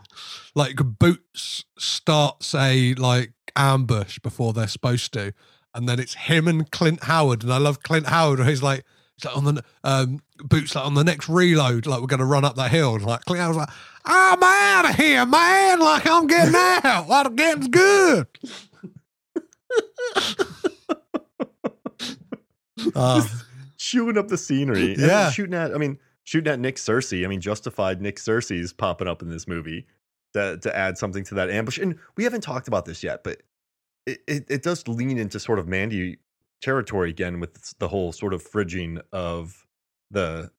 like 0.55 0.75
Boots 0.75 1.65
starts 1.77 2.53
a 2.53 2.93
like 2.95 3.33
ambush 3.55 4.19
before 4.19 4.53
they're 4.53 4.67
supposed 4.67 5.13
to, 5.13 5.33
and 5.73 5.87
then 5.87 5.99
it's 5.99 6.13
him 6.13 6.47
and 6.47 6.69
Clint 6.71 7.03
Howard, 7.03 7.43
and 7.43 7.51
I 7.51 7.57
love 7.57 7.81
Clint 7.83 8.07
Howard. 8.07 8.39
Where 8.39 8.47
he's 8.47 8.63
like, 8.63 8.83
he's 9.17 9.25
like 9.25 9.37
on 9.37 9.45
the 9.45 9.63
um, 9.83 10.19
Boots 10.43 10.75
like 10.75 10.85
on 10.85 10.93
the 10.93 11.03
next 11.03 11.29
reload, 11.29 11.85
like 11.85 12.01
we're 12.01 12.07
gonna 12.07 12.25
run 12.25 12.45
up 12.45 12.55
that 12.55 12.71
hill, 12.71 12.95
and 12.95 13.05
like 13.05 13.25
Clint 13.25 13.41
Howard's 13.41 13.57
like, 13.57 13.69
I'm 14.05 14.43
out 14.43 14.89
of 14.89 14.95
here, 14.95 15.25
man! 15.25 15.79
Like 15.79 16.05
I'm 16.05 16.27
getting 16.27 16.55
out, 16.83 17.07
like 17.07 17.25
I'm 17.25 17.35
getting 17.35 17.71
good. 17.71 18.27
Uh, 22.95 23.25
shooting 23.77 24.17
up 24.17 24.27
the 24.27 24.37
scenery. 24.37 24.95
Yeah. 24.97 25.29
shooting 25.31 25.53
at. 25.53 25.73
I 25.73 25.77
mean, 25.77 25.97
shooting 26.23 26.51
at 26.51 26.59
Nick 26.59 26.75
Searcy. 26.75 27.23
I 27.23 27.27
mean, 27.27 27.39
justified 27.39 28.01
Nick 28.01 28.17
Searcy's 28.17 28.73
popping 28.73 29.07
up 29.07 29.21
in 29.21 29.29
this 29.29 29.47
movie 29.47 29.85
to 30.33 30.57
to 30.57 30.75
add 30.75 30.97
something 30.97 31.23
to 31.25 31.35
that 31.35 31.49
ambush. 31.49 31.77
And 31.77 31.97
we 32.17 32.23
haven't 32.23 32.41
talked 32.41 32.67
about 32.67 32.85
this 32.85 33.03
yet, 33.03 33.23
but 33.23 33.41
it 34.05 34.19
it, 34.27 34.45
it 34.49 34.63
does 34.63 34.87
lean 34.87 35.17
into 35.17 35.39
sort 35.39 35.59
of 35.59 35.67
Mandy 35.67 36.17
territory 36.61 37.09
again 37.09 37.39
with 37.39 37.77
the 37.79 37.87
whole 37.87 38.11
sort 38.11 38.33
of 38.33 38.43
fridging 38.43 39.01
of 39.13 39.65
the 40.11 40.51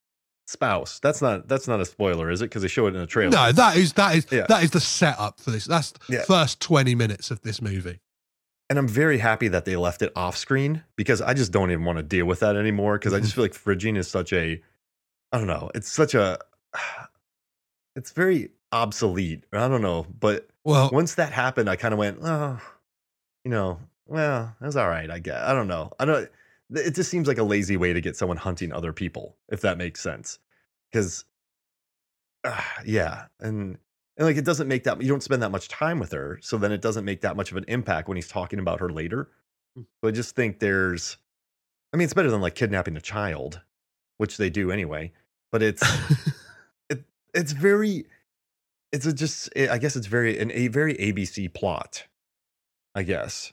spouse. 0.47 0.99
That's 1.01 1.21
not 1.21 1.47
that's 1.49 1.69
not 1.69 1.81
a 1.81 1.85
spoiler, 1.85 2.31
is 2.31 2.41
it? 2.41 2.47
Because 2.47 2.63
they 2.63 2.69
show 2.69 2.87
it 2.87 2.95
in 2.95 3.03
a 3.03 3.07
trailer. 3.07 3.33
no, 3.33 3.53
that 3.53 3.77
is 3.77 3.93
that 3.95 4.17
is 4.17 4.27
Yeah. 4.31 4.47
that 4.49 4.63
is 4.65 4.71
the 4.71 4.81
setup 4.81 5.41
for 5.41 5.51
this. 5.51 5.67
That's 5.67 5.93
the 5.93 6.15
Yeah. 6.15 6.25
first 6.25 6.61
twenty 6.61 6.95
minutes 6.95 7.31
of 7.31 7.43
this 7.43 7.61
movie. 7.61 8.01
And 8.75 8.79
I'm 8.81 8.89
very 8.89 9.19
happy 9.19 9.47
that 9.47 9.67
they 9.67 9.77
left 9.77 10.03
it 10.03 10.11
off 10.17 10.37
screen 10.37 10.83
because 10.97 11.21
I 11.21 11.33
just 11.33 11.53
don't 11.53 11.71
even 11.71 11.85
want 11.85 11.99
to 11.99 12.03
deal 12.03 12.27
with 12.27 12.41
that 12.41 12.57
anymore 12.57 12.99
because 12.99 13.13
I 13.15 13.21
just 13.21 13.31
mm-hmm. 13.31 13.43
feel 13.43 13.45
like 13.45 13.79
fridging 13.79 13.97
is 13.97 14.11
such 14.11 14.33
a 14.33 14.61
I 15.31 15.39
don't 15.39 15.47
know, 15.47 15.71
it's 15.77 15.89
such 15.89 16.15
a 16.15 16.41
it's 17.95 18.11
very 18.11 18.51
obsolete. 18.73 19.45
I 19.53 19.69
don't 19.69 19.81
know, 19.81 20.09
but 20.19 20.49
Well, 20.65 20.91
once 20.93 21.15
that 21.15 21.31
happened, 21.31 21.71
I 21.71 21.77
kind 21.77 21.95
of 21.95 21.99
went, 21.99 22.19
oh, 22.21 22.59
you 23.45 23.53
know, 23.53 23.79
well, 24.07 24.57
that's 24.61 24.75
all 24.75 24.89
right. 24.89 25.09
I 25.09 25.21
guess 25.21 25.41
I 25.41 25.53
don't 25.53 25.69
know. 25.69 25.93
I 26.01 26.05
don't. 26.05 26.29
It 26.71 26.97
just 26.97 27.13
seems 27.13 27.29
like 27.29 27.39
a 27.39 27.45
lazy 27.45 27.77
way 27.77 27.93
to 27.93 28.01
get 28.01 28.17
someone 28.17 28.39
hunting 28.39 28.73
other 28.73 28.93
people, 28.93 29.37
if 29.51 29.61
that 29.61 29.79
makes 29.79 30.01
sense. 30.01 30.41
Because, 30.91 31.25
yeah, 32.85 33.27
and 33.39 33.79
and 34.17 34.27
like 34.27 34.37
it 34.37 34.45
doesn't 34.45 34.69
make 34.69 34.85
that 34.85 35.03
you 35.03 35.09
don't 35.09 35.23
spend 35.23 35.43
that 35.43 35.51
much 35.51 35.69
time 35.69 35.99
with 35.99 36.13
her, 36.13 36.39
so 36.41 36.57
then 36.57 36.73
it 36.73 36.81
doesn't 36.81 37.05
make 37.05 37.21
that 37.23 37.37
much 37.37 37.51
of 37.51 37.57
an 37.57 37.65
impact 37.69 38.09
when 38.09 38.17
he's 38.17 38.29
talking 38.29 38.59
about 38.59 38.81
her 38.81 38.91
later. 38.91 39.29
So 39.77 40.09
I 40.09 40.11
just 40.13 40.37
think 40.37 40.61
there's, 40.61 41.17
I 41.93 41.97
mean, 41.97 42.05
it's 42.05 42.15
better 42.15 42.31
than 42.31 42.41
like 42.41 42.55
kidnapping 42.55 42.97
a 42.97 43.01
child, 43.01 43.61
which 44.19 44.37
they 44.37 44.51
do 44.51 44.71
anyway. 44.71 45.13
But 45.51 45.63
it's 45.63 45.83
it 46.91 47.05
it's 47.33 47.53
very 47.53 48.07
it's 48.93 49.07
a 49.07 49.13
just 49.13 49.51
eh, 49.57 49.69
I 49.71 49.79
guess 49.79 49.97
it's 49.97 50.07
very 50.07 50.39
an 50.39 50.53
a 50.53 50.69
very 50.69 50.95
ABC 50.95 51.53
plot. 51.53 52.07
I 52.95 53.03
guess. 53.03 53.53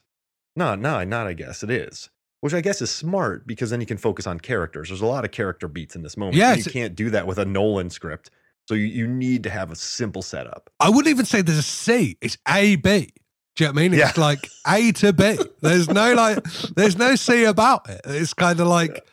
No, 0.56 0.76
no, 0.76 1.04
not 1.04 1.26
I 1.26 1.34
guess 1.34 1.64
it 1.64 1.72
is. 1.72 2.10
Which 2.42 2.54
I 2.54 2.62
guess 2.62 2.82
is 2.82 2.90
smart 2.92 3.48
because 3.48 3.70
then 3.70 3.80
you 3.82 3.88
can 3.88 3.98
focus 3.98 4.28
on 4.28 4.40
characters. 4.40 4.90
There's 4.90 5.02
a 5.02 5.06
lot 5.08 5.26
of 5.26 5.32
character 5.32 5.68
beats 5.68 5.96
in 5.96 6.04
this 6.04 6.18
moment. 6.18 6.38
Yeah, 6.38 6.54
you 6.54 6.64
can't 6.64 6.96
do 6.96 7.10
that 7.12 7.28
with 7.28 7.38
a 7.38 7.46
Nolan 7.46 7.90
script. 7.90 8.32
So 8.72 8.76
you, 8.76 8.86
you 8.86 9.06
need 9.06 9.44
to 9.44 9.50
have 9.50 9.70
a 9.70 9.76
simple 9.76 10.22
setup. 10.22 10.70
I 10.80 10.88
wouldn't 10.88 11.08
even 11.08 11.26
say 11.26 11.42
there's 11.42 11.58
a 11.58 11.62
C. 11.62 12.16
It's 12.22 12.38
A 12.48 12.78
B. 12.78 13.10
Do 13.58 13.66
you 13.66 13.68
know 13.68 13.74
what 13.74 13.80
I 13.80 13.82
mean? 13.90 13.94
It's 14.00 14.18
Yeah. 14.18 14.24
like 14.24 14.50
A 14.66 14.94
to 14.94 15.12
B. 15.12 15.38
There's 15.62 15.90
no 15.90 16.14
like 16.14 16.42
there's 16.78 16.96
no 16.98 17.16
C 17.16 17.44
about 17.44 17.90
it. 17.90 18.00
It's 18.06 18.34
kind 18.34 18.62
of 18.62 18.68
like 18.68 19.06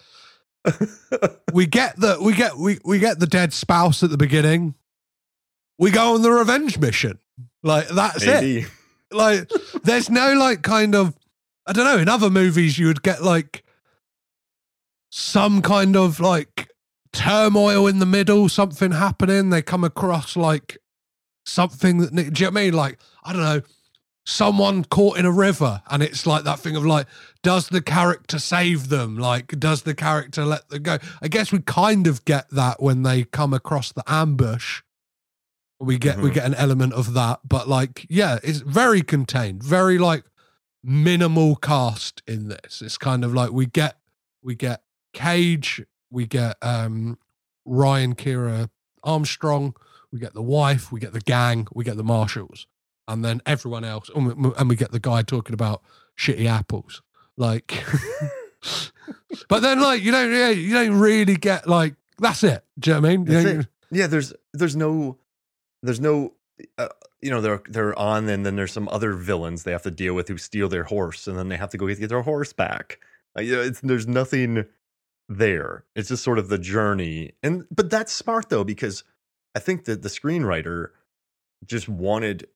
we 1.53 1.67
get 1.67 1.97
the 1.97 2.19
we 2.23 2.35
get 2.35 2.57
we 2.57 2.79
we 2.85 3.01
get 3.01 3.19
the 3.19 3.27
dead 3.27 3.53
spouse 3.53 4.05
at 4.05 4.11
the 4.11 4.17
beginning. 4.17 4.77
We 5.77 5.91
go 5.91 6.15
on 6.15 6.23
the 6.23 6.31
revenge 6.31 6.79
mission. 6.79 7.19
Like 7.65 7.89
that's 7.89 8.23
it. 8.23 8.69
Like 9.11 9.51
there's 9.83 10.09
no 10.09 10.35
like 10.35 10.63
kind 10.63 10.95
of 10.95 11.17
I 11.67 11.73
don't 11.73 11.85
know, 11.85 11.99
in 11.99 12.09
other 12.09 12.31
movies 12.31 12.79
you 12.79 12.87
would 12.87 13.03
get 13.03 13.25
like 13.25 13.65
some 15.11 15.63
kind 15.63 15.97
of 15.97 16.21
like 16.21 16.69
turmoil 17.13 17.87
in 17.87 17.99
the 17.99 18.07
middle, 18.07 18.49
something 18.49 18.93
happening. 18.93 19.51
They 19.51 19.63
come 19.63 19.85
across 19.85 20.37
like 20.37 20.79
something 21.47 21.99
that 21.99 22.15
do 22.15 22.23
you 22.23 22.31
know 22.31 22.31
what 22.53 22.61
I 22.61 22.65
mean? 22.65 22.75
Like, 22.75 22.99
I 23.25 23.33
don't 23.33 23.43
know, 23.43 23.63
someone 24.27 24.85
caught 24.85 25.19
in 25.19 25.25
a 25.25 25.33
river, 25.33 25.83
and 25.91 26.03
it's 26.03 26.27
like 26.27 26.45
that 26.45 26.59
thing 26.61 26.77
of 26.77 26.85
like, 26.85 27.07
does 27.43 27.69
the 27.69 27.81
character 27.81 28.39
save 28.39 28.89
them? 28.89 29.17
Like, 29.17 29.59
does 29.59 29.83
the 29.83 29.95
character 29.95 30.45
let 30.45 30.69
them 30.69 30.83
go? 30.83 30.99
I 31.23 31.29
guess 31.29 31.51
we 31.53 31.61
kind 31.61 32.07
of 32.07 32.25
get 32.25 32.49
that 32.51 32.83
when 32.83 33.03
they 33.03 33.25
come 33.25 33.55
across 33.55 33.93
the 33.93 34.05
ambush. 34.07 34.83
We 35.81 35.97
get 35.97 36.19
we 36.19 36.31
Mhm. 36.31 36.35
get 36.35 36.45
an 36.47 36.55
element 36.55 36.93
of 36.93 37.15
that, 37.15 37.41
but 37.49 37.69
like, 37.69 38.05
yeah, 38.11 38.39
it's 38.43 38.59
very 38.59 39.01
contained, 39.03 39.63
very 39.63 39.97
like 39.97 40.25
minimal 40.83 41.55
cast 41.57 42.21
in 42.27 42.49
this. 42.49 42.83
It's 42.83 42.99
kind 42.99 43.25
of 43.25 43.33
like 43.33 43.53
we 43.53 43.67
get 43.67 43.97
we 44.43 44.55
get 44.55 44.83
Cage, 45.15 45.83
we 46.11 46.27
get 46.27 46.57
um 46.63 47.19
Ryan 47.65 48.15
Kiera 48.15 48.71
Armstrong, 49.05 49.75
we 50.13 50.19
get 50.19 50.35
the 50.35 50.43
wife, 50.43 50.91
we 50.91 51.01
get 51.01 51.13
the 51.13 51.21
gang, 51.21 51.67
we 51.75 51.85
get 51.85 51.97
the 51.97 52.05
marshals, 52.05 52.67
and 53.07 53.25
then 53.25 53.43
everyone 53.47 53.85
else, 53.85 54.11
and 54.15 54.27
we, 54.27 54.51
and 54.59 54.69
we 54.69 54.77
get 54.77 54.93
the 54.93 55.01
guy 55.01 55.23
talking 55.23 55.55
about 55.55 55.83
shitty 56.17 56.47
apples. 56.47 57.03
Like, 57.37 57.85
but 59.49 59.61
then 59.61 59.81
like 59.81 60.03
you 60.03 60.11
don't 60.13 60.33
yeah, 60.33 60.51
you 60.51 60.73
don't 60.73 60.99
really 60.99 61.37
get 61.37 61.69
like 61.69 61.95
that's 62.19 62.43
it. 62.45 62.65
Do 62.79 62.91
you 62.91 62.95
know 62.95 63.01
what 63.01 63.11
I 63.11 63.17
mean? 63.17 63.27
You 63.27 63.61
it. 63.61 63.67
Yeah, 63.91 64.07
there's 64.07 64.33
there's 64.53 64.77
no 64.77 65.19
there's 65.83 66.01
no 66.01 66.35
uh, 66.77 66.89
you 67.21 67.31
know 67.31 67.41
they're 67.41 67.63
they're 67.69 67.99
on 67.99 68.29
and 68.29 68.45
then 68.45 68.57
there's 68.57 68.73
some 68.73 68.89
other 68.91 69.15
villains 69.15 69.63
they 69.63 69.73
have 69.73 69.83
to 69.83 69.91
deal 69.91 70.15
with 70.15 70.29
who 70.29 70.37
steal 70.37 70.69
their 70.69 70.85
horse 70.85 71.27
and 71.27 71.39
then 71.39 71.49
they 71.49 71.57
have 71.57 71.71
to 71.71 71.79
go 71.79 71.87
get, 71.87 72.01
get 72.01 72.09
their 72.09 72.23
horse 72.23 72.53
back. 72.53 72.99
Uh, 73.37 73.43
you 73.43 73.57
know, 73.57 73.63
it's 73.63 73.81
there's 73.81 74.07
nothing 74.07 74.65
there. 75.29 75.85
It's 75.95 76.09
just 76.09 76.25
sort 76.25 76.39
of 76.39 76.49
the 76.49 76.59
journey. 76.59 77.33
And 77.43 77.65
but 77.71 77.91
that's 77.91 78.13
smart 78.13 78.49
though 78.49 78.65
because 78.65 79.05
I 79.55 79.59
think 79.61 79.85
that 79.85 80.03
the 80.03 80.09
screenwriter 80.09 80.89
just 81.67 81.89
wanted 81.89 82.47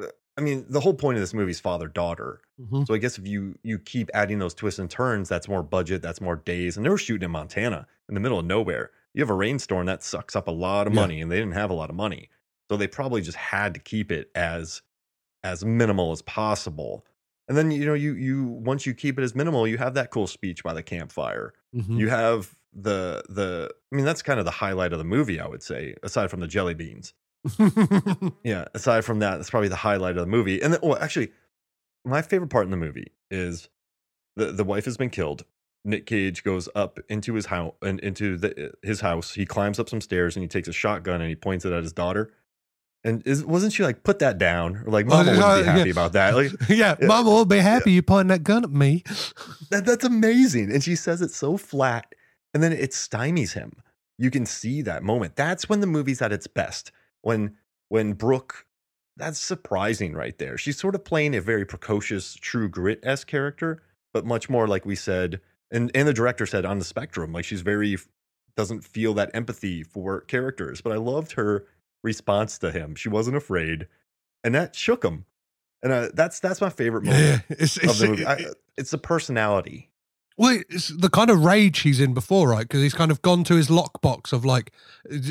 uh, 0.00 0.06
I 0.36 0.40
mean, 0.40 0.66
the 0.68 0.80
whole 0.80 0.94
point 0.94 1.16
of 1.16 1.22
this 1.22 1.32
movie 1.34 1.52
is 1.52 1.60
father 1.60 1.86
daughter. 1.86 2.40
Mhm. 2.60 2.86
So 2.86 2.94
I 2.94 2.98
guess 2.98 3.18
if 3.18 3.26
you 3.26 3.54
you 3.62 3.78
keep 3.78 4.10
adding 4.14 4.38
those 4.38 4.54
twists 4.54 4.78
and 4.80 4.90
turns, 4.90 5.28
that's 5.28 5.48
more 5.48 5.62
budget, 5.62 6.02
that's 6.02 6.20
more 6.20 6.36
days. 6.36 6.76
And 6.76 6.84
they 6.84 6.90
were 6.90 6.98
shooting 6.98 7.24
in 7.26 7.30
Montana 7.30 7.86
in 8.08 8.14
the 8.14 8.20
middle 8.20 8.38
of 8.38 8.44
nowhere. 8.46 8.90
You 9.12 9.22
have 9.22 9.30
a 9.30 9.34
rainstorm 9.34 9.86
that 9.86 10.02
sucks 10.02 10.34
up 10.34 10.48
a 10.48 10.52
lot 10.52 10.86
of 10.88 10.92
Yeah. 10.94 11.00
money, 11.02 11.20
and 11.20 11.30
they 11.30 11.36
didn't 11.38 11.54
have 11.54 11.70
a 11.70 11.74
lot 11.74 11.88
of 11.88 11.94
money, 11.96 12.30
so 12.68 12.76
they 12.76 12.88
probably 12.88 13.20
just 13.22 13.36
had 13.36 13.74
to 13.74 13.80
keep 13.80 14.10
it 14.10 14.30
as 14.34 14.82
as 15.44 15.64
minimal 15.64 16.10
as 16.10 16.22
possible. 16.22 17.04
And 17.48 17.56
then 17.56 17.70
you 17.70 17.84
know 17.84 17.94
you 17.94 18.14
you 18.14 18.44
once 18.44 18.86
you 18.86 18.94
keep 18.94 19.18
it 19.18 19.22
as 19.22 19.34
minimal, 19.34 19.66
you 19.68 19.76
have 19.78 19.94
that 19.94 20.10
cool 20.10 20.26
speech 20.26 20.62
by 20.64 20.72
the 20.72 20.82
campfire. 20.82 21.52
Mhm. 21.74 21.98
You 21.98 22.08
have 22.08 22.54
the 22.72 23.22
the 23.28 23.70
I 23.92 23.96
mean 23.96 24.04
that's 24.04 24.22
kind 24.22 24.38
of 24.38 24.44
the 24.46 24.50
highlight 24.50 24.92
of 24.92 24.98
the 24.98 25.04
movie, 25.04 25.38
I 25.40 25.46
would 25.46 25.62
say, 25.62 25.94
aside 26.02 26.30
from 26.30 26.40
the 26.40 26.48
jelly 26.48 26.74
beans. 26.74 27.12
Yeah, 28.42 28.64
aside 28.74 29.04
from 29.04 29.18
that, 29.20 29.36
that's 29.36 29.50
probably 29.50 29.68
the 29.68 29.76
highlight 29.76 30.16
of 30.16 30.22
the 30.22 30.26
movie. 30.30 30.60
And 30.62 30.72
then, 30.72 30.80
well, 30.82 30.96
actually, 30.98 31.30
my 32.04 32.22
favorite 32.22 32.48
part 32.50 32.64
in 32.64 32.70
the 32.70 32.76
movie 32.76 33.12
is 33.30 33.68
the 34.36 34.46
the 34.52 34.64
wife 34.64 34.84
has 34.86 34.96
been 34.96 35.10
killed. 35.10 35.44
Nick 35.86 36.06
Cage 36.06 36.44
goes 36.44 36.66
up 36.74 36.98
into 37.10 37.34
his 37.34 37.46
house 37.46 37.74
and 37.82 38.00
into 38.00 38.38
the, 38.38 38.72
his 38.82 39.02
house. 39.02 39.34
He 39.34 39.44
climbs 39.44 39.78
up 39.78 39.90
some 39.90 40.00
stairs 40.00 40.34
and 40.34 40.42
he 40.42 40.48
takes 40.48 40.66
a 40.66 40.72
shotgun 40.72 41.20
and 41.20 41.28
he 41.28 41.36
points 41.36 41.66
it 41.66 41.74
at 41.74 41.82
his 41.82 41.92
daughter. 41.92 42.32
And 43.04 43.26
is, 43.26 43.44
wasn't 43.44 43.74
she 43.74 43.82
like, 43.82 44.02
put 44.02 44.18
that 44.20 44.38
down? 44.38 44.78
Or 44.78 44.90
like, 44.90 45.06
Oh, 45.06 45.10
Mama 45.10 45.32
wouldn't 45.32 45.56
be 45.64 45.70
happy 45.70 45.88
yeah. 45.88 45.92
about 45.92 46.12
that. 46.14 46.34
Like, 46.34 46.52
yeah, 46.68 46.96
Yeah. 46.98 47.06
Mama 47.06 47.30
will 47.30 47.44
be 47.44 47.58
happy 47.58 47.92
you 47.92 48.02
pointing 48.02 48.28
that 48.28 48.44
gun 48.44 48.64
at 48.64 48.70
me. 48.70 49.04
that, 49.70 49.84
that's 49.84 50.04
amazing. 50.04 50.72
And 50.72 50.82
she 50.82 50.96
says 50.96 51.20
it 51.20 51.30
so 51.30 51.56
flat, 51.58 52.14
and 52.54 52.62
then 52.62 52.72
it 52.72 52.90
stymies 52.92 53.52
him. 53.52 53.72
You 54.18 54.30
can 54.30 54.46
see 54.46 54.80
that 54.82 55.02
moment. 55.02 55.36
That's 55.36 55.68
when 55.68 55.80
the 55.80 55.86
movie's 55.86 56.22
at 56.22 56.32
its 56.32 56.46
best. 56.46 56.92
When 57.22 57.56
when 57.88 58.12
Brooke, 58.14 58.64
that's 59.16 59.38
surprising 59.38 60.14
right 60.14 60.36
there. 60.38 60.56
She's 60.56 60.78
sort 60.78 60.94
of 60.94 61.04
playing 61.04 61.34
a 61.34 61.40
very 61.40 61.64
precocious, 61.64 62.34
true 62.36 62.68
grit 62.68 63.00
s 63.02 63.24
character, 63.24 63.82
but 64.12 64.24
much 64.24 64.48
more 64.48 64.66
like 64.68 64.86
we 64.86 64.94
said, 64.94 65.40
and 65.70 65.90
and 65.94 66.06
the 66.08 66.12
director 66.14 66.46
said 66.46 66.64
on 66.64 66.78
the 66.78 66.84
spectrum. 66.84 67.32
Like 67.32 67.44
she's 67.44 67.62
very 67.62 67.98
doesn't 68.56 68.84
feel 68.84 69.14
that 69.14 69.30
empathy 69.34 69.82
for 69.82 70.20
characters. 70.22 70.80
But 70.80 70.92
I 70.92 70.96
loved 70.96 71.32
her 71.32 71.66
response 72.04 72.58
to 72.58 72.70
him. 72.70 72.94
She 72.94 73.08
wasn't 73.08 73.36
afraid, 73.36 73.88
and 74.44 74.54
that 74.54 74.76
shook 74.76 75.04
him. 75.04 75.24
And 75.82 75.92
uh, 75.92 76.08
that's 76.14 76.38
that's 76.38 76.60
my 76.60 76.70
favorite 76.70 77.04
moment 77.04 77.42
Yeah, 77.50 77.56
it's, 77.58 77.76
of 77.76 77.98
the 77.98 78.08
movie. 78.08 78.26
I, 78.26 78.46
it's 78.76 78.92
the 78.92 78.98
personality. 78.98 79.90
Well, 80.36 80.60
it's 80.68 80.88
the 80.88 81.08
kind 81.08 81.30
of 81.30 81.44
rage 81.44 81.80
he's 81.80 82.00
in 82.00 82.12
before, 82.12 82.48
right? 82.48 82.62
Because 82.62 82.82
he's 82.82 82.94
kind 82.94 83.12
of 83.12 83.22
gone 83.22 83.44
to 83.44 83.54
his 83.54 83.68
lockbox 83.68 84.32
of 84.32 84.44
like, 84.44 84.72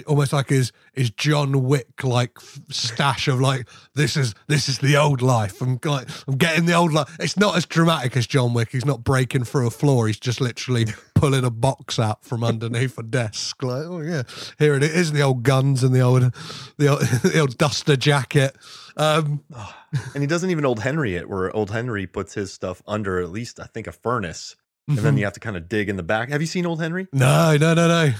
almost 0.08 0.32
like 0.32 0.47
his 0.49 0.72
his 0.93 1.10
John 1.12 1.64
Wick 1.64 2.04
like 2.04 2.39
stash 2.70 3.28
of 3.28 3.41
like, 3.41 3.68
this 3.95 4.16
is 4.16 4.34
this 4.47 4.70
is 4.70 4.80
the 4.80 4.95
old 4.95 5.22
life. 5.22 5.62
I'm 5.62 5.78
like, 5.84 6.08
I'm 6.28 6.38
getting 6.38 6.66
the 6.68 6.74
old 6.74 6.93
life. 6.93 7.14
It's 7.20 7.38
not 7.38 7.58
as 7.58 7.66
dramatic 7.66 8.16
as 8.16 8.28
John 8.28 8.54
Wick. 8.54 8.70
He's 8.72 8.86
not 8.86 9.04
breaking 9.04 9.43
through 9.43 9.68
a 9.68 9.72
floor. 9.72 10.08
He's 10.08 10.20
just 10.20 10.39
literally 10.39 10.86
pulling 11.16 11.43
a 11.43 11.51
box 11.51 11.99
out 11.99 12.24
from 12.24 12.43
underneath 12.43 12.97
a 12.97 13.04
desk. 13.04 13.62
Like, 13.62 13.86
oh 13.86 13.99
yeah, 13.99 14.24
here 14.58 14.76
it 14.76 14.84
is. 14.84 15.12
The 15.12 15.22
old 15.22 15.43
guns 15.43 15.84
and 15.84 15.93
the 15.93 16.01
old 16.01 16.34
the 16.78 16.88
old, 16.88 17.01
the 17.24 17.39
old 17.39 17.58
duster 17.58 17.97
jacket. 17.97 18.56
Um, 18.95 19.43
and 20.14 20.24
he 20.24 20.28
doesn't 20.28 20.49
even 20.49 20.66
old 20.66 20.80
Henry 20.80 21.16
it, 21.16 21.30
where 21.30 21.54
old 21.56 21.72
Henry 21.72 22.08
puts 22.08 22.34
his 22.34 22.54
stuff 22.54 22.82
under 22.88 23.20
at 23.20 23.30
least 23.30 23.60
I 23.60 23.66
think 23.66 23.88
a 23.88 23.91
furnace, 23.91 24.56
and 24.88 24.97
then 24.97 25.15
Mhm. 25.15 25.19
you 25.19 25.23
have 25.25 25.34
to 25.34 25.39
kind 25.39 25.55
of 25.57 25.69
dig 25.69 25.89
in 25.89 25.95
the 25.97 26.03
back. 26.03 26.29
Have 26.29 26.41
you 26.41 26.47
seen 26.47 26.65
old 26.65 26.81
Henry? 26.81 27.07
no, 27.13 27.55
no, 27.57 27.73
no, 27.73 27.88
no. 27.88 28.13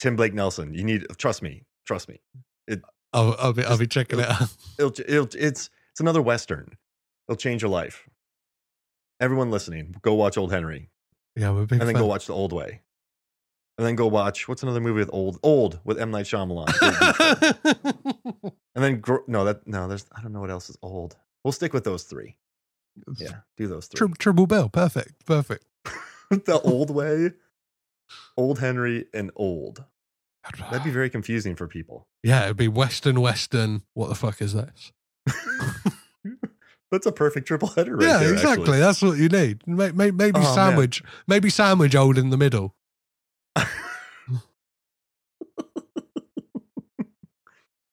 Tim 0.00 0.16
Blake 0.16 0.34
Nelson. 0.34 0.74
You 0.74 0.84
need 0.84 1.06
trust 1.18 1.40
me, 1.42 1.64
trust 1.86 2.08
me. 2.08 2.20
I'll, 3.12 3.36
I'll 3.38 3.52
be 3.52 3.64
I'll 3.64 3.78
be 3.78 3.86
checking 3.86 4.18
it 4.18 4.28
out. 4.28 4.48
It'll, 4.78 4.90
it'll 5.06 5.28
it's 5.38 5.70
it's 5.92 6.00
another 6.00 6.20
western. 6.20 6.76
It'll 7.28 7.36
change 7.36 7.62
your 7.62 7.70
life. 7.70 8.08
Everyone 9.20 9.52
listening, 9.52 9.94
go 10.02 10.14
watch 10.14 10.36
Old 10.36 10.50
Henry, 10.50 10.90
Yeah, 11.36 11.52
we're 11.52 11.64
big 11.66 11.78
and 11.78 11.88
then 11.88 11.94
go 11.94 12.06
watch 12.06 12.26
The 12.26 12.34
Old 12.34 12.52
Way, 12.52 12.82
and 13.78 13.86
then 13.86 13.94
go 13.94 14.08
watch 14.08 14.48
what's 14.48 14.64
another 14.64 14.80
movie 14.80 14.98
with 14.98 15.10
old 15.12 15.38
old 15.44 15.78
with 15.84 16.00
M 16.00 16.10
Night 16.10 16.26
Shyamalan. 16.26 16.66
and 18.74 18.84
then 18.84 19.00
gro- 19.00 19.22
no 19.28 19.44
that 19.44 19.66
no 19.66 19.86
there's 19.88 20.06
I 20.16 20.20
don't 20.20 20.32
know 20.32 20.40
what 20.40 20.50
else 20.50 20.68
is 20.68 20.76
old. 20.82 21.16
We'll 21.44 21.52
stick 21.52 21.72
with 21.72 21.84
those 21.84 22.02
three. 22.02 22.36
Yeah, 23.16 23.40
do 23.56 23.68
those 23.68 23.86
three. 23.86 24.08
Triple 24.18 24.46
Bell, 24.48 24.68
perfect, 24.68 25.24
perfect. 25.24 25.64
the 26.30 26.60
old 26.64 26.90
way, 26.90 27.32
old 28.36 28.58
Henry, 28.58 29.06
and 29.14 29.30
old. 29.36 29.84
That'd 30.70 30.84
be 30.84 30.90
very 30.90 31.08
confusing 31.08 31.56
for 31.56 31.66
people. 31.66 32.06
Yeah, 32.22 32.44
it'd 32.44 32.56
be 32.58 32.68
Western, 32.68 33.20
Western. 33.20 33.82
What 33.94 34.08
the 34.10 34.14
fuck 34.14 34.42
is 34.42 34.52
this? 34.52 34.92
That's 36.90 37.06
a 37.06 37.12
perfect 37.12 37.48
triple 37.48 37.68
header 37.68 37.96
right 37.96 38.06
yeah, 38.06 38.18
there. 38.18 38.32
exactly. 38.34 38.62
actually. 38.64 38.78
That's 38.80 39.02
what 39.02 39.16
you 39.18 39.28
need. 39.28 39.66
May- 39.66 39.92
may- 39.92 40.10
Maybe 40.10 40.38
Oh, 40.38 40.42
man. 40.42 40.54
sandwich, 40.54 41.02
maybe 41.26 41.48
sandwich 41.50 41.94
old 41.96 42.18
in 42.18 42.28
the 42.30 42.36
middle. 42.36 42.74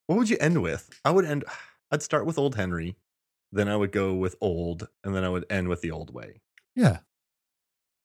What 0.07 0.17
would 0.17 0.29
you 0.29 0.37
end 0.41 0.61
with? 0.61 0.89
I 1.05 1.11
would 1.11 1.25
end. 1.25 1.45
I'd 1.91 2.03
start 2.03 2.25
with 2.25 2.37
old 2.37 2.55
Henry, 2.55 2.95
then 3.51 3.67
I 3.67 3.75
would 3.75 3.91
go 3.91 4.13
with 4.13 4.35
old, 4.41 4.87
and 5.03 5.13
then 5.15 5.23
I 5.25 5.29
would 5.29 5.45
end 5.49 5.67
with 5.67 5.81
the 5.81 5.91
old 5.91 6.13
way. 6.13 6.41
Yeah. 6.75 6.99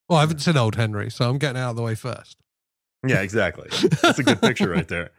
Well, 0.08 0.18
I 0.18 0.22
haven't 0.22 0.38
seen 0.38 0.56
Old 0.56 0.76
Henry, 0.76 1.10
so 1.10 1.28
I'm 1.28 1.38
getting 1.38 1.60
out 1.60 1.70
of 1.70 1.76
the 1.76 1.82
way 1.82 1.94
first. 1.94 2.36
Yeah, 3.06 3.20
exactly. 3.22 3.68
That's 4.02 4.18
a 4.18 4.22
good 4.22 4.40
picture 4.40 4.70
right 4.70 4.86
there. 4.88 5.10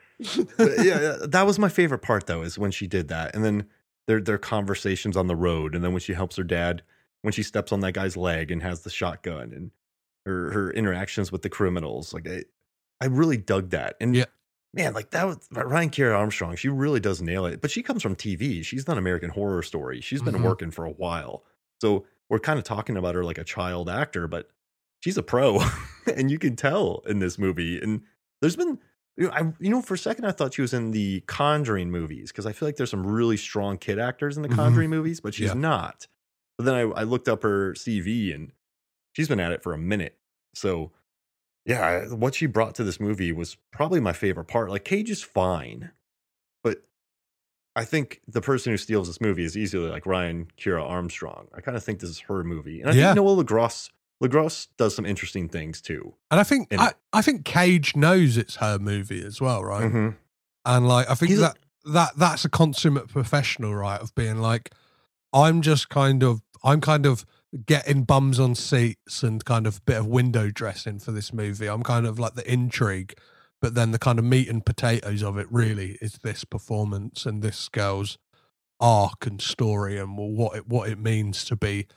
But 0.57 0.79
yeah, 0.83 1.17
that 1.27 1.43
was 1.45 1.59
my 1.59 1.69
favorite 1.69 1.99
part 2.01 2.25
though, 2.27 2.41
is 2.41 2.57
when 2.57 2.71
she 2.71 2.87
did 2.87 3.07
that, 3.09 3.35
and 3.35 3.43
then 3.45 3.67
their 4.07 4.19
their 4.21 4.37
conversations 4.37 5.15
on 5.17 5.27
the 5.27 5.35
road, 5.35 5.75
and 5.75 5.83
then 5.83 5.91
when 5.91 6.01
she 6.01 6.13
helps 6.13 6.35
her 6.37 6.43
dad 6.43 6.83
when 7.23 7.31
she 7.33 7.43
steps 7.43 7.71
on 7.71 7.79
that 7.81 7.91
guy's 7.93 8.15
leg 8.15 8.51
and 8.51 8.61
has 8.63 8.81
the 8.81 8.89
shotgun, 8.89 9.51
and 9.53 9.71
her 10.25 10.51
her 10.51 10.71
interactions 10.71 11.31
with 11.31 11.41
the 11.43 11.49
criminals. 11.49 12.13
Like 12.13 12.27
I, 12.27 12.43
I 13.01 13.05
really 13.07 13.37
dug 13.37 13.69
that, 13.71 13.95
and 14.01 14.15
Yeah. 14.15 14.25
man, 14.73 14.93
like 14.93 15.11
that 15.11 15.25
was 15.27 15.47
Ryan 15.51 15.89
Kiera 15.89 16.17
Armstrong. 16.17 16.55
She 16.55 16.69
really 16.69 16.99
does 16.99 17.21
nail 17.21 17.45
it, 17.45 17.61
but 17.61 17.71
she 17.71 17.83
comes 17.83 18.01
from 18.01 18.15
TV. 18.15 18.65
She's 18.65 18.85
done 18.85 18.97
American 18.97 19.29
Horror 19.29 19.63
Story. 19.63 20.01
She's 20.01 20.21
been 20.21 20.35
Mhm. 20.35 20.43
working 20.43 20.71
for 20.71 20.83
a 20.85 20.91
while, 20.91 21.43
so 21.81 22.05
we're 22.29 22.39
kind 22.39 22.57
of 22.57 22.65
talking 22.65 22.97
about 22.97 23.15
her 23.15 23.23
like 23.23 23.37
a 23.37 23.43
child 23.43 23.89
actor, 23.89 24.27
but 24.27 24.49
she's 25.01 25.17
a 25.17 25.23
pro, 25.23 25.59
and 26.15 26.29
you 26.31 26.39
can 26.39 26.55
tell 26.55 27.03
in 27.07 27.19
this 27.19 27.37
movie. 27.37 27.79
And 27.81 28.01
there's 28.41 28.55
been, 28.55 28.79
you 29.17 29.27
know, 29.27 29.31
I, 29.33 29.53
you 29.59 29.69
know, 29.69 29.81
for 29.81 29.93
a 29.95 29.97
second 29.97 30.25
I 30.25 30.31
thought 30.31 30.53
she 30.53 30.61
was 30.61 30.73
in 30.73 30.91
the 30.91 31.21
Conjuring 31.27 31.89
movies 31.91 32.31
because 32.31 32.45
I 32.45 32.51
feel 32.53 32.67
like 32.67 32.75
there's 32.75 32.91
some 32.91 33.05
really 33.05 33.37
strong 33.37 33.77
kid 33.77 33.99
actors 33.99 34.37
in 34.37 34.43
the 34.43 34.49
Mhm. 34.49 34.55
Conjuring 34.55 34.89
movies, 34.89 35.19
but 35.19 35.33
she's 35.33 35.47
Yeah. 35.47 35.53
not. 35.53 36.07
But 36.57 36.65
then 36.65 36.75
I, 36.75 36.81
I 36.81 37.03
looked 37.03 37.27
up 37.27 37.43
her 37.43 37.73
CV 37.73 38.33
and 38.33 38.51
she's 39.13 39.27
been 39.27 39.39
at 39.39 39.51
it 39.51 39.61
for 39.63 39.73
a 39.73 39.77
minute. 39.77 40.17
So 40.55 40.91
yeah, 41.65 42.05
what 42.07 42.35
she 42.35 42.45
brought 42.45 42.75
to 42.75 42.83
this 42.83 42.99
movie 42.99 43.31
was 43.31 43.57
probably 43.71 43.99
my 43.99 44.13
favorite 44.13 44.45
part. 44.45 44.69
Like 44.69 44.85
Cage 44.85 45.09
is 45.09 45.21
fine, 45.21 45.91
but 46.63 46.83
I 47.75 47.83
think 47.85 48.21
the 48.27 48.41
person 48.41 48.71
who 48.71 48.77
steals 48.77 49.07
this 49.07 49.19
movie 49.21 49.43
is 49.43 49.57
easily 49.57 49.89
like 49.89 50.05
Ryan 50.05 50.47
Kiera 50.57 50.81
Armstrong. 50.83 51.47
I 51.53 51.61
kind 51.61 51.75
of 51.75 51.83
think 51.83 51.99
this 51.99 52.09
is 52.09 52.19
her 52.21 52.43
movie, 52.43 52.81
and 52.81 52.89
I 52.89 52.93
Yeah. 52.93 53.07
think 53.07 53.17
Noah 53.17 53.31
Le 53.31 53.43
Gros 53.43 53.91
Le 54.19 54.27
Gros 54.27 54.67
does 54.77 54.95
some 54.95 55.05
interesting 55.05 55.47
things 55.47 55.81
too. 55.81 56.15
And 56.31 56.39
I 56.39 56.43
think 56.43 56.67
I. 56.77 56.93
I 57.13 57.21
think 57.21 57.45
Cage 57.45 57.95
knows 57.95 58.37
it's 58.37 58.55
her 58.57 58.79
movie 58.79 59.23
as 59.23 59.39
well, 59.39 59.63
right? 59.63 59.91
Mhm. 59.91 60.15
And 60.65 60.87
like 60.87 61.09
I 61.09 61.15
think 61.15 61.29
He's 61.29 61.39
a- 61.39 61.41
that 61.41 61.57
that 61.85 62.11
that's 62.17 62.43
a 62.45 62.49
consummate 62.49 63.07
professional, 63.09 63.73
right? 63.75 64.01
Of 64.01 64.13
being 64.15 64.37
like, 64.39 64.71
I'm 65.33 65.61
just 65.61 65.89
kind 65.89 66.23
of 66.23 66.41
I'm 66.63 66.81
kind 66.81 67.05
of 67.05 67.25
getting 67.65 68.03
bums 68.03 68.39
on 68.39 68.55
seats 68.55 69.23
and 69.23 69.43
kind 69.45 69.65
of 69.67 69.83
bit 69.85 69.97
of 69.97 70.05
window 70.07 70.49
dressing 70.51 70.99
for 70.99 71.11
this 71.11 71.31
movie. 71.31 71.67
I'm 71.67 71.83
kind 71.83 72.05
of 72.05 72.19
like 72.19 72.33
the 72.33 72.51
intrigue, 72.51 73.13
but 73.61 73.73
then 73.75 73.91
the 73.91 73.99
kind 73.99 74.19
of 74.19 74.25
meat 74.25 74.49
and 74.49 74.65
potatoes 74.65 75.23
of 75.23 75.37
it 75.37 75.47
really 75.51 75.97
is 76.01 76.13
this 76.23 76.43
performance 76.43 77.25
and 77.25 77.41
this 77.41 77.69
girl's 77.69 78.17
arc 78.79 79.25
and 79.25 79.41
story 79.41 79.97
and 79.97 80.17
what 80.17 80.55
it 80.57 80.67
what 80.67 80.89
it 80.89 80.99
means 80.99 81.45
to 81.45 81.55
be 81.55 81.87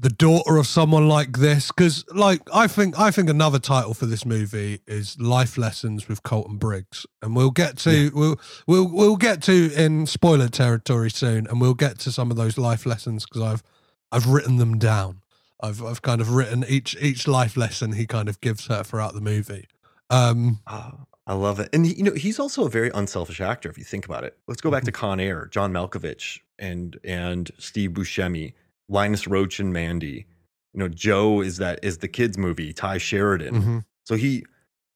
the 0.00 0.10
daughter 0.10 0.56
of 0.56 0.66
someone 0.66 1.08
like 1.08 1.38
this? 1.38 1.68
Because 1.68 2.04
like 2.14 2.40
i 2.52 2.66
think 2.66 2.98
i 2.98 3.10
think 3.10 3.28
another 3.28 3.58
title 3.58 3.94
for 3.94 4.06
this 4.06 4.24
movie 4.24 4.80
is 4.86 5.20
life 5.20 5.58
lessons 5.58 6.08
with 6.08 6.22
colton 6.22 6.56
briggs. 6.56 7.06
And 7.22 7.36
we'll 7.36 7.50
get 7.50 7.76
to 7.78 8.10
we'll 8.14 8.40
we'll 8.66 8.88
we'll 8.90 9.16
get 9.16 9.42
to 9.42 9.70
in 9.76 10.06
spoiler 10.06 10.48
territory 10.48 11.10
soon 11.10 11.46
and 11.46 11.60
we'll 11.60 11.74
get 11.74 11.98
to 12.00 12.12
some 12.12 12.30
of 12.30 12.36
those 12.36 12.56
life 12.56 12.86
lessons 12.86 13.26
because 13.26 13.42
i've 13.42 13.62
i've 14.10 14.26
written 14.26 14.56
them 14.56 14.78
down. 14.78 15.20
I've 15.62 15.82
i've 15.84 16.02
kind 16.02 16.20
of 16.20 16.34
written 16.34 16.64
each 16.68 16.96
each 17.00 17.28
life 17.28 17.56
lesson 17.56 17.92
he 17.92 18.06
kind 18.06 18.28
of 18.28 18.40
gives 18.40 18.66
her 18.68 18.82
throughout 18.82 19.14
the 19.14 19.20
movie. 19.20 19.66
Um 20.08 20.60
Oh, 20.66 21.06
I 21.26 21.34
love 21.34 21.60
it. 21.60 21.68
And 21.72 21.86
he, 21.86 21.94
you 21.94 22.02
know, 22.02 22.14
he's 22.14 22.40
also 22.40 22.66
a 22.66 22.68
very 22.70 22.90
unselfish 22.92 23.40
actor 23.40 23.68
if 23.68 23.78
you 23.78 23.84
think 23.84 24.04
about 24.04 24.24
it. 24.24 24.36
Let's 24.48 24.60
go 24.60 24.70
back 24.70 24.82
to 24.84 24.90
Con 24.90 25.20
Air, 25.20 25.46
John 25.46 25.72
Malkovich 25.72 26.40
and 26.58 26.98
and 27.04 27.50
Steve 27.58 27.90
Buscemi, 27.90 28.54
Linus 28.90 29.24
Roache 29.24 29.60
and 29.60 29.72
Mandy. 29.72 30.26
You 30.74 30.80
know, 30.80 30.88
Joe 30.88 31.40
is 31.40 31.56
that 31.56 31.78
is 31.82 31.98
the 31.98 32.08
kids 32.08 32.36
movie, 32.36 32.72
Tye 32.74 32.98
Sheridan. 32.98 33.54
mhm. 33.54 33.84
So 34.04 34.16
he 34.16 34.44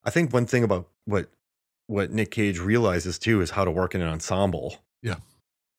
I 0.05 0.11
think 0.11 0.32
one 0.34 0.45
thing 0.47 0.64
about 0.64 0.88
what 1.07 1.30
what 1.86 2.11
Nick 2.11 2.30
Cage 2.30 2.59
realizes 2.59 3.18
too 3.18 3.40
is 3.40 3.51
how 3.51 3.64
to 3.64 3.70
work 3.70 3.95
in 3.95 4.01
an 4.03 4.09
ensemble. 4.09 4.76
Yeah. 5.03 5.16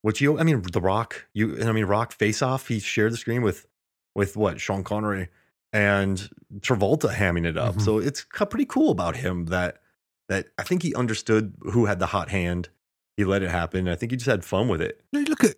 Which 0.02 0.22
you 0.22 0.40
I 0.40 0.44
mean 0.44 0.62
The 0.62 0.82
Rock, 0.82 1.28
you 1.34 1.54
and 1.56 1.70
I 1.70 1.72
mean 1.72 1.86
Rock 1.86 2.12
Face 2.14 2.42
Off, 2.42 2.68
he 2.70 2.80
shared 2.80 3.14
the 3.14 3.18
screen 3.18 3.42
with 3.42 3.68
with 4.16 4.38
what, 4.38 4.62
Sean 4.62 4.84
Connery 4.84 5.28
and 5.74 6.30
Travolta 6.60 7.14
hamming 7.14 7.46
it 7.46 7.58
up. 7.58 7.76
Mhm. 7.76 7.82
So 7.82 7.98
it's 8.00 8.26
pretty 8.32 8.66
cool 8.66 8.92
about 8.92 9.18
him 9.18 9.46
that 9.48 9.82
that 10.30 10.48
I 10.58 10.64
think 10.64 10.84
he 10.84 10.96
understood 10.96 11.54
who 11.62 11.86
had 11.86 12.00
the 12.00 12.08
hot 12.08 12.30
hand. 12.30 12.70
He 13.18 13.24
let 13.26 13.44
it 13.44 13.50
happen. 13.52 13.88
I 13.88 13.96
think 13.96 14.12
he 14.12 14.18
just 14.18 14.30
had 14.30 14.44
fun 14.46 14.68
with 14.68 14.82
it. 14.82 15.02
Look 15.14 15.44
at 15.44 15.56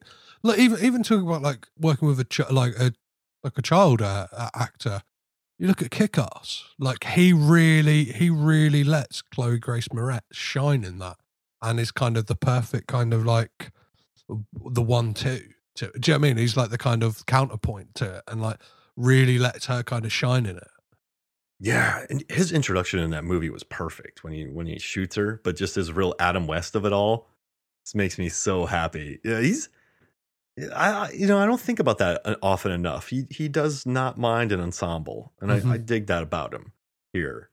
like 0.48 0.60
even 0.60 0.84
even 0.84 1.04
talking 1.04 1.28
about 1.28 1.42
like 1.42 1.68
working 1.80 2.08
with 2.08 2.20
a 2.20 2.24
ch- 2.24 2.50
like 2.52 2.74
a 2.80 2.94
like 3.44 3.58
a 3.58 3.62
child 3.62 4.02
uh, 4.02 4.28
uh, 4.32 4.50
actor. 4.56 5.04
You 5.60 5.68
look 5.68 5.82
at 5.82 5.90
Kick-Ass. 5.90 6.66
Like 6.78 7.04
he 7.04 7.34
really 7.34 8.06
he 8.06 8.30
really 8.30 8.84
lets 8.84 9.22
Chloe 9.22 9.58
Grace 9.58 9.88
Moretz 9.88 10.22
shine 10.32 10.84
in 10.84 11.00
that, 11.00 11.18
and 11.62 11.80
is 11.80 11.92
kind 11.92 12.16
of 12.16 12.28
the 12.28 12.36
perfect 12.36 12.88
kind 12.88 13.14
of 13.14 13.26
like 13.26 13.72
the 14.54 14.82
one 14.82 15.14
two. 15.14 15.42
To, 15.76 15.92
do 16.00 16.12
you 16.12 16.14
know 16.14 16.20
what 16.20 16.26
I 16.26 16.30
mean? 16.30 16.38
He's 16.38 16.58
like 16.58 16.70
the 16.70 16.78
kind 16.78 17.04
of 17.04 17.26
counterpoint 17.26 17.96
to 17.96 18.18
it, 18.18 18.24
and 18.28 18.42
like 18.42 18.60
really 18.96 19.38
lets 19.40 19.66
her 19.66 19.84
kind 19.84 20.06
of 20.06 20.12
shine 20.12 20.46
in 20.46 20.58
it. 20.58 20.68
Yeah, 21.60 22.06
and 22.10 22.24
his 22.30 22.52
introduction 22.52 23.00
in 23.00 23.10
that 23.12 23.24
movie 23.24 23.50
was 23.50 23.64
perfect 23.64 24.24
when 24.24 24.34
he 24.34 24.46
when 24.46 24.68
he 24.68 24.78
shoots 24.78 25.16
her, 25.16 25.42
but 25.44 25.56
just 25.56 25.76
his 25.76 25.92
real 25.92 26.14
Adam 26.20 26.46
West 26.46 26.76
of 26.76 26.86
it 26.86 26.94
all. 26.94 27.28
This 27.84 27.96
makes 27.96 28.20
me 28.20 28.30
so 28.30 28.66
happy. 28.66 29.20
Yeah, 29.24 29.40
he's 29.40 29.70
I 30.76 31.12
you 31.12 31.28
know 31.28 31.38
I 31.38 31.46
don't 31.46 31.62
think 31.62 31.80
about 31.80 31.98
that 32.00 32.22
uh, 32.26 32.36
often 32.42 32.72
enough. 32.72 33.10
He 33.10 33.26
he 33.30 33.48
does 33.48 33.86
not 33.86 34.18
mind 34.18 34.52
an 34.52 34.60
ensemble, 34.60 35.34
and 35.40 35.52
I, 35.52 35.58
I 35.58 35.60
Mhm. 35.60 35.86
dig 35.86 36.08
that 36.08 36.24
about 36.24 36.54
him 36.54 36.74
here. 37.14 37.50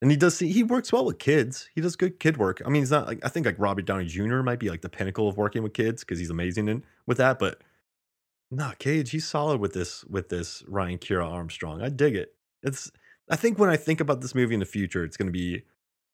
And 0.00 0.10
he 0.10 0.16
does 0.16 0.36
see 0.36 0.52
he 0.52 0.62
works 0.62 0.92
well 0.92 1.04
with 1.04 1.18
kids. 1.18 1.68
He 1.74 1.80
does 1.80 1.96
good 1.96 2.20
kid 2.20 2.36
work. 2.36 2.62
I 2.64 2.68
mean, 2.68 2.82
he's 2.82 2.90
not 2.90 3.06
like 3.06 3.24
I 3.24 3.28
think 3.28 3.46
like 3.46 3.58
Robbie 3.58 3.82
Downey 3.82 4.06
Jr. 4.06 4.42
might 4.42 4.58
be 4.60 4.70
like 4.70 4.82
the 4.82 4.88
pinnacle 4.88 5.28
of 5.28 5.36
working 5.36 5.62
with 5.62 5.72
kids 5.74 6.02
because 6.04 6.18
he's 6.18 6.30
amazing 6.30 6.68
in 6.68 6.84
with 7.06 7.18
that. 7.18 7.38
But 7.38 7.62
nah, 8.50 8.72
Cage, 8.78 9.10
he's 9.10 9.26
solid 9.26 9.60
with 9.60 9.72
this 9.72 10.04
with 10.04 10.28
this 10.28 10.62
Ryan 10.68 10.98
Kiera 10.98 11.26
Armstrong. 11.30 11.82
I 11.82 11.88
dig 11.88 12.14
it. 12.16 12.34
It's 12.62 12.90
I 13.30 13.36
think 13.36 13.58
when 13.58 13.70
I 13.70 13.76
think 13.76 14.00
about 14.00 14.20
this 14.20 14.34
movie 14.34 14.54
in 14.54 14.60
the 14.60 14.66
future, 14.66 15.04
it's 15.04 15.16
going 15.16 15.26
to 15.28 15.32
be 15.32 15.62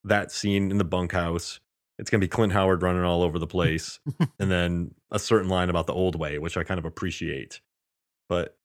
that 0.03 0.33
scene 0.33 0.71
in 0.71 0.79
the 0.79 0.85
bunkhouse. 0.85 1.61
It's 1.99 2.11
going 2.11 2.21
to 2.21 2.25
be 2.25 2.29
Clint 2.29 2.53
Howard 2.53 2.83
running 2.83 3.05
all 3.05 3.23
over 3.23 3.39
the 3.39 3.47
place, 3.47 4.01
and 4.39 4.51
then 4.51 4.95
a 5.11 5.19
certain 5.19 5.49
line 5.49 5.71
about 5.71 5.87
the 5.87 5.93
old 5.95 6.17
way, 6.17 6.39
which 6.39 6.57
I 6.57 6.65
kind 6.65 6.79
of 6.79 6.85
appreciate. 6.85 7.61
But 8.29 8.57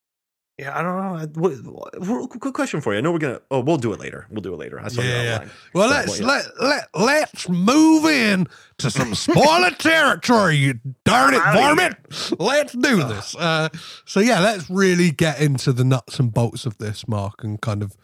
Yeah, 0.58 0.78
I 0.78 0.82
don't 0.82 0.98
know. 0.98 1.42
What, 1.42 2.00
what, 2.02 2.30
quick 2.42 2.54
question 2.56 2.82
for 2.82 2.92
you. 2.94 2.98
I 2.98 3.02
know 3.02 3.12
we're 3.12 3.20
gonna. 3.20 3.42
Oh, 3.52 3.60
we'll 3.60 3.78
do 3.78 3.94
it 3.94 4.00
later. 4.00 4.26
We'll 4.32 4.42
do 4.42 4.54
it 4.54 4.58
later. 4.58 4.80
I 4.80 4.88
saw 4.88 5.02
Yeah, 5.02 5.14
your 5.14 5.24
yeah. 5.24 5.50
Well, 5.74 5.90
So, 5.90 5.96
let's 5.96 6.20
yeah. 6.20 6.26
let 6.26 6.46
let 6.62 6.88
let's 6.96 7.50
move 7.50 8.06
in 8.06 8.48
to 8.80 8.90
some 8.90 9.14
spoiler 9.28 9.72
territory, 9.72 10.56
you 10.58 10.80
darn 11.06 11.34
it, 11.36 11.42
varmint. 11.54 11.96
Let's 12.40 12.74
do 12.74 13.04
this. 13.04 13.36
Uh, 13.36 13.70
so 14.06 14.20
yeah, 14.22 14.40
let's 14.40 14.70
really 14.70 15.12
get 15.12 15.40
into 15.40 15.72
the 15.72 15.84
nuts 15.84 16.20
and 16.20 16.34
bolts 16.34 16.66
of 16.66 16.78
this, 16.80 17.08
Mark, 17.08 17.44
and 17.44 17.62
kind 17.62 17.84
of 17.84 17.96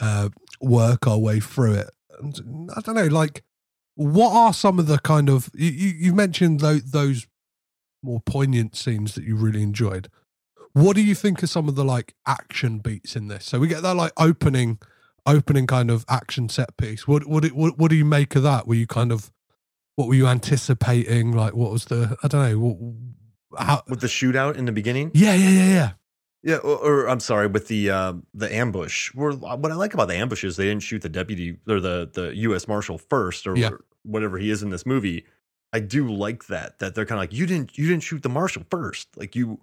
uh, 0.00 0.28
work 0.60 1.06
our 1.08 1.18
way 1.18 1.40
through 1.40 1.74
it. 1.74 1.90
And 2.20 2.70
I 2.76 2.80
don't 2.80 2.94
know, 2.94 3.06
like, 3.06 3.42
what 4.02 4.32
are 4.34 4.52
some 4.52 4.78
of 4.78 4.86
the 4.86 4.98
kind 4.98 5.28
of 5.28 5.50
you 5.54 5.70
you, 5.70 6.12
mentioned 6.14 6.60
those, 6.60 6.82
those 6.90 7.26
more 8.02 8.20
poignant 8.20 8.76
scenes 8.76 9.14
that 9.14 9.24
you 9.24 9.36
really 9.36 9.62
enjoyed. 9.62 10.08
What 10.72 10.96
do 10.96 11.02
you 11.02 11.14
think 11.14 11.42
are 11.42 11.46
some 11.46 11.68
of 11.68 11.74
the 11.74 11.84
like 11.84 12.14
action 12.26 12.78
beats 12.78 13.14
in 13.16 13.28
this? 13.28 13.44
So 13.44 13.58
we 13.60 13.68
get 13.68 13.82
that 13.82 13.94
like 13.94 14.12
opening 14.16 14.78
opening 15.26 15.66
kind 15.66 15.90
of 15.90 16.04
action 16.08 16.48
set 16.48 16.76
piece. 16.76 17.06
What 17.06 17.26
what 17.26 17.44
it- 17.44 17.54
what, 17.54 17.78
what 17.78 17.90
do 17.90 17.96
you 17.96 18.04
make 18.04 18.34
of 18.36 18.42
that? 18.42 18.66
Were 18.66 18.74
you 18.74 18.86
kind 18.86 19.12
of 19.12 19.30
what 19.96 20.08
were 20.08 20.14
you 20.14 20.26
anticipating? 20.26 21.32
Like 21.32 21.54
what 21.54 21.70
was 21.70 21.84
the 21.86 22.16
I 22.22 22.28
don't 22.28 22.50
know. 22.50 22.58
What, 22.58 23.60
how, 23.66 23.82
with 23.88 24.00
the 24.00 24.06
shootout 24.06 24.56
in 24.56 24.64
the 24.64 24.72
beginning. 24.72 25.10
yeah, 25.14 25.34
yeah, 25.34 25.50
yeah, 25.50 25.68
yeah. 25.68 25.90
Yeah, 26.44 26.56
or, 26.56 26.76
or 26.78 27.08
I'm 27.08 27.20
sorry, 27.20 27.46
with 27.46 27.68
the 27.68 27.90
uh, 27.90 28.14
the 28.34 28.52
ambush. 28.52 29.14
Where 29.14 29.30
what 29.32 29.70
I 29.70 29.74
like 29.76 29.94
about 29.94 30.08
the 30.08 30.16
ambush 30.16 30.42
is 30.42 30.56
they 30.56 30.64
didn't 30.64 30.82
shoot 30.82 31.02
the 31.02 31.08
deputy 31.08 31.58
or 31.68 31.78
the 31.78 32.10
the 32.12 32.34
U.S. 32.36 32.66
Marshal 32.66 32.98
first 32.98 33.46
or 33.46 33.56
Yeah. 33.56 33.70
Whatever 34.04 34.38
he 34.38 34.50
is 34.50 34.62
in 34.62 34.70
this 34.70 34.84
movie. 34.86 35.24
I 35.72 35.80
do 35.80 36.12
like 36.12 36.46
that 36.48 36.78
that 36.80 36.94
they're 36.94 37.06
kind 37.06 37.18
of 37.18 37.22
like 37.22 37.32
you 37.32 37.46
didn't 37.46 37.78
you 37.78 37.88
didn't 37.88 38.02
shoot 38.02 38.22
the 38.22 38.28
marshal 38.28 38.64
first, 38.70 39.08
like 39.16 39.34
you, 39.34 39.60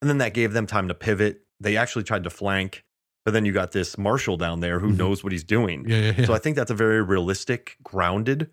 and 0.00 0.10
then 0.10 0.18
that 0.18 0.34
gave 0.34 0.52
them 0.52 0.66
time 0.66 0.88
to 0.88 0.94
pivot. 0.94 1.42
They 1.60 1.76
actually 1.76 2.02
tried 2.04 2.24
to 2.24 2.30
flank, 2.30 2.84
but 3.24 3.32
then 3.32 3.44
you 3.44 3.52
got 3.52 3.72
this 3.72 3.96
marshal 3.96 4.36
down 4.36 4.60
there 4.60 4.80
who 4.80 4.92
Mhm. 4.92 4.96
knows 4.96 5.22
what 5.22 5.32
he's 5.32 5.44
doing. 5.44 5.88
Yeah, 5.88 6.00
yeah, 6.00 6.12
yeah. 6.18 6.26
So 6.26 6.34
I 6.34 6.38
think 6.38 6.56
that's 6.56 6.70
a 6.72 6.74
very 6.74 7.02
realistic, 7.02 7.76
grounded 7.84 8.50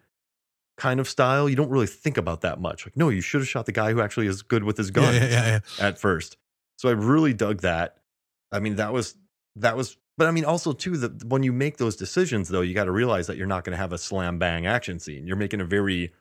kind 0.78 1.00
of 1.00 1.10
style. 1.10 1.50
You 1.50 1.56
don't 1.56 1.70
really 1.70 1.88
think 1.88 2.18
about 2.18 2.42
that 2.42 2.60
much. 2.62 2.86
Like, 2.86 2.96
no, 2.96 3.10
you 3.10 3.22
should 3.22 3.42
have 3.42 3.48
shot 3.48 3.66
the 3.66 3.72
guy 3.72 3.92
who 3.92 4.02
actually 4.02 4.28
is 4.28 4.42
good 4.44 4.64
with 4.64 4.78
his 4.78 4.92
gun 4.92 5.14
yeah, 5.14 5.26
yeah, 5.28 5.60
yeah. 5.80 5.86
at 5.88 5.98
first. 6.00 6.38
So 6.78 6.88
I 6.90 6.94
really 6.94 7.34
dug 7.34 7.62
that. 7.62 7.98
I 8.52 8.60
mean, 8.60 8.76
that 8.76 8.94
was 8.94 9.16
that 9.58 9.76
was 9.76 9.98
but 10.22 10.28
I 10.28 10.32
mean 10.32 10.46
also 10.46 10.72
too 10.72 10.98
that 10.98 11.24
when 11.24 11.42
you 11.42 11.52
make 11.52 11.78
those 11.78 11.96
decisions 11.96 12.48
though, 12.48 12.62
you 12.62 12.76
got 12.76 12.84
to 12.84 12.92
realize 12.92 13.26
that 13.26 13.38
you're 13.38 13.48
not 13.48 13.64
going 13.64 13.72
to 13.72 13.78
have 13.78 13.92
a 13.92 13.98
slam 13.98 14.38
bang 14.38 14.68
action 14.68 15.00
scene. 15.00 15.26
You're 15.26 15.36
making 15.36 15.62
a 15.62 15.66
very 15.66 16.14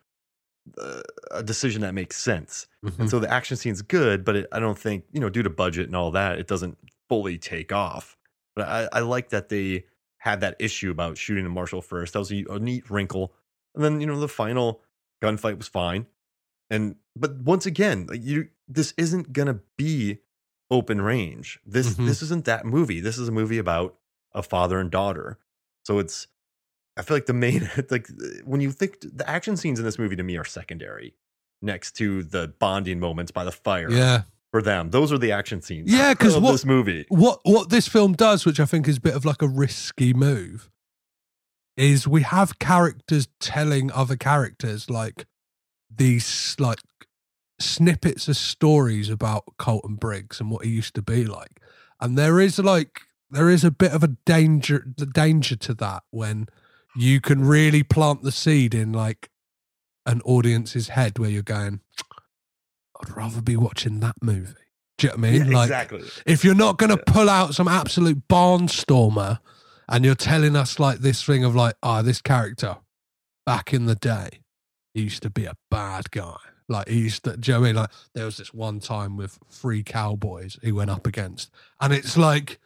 uh, 0.78 1.02
a 1.32 1.42
decision 1.42 1.82
that 1.82 1.92
makes 1.92 2.16
sense. 2.16 2.66
Mhm. 2.82 2.98
And 2.98 3.10
so 3.10 3.18
the 3.18 3.30
action 3.30 3.58
scene's 3.58 3.82
good, 3.82 4.24
but 4.24 4.36
it, 4.36 4.46
I 4.52 4.58
don't 4.58 4.78
think, 4.78 5.04
you 5.12 5.20
know, 5.20 5.28
due 5.28 5.42
to 5.42 5.50
budget 5.50 5.86
and 5.86 5.94
all 5.94 6.10
that, 6.12 6.38
it 6.38 6.46
doesn't 6.46 6.78
fully 7.10 7.36
take 7.36 7.72
off. 7.72 8.16
But 8.56 8.68
I, 8.68 8.88
I 8.90 9.00
like 9.00 9.28
that 9.28 9.50
they 9.50 9.84
had 10.16 10.40
that 10.40 10.56
issue 10.58 10.90
about 10.90 11.18
shooting 11.18 11.44
the 11.44 11.50
marshal 11.50 11.82
first. 11.82 12.14
That 12.14 12.20
was 12.20 12.32
a, 12.32 12.42
a 12.48 12.58
neat 12.58 12.90
wrinkle. 12.90 13.34
And 13.74 13.84
then, 13.84 14.00
you 14.00 14.06
know, 14.06 14.18
the 14.18 14.28
final 14.28 14.80
gunfight 15.22 15.58
was 15.58 15.68
fine. 15.68 16.06
And 16.70 16.96
but 17.14 17.36
once 17.40 17.66
again, 17.66 18.06
like 18.08 18.22
you 18.22 18.48
this 18.66 18.94
isn't 18.96 19.34
gonna 19.34 19.60
be 19.76 20.20
open 20.70 21.00
range. 21.00 21.58
This 21.66 21.94
Mhm. 21.94 22.06
this 22.06 22.22
isn't 22.22 22.44
that 22.44 22.64
movie. 22.64 23.00
This 23.00 23.18
is 23.18 23.28
a 23.28 23.32
movie 23.32 23.58
about 23.58 23.96
a 24.32 24.42
father 24.42 24.78
and 24.78 24.90
daughter. 24.90 25.38
So 25.84 25.98
it's 25.98 26.26
I 26.96 27.02
feel 27.02 27.16
like 27.16 27.26
the 27.26 27.32
main 27.32 27.68
like 27.90 28.08
when 28.44 28.60
you 28.60 28.72
think 28.72 28.98
the 29.00 29.28
action 29.28 29.56
scenes 29.56 29.78
in 29.78 29.84
this 29.84 29.98
movie 29.98 30.16
to 30.16 30.22
me 30.22 30.36
are 30.36 30.44
secondary 30.44 31.14
next 31.62 31.92
to 31.96 32.22
the 32.22 32.48
bonding 32.58 33.00
moments 33.00 33.30
by 33.32 33.44
the 33.44 33.52
fire 33.52 33.90
yeah. 33.90 34.22
for 34.50 34.62
them. 34.62 34.90
Those 34.90 35.12
are 35.12 35.18
the 35.18 35.32
action 35.32 35.60
scenes. 35.62 35.90
Yeah, 35.92 36.14
'cause 36.14 36.36
of 36.36 36.42
what- 36.42 36.52
this 36.52 36.64
movie. 36.64 37.04
what 37.08 37.40
what 37.44 37.70
this 37.70 37.88
film 37.88 38.12
does, 38.14 38.44
which 38.46 38.60
I 38.60 38.64
think 38.66 38.86
is 38.88 38.96
a 38.98 39.00
bit 39.00 39.14
of 39.14 39.24
like 39.24 39.42
a 39.42 39.48
risky 39.48 40.14
move, 40.14 40.70
is 41.76 42.06
we 42.06 42.22
have 42.22 42.58
characters 42.58 43.28
telling 43.40 43.90
other 43.92 44.16
characters 44.16 44.88
like 44.90 45.26
these 45.94 46.54
like 46.58 46.78
snippets 47.60 48.28
of 48.28 48.36
stories 48.36 49.10
about 49.10 49.44
Colton 49.58 49.96
Briggs 49.96 50.40
and 50.40 50.50
what 50.50 50.64
he 50.64 50.70
used 50.70 50.94
to 50.94 51.02
be 51.02 51.24
like. 51.24 51.60
And 52.00 52.16
there 52.16 52.40
is 52.40 52.58
like 52.58 53.00
there 53.30 53.50
is 53.50 53.64
a 53.64 53.70
bit 53.70 53.92
of 53.92 54.02
a 54.02 54.08
danger 54.08 54.86
the 54.96 55.06
danger 55.06 55.56
to 55.56 55.74
that 55.74 56.02
when 56.10 56.48
you 56.96 57.20
can 57.20 57.44
really 57.44 57.82
plant 57.82 58.22
the 58.22 58.32
seed 58.32 58.74
in 58.74 58.92
like 58.92 59.30
an 60.06 60.20
audience's 60.22 60.88
head 60.88 61.18
where 61.18 61.30
you're 61.30 61.42
going, 61.42 61.80
I'd 63.00 63.16
rather 63.16 63.40
be 63.40 63.56
watching 63.56 64.00
that 64.00 64.16
movie. 64.22 64.54
Do 64.98 65.06
you 65.06 65.12
know 65.12 65.16
what 65.16 65.28
I 65.28 65.30
mean? 65.30 65.46
Yeah, 65.46 65.56
like 65.56 65.66
exactly. 65.66 66.02
if 66.26 66.44
you're 66.44 66.54
not 66.54 66.78
going 66.78 66.90
to 66.90 66.96
pull 66.96 67.30
out 67.30 67.54
some 67.54 67.68
absolute 67.68 68.26
barnstormer 68.28 69.38
and 69.88 70.04
you're 70.04 70.14
telling 70.14 70.56
us 70.56 70.78
like 70.78 70.98
this 70.98 71.22
thing 71.22 71.44
of 71.44 71.54
like, 71.54 71.76
ah, 71.82 72.02
this 72.02 72.20
character 72.20 72.76
back 73.46 73.72
in 73.72 73.86
the 73.86 73.94
day 73.94 74.40
he 74.94 75.02
used 75.02 75.22
to 75.22 75.30
be 75.30 75.44
a 75.44 75.54
bad 75.70 76.10
guy. 76.10 76.36
Like 76.70 76.88
he 76.88 77.00
used 77.00 77.24
to, 77.24 77.36
do 77.36 77.50
you 77.50 77.58
know 77.58 77.64
I 77.64 77.66
mean? 77.66 77.76
Like 77.76 77.90
there 78.14 78.24
was 78.24 78.36
this 78.36 78.54
one 78.54 78.78
time 78.80 79.16
with 79.16 79.38
three 79.50 79.82
cowboys 79.82 80.56
he 80.62 80.70
went 80.72 80.88
up 80.90 81.06
against, 81.06 81.50
and 81.80 81.92
it's 81.92 82.16
like 82.16 82.60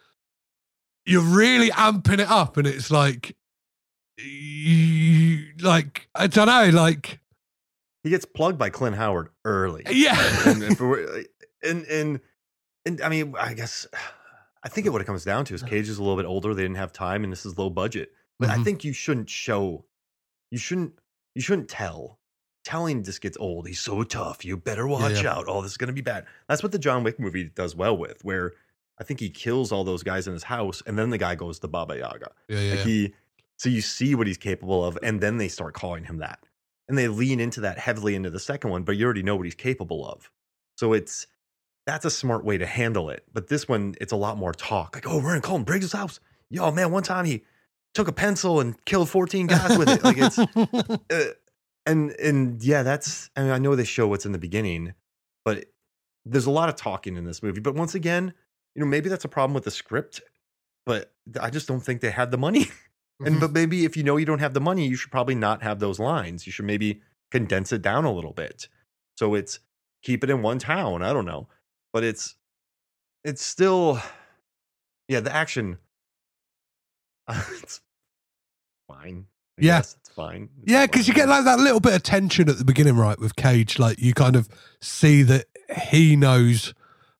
you're 1.07 1.21
really 1.23 1.69
amping 1.71 2.19
it 2.19 2.29
up, 2.29 2.55
and 2.57 2.67
it's 2.67 2.91
like, 2.91 3.35
you, 4.17 5.47
like 5.61 6.07
I 6.15 6.27
don't 6.27 6.47
know, 6.47 6.69
like 6.77 7.19
He 8.03 8.09
gets 8.09 8.25
plugged 8.25 8.57
by 8.57 8.69
Clint 8.69 8.95
Howard 8.95 9.29
early. 9.43 9.83
yeah, 9.91 10.15
and, 10.45 10.63
and, 10.63 10.77
for, 10.77 10.99
and 11.63 11.85
and 11.85 12.19
and 12.85 13.01
I 13.01 13.09
mean, 13.09 13.33
I 13.39 13.53
guess 13.55 13.87
I 14.63 14.69
think 14.69 14.85
it 14.87 14.91
what 14.91 15.01
it 15.01 15.05
comes 15.05 15.23
down 15.25 15.45
to 15.45 15.53
is 15.55 15.63
Cage 15.63 15.89
is 15.89 15.97
a 15.97 16.01
little 16.03 16.17
bit 16.17 16.25
older. 16.27 16.53
They 16.53 16.61
didn't 16.63 16.77
have 16.77 16.93
time, 16.93 17.23
and 17.23 17.31
this 17.33 17.45
is 17.45 17.57
low 17.57 17.69
budget. 17.69 18.09
But 18.39 18.49
I 18.49 18.57
Mhm. 18.57 18.63
think 18.65 18.83
you 18.83 18.93
shouldn't 18.93 19.29
show, 19.29 19.85
you 20.51 20.57
shouldn't, 20.57 20.93
you 21.35 21.41
shouldn't 21.41 21.69
tell. 21.69 22.19
Telling 22.65 23.03
this 23.03 23.19
gets 23.19 23.37
old. 23.37 23.67
He's 23.67 23.79
so 23.79 24.03
tough. 24.03 24.43
You 24.43 24.57
better 24.57 24.87
watch 24.87 25.23
yeah. 25.23 25.35
out. 25.35 25.45
Oh, 25.47 25.61
this 25.61 25.71
is 25.71 25.77
gonna 25.77 25.93
be 25.93 26.01
bad. 26.01 26.25
That's 26.49 26.63
what 26.63 26.71
the 26.71 26.79
John 26.79 27.03
Wick 27.03 27.19
movie 27.19 27.45
does 27.55 27.75
well 27.75 27.95
with, 27.95 28.25
where 28.25 28.53
I 28.99 29.03
think 29.03 29.19
he 29.19 29.29
kills 29.29 29.71
all 29.71 29.83
those 29.83 30.03
guys 30.03 30.27
in 30.27 30.33
his 30.33 30.43
house, 30.43 30.81
and 30.85 30.97
then 30.97 31.09
the 31.09 31.17
guy 31.17 31.35
goes 31.35 31.59
to 31.59 31.67
Baba 31.67 31.97
Yaga. 31.97 32.31
yeah, 32.47 32.59
yeah. 32.59 32.71
Like 32.71 32.79
he, 32.79 33.13
so 33.57 33.69
you 33.69 33.81
see 33.81 34.15
what 34.15 34.27
he's 34.27 34.37
capable 34.37 34.83
of, 34.83 34.97
and 35.03 35.21
then 35.21 35.37
they 35.37 35.47
start 35.47 35.73
calling 35.73 36.05
him 36.05 36.17
that, 36.17 36.39
and 36.89 36.97
they 36.97 37.07
lean 37.07 37.39
into 37.39 37.61
that 37.61 37.77
heavily 37.77 38.15
into 38.15 38.29
the 38.29 38.39
second 38.39 38.71
one. 38.71 38.83
But 38.83 38.97
you 38.97 39.05
already 39.05 39.23
know 39.23 39.35
what 39.35 39.45
he's 39.45 39.55
capable 39.55 40.07
of, 40.07 40.31
so 40.77 40.93
it's 40.93 41.27
that's 41.85 42.05
a 42.05 42.11
smart 42.11 42.43
way 42.43 42.57
to 42.57 42.65
handle 42.65 43.09
it. 43.09 43.23
But 43.31 43.47
this 43.47 43.67
one, 43.67 43.95
it's 44.01 44.11
a 44.11 44.17
lot 44.17 44.37
more 44.37 44.53
talk. 44.53 44.95
Like, 44.95 45.07
oh, 45.07 45.21
we're 45.21 45.35
in 45.35 45.41
Colton 45.41 45.65
Briggs' 45.65 45.91
house. 45.91 46.19
Yo, 46.49 46.71
man, 46.71 46.91
one 46.91 47.03
time 47.03 47.25
he 47.25 47.43
took 47.93 48.07
a 48.07 48.11
pencil 48.11 48.59
and 48.59 48.83
killed 48.85 49.09
fourteen 49.09 49.47
guys 49.47 49.77
with 49.77 49.89
it. 49.89 50.03
Like 50.03 50.17
it's, 50.17 50.39
uh, 51.11 51.33
and 51.85 52.11
and 52.11 52.63
yeah, 52.63 52.83
that's. 52.83 53.29
I 53.35 53.43
mean, 53.43 53.51
I 53.51 53.57
know 53.57 53.75
they 53.75 53.83
show 53.83 54.07
what's 54.07 54.25
in 54.25 54.31
the 54.31 54.37
beginning, 54.37 54.93
but 55.43 55.65
there's 56.25 56.45
a 56.45 56.51
lot 56.51 56.69
of 56.69 56.75
talking 56.75 57.17
in 57.17 57.25
this 57.25 57.43
movie. 57.43 57.61
But 57.61 57.75
once 57.75 57.95
again, 57.95 58.33
you 58.73 58.81
know, 58.81 58.87
maybe 58.87 59.09
that's 59.09 59.25
a 59.25 59.29
problem 59.29 59.53
with 59.53 59.63
the 59.63 59.71
script. 59.71 60.21
But 60.85 61.11
I 61.39 61.49
just 61.49 61.67
don't 61.67 61.79
think 61.79 62.01
they 62.01 62.11
had 62.11 62.31
the 62.31 62.37
money. 62.37 62.67
And 63.19 63.35
mm-hmm. 63.35 63.39
but 63.39 63.53
maybe 63.53 63.85
if 63.85 63.95
you 63.95 64.03
know 64.03 64.17
you 64.17 64.25
don't 64.25 64.39
have 64.39 64.53
the 64.53 64.59
money, 64.59 64.87
you 64.87 64.97
should 64.97 65.09
probably 65.09 65.35
not 65.35 65.63
have 65.63 65.79
those 65.79 65.99
lines. 65.99 66.45
You 66.45 66.51
should 66.51 66.65
maybe 66.65 67.01
condense 67.31 67.71
it 67.71 67.81
down 67.81 68.03
a 68.03 68.11
little 68.11 68.33
bit. 68.33 68.67
So 69.17 69.35
it's 69.35 69.59
keep 70.03 70.21
it 70.25 70.29
in 70.29 70.41
one 70.41 70.59
town. 70.59 71.01
I 71.01 71.13
don't 71.13 71.25
know. 71.25 71.47
But 71.93 72.03
it's 72.03 72.35
it's 73.23 73.41
still 73.41 74.01
yeah, 75.07 75.21
the 75.21 75.33
action 75.33 75.77
it's 77.29 77.81
fine. 78.87 79.27
I 79.57 79.61
Yeah. 79.65 79.79
it's 79.79 79.97
fine. 80.15 80.49
It's 80.61 80.71
Yeah, 80.71 80.85
because 80.85 81.07
you 81.07 81.13
get 81.13 81.27
like 81.29 81.45
that 81.45 81.59
little 81.59 81.79
bit 81.79 81.93
of 81.93 82.03
tension 82.03 82.49
at 82.49 82.57
the 82.57 82.65
beginning, 82.65 82.95
right, 82.97 83.19
with 83.19 83.35
Cage. 83.35 83.79
Like 83.79 83.99
you 83.99 84.13
kind 84.13 84.35
of 84.35 84.49
see 84.81 85.21
that 85.23 85.45
he 85.89 86.15
knows, 86.15 86.73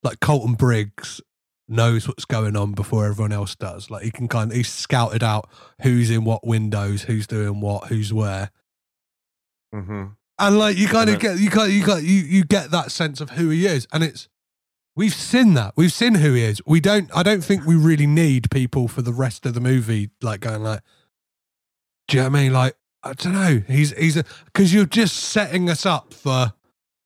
like 0.03 0.19
Colton 0.19 0.53
Briggs 0.55 1.21
knows 1.67 2.07
what's 2.07 2.25
going 2.25 2.55
on 2.55 2.73
before 2.73 3.05
everyone 3.07 3.31
else 3.31 3.55
does. 3.55 3.89
Like 3.89 4.03
he 4.03 4.11
can 4.11 4.27
kind 4.27 4.51
of 4.51 4.57
he's 4.57 4.71
scouted 4.71 5.23
out 5.23 5.49
who's 5.81 6.11
in 6.11 6.23
what 6.23 6.45
windows, 6.45 7.03
who's 7.03 7.25
doing 7.25 7.59
what, 7.61 7.87
who's 7.87 8.13
where, 8.13 8.51
Mhm. 9.73 10.15
and 10.39 10.59
like 10.59 10.77
you 10.77 10.87
kind 10.87 11.09
of 11.09 11.19
get 11.19 11.39
you 11.39 11.49
kind 11.49 11.71
you 11.73 11.83
got 11.85 12.03
you 12.03 12.21
you 12.21 12.43
get 12.43 12.71
that 12.71 12.91
sense 12.91 13.19
of 13.21 13.31
who 13.31 13.49
he 13.49 13.65
is, 13.65 13.87
and 13.91 14.03
it's 14.03 14.27
we've 14.95 15.13
seen 15.13 15.53
that 15.55 15.73
we've 15.75 15.91
seen 15.91 16.15
who 16.15 16.33
he 16.33 16.43
is. 16.43 16.61
We 16.65 16.79
don't. 16.79 17.09
I 17.15 17.23
don't 17.23 17.43
think 17.43 17.65
we 17.65 17.75
really 17.75 18.07
need 18.07 18.49
people 18.51 18.87
for 18.87 19.01
the 19.01 19.13
rest 19.13 19.45
of 19.45 19.53
the 19.53 19.61
movie 19.61 20.11
like 20.21 20.41
going 20.41 20.63
like. 20.63 20.81
Do 22.07 22.17
you 22.17 22.23
know 22.23 22.29
what 22.29 22.37
I 22.37 22.41
mean? 22.43 22.53
Like, 22.53 22.75
I 23.03 23.13
don't 23.13 23.33
know. 23.33 23.61
He's 23.67 23.91
he's 23.97 24.21
because 24.45 24.73
you're 24.73 24.85
just 24.85 25.15
setting 25.15 25.69
us 25.69 25.85
up 25.85 26.13
for 26.13 26.53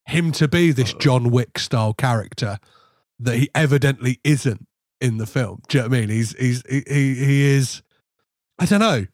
him 0.05 0.31
to 0.33 0.47
be 0.47 0.71
this 0.71 0.93
John 0.93 1.29
Wick 1.29 1.59
style 1.59 1.93
character 1.93 2.57
that 3.19 3.35
he 3.37 3.49
evidently 3.53 4.19
isn't 4.23 4.65
in 5.01 5.17
the 5.17 5.25
film. 5.25 5.61
Do 5.67 5.77
you 5.77 5.83
know 5.83 5.89
what 5.89 5.97
I 5.97 5.99
mean? 6.01 6.09
He's 6.09 6.31
he's 6.37 6.63
he 6.69 6.83
he, 6.87 7.15
he 7.15 7.41
is. 7.45 7.81
I 8.57 8.65
don't 8.65 8.79
know. 8.79 9.05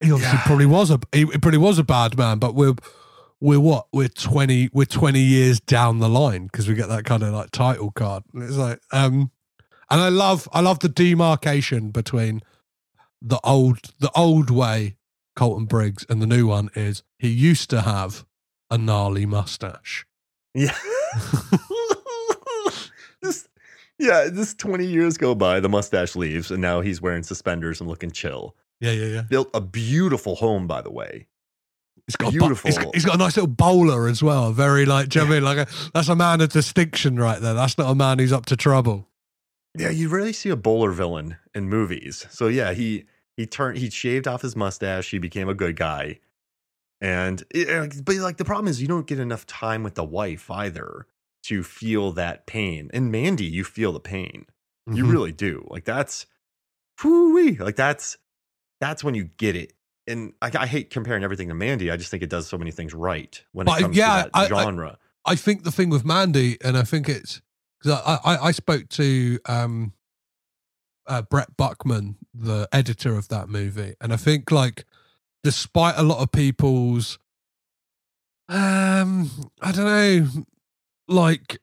He 0.00 0.10
obviously 0.10 0.36
Yeah. 0.38 0.42
probably 0.46 0.66
was 0.66 0.90
a 0.90 0.98
he 1.12 1.24
probably 1.26 1.58
was 1.58 1.78
a 1.78 1.84
bad 1.84 2.16
man, 2.16 2.38
but 2.38 2.54
we're 2.54 2.74
we're 3.40 3.60
what 3.60 3.86
we're 3.92 4.08
twenty 4.08 4.68
we're 4.72 4.84
twenty 4.86 5.20
years 5.20 5.60
down 5.60 5.98
the 5.98 6.08
line 6.08 6.46
because 6.46 6.68
we 6.68 6.74
get 6.74 6.88
that 6.88 7.04
kind 7.04 7.22
of 7.22 7.32
like 7.32 7.50
title 7.50 7.90
card. 7.92 8.24
And 8.34 8.42
it's 8.42 8.56
like 8.56 8.80
um, 8.92 9.30
And 9.90 10.00
I 10.00 10.08
love 10.08 10.48
I 10.52 10.60
love 10.60 10.78
the 10.80 10.88
demarcation 10.88 11.90
between 11.90 12.40
the 13.22 13.40
old 13.44 13.78
the 14.00 14.10
old 14.14 14.50
way 14.50 14.96
Colton 15.36 15.64
Briggs 15.64 16.04
and 16.08 16.20
the 16.20 16.26
new 16.26 16.46
one 16.46 16.70
is 16.74 17.02
he 17.18 17.28
used 17.28 17.70
to 17.70 17.82
have 17.82 18.26
a 18.70 18.76
gnarly 18.76 19.26
mustache. 19.26 20.06
Yeah. 20.54 20.76
this, 23.22 23.48
yeah, 23.98 24.28
this 24.30 24.54
20 24.54 24.84
years 24.84 25.16
go 25.16 25.34
by, 25.34 25.60
the 25.60 25.68
mustache 25.68 26.16
leaves, 26.16 26.50
and 26.50 26.60
now 26.60 26.80
he's 26.80 27.00
wearing 27.00 27.22
suspenders 27.22 27.80
and 27.80 27.88
looking 27.88 28.10
chill. 28.10 28.56
Yeah, 28.80 28.92
yeah, 28.92 29.06
yeah. 29.06 29.22
Built 29.22 29.48
a 29.54 29.60
beautiful 29.60 30.34
home, 30.34 30.66
by 30.66 30.82
the 30.82 30.90
way. 30.90 31.28
He's 32.06 32.16
got, 32.16 32.32
beautiful. 32.32 32.68
A, 32.68 32.74
he's, 32.74 32.90
he's 32.94 33.04
got 33.04 33.14
a 33.14 33.18
nice 33.18 33.36
little 33.36 33.46
bowler 33.46 34.08
as 34.08 34.22
well. 34.22 34.52
Very 34.52 34.84
like, 34.84 35.08
do 35.08 35.20
you 35.20 35.24
know 35.24 35.30
I 35.30 35.34
mean? 35.34 35.44
Like, 35.44 35.58
a, 35.58 35.66
that's 35.94 36.08
a 36.08 36.16
man 36.16 36.40
of 36.40 36.48
distinction 36.50 37.16
right 37.16 37.40
there. 37.40 37.54
That's 37.54 37.78
not 37.78 37.90
a 37.90 37.94
man 37.94 38.18
who's 38.18 38.32
up 38.32 38.46
to 38.46 38.56
trouble. 38.56 39.08
Yeah, 39.78 39.90
you 39.90 40.08
rarely 40.08 40.32
see 40.32 40.50
a 40.50 40.56
bowler 40.56 40.90
villain 40.90 41.36
in 41.54 41.68
movies. 41.68 42.26
So 42.30 42.48
yeah, 42.48 42.72
he 42.72 43.04
he 43.36 43.46
turned 43.46 43.78
he 43.78 43.90
shaved 43.90 44.26
off 44.26 44.42
his 44.42 44.56
mustache. 44.56 45.10
He 45.10 45.18
became 45.18 45.48
a 45.48 45.54
good 45.54 45.76
guy. 45.76 46.20
And 47.00 47.42
it, 47.50 48.04
but 48.04 48.16
like 48.16 48.36
the 48.36 48.44
problem 48.44 48.68
is 48.68 48.80
you 48.80 48.88
don't 48.88 49.06
get 49.06 49.18
enough 49.18 49.46
time 49.46 49.82
with 49.82 49.94
the 49.94 50.04
wife 50.04 50.50
either 50.50 51.06
to 51.44 51.62
feel 51.64 52.12
that 52.12 52.46
pain. 52.46 52.90
And 52.92 53.10
Mandy, 53.10 53.44
you 53.44 53.64
feel 53.64 53.92
the 53.92 54.00
pain. 54.00 54.46
Mm-hmm. 54.88 54.96
You 54.96 55.06
really 55.06 55.32
do. 55.32 55.66
Like 55.68 55.84
that's 55.84 56.26
whoo 57.02 57.56
like 57.56 57.76
that's 57.76 58.18
that's 58.80 59.02
when 59.02 59.14
you 59.14 59.24
get 59.36 59.56
it. 59.56 59.72
And 60.06 60.32
I, 60.42 60.50
I, 60.58 60.66
hate 60.66 60.90
comparing 60.90 61.22
everything 61.22 61.48
to 61.48 61.54
Mandy. 61.54 61.88
I 61.90 61.96
just 61.96 62.10
think 62.10 62.24
it 62.24 62.28
does 62.28 62.48
so 62.48 62.58
many 62.58 62.72
things 62.72 62.92
right 62.92 63.40
when 63.52 63.68
it 63.68 63.78
comes 63.78 63.96
yeah, 63.96 64.24
to 64.24 64.30
that 64.30 64.30
I, 64.34 64.48
genre. 64.48 64.98
I, 65.24 65.32
I, 65.32 65.36
think 65.36 65.62
the 65.62 65.70
thing 65.70 65.90
with 65.90 66.04
Mandy, 66.04 66.58
and 66.60 66.76
I 66.76 66.82
think 66.82 67.08
it's 67.08 67.40
because 67.80 68.00
I, 68.04 68.18
I, 68.24 68.36
I 68.48 68.50
spoke 68.50 68.88
to 68.90 69.38
um, 69.46 69.92
uh, 71.06 71.22
Brett 71.22 71.56
Bachman, 71.56 72.16
the 72.34 72.68
editor 72.72 73.16
of 73.16 73.28
that 73.28 73.48
movie, 73.48 73.94
and 74.00 74.12
I 74.12 74.16
think 74.16 74.50
like 74.50 74.84
despite 75.42 75.94
a 75.96 76.02
lot 76.02 76.22
of 76.22 76.30
people's 76.30 77.18
um 78.48 79.30
I 79.60 79.72
don't 79.72 79.84
know 79.84 80.44
like 81.08 81.60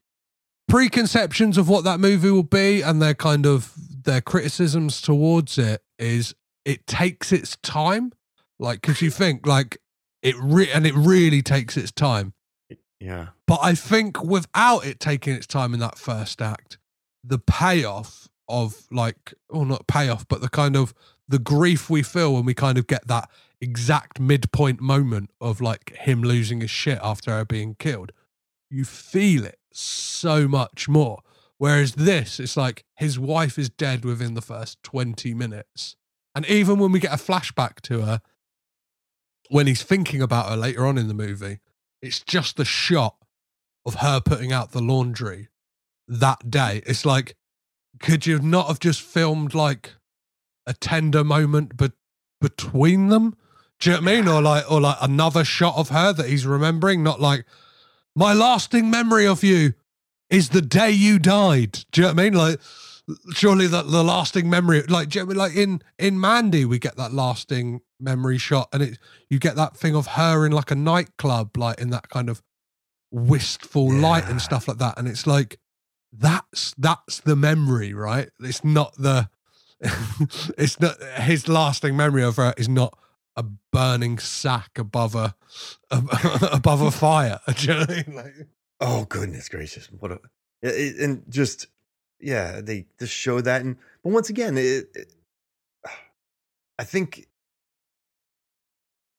preconceptions 0.67 1.57
of 1.57 1.67
what 1.67 1.83
that 1.83 1.99
movie 1.99 2.29
will 2.29 2.43
be 2.43 2.81
and 2.81 3.01
their 3.01 3.13
kind 3.13 3.45
of 3.45 3.73
their 4.03 4.21
criticisms 4.21 5.01
towards 5.01 5.57
it 5.57 5.81
is 5.97 6.35
it 6.65 6.85
takes 6.87 7.31
its 7.31 7.57
time. 7.57 8.11
Like 8.59 8.81
because 8.81 9.01
you 9.01 9.09
think 9.09 9.47
like 9.47 9.77
it 10.21 10.35
re- 10.41 10.71
and 10.71 10.85
it 10.85 10.93
really 10.95 11.41
takes 11.41 11.77
its 11.77 11.91
time. 11.91 12.33
Yeah. 12.99 13.29
But 13.47 13.59
i 13.61 13.73
think 13.75 14.23
without 14.23 14.85
it 14.85 14.99
taking 14.99 15.33
its 15.33 15.47
time 15.47 15.73
in 15.73 15.79
that 15.79 15.97
first 15.97 16.41
act 16.41 16.77
the 17.23 17.39
payoff 17.39 18.28
of 18.49 18.87
like 18.91 19.33
well, 19.49 19.65
not 19.65 19.87
payoff 19.87 20.27
but 20.27 20.41
the 20.41 20.49
kind 20.49 20.75
of 20.75 20.93
the 21.27 21.39
grief 21.39 21.89
we 21.89 22.01
feel 22.01 22.33
when 22.33 22.45
we 22.45 22.53
kind 22.53 22.77
of 22.77 22.87
get 22.87 23.07
that 23.07 23.29
exact 23.61 24.19
midpoint 24.19 24.81
moment 24.81 25.29
of 25.39 25.61
like 25.61 25.95
him 25.95 26.21
losing 26.21 26.61
his 26.61 26.71
shit 26.71 26.99
after 27.03 27.31
her 27.31 27.45
being 27.45 27.75
killed 27.75 28.11
you 28.69 28.85
feel 28.85 29.45
it 29.45 29.59
so 29.71 30.47
much 30.47 30.87
more. 30.87 31.21
Whereas 31.57 31.93
this 31.93 32.39
it's 32.39 32.55
like 32.55 32.85
his 32.95 33.19
wife 33.19 33.57
is 33.57 33.69
dead 33.69 34.05
within 34.05 34.33
the 34.33 34.41
first 34.41 34.81
20 34.83 35.33
minutes. 35.33 35.95
And 36.35 36.45
even 36.45 36.79
when 36.79 36.91
we 36.91 36.99
get 36.99 37.13
a 37.13 37.17
flashback 37.17 37.81
to 37.81 38.01
her 38.01 38.21
when 39.49 39.67
he's 39.67 39.83
thinking 39.83 40.21
about 40.21 40.49
her 40.49 40.55
later 40.55 40.85
on 40.85 40.97
in 40.97 41.07
the 41.07 41.13
movie 41.13 41.59
it's 42.01 42.21
just 42.21 42.55
the 42.55 42.65
shot 42.65 43.15
of 43.85 43.95
her 43.95 44.21
putting 44.21 44.53
out 44.53 44.71
the 44.71 44.81
laundry 44.81 45.49
that 46.07 46.49
day. 46.49 46.81
It's 46.85 47.05
like 47.05 47.35
could 47.99 48.25
you 48.25 48.39
not 48.39 48.67
have 48.67 48.79
just 48.79 49.01
filmed 49.01 49.53
like 49.53 49.95
a 50.65 50.73
tender 50.73 51.23
moment 51.23 51.75
but 51.77 51.93
between 52.41 53.07
them 53.07 53.35
do 53.79 53.89
you 53.89 53.95
know 53.95 54.01
what 54.01 54.11
I 54.11 54.15
mean? 54.15 54.27
Or 54.27 54.41
like, 54.41 54.71
or 54.71 54.81
like 54.81 54.97
another 55.01 55.45
shot 55.45 55.77
of 55.77 55.89
her 55.89 56.11
that 56.11 56.27
he's 56.27 56.45
remembering, 56.45 57.01
not 57.01 57.21
like 57.21 57.45
my 58.15 58.33
lasting 58.33 58.91
memory 58.91 59.25
of 59.25 59.43
you 59.43 59.73
is 60.29 60.49
the 60.49 60.61
day 60.61 60.91
you 60.91 61.17
died. 61.17 61.85
Do 61.91 62.01
you 62.01 62.07
know 62.07 62.13
what 62.13 62.19
I 62.19 62.23
mean? 62.23 62.33
Like, 62.33 62.59
surely 63.33 63.67
that 63.67 63.89
the 63.89 64.03
lasting 64.03 64.49
memory, 64.49 64.83
like, 64.83 65.15
you 65.15 65.21
know 65.21 65.27
I 65.27 65.29
mean? 65.29 65.37
like 65.37 65.55
in 65.55 65.81
in 65.97 66.19
Mandy, 66.19 66.65
we 66.65 66.77
get 66.77 66.97
that 66.97 67.13
lasting 67.13 67.81
memory 67.99 68.37
shot, 68.37 68.67
and 68.73 68.83
it 68.83 68.99
you 69.29 69.39
get 69.39 69.55
that 69.55 69.77
thing 69.77 69.95
of 69.95 70.07
her 70.07 70.45
in 70.45 70.51
like 70.51 70.71
a 70.71 70.75
nightclub, 70.75 71.57
like 71.57 71.79
in 71.79 71.89
that 71.91 72.09
kind 72.09 72.29
of 72.29 72.43
wistful 73.11 73.93
yeah. 73.93 74.01
light 74.01 74.27
and 74.27 74.41
stuff 74.41 74.67
like 74.67 74.77
that, 74.79 74.99
and 74.99 75.07
it's 75.07 75.25
like 75.25 75.57
that's 76.11 76.73
that's 76.77 77.19
the 77.21 77.35
memory, 77.35 77.93
right? 77.93 78.29
It's 78.39 78.63
not 78.63 78.95
the 78.95 79.29
it's 80.57 80.79
not 80.79 81.01
his 81.21 81.47
lasting 81.47 81.95
memory 81.95 82.23
of 82.23 82.37
her 82.37 82.53
is 82.57 82.67
not 82.67 82.97
a 83.35 83.43
burning 83.71 84.17
sack 84.17 84.77
above 84.77 85.15
a, 85.15 85.35
a 85.91 86.01
above 86.53 86.81
a 86.81 86.91
fire. 86.91 87.39
You 87.59 87.73
know 87.73 87.85
I 87.87 88.03
mean? 88.07 88.15
like, 88.15 88.33
oh 88.81 89.05
goodness 89.05 89.49
gracious! 89.49 89.87
What 89.87 90.11
a 90.11 90.19
it, 90.61 90.97
and 90.97 91.23
just 91.29 91.67
yeah, 92.19 92.61
they 92.61 92.87
just 92.99 93.13
show 93.13 93.41
that. 93.41 93.61
And 93.61 93.77
but 94.03 94.11
once 94.11 94.29
again, 94.29 94.57
it, 94.57 94.89
it, 94.93 95.13
I 96.77 96.83
think 96.83 97.27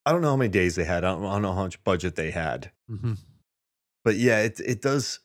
I 0.05 0.12
don't 0.12 0.23
know 0.23 0.31
how 0.31 0.37
many 0.37 0.51
days 0.51 0.75
they 0.75 0.85
had. 0.85 1.05
I 1.05 1.12
don't, 1.12 1.25
I 1.25 1.33
don't 1.33 1.43
know 1.43 1.55
how 1.55 1.62
much 1.65 1.83
budget 1.85 2.17
they 2.17 2.31
had. 2.31 2.71
Mm-hmm. 2.91 3.15
But 4.05 4.17
yeah, 4.17 4.41
it 4.41 4.61
it 4.61 4.83
does 4.83 5.21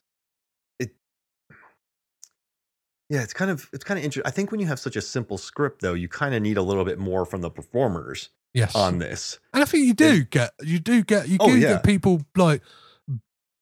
Yeah, 3.09 3.21
it's 3.21 3.33
kind 3.33 3.51
of 3.51 3.69
it's 3.71 3.83
kind 3.83 3.97
of 3.99 4.03
interesting. 4.03 4.27
I 4.27 4.31
think 4.31 4.51
when 4.51 4.59
you 4.59 4.67
have 4.67 4.79
such 4.79 4.95
a 4.95 5.01
simple 5.01 5.37
script, 5.37 5.81
though, 5.81 5.93
you 5.93 6.07
kind 6.07 6.33
of 6.33 6.41
need 6.41 6.57
a 6.57 6.61
little 6.61 6.85
bit 6.85 6.97
more 6.97 7.25
from 7.25 7.41
the 7.41 7.51
performers 7.51 8.29
yes. 8.53 8.75
on 8.75 8.97
this. 8.97 9.39
And 9.53 9.61
I 9.61 9.65
think 9.65 9.85
you 9.85 9.93
do 9.93 10.23
get 10.23 10.51
you 10.61 10.79
do 10.79 11.03
get 11.03 11.29
you 11.29 11.37
oh, 11.39 11.47
do 11.47 11.57
yeah. 11.57 11.73
get 11.73 11.83
people 11.83 12.21
like 12.35 12.61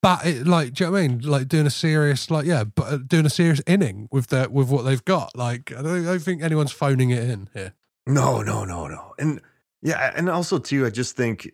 bat 0.02 0.26
it 0.26 0.48
like 0.48 0.74
do 0.74 0.84
you 0.84 0.88
know 0.90 0.94
what 0.94 1.00
I 1.00 1.08
mean? 1.08 1.20
Like 1.20 1.48
doing 1.50 1.66
a 1.66 1.72
serious 1.72 2.32
like 2.32 2.46
yeah, 2.46 2.64
but 2.64 2.84
uh, 2.84 2.98
doing 2.98 3.26
a 3.26 3.30
serious 3.30 3.62
inning 3.68 4.08
with 4.12 4.28
their 4.28 4.50
with 4.50 4.70
what 4.70 4.84
they've 4.84 5.04
got. 5.04 5.36
Like 5.36 5.72
I 5.72 5.82
don't, 5.82 6.02
I 6.04 6.12
don't 6.12 6.20
think 6.20 6.42
anyone's 6.42 6.72
phoning 6.72 7.10
it 7.10 7.30
in 7.30 7.50
here. 7.54 7.74
No, 8.08 8.42
no, 8.42 8.64
no, 8.64 8.88
no. 8.88 9.14
And 9.18 9.42
yeah, 9.82 10.14
and 10.16 10.30
also 10.30 10.60
too, 10.60 10.86
I 10.86 10.90
just 10.90 11.18
think 11.18 11.50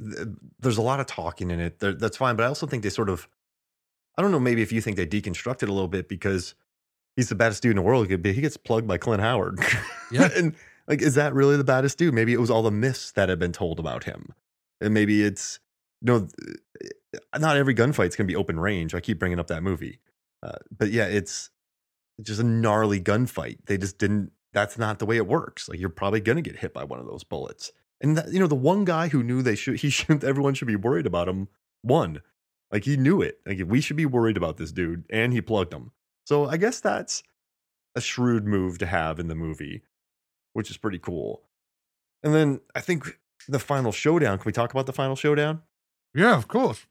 there's 0.59 0.77
a 0.77 0.83
lot 0.83 0.99
of 0.99 1.07
talking 1.07 1.49
in 1.49 1.59
it. 1.59 1.79
That's 1.79 2.17
fine, 2.17 2.35
but 2.35 2.43
I 2.43 2.47
also 2.47 2.67
think 2.67 2.83
they 2.83 2.89
sort 2.89 3.09
of, 3.09 3.27
I 4.17 4.21
don't 4.21 4.31
know, 4.31 4.39
maybe 4.39 4.61
if 4.61 4.71
you 4.71 4.81
think 4.81 4.97
they 4.97 5.07
deconstructed 5.07 5.67
a 5.67 5.71
little 5.71 5.87
bit 5.87 6.07
because 6.07 6.53
he's 7.15 7.29
the 7.29 7.35
baddest 7.35 7.63
dude 7.63 7.71
in 7.71 7.75
the 7.77 7.81
world, 7.81 8.07
he 8.09 8.17
gets 8.17 8.57
plugged 8.57 8.87
by 8.87 8.97
Clint 8.97 9.21
Howard. 9.21 9.59
Yeah, 10.11 10.29
and 10.35 10.55
like, 10.87 11.03
is 11.03 11.13
that 11.13 11.35
really 11.35 11.55
the 11.55 11.63
baddest 11.63 11.99
dude? 11.99 12.15
Maybe 12.15 12.33
it 12.33 12.39
was 12.39 12.49
all 12.49 12.63
the 12.63 12.71
myths 12.71 13.11
that 13.11 13.29
had 13.29 13.37
been 13.37 13.51
told 13.51 13.79
about 13.79 14.05
him. 14.05 14.33
And 14.81 14.91
maybe 14.91 15.23
it's, 15.23 15.59
you 16.01 16.07
know, 16.07 16.27
not 17.37 17.57
every 17.57 17.75
gunfight's 17.75 18.15
going 18.15 18.27
to 18.27 18.31
be 18.31 18.35
open 18.35 18.59
range. 18.59 18.95
I 18.95 18.99
keep 18.99 19.19
bringing 19.19 19.39
up 19.39 19.47
that 19.47 19.61
movie. 19.61 19.99
Uh, 20.41 20.57
but 20.75 20.89
yeah, 20.89 21.05
it's 21.05 21.51
just 22.23 22.39
a 22.39 22.43
gnarly 22.43 22.99
gunfight. 22.99 23.59
They 23.67 23.77
just 23.77 23.99
didn't, 23.99 24.31
that's 24.51 24.79
not 24.79 24.97
the 24.97 25.05
way 25.05 25.17
it 25.17 25.27
works. 25.27 25.69
Like, 25.69 25.79
you're 25.79 25.89
probably 25.89 26.21
going 26.21 26.37
to 26.37 26.41
get 26.41 26.57
hit 26.57 26.73
by 26.73 26.83
one 26.83 26.99
of 26.99 27.05
those 27.05 27.23
bullets. 27.23 27.71
And, 28.01 28.17
that, 28.17 28.33
you 28.33 28.39
know, 28.39 28.47
the 28.47 28.55
one 28.55 28.83
guy 28.83 29.09
who 29.09 29.21
knew 29.21 29.43
they 29.43 29.55
should, 29.55 29.75
he 29.81 29.91
should, 29.91 30.23
everyone 30.23 30.55
should 30.55 30.67
be 30.67 30.75
worried 30.75 31.05
about 31.05 31.29
him, 31.29 31.49
won. 31.83 32.21
Like, 32.71 32.85
he 32.85 32.97
knew 32.97 33.21
it. 33.21 33.39
Like, 33.45 33.61
we 33.67 33.79
should 33.79 33.97
be 33.97 34.07
worried 34.07 34.37
about 34.37 34.57
this 34.57 34.71
dude. 34.71 35.03
And 35.11 35.33
he 35.33 35.41
plugged 35.41 35.71
him. 35.71 35.91
So 36.29 36.47
I 36.47 36.57
guess 36.57 36.79
that's 36.79 37.23
a 37.95 38.01
shrewd 38.01 38.45
move 38.45 38.77
to 38.77 38.85
have 38.85 39.19
in 39.19 39.27
the 39.27 39.35
movie 39.35 39.83
which 40.53 40.69
is 40.69 40.77
pretty 40.77 40.99
cool. 40.99 41.43
And 42.23 42.33
then 42.33 42.59
I 42.75 42.81
think 42.81 43.19
the 43.47 43.59
final 43.59 43.91
showdown. 43.91 44.37
Can 44.37 44.45
we 44.45 44.51
talk 44.51 44.71
about 44.71 44.85
the 44.85 44.93
final 44.93 45.15
showdown? 45.15 45.61
Yeah, 46.13 46.35
of 46.35 46.47
course. 46.47 46.85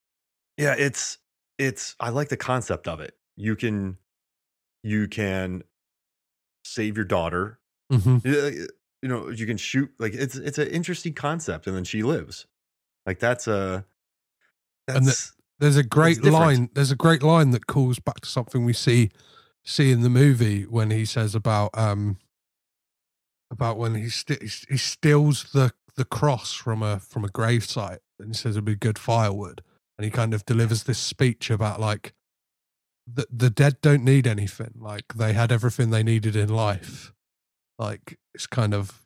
Yeah, 0.56 0.74
it's 0.78 1.19
it's 1.59 1.94
I 2.01 2.10
like 2.10 2.28
the 2.28 2.36
concept 2.36 2.89
of 2.89 3.01
it. 3.01 3.15
You 3.36 3.56
can 3.56 3.98
you 4.82 5.09
can 5.09 5.65
save 6.65 6.97
your 6.97 7.05
daughter. 7.05 7.59
Mm-hmm. 7.93 8.27
You 9.02 9.09
know, 9.09 9.28
you 9.28 9.47
can 9.47 9.56
shoot 9.56 9.90
like 9.98 10.15
it's 10.15 10.36
it's 10.36 10.59
an 10.59 10.69
interesting 10.69 11.12
concept, 11.12 11.66
and 11.66 11.77
then 11.77 11.85
she 11.85 12.02
lives. 12.02 12.47
Like 13.06 13.19
that's 13.19 13.47
a 13.47 13.85
that's, 14.86 14.98
and 14.98 15.06
the, 15.06 15.31
there's 15.59 15.77
a 15.77 15.83
great 15.83 16.25
line. 16.25 16.71
There's 16.75 16.91
a 16.91 16.97
great 16.97 17.23
line 17.23 17.51
that 17.51 17.67
calls 17.67 17.99
back 17.99 18.21
to 18.21 18.29
something 18.29 18.65
we 18.65 18.73
see 18.73 19.11
see 19.65 19.91
in 19.91 20.01
the 20.01 20.09
movie 20.09 20.63
when 20.63 20.91
he 20.91 21.05
says 21.05 21.35
about 21.35 21.71
um 21.75 22.17
about 23.51 23.77
when 23.77 23.95
he 23.95 24.09
st- 24.09 24.43
he 24.43 24.77
steals 24.77 25.51
the 25.53 25.73
the 25.97 26.05
cross 26.05 26.55
from 26.55 26.83
a 26.83 26.99
from 27.01 27.25
a 27.25 27.29
gravesite 27.29 27.99
and 28.19 28.29
he 28.29 28.35
says 28.35 28.57
it'd 28.57 28.65
be 28.65 28.75
good 28.75 28.99
firewood. 28.99 29.63
And 29.97 30.05
he 30.05 30.11
kind 30.11 30.33
of 30.33 30.47
delivers 30.47 30.85
this 30.85 30.99
speech 30.99 31.51
about 31.51 31.81
like 31.81 32.15
the 33.13 33.27
the 33.31 33.51
dead 33.51 33.81
don't 33.81 34.05
need 34.05 34.27
anything. 34.27 34.75
Like 34.79 35.15
they 35.15 35.33
had 35.33 35.51
everything 35.51 35.91
they 35.91 36.03
needed 36.03 36.37
in 36.37 36.49
life. 36.49 37.13
Like 37.79 38.19
it's 38.33 38.47
kind 38.47 38.75
of 38.75 39.03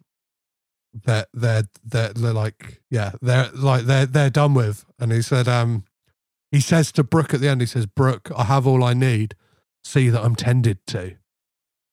they're 0.93 1.27
they're 1.33 1.65
they're, 1.83 2.13
they're 2.13 2.33
like 2.35 2.83
yeah 2.91 3.13
they're 3.23 3.51
like 3.55 3.85
they're 3.85 4.07
they're 4.07 4.31
done 4.31 4.55
with. 4.55 4.85
And 4.99 5.13
he 5.13 5.23
said 5.23 5.49
um 5.49 5.85
he 6.53 6.61
says 6.61 6.93
to 6.93 7.03
Brooke 7.03 7.35
at 7.35 7.41
the 7.41 7.49
end 7.49 7.61
he 7.61 7.67
says 7.67 7.87
Brooke 7.87 8.31
I 8.37 8.45
have 8.45 8.67
all 8.67 8.85
I 8.85 8.95
need 8.95 9.35
see 9.85 10.09
that 10.11 10.23
I'm 10.23 10.37
tended 10.37 10.87
to 10.89 11.17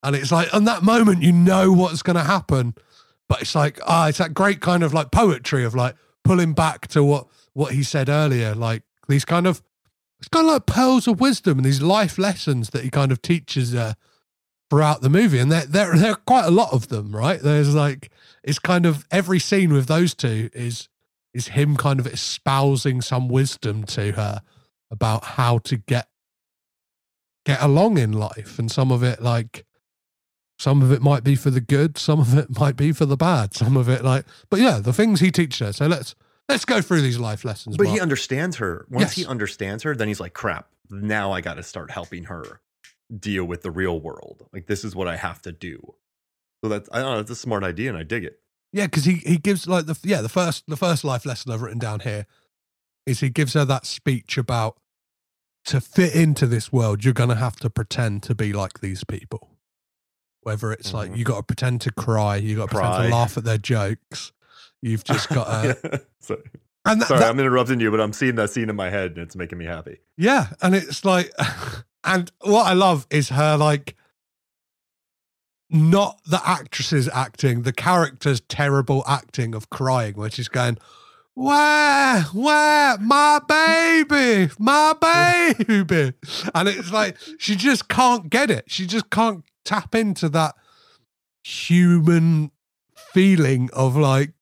And 0.03 0.15
it's 0.15 0.31
like, 0.31 0.53
on 0.53 0.65
that 0.65 0.83
moment, 0.83 1.23
you 1.23 1.31
know 1.31 1.71
what's 1.71 2.01
going 2.01 2.15
to 2.15 2.23
happen. 2.23 2.75
But 3.27 3.41
it's 3.41 3.55
like, 3.55 3.79
ah, 3.85 4.07
it's 4.07 4.17
that 4.17 4.33
great 4.33 4.61
kind 4.61 4.83
of 4.83 4.93
like 4.93 5.11
poetry 5.11 5.63
of 5.63 5.75
like 5.75 5.95
pulling 6.23 6.53
back 6.53 6.87
to 6.89 7.03
what 7.03 7.27
what 7.53 7.73
he 7.73 7.83
said 7.83 8.09
earlier, 8.09 8.55
like 8.55 8.83
these 9.07 9.25
kind 9.25 9.45
of 9.45 9.61
it's 10.19 10.27
kind 10.27 10.47
of 10.47 10.53
like 10.53 10.65
pearls 10.65 11.07
of 11.07 11.19
wisdom 11.19 11.59
and 11.59 11.65
these 11.65 11.81
life 11.81 12.17
lessons 12.17 12.71
that 12.71 12.83
he 12.83 12.89
kind 12.89 13.11
of 13.11 13.21
teaches 13.21 13.75
uh, 13.75 13.93
throughout 14.69 15.01
the 15.01 15.09
movie, 15.09 15.37
and 15.39 15.51
there 15.51 15.65
there 15.65 15.95
there 15.95 16.11
are 16.11 16.21
quite 16.25 16.45
a 16.45 16.51
lot 16.51 16.73
of 16.73 16.87
them, 16.87 17.15
right? 17.15 17.39
There's 17.39 17.75
like 17.75 18.09
it's 18.43 18.57
kind 18.59 18.85
of 18.85 19.05
every 19.11 19.39
scene 19.39 19.73
with 19.73 19.87
those 19.87 20.15
two 20.15 20.49
is 20.53 20.89
is 21.33 21.49
him 21.49 21.75
kind 21.75 21.99
of 21.99 22.07
espousing 22.07 23.01
some 23.01 23.29
wisdom 23.29 23.83
to 23.83 24.11
her 24.13 24.41
about 24.91 25.23
how 25.23 25.59
to 25.59 25.77
get 25.77 26.07
get 27.45 27.61
along 27.61 27.97
in 27.97 28.11
life, 28.11 28.59
and 28.59 28.71
some 28.71 28.91
of 28.91 29.03
it 29.03 29.21
like 29.21 29.65
some 30.57 30.81
of 30.81 30.91
it 30.91 31.01
might 31.01 31.23
be 31.23 31.35
for 31.35 31.49
the 31.49 31.61
good, 31.61 31.97
some 31.97 32.19
of 32.19 32.37
it 32.37 32.47
might 32.59 32.75
be 32.75 32.91
for 32.91 33.05
the 33.05 33.17
bad, 33.17 33.53
some 33.53 33.77
of 33.77 33.87
it 33.89 34.03
like, 34.03 34.25
but 34.49 34.59
yeah, 34.59 34.79
the 34.79 34.93
things 34.93 35.19
he 35.19 35.31
teaches 35.31 35.59
her. 35.59 35.73
So 35.73 35.87
let's 35.87 36.15
let's 36.49 36.65
go 36.65 36.81
through 36.81 37.01
these 37.01 37.19
life 37.19 37.45
lessons. 37.45 37.77
But 37.77 37.85
Mark. 37.85 37.95
he 37.95 38.01
understands 38.01 38.57
her. 38.57 38.85
Once 38.89 39.13
he 39.13 39.25
understands 39.25 39.83
her, 39.83 39.95
then 39.95 40.07
he's 40.07 40.19
like, 40.19 40.33
crap, 40.33 40.69
now 40.89 41.31
I 41.31 41.41
got 41.41 41.55
to 41.55 41.63
start 41.63 41.91
helping 41.91 42.25
her 42.25 42.59
deal 43.17 43.45
with 43.45 43.61
the 43.61 43.71
real 43.71 43.99
world. 43.99 44.47
Like, 44.51 44.67
this 44.67 44.83
is 44.83 44.95
what 44.95 45.07
I 45.07 45.15
have 45.15 45.41
to 45.43 45.51
do. 45.51 45.95
So 46.63 46.69
that's, 46.69 46.89
I 46.91 46.99
don't 46.99 47.11
know, 47.11 47.17
that's 47.17 47.31
a 47.31 47.35
smart 47.35 47.63
idea 47.63 47.89
and 47.89 47.97
I 47.97 48.03
dig 48.03 48.25
it. 48.25 48.39
Yeah, 48.71 48.85
because 48.85 49.05
he, 49.05 49.15
he 49.15 49.37
gives 49.37 49.67
like 49.67 49.85
the 49.87 49.97
yeah 50.03 50.21
the 50.21 50.29
first 50.29 50.63
the 50.67 50.77
first 50.77 51.03
life 51.03 51.25
lesson 51.25 51.51
I've 51.51 51.61
written 51.61 51.79
down 51.79 52.01
here 52.01 52.25
is 53.05 53.19
he 53.21 53.29
gives 53.29 53.53
her 53.53 53.65
that 53.65 53.85
speech 53.85 54.37
about 54.37 54.77
to 55.65 55.81
fit 55.81 56.13
into 56.15 56.45
this 56.47 56.71
world 56.71 57.03
you're 57.03 57.13
gonna 57.13 57.35
have 57.35 57.55
to 57.57 57.69
pretend 57.69 58.23
to 58.23 58.35
be 58.35 58.53
like 58.53 58.79
these 58.81 59.03
people. 59.03 59.49
Whether 60.41 60.71
it's 60.71 60.93
like 60.93 61.11
Mhm. 61.11 61.17
you 61.17 61.25
got 61.25 61.37
to 61.37 61.43
pretend 61.43 61.81
to 61.81 61.91
cry, 61.91 62.37
you 62.37 62.55
got 62.55 62.69
to 62.69 62.75
pretend 62.75 63.03
to 63.03 63.09
laugh 63.15 63.37
at 63.37 63.43
their 63.43 63.57
jokes. 63.57 64.31
You've 64.81 65.03
just 65.03 65.27
got 65.37 65.45
to, 65.81 66.01
Yeah. 66.29 66.35
And 66.85 67.01
that, 67.01 67.07
sorry, 67.09 67.19
that- 67.19 67.29
I'm 67.29 67.39
interrupting 67.39 67.81
you, 67.81 67.91
but 67.91 67.99
I'm 67.99 68.13
seeing 68.13 68.35
that 68.35 68.49
scene 68.49 68.69
in 68.69 68.75
my 68.77 68.89
head 68.89 69.11
and 69.11 69.19
it's 69.19 69.35
making 69.35 69.57
me 69.57 69.65
happy. 69.65 69.97
Yeah, 70.15 70.47
and 70.61 70.73
it's 70.73 71.03
like, 71.03 71.29
and 72.05 72.31
what 72.41 72.67
I 72.67 72.73
love 72.73 73.05
is 73.09 73.29
her 73.29 73.57
like, 73.57 73.95
not 75.69 76.19
the 76.25 76.41
actresses 76.47 77.07
acting, 77.09 77.61
the 77.61 77.73
character's 77.73 78.41
terrible 78.41 79.03
acting 79.07 79.53
of 79.53 79.69
crying, 79.69 80.15
where 80.15 80.29
she's 80.29 80.47
going, 80.47 80.77
"Where, 81.33 82.21
where, 82.33 82.97
my 82.97 83.39
baby, 83.47 84.51
my 84.57 84.93
baby," 84.99 86.13
and 86.55 86.67
it's 86.67 86.91
like 86.91 87.17
she 87.37 87.55
just 87.55 87.87
can't 87.87 88.29
get 88.29 88.49
it. 88.49 88.65
She 88.67 88.87
just 88.87 89.09
can't 89.09 89.43
tap 89.63 89.93
into 89.93 90.29
that 90.29 90.55
human 91.43 92.51
feeling 92.95 93.69
of 93.73 93.95
like 93.95 94.33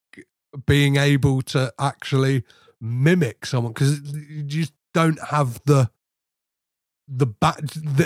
being 0.66 0.96
able 0.96 1.42
to 1.42 1.74
actually 1.80 2.44
mimic 2.80 3.46
someone 3.46 3.74
because 3.74 4.00
you 4.14 4.44
just 4.44 4.74
don't 4.94 5.20
have 5.28 5.62
the 5.66 5.90
the 7.08 7.26
back 7.26 7.60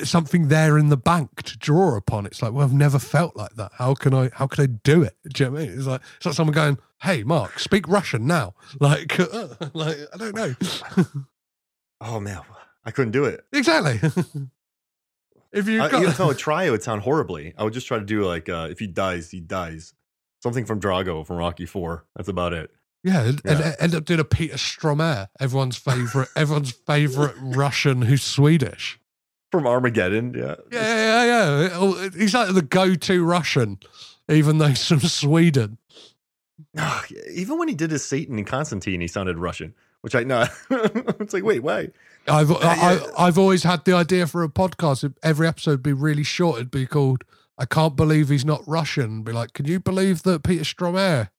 something 0.03 0.47
there 0.47 0.77
in 0.77 0.89
the 0.89 0.97
bank 0.97 1.41
to 1.43 1.57
draw 1.57 1.95
upon 1.97 2.25
it's 2.25 2.41
like 2.41 2.51
well 2.53 2.63
i've 2.63 2.73
never 2.73 2.99
felt 2.99 3.35
like 3.35 3.53
that 3.55 3.71
how 3.79 3.95
can 3.95 4.13
i 4.13 4.29
how 4.33 4.45
can 4.45 4.63
i 4.63 4.67
do 4.67 5.01
it 5.01 5.15
do 5.29 5.43
you 5.43 5.49
know 5.49 5.53
what 5.53 5.61
i 5.63 5.65
mean 5.65 5.77
it's 5.77 5.87
like 5.87 6.01
it's 6.17 6.25
like 6.27 6.35
someone 6.35 6.53
going 6.53 6.77
hey 7.01 7.23
mark 7.23 7.57
speak 7.59 7.87
russian 7.87 8.27
now 8.27 8.53
like 8.79 9.17
like 9.73 9.97
i 10.13 10.17
don't 10.17 10.35
know 10.35 10.55
Oh, 12.01 12.19
man. 12.19 12.41
I 12.83 12.89
couldn't 12.91 13.11
do 13.11 13.25
it. 13.25 13.45
exactly 13.53 13.99
if 15.51 15.67
you 15.67 15.81
I, 15.83 15.87
got 15.89 15.99
even 15.99 16.11
if 16.11 16.19
I 16.19 16.25
would 16.25 16.37
try, 16.39 16.63
it 16.63 16.71
would 16.71 16.81
sound 16.81 17.03
horribly. 17.03 17.53
I 17.57 17.63
would 17.63 17.73
just 17.73 17.85
try 17.85 17.99
to 17.99 18.05
do 18.05 18.25
like, 18.25 18.49
uh, 18.49 18.69
if 18.71 18.79
he 18.79 18.87
dies, 18.87 19.29
he 19.29 19.39
dies. 19.39 19.93
Something 20.41 20.65
from 20.65 20.79
Drago 20.81 21.25
from 21.25 21.37
Rocky 21.37 21.67
Four. 21.67 22.05
That's 22.15 22.27
about 22.27 22.53
it. 22.53 22.71
Yeah, 23.03 23.21
and, 23.23 23.41
and 23.45 23.59
Yeah. 23.59 23.75
end 23.79 23.95
up 23.95 24.05
doing 24.05 24.19
a 24.19 24.23
peter 24.23 24.55
stormare 24.57 25.27
everyone's 25.39 25.75
favorite 25.77 26.29
everyone's 26.35 26.71
favorite 26.71 27.35
russian 27.41 28.03
who's 28.03 28.21
swedish 28.23 28.99
From 29.51 29.65
Armageddon. 29.67 30.33
Yeah. 30.33 30.55
Yeah, 30.71 31.25
yeah, 31.25 31.79
yeah. 31.81 32.09
He's 32.17 32.33
like 32.33 32.53
the 32.53 32.61
go-to 32.61 33.25
Russian, 33.25 33.79
even 34.29 34.59
though 34.59 34.67
he's 34.67 34.87
from 34.87 35.01
Sweden. 35.01 35.77
Even 37.33 37.57
when 37.57 37.67
he 37.67 37.73
did 37.75 37.91
his 37.91 38.05
Satan 38.05 38.39
in 38.39 38.45
Constantine, 38.45 39.01
he 39.01 39.07
sounded 39.07 39.37
Russian, 39.37 39.73
which 40.01 40.15
I 40.15 40.23
know. 40.23 40.45
it's 41.19 41.33
like, 41.33 41.43
wait, 41.43 41.63
why? 41.63 41.89
I've 42.27 42.51
I, 42.51 42.55
yeah. 42.75 42.99
I, 43.17 43.27
I've 43.27 43.37
always 43.37 43.63
had 43.63 43.83
the 43.83 43.93
idea 43.93 44.25
for 44.27 44.41
a 44.43 44.47
podcast. 44.49 45.13
Every 45.23 45.47
episode 45.47 45.71
would 45.71 45.83
be 45.83 45.91
really 45.93 46.23
short. 46.23 46.57
It'd 46.57 46.71
be 46.71 46.85
called 46.85 47.23
"I 47.57 47.65
can't 47.65 47.95
believe 47.97 48.29
he's 48.29 48.45
not 48.45 48.61
Russian." 48.67 49.23
Be 49.23 49.31
like, 49.33 49.51
can 49.53 49.65
you 49.65 49.79
believe 49.79 50.23
that 50.23 50.43
Peter 50.43 50.63
Stormare 50.63 51.29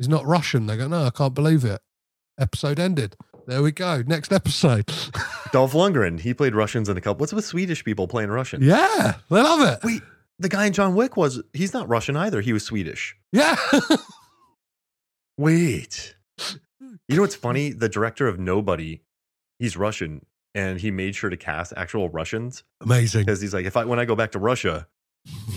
is 0.00 0.08
not 0.08 0.26
Russian? 0.26 0.66
They 0.66 0.76
go, 0.76 0.88
no, 0.88 1.04
I 1.04 1.10
can't 1.10 1.34
believe 1.34 1.64
it. 1.64 1.80
Episode 2.38 2.80
ended. 2.80 3.14
There 3.46 3.62
we 3.62 3.70
go. 3.70 4.02
Next 4.06 4.32
episode. 4.32 4.86
Dolph 5.52 5.72
Lundgren, 5.72 6.18
he 6.20 6.34
played 6.34 6.54
Russians 6.54 6.88
in 6.88 6.96
a 6.96 7.00
couple. 7.00 7.20
What's 7.20 7.32
with 7.32 7.44
Swedish 7.44 7.84
people 7.84 8.08
playing 8.08 8.30
Russian? 8.30 8.62
yeah, 8.62 9.14
they 9.30 9.42
love 9.42 9.60
it. 9.60 9.84
Wait, 9.84 10.02
the 10.38 10.48
guy 10.48 10.66
in 10.66 10.72
John 10.72 10.94
Wick 10.94 11.16
was, 11.16 11.42
he's 11.52 11.72
not 11.72 11.88
Russian 11.88 12.16
either. 12.16 12.40
He 12.40 12.52
was 12.52 12.64
Swedish. 12.64 13.16
Yeah, 13.32 13.56
Wait. 15.38 16.14
You 17.08 17.16
know 17.16 17.22
what's 17.22 17.34
funny? 17.34 17.70
The 17.72 17.88
director 17.88 18.28
of 18.28 18.38
Nobody, 18.38 19.02
he's 19.58 19.76
Russian 19.76 20.24
and 20.54 20.80
he 20.80 20.90
made 20.90 21.14
sure 21.14 21.30
to 21.30 21.36
cast 21.36 21.72
actual 21.76 22.08
Russians 22.08 22.64
amazing. 22.80 23.22
because 23.22 23.40
he's 23.40 23.54
like, 23.54 23.66
if 23.66 23.76
I, 23.76 23.84
when 23.84 23.98
I 23.98 24.04
go 24.04 24.16
back 24.16 24.32
to 24.32 24.38
Russia, 24.38 24.86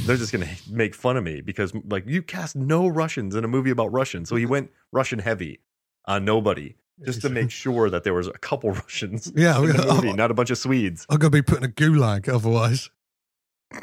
they're 0.06 0.18
just 0.18 0.32
going 0.32 0.46
to 0.48 0.56
make 0.72 0.94
fun 0.96 1.18
of 1.18 1.24
me 1.24 1.42
because 1.42 1.74
like 1.88 2.06
you 2.08 2.22
cast 2.22 2.56
no 2.56 2.88
Russians 2.88 3.36
in 3.36 3.44
a 3.44 3.48
movie 3.48 3.72
about 3.72 3.92
Russians. 3.92 4.30
So 4.30 4.36
he 4.36 4.46
went 4.46 4.72
Russian 4.92 5.20
heavy 5.20 5.62
on 6.06 6.26
Nobody 6.26 6.76
just 7.04 7.22
to 7.22 7.30
make 7.30 7.50
sure 7.52 7.90
that 7.90 8.04
there 8.04 8.14
was 8.14 8.28
a 8.28 8.34
couple 8.34 8.72
Russians 8.84 9.32
Yeah, 9.36 9.60
in 9.62 9.68
the 9.76 9.84
I'm- 9.88 9.96
movie, 9.96 10.14
not 10.24 10.32
a 10.32 10.34
bunch 10.34 10.50
of 10.52 10.58
Swedes. 10.58 11.06
I'm 11.10 11.18
gonna 11.18 11.32
be 11.32 11.42
put 11.42 11.58
in 11.60 11.64
a 11.66 11.68
gulag 11.70 12.30
otherwise. 12.30 12.90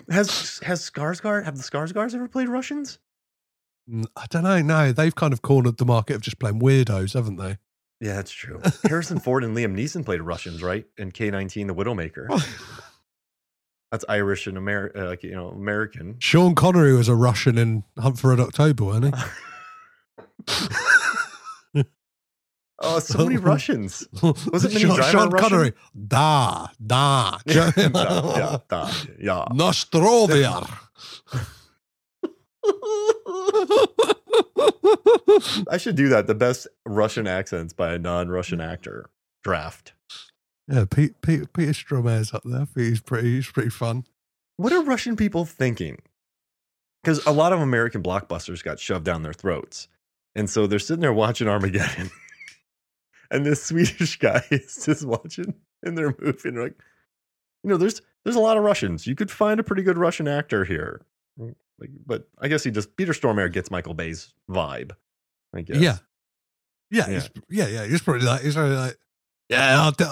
Has 0.09 0.60
has 0.62 0.88
Skarsgård 0.88 1.44
have 1.44 1.56
the 1.56 1.62
Skarsgårds 1.64 2.14
ever 2.14 2.28
played 2.28 2.48
Russians? 2.48 2.98
I 4.16 4.26
don't 4.30 4.44
know. 4.44 4.60
No, 4.62 4.92
they've 4.92 5.14
kind 5.14 5.32
of 5.32 5.42
cornered 5.42 5.78
the 5.78 5.84
market 5.84 6.14
of 6.14 6.22
just 6.22 6.38
playing 6.38 6.60
weirdos, 6.60 7.14
haven't 7.14 7.36
they? 7.36 7.59
Yeah, 8.01 8.14
that's 8.14 8.30
true. 8.30 8.62
Harrison 8.84 9.18
Ford 9.18 9.42
and 9.42 9.56
Liam 9.56 9.74
Neeson 9.76 10.05
played 10.05 10.22
Russians, 10.22 10.62
right? 10.62 10.86
In 10.97 11.10
K 11.10 11.30
nineteen, 11.30 11.66
The 11.66 11.74
Widowmaker. 11.74 12.28
That's 13.90 14.04
Irish 14.08 14.46
and 14.46 14.56
Amer- 14.56 14.92
uh, 14.94 15.06
like 15.06 15.22
you 15.22 15.32
know 15.32 15.48
American. 15.48 16.16
Sean 16.20 16.54
Connery 16.54 16.94
was 16.94 17.08
a 17.08 17.14
Russian 17.14 17.58
in 17.58 17.84
Hunt 17.98 18.18
for 18.18 18.30
Red 18.30 18.40
October, 18.40 18.84
wasn't 18.84 19.14
he? 19.16 19.22
Oh, 22.82 22.98
so 22.98 23.24
many 23.26 23.36
Russians. 23.36 24.08
Was 24.22 24.64
it 24.64 24.72
Sean, 24.72 25.02
Sean 25.02 25.30
Connery? 25.30 25.74
Da, 26.08 26.68
da. 26.84 27.38
yeah, 27.46 27.70
yeah, 27.76 27.90
yeah, 27.94 28.92
yeah. 29.18 29.44
Nostrovia. 29.52 30.66
I 35.68 35.76
should 35.76 35.96
do 35.96 36.08
that. 36.08 36.26
The 36.26 36.34
best 36.34 36.68
Russian 36.86 37.26
accents 37.26 37.74
by 37.74 37.92
a 37.92 37.98
non-Russian 37.98 38.62
actor 38.62 39.10
draft. 39.44 39.92
Yeah, 40.70 40.84
Pete, 40.88 41.20
Pete, 41.20 41.52
Peter 41.52 41.72
Stormare's 41.72 42.32
up 42.32 42.42
there. 42.44 42.66
He's 42.76 43.01
pretty, 43.01 43.34
he's 43.36 43.51
pretty 43.51 43.70
fun. 43.70 44.05
What 44.56 44.72
are 44.72 44.82
Russian 44.82 45.16
people 45.16 45.44
thinking? 45.44 45.98
Because 47.02 47.24
a 47.26 47.32
lot 47.32 47.52
of 47.52 47.60
American 47.60 48.02
blockbusters 48.02 48.62
got 48.62 48.78
shoved 48.78 49.05
down 49.05 49.22
their 49.22 49.32
throats, 49.32 49.88
and 50.34 50.48
so 50.48 50.66
they're 50.66 50.78
sitting 50.78 51.01
there 51.01 51.12
watching 51.12 51.48
Armageddon, 51.48 52.10
and 53.30 53.44
this 53.44 53.64
Swedish 53.64 54.18
guy 54.18 54.44
is 54.51 54.84
just 54.84 55.05
watching 55.05 55.55
in 55.82 55.94
their 55.94 56.14
movie, 56.20 56.48
and 56.48 56.56
they're 56.56 56.56
moving. 56.56 56.62
like, 56.62 56.82
you 57.64 57.70
know, 57.70 57.76
there's 57.78 58.02
there's 58.24 58.36
a 58.36 58.40
lot 58.40 58.59
of 58.59 58.62
Russians. 58.62 59.06
You 59.06 59.14
could 59.14 59.30
find 59.30 59.59
a 59.59 59.62
pretty 59.64 59.82
good 59.82 59.97
Russian 59.97 60.28
actor 60.28 60.64
here, 60.64 61.01
mm, 61.40 61.55
like, 61.80 61.90
but 62.06 62.28
I 62.38 62.48
guess 62.48 62.62
he 62.62 62.70
just 62.70 62.94
Peter 62.97 63.12
Stormare 63.12 63.51
gets 63.51 63.70
Michael 63.70 63.94
Bay's 63.94 64.34
vibe. 64.48 64.92
I 65.55 65.62
guess. 65.62 65.78
Yeah. 65.78 65.97
Yeah, 66.90 67.09
Yeah. 67.09 67.14
He's, 67.14 67.30
yeah, 67.48 67.66
yeah. 67.66 67.86
He's 67.86 68.02
probably 68.02 68.26
like, 68.26 68.42
he's 68.42 68.55
probably 68.55 68.76
like, 68.76 68.98
yeah, 69.51 69.82
I'll 69.82 69.90
do, 69.93 70.06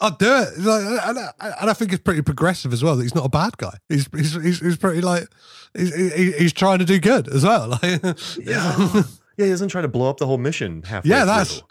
I'll 0.00 0.10
do 0.16 0.26
it. 0.26 0.58
Like, 0.58 0.82
and, 1.06 1.18
I, 1.18 1.30
and 1.60 1.70
I 1.70 1.72
think 1.74 1.92
it's 1.92 2.02
pretty 2.02 2.22
progressive 2.22 2.72
as 2.72 2.82
well. 2.82 2.96
That 2.96 3.02
he's 3.02 3.14
not 3.14 3.26
a 3.26 3.28
bad 3.28 3.58
guy. 3.58 3.74
He's 3.90 4.08
he's 4.14 4.32
he's, 4.34 4.60
he's 4.60 4.76
pretty 4.78 5.00
like 5.02 5.24
he's 5.76 5.94
he's 6.36 6.52
trying 6.52 6.78
to 6.78 6.84
do 6.86 6.98
good 6.98 7.28
as 7.28 7.44
well. 7.44 7.68
Like, 7.82 8.02
yeah, 8.42 9.02
yeah. 9.36 9.44
He 9.44 9.48
doesn't 9.50 9.68
try 9.68 9.82
to 9.82 9.88
blow 9.88 10.08
up 10.08 10.16
the 10.16 10.26
whole 10.26 10.38
mission 10.38 10.82
halfway. 10.82 11.10
yeah, 11.10 11.24
that's 11.26 11.58
through. 11.58 11.68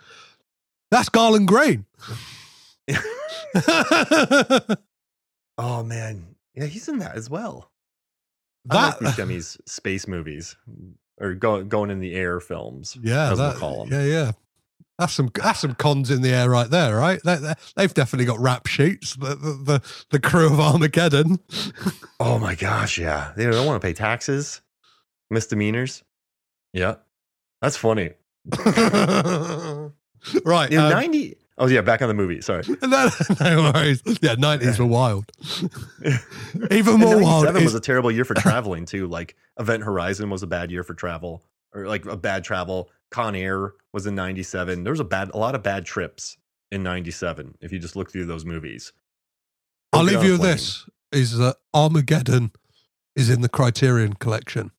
that's 0.92 1.10
Garland 1.10 1.48
Greene. 1.48 1.86
Oh 5.60 5.82
man, 5.84 6.36
yeah, 6.54 6.66
he's 6.66 6.88
in 6.88 7.00
that 7.00 7.16
as 7.16 7.30
well. 7.32 7.72
I 8.70 8.76
that 8.92 9.02
like 9.02 9.16
Buscemi's 9.16 9.58
space 9.66 10.08
movies 10.08 10.56
or 11.20 11.34
go, 11.34 11.64
going 11.64 11.90
in 11.90 12.00
the 12.00 12.14
air 12.14 12.40
films. 12.40 12.96
yeah, 13.02 13.30
we'll 13.34 13.38
that, 13.38 13.64
'em. 13.64 13.88
yeah, 13.92 14.04
yeah. 14.06 14.32
That's 14.98 15.14
some 15.14 15.30
that's 15.34 15.60
some 15.60 15.76
cons 15.76 16.10
in 16.10 16.24
the 16.24 16.30
air 16.30 16.49
right 16.49 16.69
there, 16.69 16.95
right? 16.95 17.19
They, 17.24 17.53
they've 17.76 17.94
definitely 17.94 18.26
got 18.26 18.40
rap 18.40 18.65
sheets. 18.65 19.15
The 19.15 19.36
the 19.36 19.52
the, 19.64 19.82
the 20.10 20.19
crew 20.19 20.48
of 20.48 20.60
Armageddon. 20.60 21.40
Oh 22.19 22.40
my 22.40 22.56
gosh, 22.56 22.98
yeah. 22.98 23.32
They 23.38 23.45
don't 23.45 23.68
want 23.68 23.80
to 23.80 23.88
pay 23.88 23.94
taxes, 23.94 24.61
misdemeanors. 25.30 26.03
Yeah, 26.74 26.95
that's 27.61 27.78
funny. 27.78 28.14
right. 30.44 30.72
In 30.72 30.80
um, 30.80 30.90
ninety. 30.90 31.38
Oh 31.60 31.68
yeah, 31.68 31.82
back 31.82 32.02
on 32.02 32.07
the 32.07 32.15
movie. 32.15 32.41
Sorry. 32.41 32.64
no, 32.82 33.10
no 33.40 33.72
worries. 33.72 34.02
Yeah, 34.19 34.34
nineties 34.34 34.80
were 34.80 34.88
wild. 34.88 35.32
Even 36.72 36.99
more 36.99 37.22
wild. 37.22 37.45
Seven 37.45 37.64
was 37.64 37.76
a 37.76 37.80
terrible 37.80 38.11
year 38.11 38.26
for 38.26 38.34
traveling 38.34 38.86
too. 38.86 39.06
Like 39.06 39.36
Event 39.60 39.84
Horizon 39.84 40.32
was 40.32 40.41
a 40.41 40.48
bad 40.48 40.72
year 40.72 40.84
for 40.84 40.95
travel, 40.95 41.44
or 41.74 41.86
like 41.88 42.06
a 42.06 42.18
bad 42.18 42.44
travel. 42.44 42.90
Con 43.12 43.36
Air 43.36 43.74
was 43.94 44.06
in 44.06 44.16
'97. 44.16 44.84
There's 44.84 45.00
a 45.00 45.06
bad, 45.06 45.32
a 45.34 45.38
lot 45.38 45.56
of 45.56 45.64
bad 45.64 45.86
trips 45.86 46.38
in 46.72 46.84
'97. 46.84 47.58
If 47.62 47.72
you 47.72 47.80
just 47.80 47.96
look 47.96 48.12
through 48.12 48.26
those 48.26 48.46
movies, 48.46 48.94
I'll 49.94 50.06
Don't 50.06 50.14
leave 50.14 50.24
you 50.24 50.32
with 50.34 50.42
this: 50.42 50.88
is 51.12 51.38
that 51.38 51.58
Armageddon 51.74 52.52
is 53.16 53.30
in 53.30 53.42
the 53.42 53.50
Criterion 53.50 54.14
collection. 54.14 54.72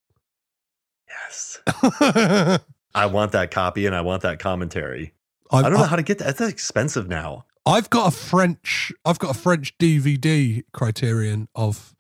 Yes, 1.09 1.61
I, 1.67 2.61
I 2.95 3.07
want 3.07 3.33
that 3.33 3.51
copy 3.51 3.87
and 3.87 3.95
I 3.95 4.03
want 4.03 4.23
that 4.23 4.39
commentary. 4.39 5.15
I 5.51 5.63
don't 5.63 5.73
know 5.73 5.85
how 5.85 5.97
to 5.97 6.03
get 6.03 6.19
that. 6.19 6.37
That's 6.37 6.53
expensive 6.53 7.09
now. 7.09 7.47
I've 7.65 7.91
got 7.91 8.09
a 8.09 8.17
French. 8.17 8.93
I've 9.05 9.19
got 9.19 9.37
a 9.37 9.39
French 9.39 9.77
DVD 9.79 10.63
Criterion 10.73 11.49
of 11.55 11.95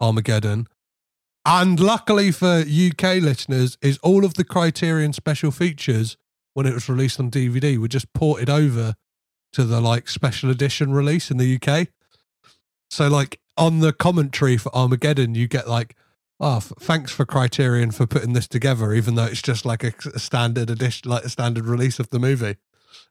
Armageddon, 0.00 0.66
and 1.46 1.78
luckily 1.78 2.30
for 2.30 2.64
UK 2.66 3.22
listeners, 3.22 3.76
is 3.82 3.98
all 3.98 4.24
of 4.24 4.34
the 4.34 4.44
Criterion 4.44 5.12
special 5.12 5.50
features 5.50 6.16
when 6.54 6.66
it 6.66 6.72
was 6.72 6.88
released 6.88 7.20
on 7.20 7.30
DVD 7.30 7.78
were 7.78 7.88
just 7.88 8.12
ported 8.12 8.48
over 8.48 8.94
to 9.52 9.64
the 9.64 9.80
like 9.80 10.08
special 10.08 10.50
edition 10.50 10.92
release 10.92 11.30
in 11.30 11.36
the 11.36 11.60
UK. 11.60 11.88
So 12.90 13.08
like 13.08 13.40
on 13.56 13.80
the 13.80 13.92
commentary 13.92 14.56
for 14.56 14.74
Armageddon, 14.74 15.34
you 15.34 15.46
get 15.46 15.68
like, 15.68 15.96
oh, 16.40 16.56
f- 16.56 16.72
thanks 16.80 17.12
for 17.12 17.24
Criterion 17.24 17.90
for 17.90 18.06
putting 18.06 18.32
this 18.32 18.48
together, 18.48 18.92
even 18.92 19.14
though 19.14 19.24
it's 19.24 19.42
just 19.42 19.64
like 19.64 19.84
a, 19.84 19.92
a 20.14 20.18
standard 20.18 20.70
edition, 20.70 21.10
like 21.10 21.24
a 21.24 21.28
standard 21.28 21.66
release 21.66 21.98
of 21.98 22.10
the 22.10 22.18
movie, 22.18 22.56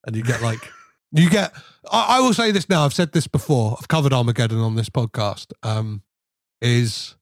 and 0.06 0.16
you 0.16 0.24
get 0.24 0.42
like. 0.42 0.60
You 1.16 1.30
get. 1.30 1.54
I, 1.92 2.18
I 2.18 2.20
will 2.22 2.34
say 2.34 2.50
this 2.50 2.68
now. 2.68 2.86
I've 2.86 2.94
said 2.96 3.12
this 3.12 3.28
before. 3.28 3.78
I've 3.80 3.88
covered 3.88 4.14
Armageddon 4.14 4.58
on 4.58 4.74
this 4.74 4.90
podcast. 4.90 5.54
Um, 5.62 6.02
is 6.60 7.14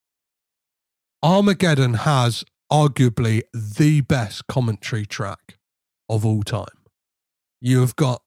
Armageddon 1.23 1.93
has 1.95 2.43
arguably 2.71 3.43
the 3.53 4.01
best 4.01 4.47
commentary 4.47 5.05
track 5.05 5.57
of 6.09 6.25
all 6.25 6.41
time. 6.41 6.65
You 7.59 7.81
have 7.81 7.95
got 7.95 8.23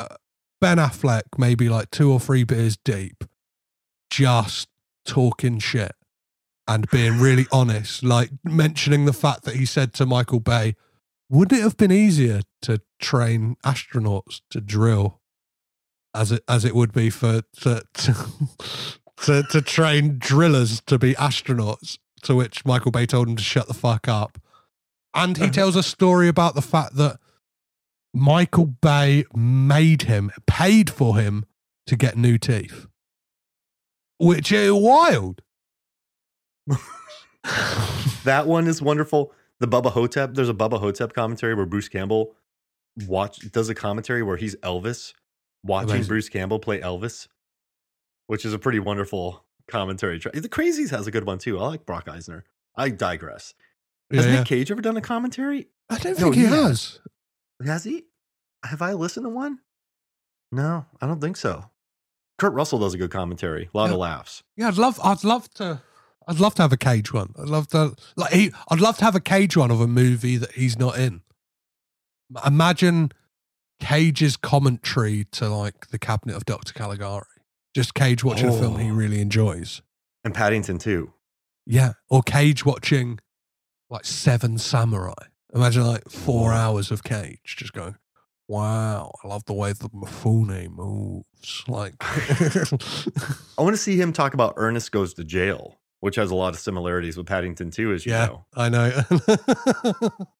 uh, 0.00 0.16
Ben 0.60 0.78
Affleck, 0.78 1.22
maybe 1.36 1.68
like 1.68 1.90
two 1.90 2.10
or 2.10 2.18
three 2.18 2.42
beers 2.42 2.76
deep, 2.76 3.22
just 4.10 4.68
talking 5.04 5.60
shit 5.60 5.92
and 6.66 6.90
being 6.90 7.20
really 7.20 7.46
honest, 7.52 8.02
like 8.02 8.30
mentioning 8.42 9.04
the 9.04 9.12
fact 9.12 9.44
that 9.44 9.54
he 9.54 9.64
said 9.64 9.92
to 9.94 10.06
Michael 10.06 10.40
Bay, 10.40 10.74
"Wouldn't 11.30 11.60
it 11.60 11.62
have 11.62 11.76
been 11.76 11.92
easier 11.92 12.40
to 12.62 12.80
train 13.00 13.56
astronauts 13.64 14.40
to 14.50 14.60
drill 14.60 15.20
as 16.12 16.32
it 16.32 16.42
as 16.48 16.64
it 16.64 16.74
would 16.74 16.92
be 16.92 17.10
for 17.10 17.42
to 17.60 17.82
to, 17.94 18.26
to, 19.22 19.42
to 19.44 19.62
train 19.62 20.18
drillers 20.18 20.80
to 20.86 20.98
be 20.98 21.14
astronauts?" 21.14 21.98
To 22.22 22.34
which 22.34 22.64
Michael 22.64 22.90
Bay 22.90 23.06
told 23.06 23.28
him 23.28 23.36
to 23.36 23.42
shut 23.42 23.68
the 23.68 23.74
fuck 23.74 24.08
up, 24.08 24.38
and 25.14 25.36
he 25.36 25.50
tells 25.50 25.76
a 25.76 25.82
story 25.82 26.28
about 26.28 26.54
the 26.54 26.62
fact 26.62 26.96
that 26.96 27.18
Michael 28.14 28.66
Bay 28.66 29.24
made 29.34 30.02
him, 30.02 30.30
paid 30.46 30.90
for 30.90 31.16
him 31.16 31.44
to 31.86 31.96
get 31.96 32.16
new 32.16 32.38
teeth, 32.38 32.86
which 34.18 34.52
is 34.52 34.72
wild. 34.72 35.42
That 38.24 38.46
one 38.46 38.66
is 38.66 38.82
wonderful. 38.82 39.32
The 39.60 39.66
Bubba 39.66 39.90
Ho-Tep. 39.90 40.34
There's 40.34 40.50
a 40.50 40.54
Bubba 40.54 40.80
Ho-Tep 40.80 41.14
commentary 41.14 41.54
where 41.54 41.64
Bruce 41.64 41.88
Campbell 41.88 42.34
watch 43.06 43.38
does 43.52 43.70
a 43.70 43.74
commentary 43.74 44.22
where 44.22 44.36
he's 44.36 44.54
Elvis 44.56 45.14
watching 45.64 45.90
Amazing. 45.92 46.08
Bruce 46.08 46.28
Campbell 46.28 46.58
play 46.58 46.78
Elvis, 46.80 47.28
which 48.26 48.44
is 48.44 48.52
a 48.52 48.58
pretty 48.58 48.80
wonderful 48.80 49.44
commentary. 49.68 50.18
track. 50.18 50.34
The 50.34 50.48
Crazies 50.48 50.90
has 50.90 51.06
a 51.06 51.10
good 51.10 51.24
one 51.26 51.38
too. 51.38 51.58
I 51.58 51.66
like 51.68 51.86
Breck 51.86 52.08
Eisner. 52.08 52.44
I 52.76 52.90
digress. 52.90 53.54
Has 54.12 54.24
Yeah, 54.24 54.30
yeah. 54.32 54.38
Nick 54.38 54.46
Cage 54.48 54.70
ever 54.70 54.80
done 54.82 54.96
a 54.96 55.00
commentary? 55.00 55.68
I 55.90 55.98
don't 55.98 56.18
No, 56.18 56.24
think 56.24 56.34
he 56.36 56.40
he 56.42 56.46
has. 56.46 56.98
Has 57.64 57.84
he? 57.84 58.04
Have 58.64 58.82
I 58.82 58.92
listened 58.92 59.24
to 59.24 59.30
one? 59.30 59.58
No, 60.50 60.86
I 61.00 61.06
don't 61.06 61.20
think 61.20 61.36
so. 61.36 61.70
Kurt 62.38 62.52
Russell 62.52 62.78
does 62.78 62.94
a 62.94 62.98
good 62.98 63.10
commentary. 63.10 63.68
A 63.72 63.76
lot 63.76 63.86
Yeah. 63.86 63.92
of 63.94 63.98
laughs. 63.98 64.42
Yeah, 64.56 64.68
I'd 64.68 64.78
love. 64.78 64.98
I'd 65.02 65.24
love 65.24 65.50
to. 65.54 65.82
I'd 66.26 66.40
love 66.40 66.54
to 66.56 66.62
have 66.62 66.72
a 66.72 66.76
cage 66.76 67.12
one. 67.12 67.34
I'd 67.38 67.48
love 67.48 67.68
to. 67.68 67.94
Like 68.16 68.32
he. 68.32 68.52
I'd 68.70 68.80
love 68.80 68.98
to 68.98 69.04
have 69.04 69.14
a 69.14 69.20
cage 69.20 69.56
one 69.56 69.70
of 69.70 69.80
a 69.80 69.86
movie 69.88 70.36
that 70.36 70.52
he's 70.52 70.78
not 70.78 70.98
in. 70.98 71.22
Imagine 72.46 73.12
Cage's 73.80 74.36
commentary 74.36 75.24
to 75.32 75.48
like 75.48 75.88
the 75.88 75.98
Cabinet 75.98 76.36
of 76.36 76.44
Dr. 76.44 76.72
Caligari. 76.74 77.24
Just 77.74 77.94
Cage 77.94 78.24
watching 78.24 78.48
a 78.48 78.52
film 78.52 78.78
he 78.78 78.90
Oh. 78.90 78.94
really 78.94 79.20
enjoys. 79.20 79.82
And 80.24 80.34
Paddington 80.34 80.78
too. 80.78 81.12
Yeah, 81.66 81.92
or 82.08 82.22
Cage 82.22 82.64
watching 82.64 83.18
like 83.90 84.04
Seven 84.04 84.58
Samurai. 84.58 85.12
Imagine 85.54 85.86
like 85.86 86.08
four 86.10 86.52
hours 86.52 86.90
of 86.90 87.02
Cage 87.04 87.56
just 87.56 87.72
going. 87.72 87.96
Wow, 88.48 89.12
I 89.22 89.28
love 89.28 89.44
the 89.44 89.52
way 89.52 89.72
the 89.74 89.90
Mifune 89.90 90.70
moves. 90.70 91.64
Like, 91.68 91.94
I 92.00 93.62
want 93.62 93.74
to 93.74 93.80
see 93.82 94.00
him 94.00 94.12
talk 94.14 94.32
about 94.32 94.54
Ernest 94.56 94.90
Goes 94.90 95.12
to 95.14 95.24
Jail, 95.24 95.78
which 96.00 96.16
has 96.16 96.30
a 96.30 96.34
lot 96.34 96.54
of 96.54 96.58
similarities 96.60 97.18
with 97.18 97.26
Paddington 97.26 97.70
too, 97.70 97.92
as 97.92 98.06
you 98.06 98.12
yeah, 98.12 98.26
know. 98.26 98.46
I 98.54 98.68
know. 98.70 98.90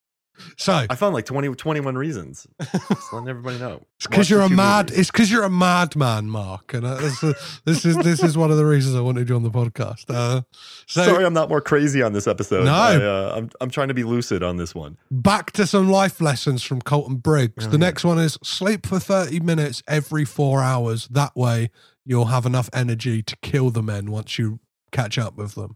so 0.57 0.85
I 0.89 0.95
found 0.95 1.13
like 1.13 1.25
20, 1.25 1.55
21 1.55 1.95
reasons. 1.95 2.47
Just 2.71 3.13
letting 3.13 3.29
everybody 3.29 3.59
know. 3.59 3.85
It's 3.97 4.07
because 4.07 4.29
you're 4.29 4.41
a 4.41 4.49
mad. 4.49 4.87
movies. 4.87 4.99
It's 4.99 5.11
because 5.11 5.31
you're 5.31 5.43
a 5.43 5.49
madman, 5.49 6.29
Mark, 6.29 6.73
and 6.73 6.85
uh, 6.85 6.95
this, 6.95 7.23
is, 7.23 7.61
this 7.65 7.85
is 7.85 7.97
this 7.97 8.23
is 8.23 8.37
one 8.37 8.51
of 8.51 8.57
the 8.57 8.65
reasons 8.65 8.95
I 8.95 9.01
wanted 9.01 9.29
you 9.29 9.35
on 9.35 9.43
the 9.43 9.51
podcast. 9.51 10.05
Uh, 10.09 10.41
so 10.85 11.03
Sorry, 11.03 11.25
I'm 11.25 11.33
not 11.33 11.49
more 11.49 11.61
crazy 11.61 12.01
on 12.01 12.13
this 12.13 12.27
episode. 12.27 12.65
No. 12.65 12.73
I, 12.73 12.95
uh, 12.95 13.33
I'm 13.35 13.49
I'm 13.61 13.69
trying 13.69 13.89
to 13.89 13.93
be 13.93 14.03
lucid 14.03 14.43
on 14.43 14.57
this 14.57 14.73
one. 14.73 14.97
back 15.11 15.51
to 15.53 15.67
some 15.67 15.89
life 15.89 16.21
lessons 16.21 16.63
from 16.63 16.81
Colton 16.81 17.15
Briggs. 17.17 17.65
Oh, 17.65 17.69
the 17.69 17.77
yeah. 17.77 17.85
next 17.85 18.03
one 18.03 18.19
is 18.19 18.37
sleep 18.43 18.85
for 18.85 18.99
30 18.99 19.39
minutes 19.41 19.83
every 19.87 20.25
four 20.25 20.61
hours. 20.61 21.07
That 21.09 21.35
way, 21.35 21.69
you'll 22.05 22.25
have 22.25 22.45
enough 22.45 22.69
energy 22.73 23.21
to 23.23 23.35
kill 23.41 23.69
the 23.69 23.83
men 23.83 24.11
once 24.11 24.39
you 24.39 24.59
catch 24.91 25.17
up 25.17 25.35
with 25.35 25.55
them. 25.55 25.75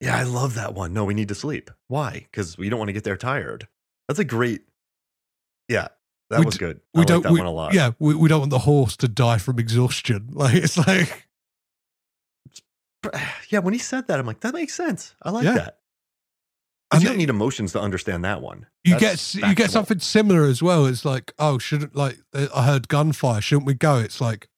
Yeah, 0.00 0.16
I 0.16 0.24
love 0.24 0.54
that 0.54 0.74
one. 0.74 0.92
No, 0.92 1.04
we 1.04 1.14
need 1.14 1.28
to 1.28 1.34
sleep. 1.34 1.70
Why? 1.88 2.26
Because 2.30 2.58
we 2.58 2.68
don't 2.68 2.78
want 2.78 2.90
to 2.90 2.92
get 2.92 3.04
there 3.04 3.16
tired. 3.16 3.66
That's 4.08 4.18
a 4.20 4.24
great. 4.24 4.62
Yeah, 5.68 5.88
that 6.30 6.38
We 6.40 6.44
was 6.46 6.54
d- 6.54 6.58
good. 6.58 6.80
We 6.94 7.02
I 7.02 7.04
don't. 7.04 7.16
like 7.18 7.22
that 7.24 7.32
we, 7.32 7.38
one 7.40 7.46
a 7.46 7.50
lot. 7.52 7.74
Yeah, 7.74 7.90
we, 7.98 8.14
we 8.14 8.28
don't 8.28 8.40
want 8.40 8.50
the 8.50 8.60
horse 8.60 8.96
to 8.98 9.08
die 9.08 9.38
from 9.38 9.58
exhaustion. 9.58 10.28
Like 10.32 10.54
it's 10.54 10.78
like 10.78 11.26
yeah. 13.50 13.58
When 13.60 13.72
he 13.74 13.78
said 13.78 14.06
that, 14.08 14.18
I'm 14.18 14.26
like, 14.26 14.40
that 14.40 14.54
makes 14.54 14.74
sense. 14.74 15.14
I 15.22 15.30
like 15.30 15.44
Yeah. 15.44 15.54
that. 15.54 15.78
And 16.92 17.02
you 17.02 17.08
don't 17.08 17.18
need 17.18 17.30
emotions 17.30 17.72
to 17.72 17.80
understand 17.80 18.24
that 18.24 18.40
one. 18.40 18.66
you 18.84 18.92
That's 18.92 19.00
get 19.00 19.12
s- 19.14 19.34
you 19.34 19.54
get 19.56 19.70
something 19.72 19.98
similar 19.98 20.44
as 20.44 20.62
well. 20.62 20.86
It's 20.86 21.04
like, 21.04 21.32
oh, 21.38 21.58
shouldn't 21.58 21.96
like 21.96 22.18
uh, 22.32 22.46
I 22.54 22.64
heard 22.64 22.86
gunfire? 22.86 23.40
Shouldn't 23.40 23.66
we 23.66 23.74
go? 23.74 23.96
It's 23.98 24.20
like 24.20 24.48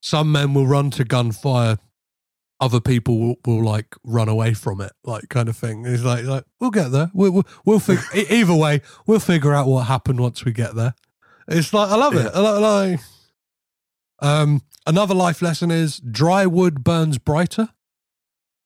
some 0.00 0.30
men 0.30 0.54
will 0.54 0.68
run 0.68 0.90
to 0.92 1.04
gunfire, 1.04 1.78
other 2.60 2.80
people 2.80 3.18
will, 3.18 3.36
will 3.46 3.62
like 3.64 3.94
run 4.04 4.28
away 4.28 4.52
from 4.54 4.80
it, 4.80 4.92
like 5.04 5.28
kind 5.28 5.48
of 5.48 5.56
thing. 5.56 5.84
It's 5.86 6.02
like 6.02 6.24
like 6.24 6.44
we'll 6.60 6.70
get 6.70 6.88
there. 6.90 7.10
We'll 7.14 7.30
we'll, 7.32 7.46
we'll 7.64 7.78
figure 7.80 8.04
either 8.30 8.54
way. 8.54 8.82
We'll 9.06 9.20
figure 9.20 9.54
out 9.54 9.66
what 9.68 9.82
happened 9.86 10.20
once 10.20 10.44
we 10.44 10.52
get 10.52 10.74
there. 10.74 10.94
It's 11.46 11.72
like 11.72 11.90
I 11.90 11.96
love 11.96 12.14
it. 12.14 12.30
I 12.34 12.40
lo- 12.40 12.60
like, 12.60 13.00
um, 14.20 14.62
another 14.86 15.14
life 15.14 15.40
lesson 15.40 15.70
is 15.70 15.98
dry 16.00 16.46
wood 16.46 16.82
burns 16.84 17.18
brighter. 17.18 17.68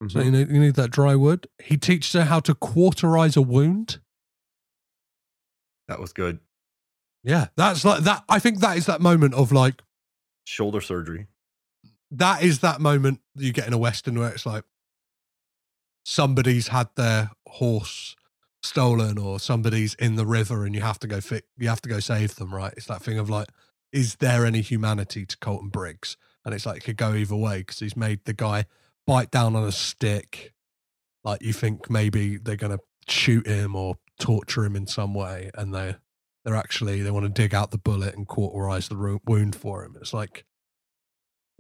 So 0.09 0.19
Mhm. 0.19 0.25
you 0.25 0.31
need, 0.33 0.49
you 0.51 0.59
need 0.61 0.75
that 0.75 0.91
dry 0.91 1.15
wood. 1.15 1.47
He 1.63 1.77
teaches 1.77 2.13
her 2.15 2.25
how 2.25 2.41
to 2.41 2.55
cauterize 2.57 3.37
a 3.37 3.43
wound. 3.43 4.01
That 5.87 6.01
was 6.01 6.13
good. 6.13 6.41
Yeah, 7.23 7.49
that's 7.57 7.85
like 7.85 8.03
that. 8.05 8.25
I 8.29 8.39
think 8.41 8.59
that 8.61 8.77
is 8.77 8.87
that 8.87 9.01
moment 9.01 9.35
of 9.35 9.53
like 9.53 9.81
Shoulder 10.45 10.81
surgery. 10.81 11.29
That 12.13 12.43
is 12.43 12.61
that 12.61 12.81
moment 12.81 13.21
you 13.35 13.53
get 13.53 13.67
in 13.67 13.73
a 13.73 13.79
western 13.79 14.19
where 14.19 14.31
it's 14.31 14.47
like 14.47 14.65
somebody's 16.05 16.69
had 16.69 16.89
their 16.95 17.31
horse 17.49 18.15
stolen 18.63 19.19
or 19.19 19.41
somebody's 19.41 19.95
in 19.95 20.15
the 20.17 20.27
river 20.27 20.65
and 20.65 20.75
you 20.75 20.83
have 20.83 20.99
to 21.01 21.07
go 21.07 21.21
fi- 21.21 21.43
you 21.59 21.69
have 21.69 21.81
to 21.81 21.89
go 21.89 22.01
save 22.01 22.37
them. 22.37 22.55
Right? 22.55 22.75
It's 22.77 22.87
that 22.87 23.03
thing 23.03 23.19
of 23.19 23.31
like, 23.31 23.49
is 23.93 24.17
there 24.17 24.45
any 24.45 24.61
humanity 24.61 25.25
to 25.27 25.37
Colton 25.39 25.69
Briggs? 25.69 26.17
And 26.45 26.55
it's 26.55 26.67
like 26.67 26.79
it 26.79 26.85
could 26.85 26.97
go 26.97 27.15
either 27.15 27.37
way 27.37 27.59
because 27.59 27.79
he's 27.79 27.97
made 27.97 28.25
the 28.25 28.35
guy 28.35 28.67
bite 29.07 29.31
down 29.31 29.57
on 29.57 29.65
a 29.65 29.73
stick. 29.73 30.53
Like 31.25 31.43
you 31.43 31.53
think 31.53 31.91
maybe 31.91 32.37
they're 32.37 32.57
gonna 32.57 32.81
shoot 33.09 33.47
him 33.47 33.75
or 33.75 33.97
torture 34.21 34.65
him 34.65 34.77
in 34.77 34.87
some 34.87 35.15
way, 35.15 35.51
and 35.55 35.75
they 35.75 35.97
they're 36.45 36.57
actually 36.57 37.01
they 37.01 37.11
want 37.11 37.25
to 37.25 37.43
dig 37.43 37.55
out 37.55 37.71
the 37.71 37.79
bullet 37.79 38.17
and 38.17 38.27
cauterize 38.27 38.89
the 38.89 39.19
wound 39.25 39.57
for 39.57 39.85
him. 39.85 39.97
It's 40.01 40.13
like 40.13 40.45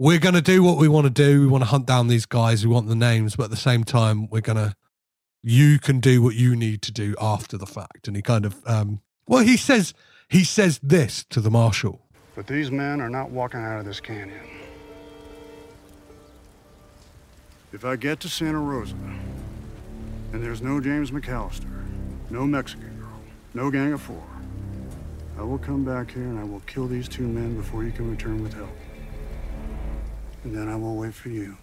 we're 0.02 0.18
going 0.18 0.34
to 0.34 0.42
do 0.42 0.64
what 0.64 0.78
we 0.78 0.88
want 0.88 1.04
to 1.04 1.10
do. 1.10 1.42
We 1.42 1.46
want 1.46 1.62
to 1.62 1.70
hunt 1.70 1.86
down 1.86 2.08
these 2.08 2.26
guys. 2.26 2.66
We 2.66 2.72
want 2.72 2.88
the 2.88 2.96
names, 2.96 3.36
but 3.36 3.44
at 3.44 3.50
the 3.50 3.56
same 3.56 3.84
time, 3.84 4.28
we're 4.30 4.40
going 4.40 4.56
to. 4.56 4.74
You 5.44 5.78
can 5.78 6.00
do 6.00 6.22
what 6.22 6.34
you 6.34 6.56
need 6.56 6.82
to 6.82 6.92
do 6.92 7.14
after 7.20 7.56
the 7.56 7.66
fact. 7.66 8.08
And 8.08 8.16
he 8.16 8.22
kind 8.22 8.44
of, 8.44 8.60
um, 8.66 9.00
well, 9.28 9.44
he 9.44 9.56
says 9.56 9.94
he 10.28 10.42
says 10.42 10.80
this 10.82 11.24
to 11.30 11.40
the 11.40 11.50
marshal. 11.50 12.00
But 12.34 12.48
these 12.48 12.70
men 12.70 13.00
are 13.00 13.08
not 13.08 13.30
walking 13.30 13.60
out 13.60 13.78
of 13.78 13.84
this 13.84 14.00
canyon. 14.00 14.40
If 17.72 17.84
I 17.84 17.94
get 17.94 18.18
to 18.20 18.28
Santa 18.28 18.58
Rosa, 18.58 18.96
and 20.32 20.42
there's 20.42 20.62
no 20.62 20.80
James 20.80 21.12
McAllister, 21.12 21.84
no 22.28 22.44
Mexican 22.44 22.98
girl, 22.98 23.20
no 23.54 23.70
gang 23.70 23.92
of 23.92 24.00
four, 24.00 24.22
I 25.38 25.42
will 25.42 25.58
come 25.58 25.84
back 25.84 26.10
here 26.10 26.24
and 26.24 26.40
I 26.40 26.44
will 26.44 26.62
kill 26.66 26.88
these 26.88 27.08
two 27.08 27.26
men 27.26 27.56
before 27.56 27.84
you 27.84 27.92
can 27.92 28.10
return 28.10 28.42
with 28.42 28.54
help. 28.54 28.70
And 30.44 30.54
then 30.54 30.68
I 30.68 30.76
will 30.76 30.96
wait 30.96 31.14
for 31.14 31.28
you. 31.28 31.56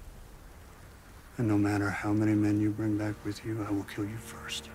And 1.38 1.48
no 1.48 1.58
matter 1.58 1.90
how 1.90 2.12
many 2.12 2.34
men 2.34 2.60
you 2.60 2.70
bring 2.72 2.98
back 2.98 3.16
with 3.26 3.46
you, 3.46 3.66
I 3.68 3.72
will 3.72 3.84
kill 3.84 4.06
you 4.06 4.18
first. 4.18 4.70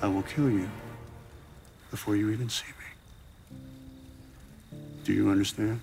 I 0.00 0.08
will 0.08 0.22
kill 0.22 0.50
you 0.50 0.68
before 1.90 2.16
you 2.16 2.30
even 2.30 2.48
see 2.48 2.66
me. 2.68 3.58
Do 5.04 5.12
you 5.12 5.30
understand? 5.30 5.80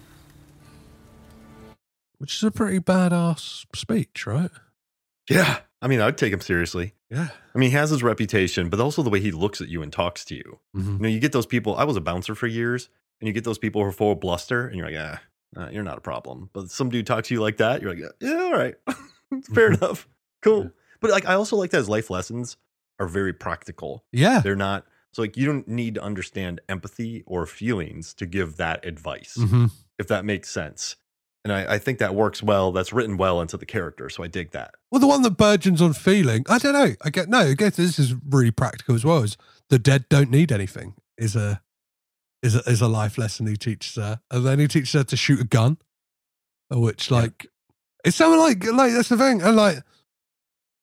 Which 2.18 2.36
is 2.36 2.44
a 2.44 2.52
pretty 2.52 2.80
badass 2.80 3.66
speech, 3.76 4.28
right? 4.28 4.52
Yeah. 5.30 5.60
I 5.82 5.88
mean, 5.88 6.02
I'd 6.02 6.18
take 6.18 6.34
him 6.34 6.42
seriously. 6.42 6.94
Yeah. 7.10 7.30
I 7.56 7.58
mean, 7.58 7.70
he 7.70 7.76
has 7.76 7.90
his 7.90 8.04
reputation, 8.04 8.70
but 8.70 8.80
also 8.80 9.02
the 9.02 9.10
way 9.10 9.20
he 9.22 9.32
looks 9.32 9.62
at 9.62 9.70
you 9.70 9.82
and 9.82 9.92
talks 9.92 10.26
to 10.26 10.36
you. 10.36 10.60
Mhm. 10.76 10.98
You 10.98 11.00
know, 11.00 11.08
you 11.08 11.20
get 11.20 11.32
those 11.32 11.46
people. 11.46 11.76
I 11.76 11.86
was 11.86 11.96
a 11.96 12.02
bouncer 12.02 12.36
for 12.36 12.48
years, 12.48 12.90
and 13.22 13.28
you 13.28 13.34
get 13.34 13.46
those 13.46 13.58
people 13.58 13.82
who 13.82 13.88
are 13.88 13.94
full 13.94 14.12
of 14.12 14.20
bluster, 14.20 14.68
and 14.68 14.76
you're 14.76 14.92
like, 14.92 15.00
ah, 15.00 15.22
uh, 15.58 15.70
you're 15.72 15.84
not 15.84 15.98
a 15.98 16.02
problem. 16.02 16.50
But 16.54 16.70
some 16.72 16.90
dude 16.90 17.08
talks 17.08 17.28
to 17.30 17.34
you 17.34 17.42
like 17.42 17.58
that, 17.58 17.82
you're 17.82 17.94
like, 17.96 18.04
yeah, 18.20 18.34
all 18.34 18.54
right, 18.54 18.76
fair 19.54 19.72
enough, 19.74 20.08
cool. 20.42 20.72
But 21.00 21.12
like, 21.12 21.28
I 21.28 21.36
also 21.36 21.56
like 21.56 21.72
that 21.72 21.78
his 21.78 21.90
life 21.90 22.10
lessons 22.10 22.58
are 23.00 23.08
very 23.08 23.34
practical. 23.34 24.04
Yeah. 24.12 24.40
They're 24.40 24.56
not 24.56 24.86
so 25.12 25.22
like 25.22 25.38
you 25.38 25.46
don't 25.46 25.68
need 25.68 25.96
to 25.96 26.04
understand 26.04 26.62
empathy 26.70 27.24
or 27.26 27.46
feelings 27.46 28.14
to 28.16 28.26
give 28.26 28.58
that 28.58 28.86
advice, 28.86 29.36
hmm 29.40 29.66
if 29.98 30.08
that 30.08 30.24
makes 30.24 30.50
sense. 30.50 30.96
And 31.44 31.52
I, 31.52 31.74
I 31.74 31.78
think 31.78 32.00
that 32.00 32.16
works 32.16 32.42
well. 32.42 32.72
That's 32.72 32.94
written 32.94 33.18
well 33.18 33.42
into 33.42 33.58
the 33.58 33.66
character, 33.66 34.10
so 34.10 34.24
I 34.24 34.28
dig 34.28 34.52
that. 34.52 34.76
Well, 34.92 35.02
the 35.02 35.08
one 35.08 35.24
that 35.24 35.32
burgeons 35.32 35.82
on 35.82 35.92
feeling, 35.94 36.46
I 36.48 36.58
don't 36.58 36.74
know. 36.74 36.96
I 37.04 37.10
get 37.10 37.28
no. 37.28 37.40
I 37.40 37.54
guess 37.54 37.76
this 37.76 38.00
is 38.00 38.14
really 38.30 38.52
practical 38.52 38.96
as 38.96 39.04
well. 39.04 39.24
Is 39.24 39.36
the 39.70 39.80
dead 39.80 40.06
don't 40.10 40.30
need 40.32 40.52
anything? 40.52 40.96
Is 41.18 41.36
a 41.36 41.62
is 42.42 42.56
a, 42.56 42.60
is 42.60 42.82
a 42.82 42.88
life 42.88 43.18
lesson 43.18 43.48
he 43.48 43.58
teaches 43.58 43.96
her, 43.96 44.22
and 44.32 44.46
then 44.46 44.60
he 44.60 44.68
teaches 44.68 44.94
her 44.94 45.04
to 45.04 45.18
shoot 45.18 45.40
a 45.42 45.46
gun, 45.46 45.78
which 46.70 47.12
like 47.12 47.48
it's 48.06 48.16
something 48.18 48.40
like 48.40 48.66
like 48.66 48.94
that's 48.94 49.10
the 49.10 49.18
thing, 49.18 49.42
and 49.42 49.56
like 49.56 49.84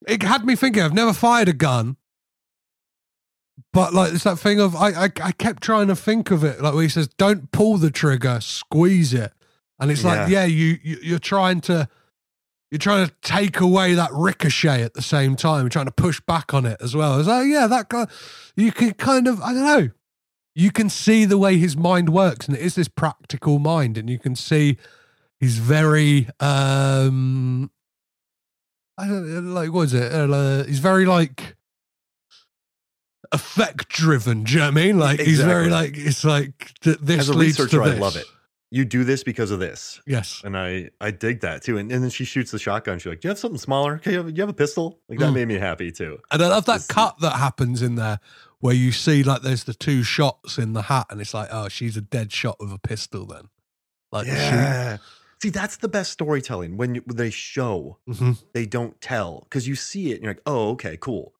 it 0.06 0.22
had 0.22 0.44
me 0.44 0.56
thinking. 0.56 0.82
I've 0.82 0.92
never 0.94 1.12
fired 1.12 1.48
a 1.48 1.52
gun, 1.52 1.96
but 3.72 3.94
like 3.94 4.12
it's 4.12 4.24
that 4.24 4.38
thing 4.38 4.60
of 4.60 4.76
I 4.76 4.88
I, 4.90 5.04
I 5.22 5.32
kept 5.32 5.62
trying 5.62 5.88
to 5.88 5.96
think 5.96 6.30
of 6.30 6.44
it. 6.44 6.60
Like 6.60 6.74
where 6.74 6.82
he 6.82 6.88
says, 6.88 7.08
"Don't 7.08 7.50
pull 7.52 7.78
the 7.78 7.90
trigger, 7.90 8.40
squeeze 8.40 9.14
it," 9.14 9.32
and 9.80 9.90
it's 9.90 10.04
like 10.04 10.28
Yeah. 10.28 10.40
yeah, 10.40 10.44
you, 10.44 10.78
you 10.82 10.98
you're 11.02 11.18
trying 11.18 11.60
to 11.62 11.88
you're 12.70 12.78
trying 12.78 13.06
to 13.06 13.14
take 13.22 13.60
away 13.60 13.94
that 13.94 14.10
ricochet 14.12 14.82
at 14.82 14.94
the 14.94 15.02
same 15.02 15.36
time, 15.36 15.60
You're 15.62 15.68
trying 15.70 15.86
to 15.86 15.92
push 15.92 16.20
back 16.20 16.52
on 16.52 16.66
it 16.66 16.76
as 16.80 16.96
well. 16.96 17.18
It's 17.18 17.28
like, 17.28 17.46
yeah, 17.46 17.68
that 17.68 17.88
guy, 17.88 18.06
you 18.56 18.72
can 18.72 18.92
kind 18.94 19.28
of, 19.28 19.40
I 19.40 19.54
don't 19.54 19.62
know, 19.62 19.90
you 20.58 20.70
can 20.72 20.88
see 20.88 21.26
the 21.26 21.36
way 21.36 21.58
his 21.58 21.76
mind 21.76 22.08
works, 22.08 22.48
and 22.48 22.56
it 22.56 22.62
is 22.62 22.74
this 22.76 22.88
practical 22.88 23.58
mind, 23.58 23.98
and 23.98 24.08
you 24.08 24.18
can 24.18 24.34
see 24.34 24.78
he's 25.38 25.58
very, 25.58 26.28
um, 26.40 27.70
I 28.96 29.06
don't 29.06 29.52
like, 29.52 29.70
what 29.70 29.82
is 29.82 29.94
it? 29.94 30.10
Uh, 30.12 30.64
he's 30.64 30.78
very 30.78 31.04
like 31.04 31.56
effect 33.32 33.88
driven. 33.90 34.44
Do 34.44 34.52
you 34.54 34.58
know 34.60 34.64
what 34.66 34.70
I 34.70 34.74
mean? 34.74 34.98
Like, 34.98 35.20
he's 35.20 35.40
very 35.40 35.68
like, 35.68 35.92
it's 35.96 36.24
like, 36.24 36.72
th- 36.80 36.98
this 37.02 37.20
As 37.20 37.28
a 37.28 37.34
leads 37.34 37.56
to 37.56 37.64
researcher, 37.64 37.82
I 37.82 37.98
love 37.98 38.16
it. 38.16 38.24
You 38.70 38.84
do 38.84 39.04
this 39.04 39.22
because 39.22 39.50
of 39.52 39.60
this. 39.60 40.00
Yes. 40.06 40.42
And 40.44 40.56
I 40.56 40.90
I 41.00 41.12
dig 41.12 41.40
that 41.42 41.62
too. 41.62 41.78
And, 41.78 41.90
and 41.92 42.02
then 42.02 42.10
she 42.10 42.24
shoots 42.24 42.50
the 42.50 42.58
shotgun. 42.58 42.98
She's 42.98 43.06
like, 43.06 43.20
"Do 43.20 43.28
you 43.28 43.30
have 43.30 43.38
something 43.38 43.60
smaller? 43.60 43.94
Okay, 43.96 44.10
you 44.10 44.18
have, 44.18 44.30
you 44.36 44.42
have 44.42 44.48
a 44.48 44.52
pistol?" 44.54 44.98
Like 45.08 45.20
that 45.20 45.30
Mm. 45.30 45.34
made 45.34 45.48
me 45.48 45.54
happy 45.54 45.92
too. 45.92 46.18
And 46.32 46.42
I 46.42 46.48
love 46.48 46.64
that 46.66 46.84
cut 46.88 47.16
that 47.20 47.36
happens 47.36 47.80
in 47.80 47.94
there 47.94 48.18
where 48.60 48.74
you 48.74 48.92
see 48.92 49.22
like 49.22 49.42
there's 49.42 49.64
the 49.64 49.74
two 49.74 50.02
shots 50.02 50.58
in 50.58 50.72
the 50.72 50.82
hat, 50.82 51.06
and 51.10 51.20
it's 51.20 51.34
like, 51.34 51.48
oh, 51.52 51.68
she's 51.68 51.96
a 51.96 52.00
dead 52.00 52.32
shot 52.32 52.56
with 52.58 52.72
a 52.72 52.78
pistol 52.78 53.26
then. 53.26 53.48
Like, 54.12 54.26
Yeah. 54.26 54.98
See, 55.42 55.50
that's 55.50 55.76
the 55.76 55.88
best 55.88 56.12
storytelling 56.12 56.78
when, 56.78 56.94
you, 56.94 57.02
when 57.04 57.16
they 57.18 57.28
show, 57.30 57.98
hmm 58.06 58.32
they 58.54 58.64
don't 58.64 58.98
tell 59.02 59.40
because 59.44 59.68
you 59.68 59.74
see 59.74 60.10
it 60.10 60.14
and 60.14 60.22
you're 60.24 60.30
like, 60.32 60.42
"Oh, 60.46 60.70
okay, 60.70 60.96
cool." 60.96 61.34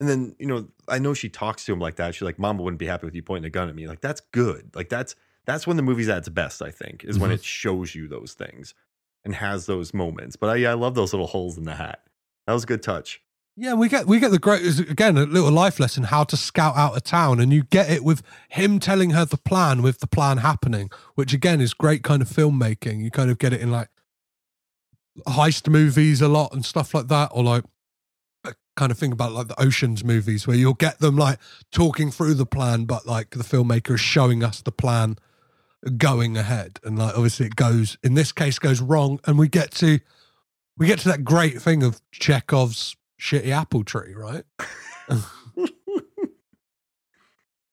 And 0.00 0.08
then 0.08 0.36
you 0.38 0.46
know, 0.46 0.68
I 0.86 0.98
know 0.98 1.14
she 1.14 1.30
talks 1.30 1.64
to 1.64 1.72
him 1.72 1.78
like 1.80 1.96
that. 1.96 2.14
She's 2.14 2.22
like, 2.22 2.38
"Mama 2.38 2.62
wouldn't 2.62 2.78
be 2.78 2.86
happy 2.86 3.06
with 3.06 3.14
you 3.14 3.22
pointing 3.22 3.46
a 3.46 3.50
gun 3.50 3.70
at 3.70 3.74
me." 3.74 3.88
Like 3.88 4.02
that's 4.02 4.20
good. 4.20 4.70
Like 4.74 4.90
that's 4.90 5.16
that's 5.46 5.66
when 5.66 5.78
the 5.78 5.82
movie's 5.82 6.10
at 6.10 6.18
its 6.18 6.28
best. 6.28 6.60
I 6.60 6.70
think 6.70 7.04
is 7.04 7.18
when 7.18 7.30
Mhm. 7.30 7.34
it 7.34 7.44
shows 7.44 7.94
you 7.94 8.06
those 8.06 8.34
things 8.34 8.74
and 9.24 9.34
has 9.34 9.64
those 9.64 9.94
moments. 9.94 10.36
But 10.36 10.50
I, 10.50 10.56
yeah, 10.56 10.70
I 10.72 10.74
love 10.74 10.94
those 10.94 11.12
little 11.14 11.26
holes 11.28 11.56
in 11.56 11.64
the 11.64 11.74
hat. 11.76 12.04
That 12.46 12.52
was 12.52 12.64
a 12.64 12.66
good 12.66 12.82
touch. 12.82 13.22
Yeah, 13.54 13.74
we 13.74 13.88
get 13.90 14.06
we 14.06 14.18
get 14.18 14.30
the 14.30 14.38
great 14.38 14.64
again 14.80 15.18
a 15.18 15.24
little 15.26 15.50
life 15.50 15.78
lesson 15.78 16.04
how 16.04 16.24
to 16.24 16.36
scout 16.38 16.74
out 16.76 16.96
a 16.96 17.00
town, 17.00 17.38
and 17.38 17.52
you 17.52 17.64
get 17.64 17.90
it 17.90 18.02
with 18.02 18.22
him 18.48 18.78
telling 18.78 19.10
her 19.10 19.26
the 19.26 19.36
plan 19.36 19.82
with 19.82 19.98
the 19.98 20.06
plan 20.06 20.38
happening, 20.38 20.90
which 21.16 21.34
again 21.34 21.60
is 21.60 21.74
great 21.74 22.02
kind 22.02 22.22
of 22.22 22.28
filmmaking. 22.28 23.04
You 23.04 23.10
kind 23.10 23.30
of 23.30 23.38
get 23.38 23.52
it 23.52 23.60
in 23.60 23.70
like 23.70 23.88
heist 25.28 25.68
movies 25.68 26.22
a 26.22 26.28
lot 26.28 26.54
and 26.54 26.64
stuff 26.64 26.94
like 26.94 27.08
that, 27.08 27.30
or 27.34 27.44
like 27.44 27.64
kind 28.74 28.90
of 28.90 28.96
think 28.96 29.12
about 29.12 29.32
like 29.32 29.48
the 29.48 29.60
oceans 29.60 30.02
movies 30.02 30.46
where 30.46 30.56
you'll 30.56 30.72
get 30.72 30.98
them 31.00 31.16
like 31.16 31.38
talking 31.70 32.10
through 32.10 32.34
the 32.34 32.46
plan, 32.46 32.86
but 32.86 33.06
like 33.06 33.30
the 33.30 33.44
filmmaker 33.44 33.94
is 33.94 34.00
showing 34.00 34.42
us 34.42 34.62
the 34.62 34.72
plan 34.72 35.18
going 35.98 36.38
ahead, 36.38 36.80
and 36.84 36.98
like 36.98 37.14
obviously 37.14 37.46
it 37.46 37.56
goes 37.56 37.98
in 38.02 38.14
this 38.14 38.32
case 38.32 38.58
goes 38.58 38.80
wrong, 38.80 39.20
and 39.26 39.38
we 39.38 39.46
get 39.46 39.72
to 39.72 40.00
we 40.78 40.86
get 40.86 41.00
to 41.00 41.08
that 41.08 41.22
great 41.22 41.60
thing 41.60 41.82
of 41.82 42.00
Chekhov's 42.12 42.96
shitty 43.22 43.50
apple 43.50 43.84
tree, 43.84 44.14
right? 44.14 44.44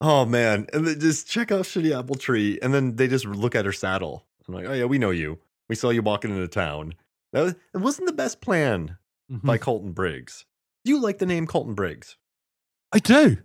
Oh 0.01 0.23
man, 0.25 0.65
and 0.71 0.87
then 0.87 0.97
just 0.99 1.29
check 1.29 1.51
out 1.51 1.63
Shitty 1.65 1.97
Apple 1.97 2.15
Tree, 2.15 2.57
and 2.61 2.73
then 2.73 2.95
they 2.95 3.07
just 3.09 3.25
look 3.25 3.53
at 3.53 3.65
her 3.65 3.73
saddle. 3.73 4.25
I'm 4.47 4.53
like, 4.53 4.65
oh 4.65 4.71
yeah, 4.73 4.85
we 4.85 4.97
know 4.97 5.09
you. 5.09 5.39
We 5.67 5.75
saw 5.75 5.89
you 5.89 6.01
walking 6.01 6.31
into 6.31 6.47
town. 6.47 6.93
That 7.33 7.41
was, 7.41 7.55
it 7.73 7.77
wasn't 7.79 8.07
the 8.07 8.13
best 8.13 8.39
plan 8.39 8.97
by 9.29 9.57
Hmm. 9.57 9.61
Colton 9.61 9.91
Briggs. 9.91 10.45
Do 10.85 10.91
you 10.91 11.01
like 11.01 11.17
the 11.17 11.25
name 11.25 11.45
Colton 11.47 11.73
Briggs? 11.73 12.15
I 12.93 12.99
do. 12.99 13.39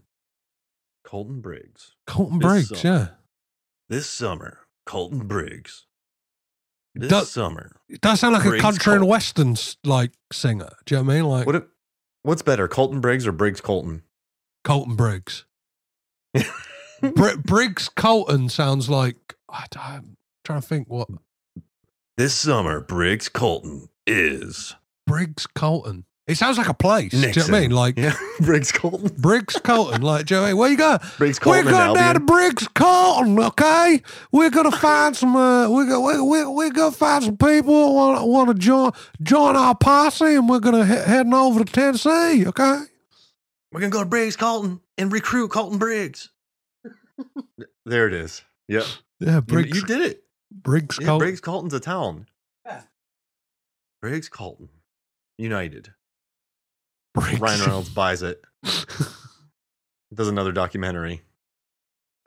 Colton 1.02 1.40
Briggs. 1.40 1.96
Colton 2.06 2.38
Briggs, 2.38 2.68
summer. 2.80 2.80
yeah. 2.98 3.06
This 3.88 4.08
summer, 4.08 4.60
Colton 4.86 5.26
Briggs. 5.26 5.86
This 6.94 7.10
Does- 7.10 7.32
summer, 7.32 7.80
It 7.88 8.00
does 8.00 8.20
sound 8.20 8.34
like 8.34 8.44
a 8.44 8.50
Briggs 8.50 8.62
country 8.62 8.94
and 8.94 9.08
western 9.08 9.56
like 9.82 10.12
singer. 10.32 10.70
Do 10.86 10.94
you 10.94 11.00
know 11.02 11.06
what 11.08 11.12
I 11.12 11.16
mean? 11.16 11.24
Like 11.28 11.46
what? 11.46 11.56
If, 11.56 11.64
what's 12.24 12.42
better, 12.42 12.66
Colton 12.66 13.00
Briggs 13.00 13.26
or 13.26 13.32
Briggs 13.32 13.60
Colton? 13.60 14.02
Colton 14.64 14.96
Briggs. 14.96 15.44
Br- 17.00 17.36
Briggs 17.36 17.88
Colton 17.88 18.48
sounds 18.48 18.88
like 18.90 19.36
I 19.48 19.66
I'm 19.76 20.16
trying 20.42 20.60
to 20.60 20.66
think 20.66 20.88
what 20.88 21.08
This 22.16 22.34
summer, 22.34 22.80
Briggs 22.80 23.28
Colton 23.28 23.88
is 24.06 24.74
Briggs 25.06 25.46
Colton. 25.46 26.06
It 26.26 26.36
sounds 26.38 26.56
like 26.56 26.68
a 26.68 26.74
place. 26.74 27.10
Do 27.10 27.18
you 27.18 27.26
know 27.26 27.32
what 27.42 27.48
I 27.54 27.60
mean? 27.60 27.70
Like 27.70 27.98
yeah, 27.98 28.16
Briggs 28.40 28.72
Colton. 28.72 29.10
Briggs 29.18 29.56
Colton. 29.62 30.00
Like, 30.00 30.24
do 30.24 30.34
you 30.34 30.40
know 30.40 30.42
what 30.42 30.46
I 30.46 30.50
mean? 30.52 30.58
Where 30.58 30.70
you 30.70 30.76
go? 30.78 30.98
Briggs 31.18 31.38
Colton. 31.38 31.66
We're 31.66 31.70
going 31.70 31.94
down 31.94 31.94
to 31.96 32.00
Albion. 32.00 32.26
Briggs 32.26 32.68
Colton, 32.68 33.38
okay? 33.40 34.00
We're 34.32 34.48
gonna 34.50 34.70
find 34.72 35.14
some. 35.14 35.36
Uh, 35.36 35.68
we're 35.70 35.84
gonna 35.86 36.00
we, 36.00 36.20
we, 36.22 36.46
we're 36.46 36.70
gonna 36.70 36.92
find 36.92 37.24
some 37.24 37.36
people 37.36 37.88
who 37.88 37.94
want 37.94 38.26
want 38.26 38.48
to 38.48 38.54
join 38.54 38.92
join 39.22 39.54
our 39.54 39.74
posse, 39.74 40.24
and 40.36 40.48
we're 40.48 40.60
gonna 40.60 40.86
he- 40.86 40.94
heading 41.10 41.34
over 41.34 41.62
to 41.62 41.70
Tennessee, 41.70 42.46
okay? 42.46 42.80
We're 43.70 43.80
gonna 43.80 43.90
go 43.90 44.00
to 44.02 44.08
Briggs 44.08 44.36
Colton 44.36 44.80
and 44.96 45.12
recruit 45.12 45.48
Colton 45.50 45.78
Briggs. 45.78 46.30
there 47.84 48.08
it 48.08 48.14
is. 48.14 48.42
Yep. 48.68 48.84
Yeah, 49.20 49.34
You, 49.36 49.40
Briggs. 49.42 49.76
you 49.76 49.84
did 49.84 50.00
it. 50.00 50.22
Briggs 50.50 50.96
Yeah, 50.98 51.06
Colton. 51.08 51.26
Briggs 51.26 51.40
Colton's 51.42 51.74
a 51.74 51.80
town. 51.80 52.26
Yeah. 52.64 52.80
Briggs 54.00 54.30
Colton. 54.30 54.70
United. 55.36 55.92
Briggs. 57.14 57.40
Ryan 57.40 57.60
Reynolds 57.66 57.88
buys 57.88 58.22
it. 58.22 58.42
Does 60.12 60.28
another 60.28 60.52
documentary. 60.52 61.22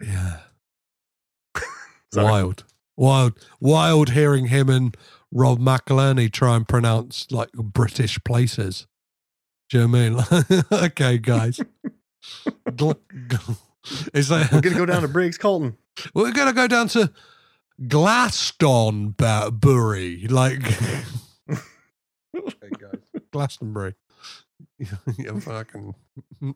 yeah. 0.01 0.39
Wild, 2.15 2.63
wild, 2.95 3.33
wild. 3.59 4.09
Hearing 4.11 4.47
him 4.47 4.69
and 4.69 4.95
Rob 5.31 5.59
McElhenney 5.59 6.31
try 6.31 6.55
and 6.55 6.65
pronounce 6.67 7.29
like 7.31 7.51
British 7.51 8.17
places. 8.23 8.87
Do 9.69 9.79
you 9.79 9.87
know 9.87 10.15
what 10.17 10.31
I 10.31 10.43
mean? 10.49 10.63
okay, 10.85 11.17
guys. 11.17 11.59
It's 14.13 14.29
like 14.29 14.51
We're 14.51 14.59
gonna 14.59 14.75
go 14.75 14.85
down 14.85 15.01
to 15.03 15.07
Briggs 15.07 15.37
Colton. 15.37 15.77
we're 16.13 16.33
gonna 16.33 16.51
go 16.51 16.67
down 16.67 16.89
to 16.89 17.09
Glastonbury, 17.87 20.27
like 20.27 20.61
okay, 22.35 22.69
Glastonbury. 23.31 23.95
yeah, 25.17 25.39
fucking. 25.39 25.95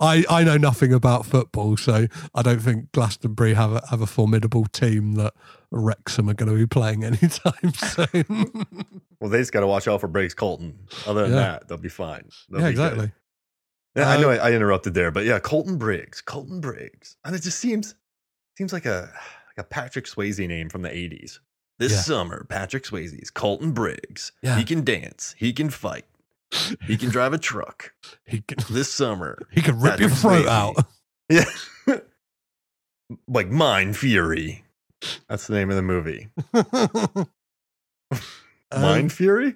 I 0.00 0.24
I 0.28 0.44
know 0.44 0.56
nothing 0.56 0.92
about 0.92 1.26
football, 1.26 1.76
so 1.76 2.06
I 2.34 2.42
don't 2.42 2.60
think 2.60 2.92
Glastonbury 2.92 3.54
have 3.54 3.72
a, 3.72 3.86
have 3.90 4.00
a 4.00 4.06
formidable 4.06 4.64
team 4.66 5.12
that 5.12 5.34
Wrexham 5.70 6.28
are 6.28 6.34
going 6.34 6.50
to 6.50 6.56
be 6.58 6.66
playing 6.66 7.04
anytime 7.04 7.72
soon. 7.74 8.66
Well, 9.20 9.30
they 9.30 9.38
just 9.38 9.52
got 9.52 9.60
to 9.60 9.66
watch 9.66 9.86
out 9.88 10.00
for 10.00 10.08
Briggs 10.08 10.34
Colton. 10.34 10.78
Other 11.06 11.22
than 11.22 11.32
Yeah. 11.32 11.36
that, 11.36 11.68
they'll 11.68 11.78
be 11.78 11.88
fine. 11.88 12.28
They'll 12.50 12.60
yeah, 12.62 12.68
be 12.70 12.74
good. 12.74 12.82
exactly. 12.92 13.12
Yeah, 13.96 14.08
I 14.10 14.16
Uh, 14.16 14.20
know 14.20 14.30
I, 14.30 14.36
I 14.36 14.52
interrupted 14.52 14.94
there, 14.94 15.10
but 15.10 15.24
yeah, 15.24 15.38
Colton 15.38 15.78
Briggs, 15.78 16.20
Colton 16.20 16.60
Briggs, 16.60 17.16
and 17.24 17.34
it 17.34 17.42
just 17.42 17.58
seems 17.58 17.94
seems 18.58 18.72
like 18.72 18.86
a 18.86 19.12
like 19.56 19.64
a 19.64 19.68
Patrick 19.68 20.06
Swayze 20.06 20.46
name 20.46 20.68
from 20.68 20.82
the 20.82 20.90
'80s. 20.90 21.38
This 21.78 21.92
Yeah. 21.92 22.00
summer, 22.00 22.44
Patrick 22.48 22.84
Swayze's 22.84 23.30
Colton 23.30 23.72
Briggs. 23.72 24.32
Yeah. 24.42 24.56
He 24.56 24.64
can 24.64 24.82
dance. 24.82 25.34
He 25.38 25.52
can 25.52 25.70
fight. 25.70 26.06
He 26.86 26.96
can 26.96 27.10
drive 27.10 27.32
a 27.32 27.38
truck. 27.38 27.92
He 28.26 28.40
can 28.40 28.58
This 28.70 28.92
summer, 28.92 29.38
he 29.52 29.62
can 29.62 29.80
rip 29.80 30.00
your 30.00 30.08
throat 30.08 30.46
Swayze. 30.46 30.48
out. 30.48 30.76
yeah, 31.28 31.98
like 33.28 33.48
Mind 33.48 33.96
Fury. 33.96 34.64
That's 35.28 35.46
the 35.46 35.54
name 35.54 35.70
of 35.70 35.76
the 35.76 35.82
movie. 35.82 36.28
Um, 38.72 38.82
Mind 38.82 39.12
Fury. 39.12 39.54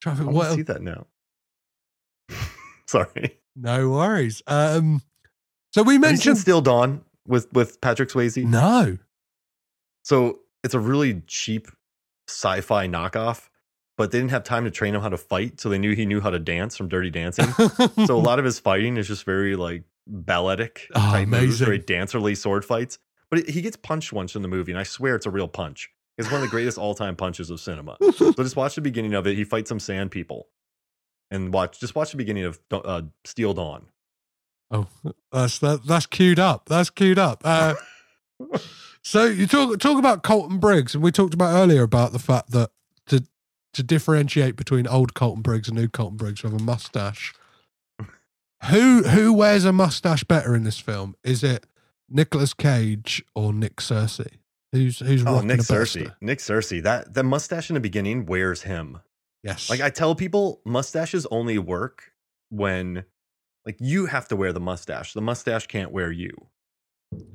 trying 0.00 0.16
to 0.16 0.22
I 0.22 0.26
what 0.32 0.54
see 0.54 0.62
that 0.62 0.80
now. 0.80 1.06
Sorry. 2.86 3.38
No 3.54 3.90
worries. 3.90 4.42
Um, 4.46 5.02
so 5.74 5.82
we 5.82 5.94
Have 5.94 6.00
you 6.02 6.06
seen 6.08 6.10
mentioned 6.16 6.38
Steel 6.38 6.62
Dawn 6.62 7.02
with 7.26 7.52
with 7.52 7.80
Patrick 7.82 8.08
Swayze? 8.08 8.42
no. 8.42 8.96
So 10.04 10.38
it's 10.64 10.72
a 10.72 10.80
really 10.80 11.20
cheap 11.26 11.68
sci-fi 12.28 12.86
knockoff, 12.88 13.49
but 14.00 14.12
they 14.12 14.18
didn't 14.18 14.30
have 14.30 14.44
time 14.44 14.64
to 14.64 14.70
train 14.70 14.94
him 14.94 15.02
how 15.02 15.10
to 15.10 15.18
fight, 15.18 15.60
so 15.60 15.68
they 15.68 15.76
knew 15.76 15.94
he 15.94 16.06
knew 16.06 16.22
how 16.22 16.30
to 16.30 16.38
dance 16.38 16.74
from 16.74 16.88
Dirty 16.88 17.10
Dancing. 17.10 17.44
so 18.06 18.16
a 18.16 18.18
lot 18.18 18.38
of 18.38 18.46
his 18.46 18.58
fighting 18.58 18.96
is 18.96 19.06
just 19.06 19.24
very 19.24 19.56
like 19.56 19.82
balletic 20.06 20.86
Oh, 20.94 21.00
type 21.00 21.28
moves, 21.28 21.60
amazing. 21.60 21.64
very 21.66 21.78
dancerly 21.80 22.34
sword 22.34 22.64
fights. 22.64 22.98
But 23.28 23.46
he 23.50 23.60
gets 23.60 23.76
punched 23.76 24.10
once 24.10 24.34
in 24.34 24.40
the 24.40 24.48
movie, 24.48 24.72
and 24.72 24.78
I 24.78 24.84
swear 24.84 25.16
it's 25.16 25.26
a 25.26 25.30
real 25.30 25.48
punch. 25.48 25.90
It's 26.16 26.28
one 26.30 26.36
of 26.36 26.40
the 26.40 26.48
greatest 26.48 26.78
all-time 26.78 27.14
punches 27.14 27.50
of 27.50 27.60
cinema. 27.60 27.98
So 28.16 28.32
just 28.32 28.56
watch 28.56 28.74
the 28.74 28.80
beginning 28.80 29.12
of 29.12 29.26
it. 29.26 29.36
He 29.36 29.44
fights 29.44 29.68
some 29.68 29.78
sand 29.78 30.10
people, 30.10 30.48
and 31.30 31.52
watch 31.52 31.78
just 31.78 31.94
watch 31.94 32.10
the 32.12 32.16
beginning 32.16 32.44
of 32.44 32.58
uh, 32.72 33.02
Steel 33.26 33.52
Dawn. 33.52 33.84
Oh, 34.70 34.86
that's 35.30 35.58
that, 35.58 35.84
that's 35.84 36.06
queued 36.06 36.38
up. 36.38 36.70
That's 36.70 36.88
queued 36.88 37.18
up. 37.18 37.42
Uh, 37.44 37.74
so 39.02 39.26
you 39.26 39.46
talk 39.46 39.78
talk 39.78 39.98
about 39.98 40.22
Colton 40.22 40.56
Briggs, 40.56 40.94
and 40.94 41.04
we 41.04 41.12
talked 41.12 41.34
about 41.34 41.54
earlier 41.54 41.82
about 41.82 42.12
the 42.12 42.18
fact 42.18 42.52
that 42.52 42.70
to 43.74 43.82
differentiate 43.82 44.56
between 44.56 44.86
old 44.86 45.14
Colton 45.14 45.42
Briggs 45.42 45.68
and 45.68 45.76
new 45.76 45.88
Colton 45.88 46.16
Briggs 46.16 46.42
with 46.42 46.54
a 46.54 46.62
mustache. 46.62 47.32
Who 48.68 49.02
who 49.04 49.32
wears 49.32 49.64
a 49.64 49.72
mustache 49.72 50.24
better 50.24 50.54
in 50.54 50.64
this 50.64 50.78
film? 50.78 51.14
Is 51.24 51.42
it 51.42 51.66
Nicolas 52.08 52.52
Cage 52.52 53.24
or 53.34 53.52
Nick 53.52 53.76
Searcy? 53.76 54.38
Who's 54.72 54.98
who's 54.98 55.24
Oh, 55.26 55.40
Nick 55.40 55.58
the 55.58 55.62
Searcy. 55.62 56.14
Nick 56.20 56.40
Searcy. 56.40 56.82
That 56.82 57.14
the 57.14 57.22
mustache 57.22 57.70
in 57.70 57.74
the 57.74 57.80
beginning 57.80 58.26
wears 58.26 58.62
him. 58.62 59.00
Yes. 59.42 59.70
Like 59.70 59.80
I 59.80 59.88
tell 59.88 60.14
people, 60.14 60.60
mustaches 60.66 61.26
only 61.30 61.58
work 61.58 62.12
when 62.50 63.04
like 63.64 63.76
you 63.80 64.06
have 64.06 64.28
to 64.28 64.36
wear 64.36 64.52
the 64.52 64.60
mustache. 64.60 65.14
The 65.14 65.22
mustache 65.22 65.66
can't 65.66 65.90
wear 65.90 66.12
you. 66.12 66.48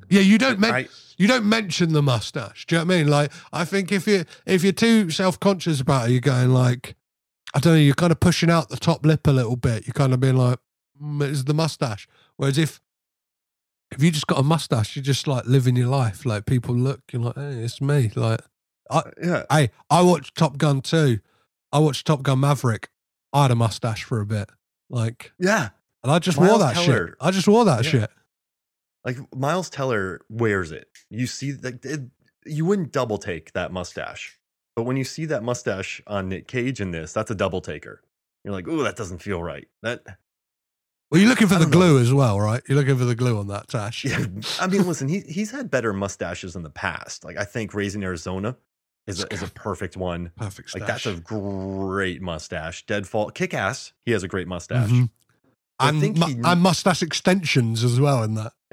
Yeah, 0.08 0.20
you 0.20 0.38
don't 0.38 0.58
men- 0.58 0.74
I- 0.74 0.88
you 1.18 1.26
don't 1.26 1.46
mention 1.48 1.92
the 1.92 2.02
mustache. 2.02 2.66
Do 2.66 2.74
you 2.76 2.80
know 2.80 2.86
what 2.86 2.94
I 2.94 2.98
mean? 2.98 3.08
Like, 3.08 3.32
I 3.52 3.64
think 3.64 3.90
if 3.92 4.06
you 4.06 4.24
if 4.44 4.62
you're 4.62 4.72
too 4.72 5.10
self 5.10 5.40
conscious 5.40 5.80
about 5.80 6.08
it, 6.08 6.12
you're 6.12 6.20
going 6.20 6.50
like, 6.52 6.94
I 7.54 7.58
don't 7.60 7.72
know, 7.74 7.78
you're 7.78 7.94
kind 7.94 8.12
of 8.12 8.20
pushing 8.20 8.50
out 8.50 8.68
the 8.68 8.76
top 8.76 9.04
lip 9.06 9.26
a 9.26 9.30
little 9.30 9.56
bit. 9.56 9.86
You're 9.86 9.94
kind 9.94 10.12
of 10.12 10.20
being 10.20 10.36
like, 10.36 10.58
mm, 11.02 11.22
it's 11.22 11.44
the 11.44 11.54
mustache. 11.54 12.06
Whereas 12.36 12.58
if 12.58 12.80
if 13.92 14.02
you 14.02 14.10
just 14.10 14.26
got 14.26 14.38
a 14.38 14.42
mustache, 14.42 14.96
you're 14.96 15.02
just 15.02 15.26
like 15.26 15.46
living 15.46 15.76
your 15.76 15.88
life. 15.88 16.26
Like 16.26 16.44
people 16.46 16.74
look, 16.74 17.00
you're 17.12 17.22
like, 17.22 17.36
hey, 17.36 17.60
it's 17.64 17.80
me. 17.80 18.10
Like, 18.14 18.40
I, 18.90 19.02
yeah. 19.22 19.42
hey, 19.50 19.70
I 19.90 20.02
watched 20.02 20.36
Top 20.36 20.58
Gun 20.58 20.80
too. 20.82 21.20
I 21.72 21.78
watched 21.78 22.06
Top 22.06 22.22
Gun 22.22 22.40
Maverick. 22.40 22.88
I 23.32 23.42
had 23.42 23.50
a 23.50 23.54
mustache 23.56 24.02
for 24.04 24.20
a 24.20 24.26
bit, 24.26 24.48
like, 24.88 25.32
Yeah. 25.38 25.70
and 26.02 26.10
I 26.12 26.18
just 26.20 26.38
wore 26.38 26.46
Miles 26.48 26.60
that 26.60 26.76
shit. 26.76 27.14
I 27.20 27.30
just 27.30 27.48
wore 27.48 27.64
that 27.64 27.84
Yeah. 27.84 27.90
shit. 27.90 28.10
Like 29.06 29.18
Miles 29.34 29.70
Teller 29.70 30.20
wears 30.28 30.72
it. 30.72 30.88
You 31.08 31.26
see 31.28 31.52
like 31.54 31.82
it, 31.84 32.00
you 32.44 32.64
wouldn't 32.66 32.92
double 32.92 33.18
take 33.18 33.52
that 33.52 33.72
mustache. 33.72 34.38
But 34.74 34.82
when 34.82 34.96
you 34.98 35.04
see 35.04 35.24
that 35.26 35.42
mustache 35.42 36.02
on 36.06 36.28
Nick 36.28 36.48
Cage 36.48 36.80
in 36.82 36.90
this, 36.90 37.12
that's 37.14 37.30
a 37.30 37.34
double 37.34 37.60
taker. 37.62 38.02
You're 38.44 38.52
like, 38.52 38.66
oh, 38.68 38.82
that 38.82 38.96
doesn't 38.96 39.22
feel 39.22 39.42
right." 39.42 39.68
That 39.82 40.02
Well, 41.10 41.20
you're 41.20 41.30
looking 41.30 41.46
for 41.46 41.54
the 41.54 41.60
don't 41.60 41.70
know. 41.70 41.78
glue 41.78 41.98
as 42.00 42.12
well, 42.12 42.40
right? 42.40 42.62
You're 42.68 42.76
looking 42.76 42.98
for 42.98 43.04
the 43.04 43.14
glue 43.14 43.38
on 43.38 43.46
that 43.46 43.68
tash. 43.68 44.04
Yeah, 44.04 44.26
I 44.60 44.66
mean, 44.66 44.86
listen, 44.86 45.08
he 45.08 45.20
he's 45.20 45.52
had 45.52 45.70
better 45.70 45.92
mustaches 45.92 46.56
in 46.56 46.62
the 46.64 46.70
past. 46.70 47.24
Like 47.24 47.36
I 47.38 47.44
think 47.44 47.74
Raising 47.74 48.02
Arizona 48.02 48.56
is 49.06 49.22
a, 49.22 49.32
is 49.32 49.42
a 49.42 49.48
perfect 49.48 49.96
one. 49.96 50.32
Perfect 50.36 50.70
stash. 50.70 50.80
Like 50.80 50.88
that's 50.88 51.06
a 51.06 51.14
great 51.14 52.20
mustache. 52.22 52.84
Deadfall, 52.86 53.30
kick 53.30 53.54
ass. 53.54 53.92
He 54.04 54.10
has 54.10 54.24
a 54.24 54.28
great 54.28 54.48
mustache. 54.48 54.90
Mhm. 54.90 55.10
I 55.78 55.90
and, 55.90 56.00
think 56.00 56.16
mu- 56.18 56.26
he- 56.26 56.40
and 56.44 56.60
mustache 56.60 57.02
extensions 57.02 57.84
as 57.84 58.00
well 58.00 58.22
in 58.22 58.34
that. 58.34 58.52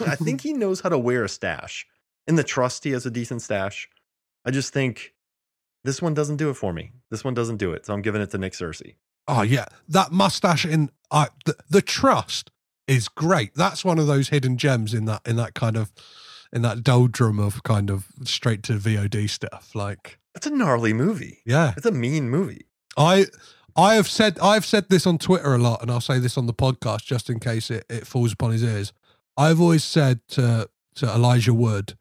I 0.00 0.16
think 0.16 0.40
he 0.42 0.52
knows 0.52 0.80
how 0.80 0.88
to 0.88 0.98
wear 0.98 1.24
a 1.24 1.28
stash. 1.28 1.86
In 2.26 2.34
the 2.36 2.44
trust, 2.44 2.84
he 2.84 2.90
has 2.90 3.06
a 3.06 3.10
decent 3.10 3.42
stash. 3.42 3.88
I 4.44 4.50
just 4.50 4.72
think 4.72 5.14
this 5.84 6.02
one 6.02 6.14
doesn't 6.14 6.36
do 6.36 6.50
it 6.50 6.54
for 6.54 6.72
me. 6.72 6.90
This 7.10 7.24
one 7.24 7.34
doesn't 7.34 7.56
do 7.58 7.72
it. 7.72 7.86
So 7.86 7.94
I'm 7.94 8.02
giving 8.02 8.20
it 8.20 8.30
to 8.32 8.38
Nick 8.38 8.52
Searcy. 8.52 8.96
Oh 9.28 9.42
yeah, 9.42 9.66
that 9.88 10.12
mustache 10.12 10.64
in 10.64 10.90
uh, 11.10 11.26
the, 11.44 11.56
the 11.70 11.82
trust 11.82 12.50
is 12.86 13.08
great. 13.08 13.54
That's 13.54 13.84
one 13.84 13.98
of 13.98 14.06
those 14.06 14.28
hidden 14.28 14.56
gems 14.56 14.92
in 14.94 15.04
that 15.06 15.22
in 15.26 15.36
that 15.36 15.54
kind 15.54 15.76
of 15.76 15.92
in 16.52 16.62
that 16.62 16.84
doldrum 16.84 17.38
of 17.40 17.62
kind 17.64 17.90
of 17.90 18.06
straight 18.24 18.62
to 18.64 18.74
VOD 18.74 19.28
stuff. 19.30 19.74
Like 19.74 20.18
It's 20.34 20.46
a 20.46 20.50
gnarly 20.50 20.92
movie. 20.92 21.38
yeah, 21.46 21.74
It's 21.76 21.86
a 21.86 21.90
mean 21.92 22.28
movie. 22.30 22.66
I 22.96 23.26
I 23.76 23.94
have 23.94 24.08
said 24.08 24.38
I've 24.40 24.64
said 24.64 24.88
this 24.88 25.06
on 25.06 25.18
Twitter 25.18 25.54
a 25.54 25.58
lot, 25.58 25.82
and 25.82 25.90
I'll 25.90 26.00
say 26.00 26.18
this 26.18 26.38
on 26.38 26.46
the 26.46 26.54
podcast 26.54 27.04
just 27.04 27.28
in 27.28 27.38
case 27.38 27.70
it, 27.70 27.84
it 27.90 28.06
falls 28.06 28.32
upon 28.32 28.52
his 28.52 28.62
ears. 28.62 28.92
I've 29.36 29.60
always 29.60 29.84
said 29.84 30.20
to 30.28 30.70
to 30.96 31.06
Elijah 31.06 31.52
Wood 31.52 31.96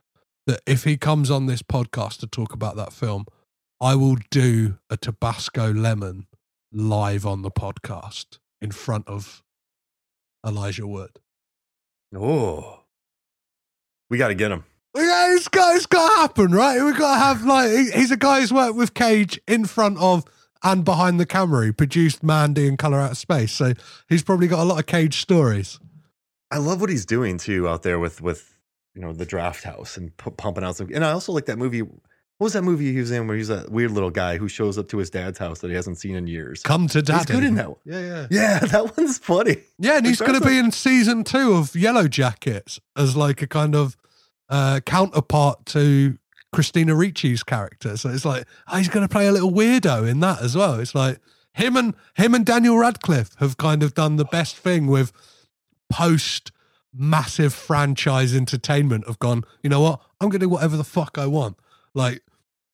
that 0.48 0.62
if 0.66 0.86
he 0.86 0.96
comes 0.96 1.30
on 1.30 1.48
this 1.48 1.62
podcast 1.62 2.20
to 2.20 2.28
talk 2.28 2.54
about 2.54 2.78
that 2.78 2.94
film, 2.94 3.26
I 3.82 3.96
will 3.96 4.18
do 4.32 4.78
a 4.90 4.96
Tabasco 4.96 5.74
lemon 5.74 6.28
live 6.72 7.26
on 7.26 7.42
the 7.42 7.52
podcast 7.52 8.40
in 8.62 8.72
front 8.72 9.08
of 9.08 9.44
Elijah 10.46 10.88
Wood. 10.88 11.20
Oh, 12.16 12.84
we 14.10 14.18
got 14.18 14.30
to 14.30 14.36
get 14.36 14.52
him. 14.52 14.64
Yeah, 14.96 15.36
it's 15.36 15.50
got 15.50 15.76
it's 15.76 15.86
got 15.88 16.10
to 16.10 16.16
happen, 16.22 16.52
right? 16.54 16.82
We've 16.82 16.98
got 16.98 17.16
to 17.16 17.20
have 17.20 17.44
like 17.44 17.70
he's 17.94 18.12
a 18.12 18.18
guy 18.18 18.40
who's 18.40 18.54
worked 18.54 18.76
with 18.76 18.94
Cage 18.94 19.42
in 19.46 19.66
front 19.66 19.98
of 19.98 20.24
and 20.64 20.84
behind 20.86 21.20
the 21.20 21.26
camera. 21.26 21.66
He 21.66 21.72
produced 21.72 22.24
Mandy 22.24 22.68
and 22.68 22.78
Color 22.78 23.00
Out 23.00 23.12
of 23.12 23.18
Space, 23.18 23.52
so 23.52 23.74
he's 24.10 24.24
probably 24.24 24.48
got 24.48 24.60
a 24.62 24.64
lot 24.64 24.80
of 24.80 24.86
Cage 24.86 25.20
stories. 25.22 25.80
I 26.52 26.58
love 26.58 26.80
what 26.82 26.90
he's 26.90 27.06
doing 27.06 27.38
too 27.38 27.68
out 27.68 27.84
there 27.84 28.00
with 28.00 28.22
with 28.22 28.56
you 28.94 29.02
know 29.02 29.14
the 29.14 29.26
draft 29.26 29.64
house 29.64 29.98
and 29.98 30.16
pu- 30.18 30.32
pumping 30.32 30.64
out 30.64 30.76
some. 30.78 30.90
And 30.94 31.04
I 31.04 31.12
also 31.12 31.32
like 31.32 31.46
that 31.48 31.58
movie. 31.58 31.82
What 32.38 32.48
was 32.48 32.54
that 32.54 32.64
movie 32.64 32.92
he 32.92 33.00
was 33.00 33.12
in 33.12 33.28
where 33.28 33.38
he's 33.38 33.48
that 33.48 33.72
weird 33.72 33.92
little 33.92 34.10
guy 34.10 34.38
who 34.38 34.50
shows 34.50 34.78
up 34.78 34.90
to 34.90 34.98
his 34.98 35.10
dad's 35.10 35.38
house 35.40 35.60
that 35.60 35.70
he 35.70 35.74
hasn't 35.76 35.98
seen 36.00 36.16
in 36.16 36.28
years? 36.28 36.62
Come 36.64 36.88
to 36.90 37.02
daddy. 37.02 37.20
He's 37.20 37.26
good 37.28 37.44
in 37.46 37.56
that 37.56 37.70
one. 37.70 37.78
Yeah, 37.86 38.00
yeah, 38.02 38.28
Yeah, 38.30 38.60
that 38.72 38.98
one's 38.98 39.18
funny. 39.20 39.58
yeah. 39.80 39.96
And 39.98 40.06
he's 40.06 40.20
going 40.20 40.40
to 40.40 40.46
be 40.46 40.58
in 40.58 40.72
season 40.72 41.24
two 41.24 41.54
of 41.54 41.74
Yellow 41.78 42.10
Jackets 42.10 42.82
as 42.98 43.16
like 43.16 43.42
a 43.42 43.48
kind 43.48 43.74
of 43.74 43.96
uh, 44.50 44.82
counterpart 44.86 45.66
to 45.68 46.18
Christina 46.56 46.94
Ricci's 46.96 47.44
character. 47.44 47.98
So 47.98 48.10
it's 48.10 48.24
like 48.26 48.46
oh, 48.68 48.78
he's 48.78 48.88
going 48.90 49.06
to 49.06 49.12
play 49.12 49.28
a 49.28 49.32
little 49.32 49.52
weirdo 49.52 50.10
in 50.10 50.22
that 50.22 50.42
as 50.42 50.56
well. 50.56 50.80
It's 50.80 50.96
like 50.96 51.20
him 51.54 51.76
and 51.76 51.94
him 52.16 52.34
and 52.34 52.46
Daniel 52.46 52.78
Radcliffe 52.78 53.36
have 53.40 53.58
kind 53.58 53.84
of 53.84 53.94
done 53.94 54.16
the 54.16 54.26
best 54.26 54.56
thing 54.58 54.88
with 54.88 55.12
post 55.92 56.52
massive 56.94 57.54
franchise 57.54 58.34
entertainment. 58.34 59.06
Have 59.06 59.20
gone, 59.20 59.44
you 59.62 59.70
know 59.70 59.82
what? 59.82 60.00
I'm 60.22 60.30
going 60.30 60.40
to 60.40 60.46
do 60.46 60.50
whatever 60.50 60.78
the 60.78 60.86
fuck 60.86 61.18
I 61.18 61.26
want. 61.26 61.58
Like 61.94 62.24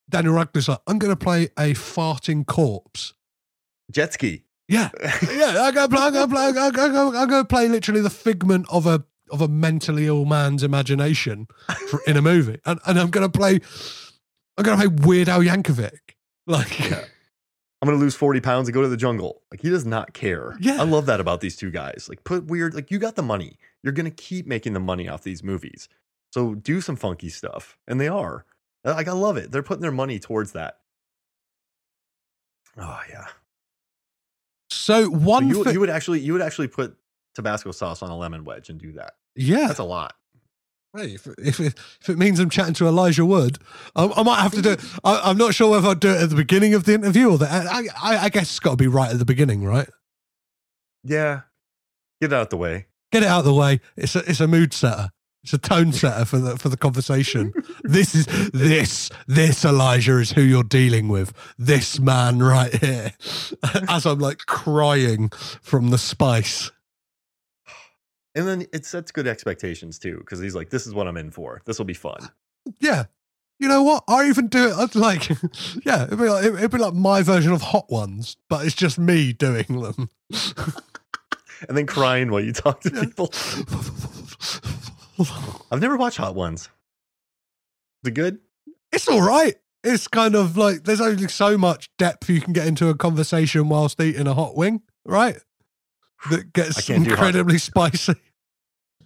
Daniel 0.09 0.35
Radcliffe's 0.35 0.69
like, 0.69 0.79
I'm 0.85 0.99
going 0.99 1.11
to 1.11 1.15
play 1.21 1.45
a 1.57 1.73
farting 1.73 2.45
corpse. 2.45 3.13
Jet 3.91 4.13
ski. 4.13 4.43
Yeah, 4.67 4.89
yeah. 5.29 5.55
I'm 5.63 5.73
gonna 5.73 5.89
play. 5.89 5.99
I'm 5.99 6.13
gonna 6.13 6.27
play. 6.27 6.45
I'm 6.45 6.53
gonna, 6.71 7.17
I'm 7.17 7.27
gonna- 7.27 7.43
play 7.43 7.67
literally 7.67 7.99
the 7.99 8.09
figment 8.09 8.67
of 8.69 8.85
a 8.87 9.03
of 9.31 9.41
a 9.41 9.47
mentally 9.47 10.07
ill 10.07 10.25
man's 10.25 10.63
imagination 10.63 11.47
for, 11.89 12.01
in 12.07 12.17
a 12.17 12.21
movie, 12.21 12.59
and 12.65 12.79
and 12.85 12.99
I'm 12.99 13.09
gonna 13.09 13.29
play. 13.29 13.59
I'm 14.57 14.63
gonna 14.63 14.77
play 14.77 14.87
Weird 15.07 15.29
Al 15.29 15.39
Yankovic. 15.41 16.15
Like, 16.47 16.91
I'm 16.91 17.85
gonna 17.87 17.97
lose 17.97 18.15
40 18.15 18.41
pounds 18.41 18.67
and 18.67 18.73
go 18.73 18.81
to 18.81 18.87
the 18.89 18.97
jungle. 18.97 19.41
Like 19.51 19.61
he 19.61 19.69
does 19.69 19.85
not 19.85 20.13
care. 20.13 20.57
Yeah. 20.59 20.81
I 20.81 20.83
love 20.83 21.05
that 21.05 21.19
about 21.19 21.39
these 21.41 21.55
two 21.55 21.71
guys. 21.71 22.07
Like 22.09 22.23
put 22.23 22.45
weird. 22.45 22.73
Like 22.73 22.91
you 22.91 22.99
got 22.99 23.15
the 23.15 23.23
money. 23.23 23.57
you're 23.83 23.93
going 23.93 24.05
to 24.05 24.11
keep 24.11 24.45
making 24.47 24.73
the 24.73 24.79
money 24.79 25.07
off 25.07 25.23
these 25.23 25.43
movies. 25.43 25.87
So 26.33 26.55
do 26.55 26.81
some 26.81 26.95
funky 26.95 27.29
stuff. 27.29 27.77
And 27.87 27.99
they 27.99 28.07
are. 28.07 28.45
Uh, 28.85 28.93
like, 28.93 29.07
I 29.07 29.11
love 29.13 29.37
it. 29.37 29.51
They're 29.51 29.63
putting 29.63 29.81
their 29.81 29.91
money 29.91 30.19
towards 30.19 30.51
that. 30.53 30.77
Oh, 32.77 32.99
yeah. 33.09 33.27
So 34.69 35.03
So 35.03 35.09
one 35.09 35.47
you, 35.49 35.63
thi- 35.63 35.71
you 35.73 35.79
would 35.79 35.89
actually 35.89 36.19
you 36.21 36.33
would 36.33 36.41
actually 36.41 36.67
put 36.67 36.95
Tabasco 37.35 37.71
sauce 37.71 38.01
on 38.01 38.09
a 38.09 38.17
lemon 38.17 38.43
wedge 38.43 38.69
and 38.69 38.79
do 38.79 38.93
that. 38.93 39.13
Yeah. 39.35 39.67
That's 39.67 39.79
a 39.79 39.83
lot. 39.83 40.13
Hey, 40.95 41.13
if, 41.13 41.25
if, 41.37 41.59
it, 41.61 41.73
if 42.01 42.09
it 42.09 42.17
means 42.17 42.39
I'm 42.39 42.49
chatting 42.49 42.73
to 42.75 42.87
Elijah 42.87 43.25
Wood, 43.25 43.59
I, 43.95 44.07
I 44.07 44.23
might 44.23 44.41
have 44.41 44.51
to 44.53 44.61
do 44.61 44.71
it. 44.71 44.83
I, 45.03 45.21
I'm 45.23 45.37
not 45.37 45.55
sure 45.55 45.71
whether 45.71 45.87
I'd 45.87 46.01
do 46.01 46.09
it 46.09 46.21
at 46.21 46.29
the 46.29 46.35
beginning 46.35 46.73
of 46.73 46.83
the 46.83 46.93
interview 46.93 47.31
or 47.31 47.37
that. 47.37 47.67
I, 47.67 47.83
I, 48.01 48.17
I 48.25 48.29
guess 48.29 48.43
it's 48.43 48.59
got 48.59 48.71
to 48.71 48.77
be 48.77 48.87
right 48.87 49.09
at 49.09 49.17
the 49.17 49.25
beginning, 49.25 49.63
right? 49.63 49.87
Yeah. 51.03 51.41
Get 52.19 52.33
it 52.33 52.35
out 52.35 52.49
the 52.49 52.57
way. 52.57 52.87
Get 53.11 53.23
it 53.23 53.29
out 53.29 53.39
of 53.39 53.45
the 53.45 53.53
way. 53.53 53.79
It's 53.95 54.15
a, 54.15 54.19
it's 54.29 54.41
a 54.41 54.47
mood 54.47 54.73
setter. 54.73 55.09
It's 55.43 55.53
a 55.53 55.57
tone 55.57 55.91
setter 55.93 56.25
for 56.25 56.37
the 56.37 56.57
for 56.57 56.69
the 56.69 56.77
conversation. 56.77 57.53
this 57.83 58.13
is 58.13 58.25
this 58.53 59.09
this 59.27 59.65
Elijah 59.65 60.19
is 60.19 60.31
who 60.31 60.41
you're 60.41 60.63
dealing 60.63 61.07
with. 61.07 61.33
This 61.57 61.99
man 61.99 62.39
right 62.39 62.73
here. 62.75 63.13
As 63.89 64.05
I'm 64.05 64.19
like 64.19 64.39
crying 64.45 65.29
from 65.61 65.89
the 65.89 65.97
spice. 65.97 66.71
And 68.33 68.47
then 68.47 68.65
it 68.73 68.85
sets 68.85 69.11
good 69.11 69.27
expectations 69.27 69.99
too, 69.99 70.17
because 70.19 70.39
he's 70.39 70.55
like, 70.55 70.69
this 70.69 70.87
is 70.87 70.93
what 70.93 71.07
I'm 71.07 71.17
in 71.17 71.31
for. 71.31 71.61
This 71.65 71.77
will 71.77 71.85
be 71.85 71.93
fun. 71.93 72.19
Uh, 72.23 72.71
yeah. 72.79 73.03
You 73.59 73.67
know 73.67 73.83
what? 73.83 74.03
I 74.07 74.27
even 74.27 74.47
do 74.47 74.69
it 74.69 74.73
I'd 74.73 74.95
like, 74.95 75.29
yeah, 75.85 76.05
it'd 76.05 76.17
be 76.17 76.29
like, 76.29 76.45
it'd 76.45 76.71
be 76.71 76.77
like 76.77 76.93
my 76.93 77.21
version 77.21 77.51
of 77.51 77.61
Hot 77.61 77.91
Ones, 77.91 78.37
but 78.49 78.65
it's 78.65 78.75
just 78.75 78.97
me 78.97 79.33
doing 79.33 79.81
them. 79.81 80.09
And 81.67 81.77
then 81.77 81.85
crying 81.85 82.31
while 82.31 82.41
you 82.41 82.53
talk 82.53 82.81
to 82.81 82.89
people. 82.89 83.31
I've 85.71 85.79
never 85.79 85.95
watched 85.95 86.17
Hot 86.17 86.33
Ones. 86.33 86.69
Is 88.03 88.09
it 88.09 88.11
good? 88.15 88.39
it's 88.91 89.07
all 89.07 89.21
right. 89.21 89.55
It's 89.83 90.07
kind 90.07 90.35
of 90.35 90.57
like 90.57 90.83
there's 90.83 91.01
only 91.01 91.27
so 91.27 91.57
much 91.57 91.89
depth 91.97 92.29
you 92.29 92.41
can 92.41 92.53
get 92.53 92.67
into 92.67 92.89
a 92.89 92.95
conversation 92.95 93.69
whilst 93.69 93.99
eating 93.99 94.27
a 94.27 94.33
hot 94.33 94.55
wing, 94.55 94.81
right? 95.05 95.37
That 96.29 96.53
gets 96.53 96.85
can't 96.85 97.03
do 97.03 97.09
hot- 97.11 97.19
incredibly 97.19 97.57
spicy. 97.57 98.13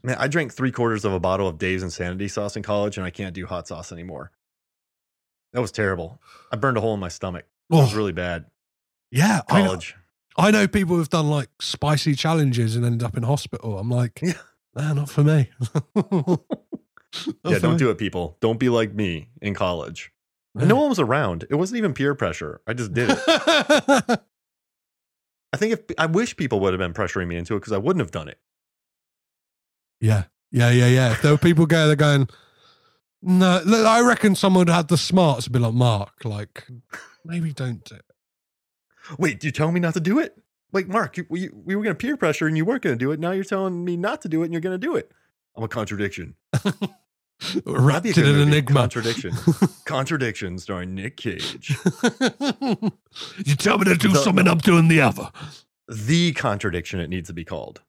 Man, 0.03 0.17
I 0.19 0.27
drank 0.27 0.53
three 0.53 0.71
quarters 0.71 1.05
of 1.05 1.13
a 1.13 1.19
bottle 1.19 1.47
of 1.47 1.57
Dave's 1.57 1.81
Insanity 1.81 2.27
sauce 2.27 2.55
in 2.57 2.61
college, 2.63 2.97
and 2.97 3.05
I 3.05 3.09
can't 3.09 3.33
do 3.33 3.45
hot 3.45 3.67
sauce 3.67 3.91
anymore. 3.91 4.31
That 5.53 5.61
was 5.61 5.71
terrible. 5.71 6.21
I 6.51 6.57
burned 6.57 6.77
a 6.77 6.81
hole 6.81 6.93
in 6.93 6.99
my 6.99 7.07
stomach. 7.07 7.45
It 7.71 7.75
was 7.75 7.93
Oh, 7.93 7.97
really 7.97 8.11
bad. 8.11 8.45
yeah, 9.11 9.41
I 9.49 9.61
know, 9.61 9.67
College. 9.69 9.95
I 10.37 10.51
know 10.51 10.67
people 10.67 10.97
who've 10.97 11.09
done 11.09 11.29
like 11.29 11.47
spicy 11.61 12.13
challenges 12.13 12.75
and 12.75 12.85
ended 12.85 13.03
up 13.03 13.15
in 13.17 13.23
hospital. 13.23 13.79
I'm 13.79 13.89
like, 13.89 14.19
Yeah. 14.21 14.33
nah, 14.75 14.93
not 14.93 15.09
for 15.09 15.23
me. 15.23 15.49
Yeah, 17.45 17.59
don't 17.59 17.77
do 17.77 17.89
it, 17.91 17.97
people. 17.97 18.35
Don't 18.41 18.59
be 18.59 18.67
like 18.67 18.93
me 18.93 19.29
in 19.41 19.53
college. 19.53 20.11
No 20.53 20.75
one 20.75 20.89
was 20.89 20.99
around. 20.99 21.45
It 21.49 21.55
wasn't 21.55 21.77
even 21.77 21.93
peer 21.93 22.13
pressure. 22.13 22.59
I 22.67 22.73
just 22.73 22.93
did 22.93 23.09
it. 23.09 24.19
I 25.55 25.57
think 25.57 25.71
if 25.71 25.79
I 25.97 26.05
wish 26.05 26.35
people 26.35 26.59
would 26.59 26.73
have 26.73 26.79
been 26.79 26.93
pressuring 26.93 27.27
me 27.27 27.37
into 27.37 27.55
it 27.55 27.61
because 27.61 27.71
I 27.71 27.77
wouldn't 27.77 28.01
have 28.01 28.11
done 28.11 28.27
it. 28.27 28.37
Yeah, 30.01 30.25
yeah, 30.51 30.69
yeah, 30.69 30.87
yeah. 30.87 31.11
If 31.13 31.21
there 31.21 31.31
were 31.31 31.37
people 31.37 31.65
go, 31.65 31.87
they're 31.87 31.95
going, 31.95 32.27
no, 33.21 33.61
look, 33.65 33.85
I 33.85 34.01
reckon 34.01 34.35
someone 34.35 34.67
had 34.67 34.89
the 34.89 34.97
smarts 34.97 35.45
to 35.45 35.51
be 35.51 35.59
like, 35.59 35.73
Mark, 35.73 36.25
like, 36.25 36.67
maybe 37.23 37.53
don't 37.53 37.85
do 37.85 37.95
it. 37.95 38.05
Wait, 39.17 39.41
you 39.45 39.51
telling 39.51 39.73
me 39.73 39.79
not 39.79 39.93
to 39.93 40.01
do 40.01 40.19
it? 40.19 40.37
Like, 40.73 40.89
Mark, 40.89 41.15
you, 41.15 41.25
we, 41.29 41.47
we 41.53 41.77
were 41.77 41.83
going 41.83 41.95
to 41.95 41.97
peer 42.05 42.17
pressure 42.17 42.47
and 42.47 42.57
you 42.57 42.65
weren't 42.65 42.81
going 42.81 42.97
to 42.97 42.99
do 42.99 43.11
it. 43.11 43.19
Now 43.21 43.31
you're 43.31 43.45
telling 43.45 43.85
me 43.85 43.95
not 43.95 44.23
to 44.23 44.27
do 44.27 44.41
it 44.41 44.45
and 44.47 44.53
you're 44.53 44.59
going 44.59 44.77
to 44.77 44.87
do 44.87 44.97
it. 44.97 45.09
I'm 45.55 45.63
a 45.63 45.69
contradiction. 45.69 46.35
Wrapped 47.65 48.05
in 48.17 48.25
an 48.25 48.39
enigma. 48.39 48.81
Contradiction. 48.81 49.33
Contradiction 49.85 50.57
starring 50.57 50.95
Nick 50.95 51.17
Cage. 51.17 51.77
you 52.61 53.55
tell 53.57 53.77
me 53.77 53.85
to 53.85 53.95
do 53.95 54.09
The- 54.09 54.23
something, 54.23 54.47
I'm 54.47 54.57
doing 54.59 54.87
the 54.87 55.01
other. 55.01 55.29
The 55.87 56.31
contradiction 56.33 56.99
it 56.99 57.09
needs 57.09 57.27
to 57.27 57.33
be 57.33 57.45
called. 57.45 57.81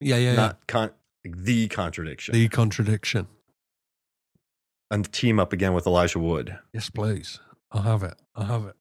Yeah, 0.00 0.16
yeah, 0.16 0.30
yeah. 0.30 0.36
Not 0.36 0.66
con- 0.68 0.92
the 1.24 1.66
contradiction. 1.68 2.34
The 2.34 2.48
contradiction. 2.48 3.26
and 4.90 5.10
team 5.12 5.40
up 5.40 5.52
again 5.52 5.72
with 5.72 5.86
Elijah 5.86 6.20
Wood. 6.20 6.56
Yes, 6.72 6.88
please. 6.90 7.40
I 7.72 7.80
have 7.82 8.02
it. 8.04 8.14
I 8.36 8.44
have 8.44 8.64
it. 8.66 8.76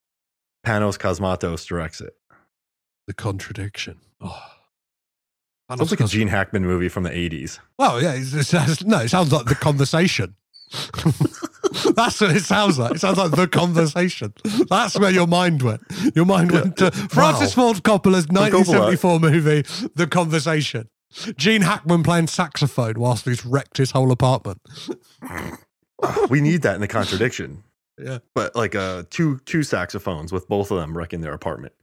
Panos 0.63 0.99
Cosmatos 0.99 1.65
directs 1.65 2.01
it. 2.01 2.13
The 3.07 3.13
contradiction. 3.15 3.99
Oh. 4.22 4.43
Sounds 5.70 5.92
like 5.92 6.00
a 6.00 6.08
Gene 6.08 6.28
Hackman 6.28 6.64
movie 6.64 6.90
from 6.90 7.04
the 7.04 7.10
80s. 7.10 7.60
Well, 7.78 8.02
yeah. 8.02 8.14
It's, 8.14 8.34
it 8.34 8.44
sounds, 8.46 8.86
no, 8.86 9.00
it 9.00 9.10
sounds 9.10 9.32
like 9.32 9.46
the 9.46 9.56
conversation. 9.56 10.36
That's 11.96 12.22
what 12.22 12.36
it 12.36 12.44
sounds 12.44 12.78
like. 12.78 12.96
It 12.96 13.00
sounds 13.00 13.18
like 13.18 13.32
the 13.32 13.48
conversation. 13.48 14.34
That's 14.70 14.98
where 14.98 15.12
your 15.12 15.28
mind 15.28 15.62
went. 15.62 15.82
Your 16.16 16.26
mind 16.26 16.52
went 16.52 16.78
to 16.78 16.92
Francis 16.92 17.54
Ford 17.54 17.78
Coppola's 17.78 18.28
1974 18.28 19.20
movie, 19.20 19.62
The 19.96 20.08
Conversation. 20.08 20.90
Gene 21.38 21.62
Hackman 21.62 22.04
playing 22.04 22.28
saxophone 22.28 22.96
whilst 22.98 23.26
he's 23.26 23.46
wrecked 23.46 23.78
his 23.78 23.92
whole 23.92 24.12
apartment. 24.12 24.62
we 26.30 26.42
need 26.42 26.62
that 26.64 26.76
in 26.76 26.82
the 26.82 26.88
contradiction. 26.88 27.64
Yeah. 27.98 28.20
But 28.34 28.56
like 28.56 28.76
uh 28.76 29.04
two 29.10 29.40
two 29.46 29.64
saxophones 29.64 30.34
with 30.34 30.50
both 30.50 30.72
of 30.72 30.78
them 30.78 30.98
wrecking 30.98 31.22
their 31.22 31.34
apartment. 31.34 31.74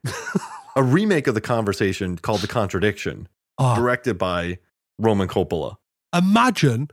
a 0.77 0.83
remake 0.83 1.27
of 1.27 1.35
the 1.35 1.41
conversation 1.41 2.19
called 2.19 2.41
The 2.41 2.49
Contradiction, 2.49 3.29
Oh, 3.59 3.77
directed 3.77 4.19
by 4.19 4.59
Roman 4.99 5.29
Coppola. 5.29 5.77
imagine, 6.15 6.91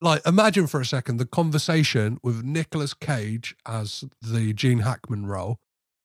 like, 0.00 0.20
imagine 0.26 0.66
for 0.66 0.80
a 0.80 0.84
second 0.84 1.16
the 1.16 1.26
conversation 1.26 2.18
with 2.22 2.42
Nicolas 2.44 2.94
Cage 2.94 3.56
as 3.66 4.04
the 4.20 4.52
Gene 4.52 4.80
Hackman 4.80 5.26
role 5.26 5.58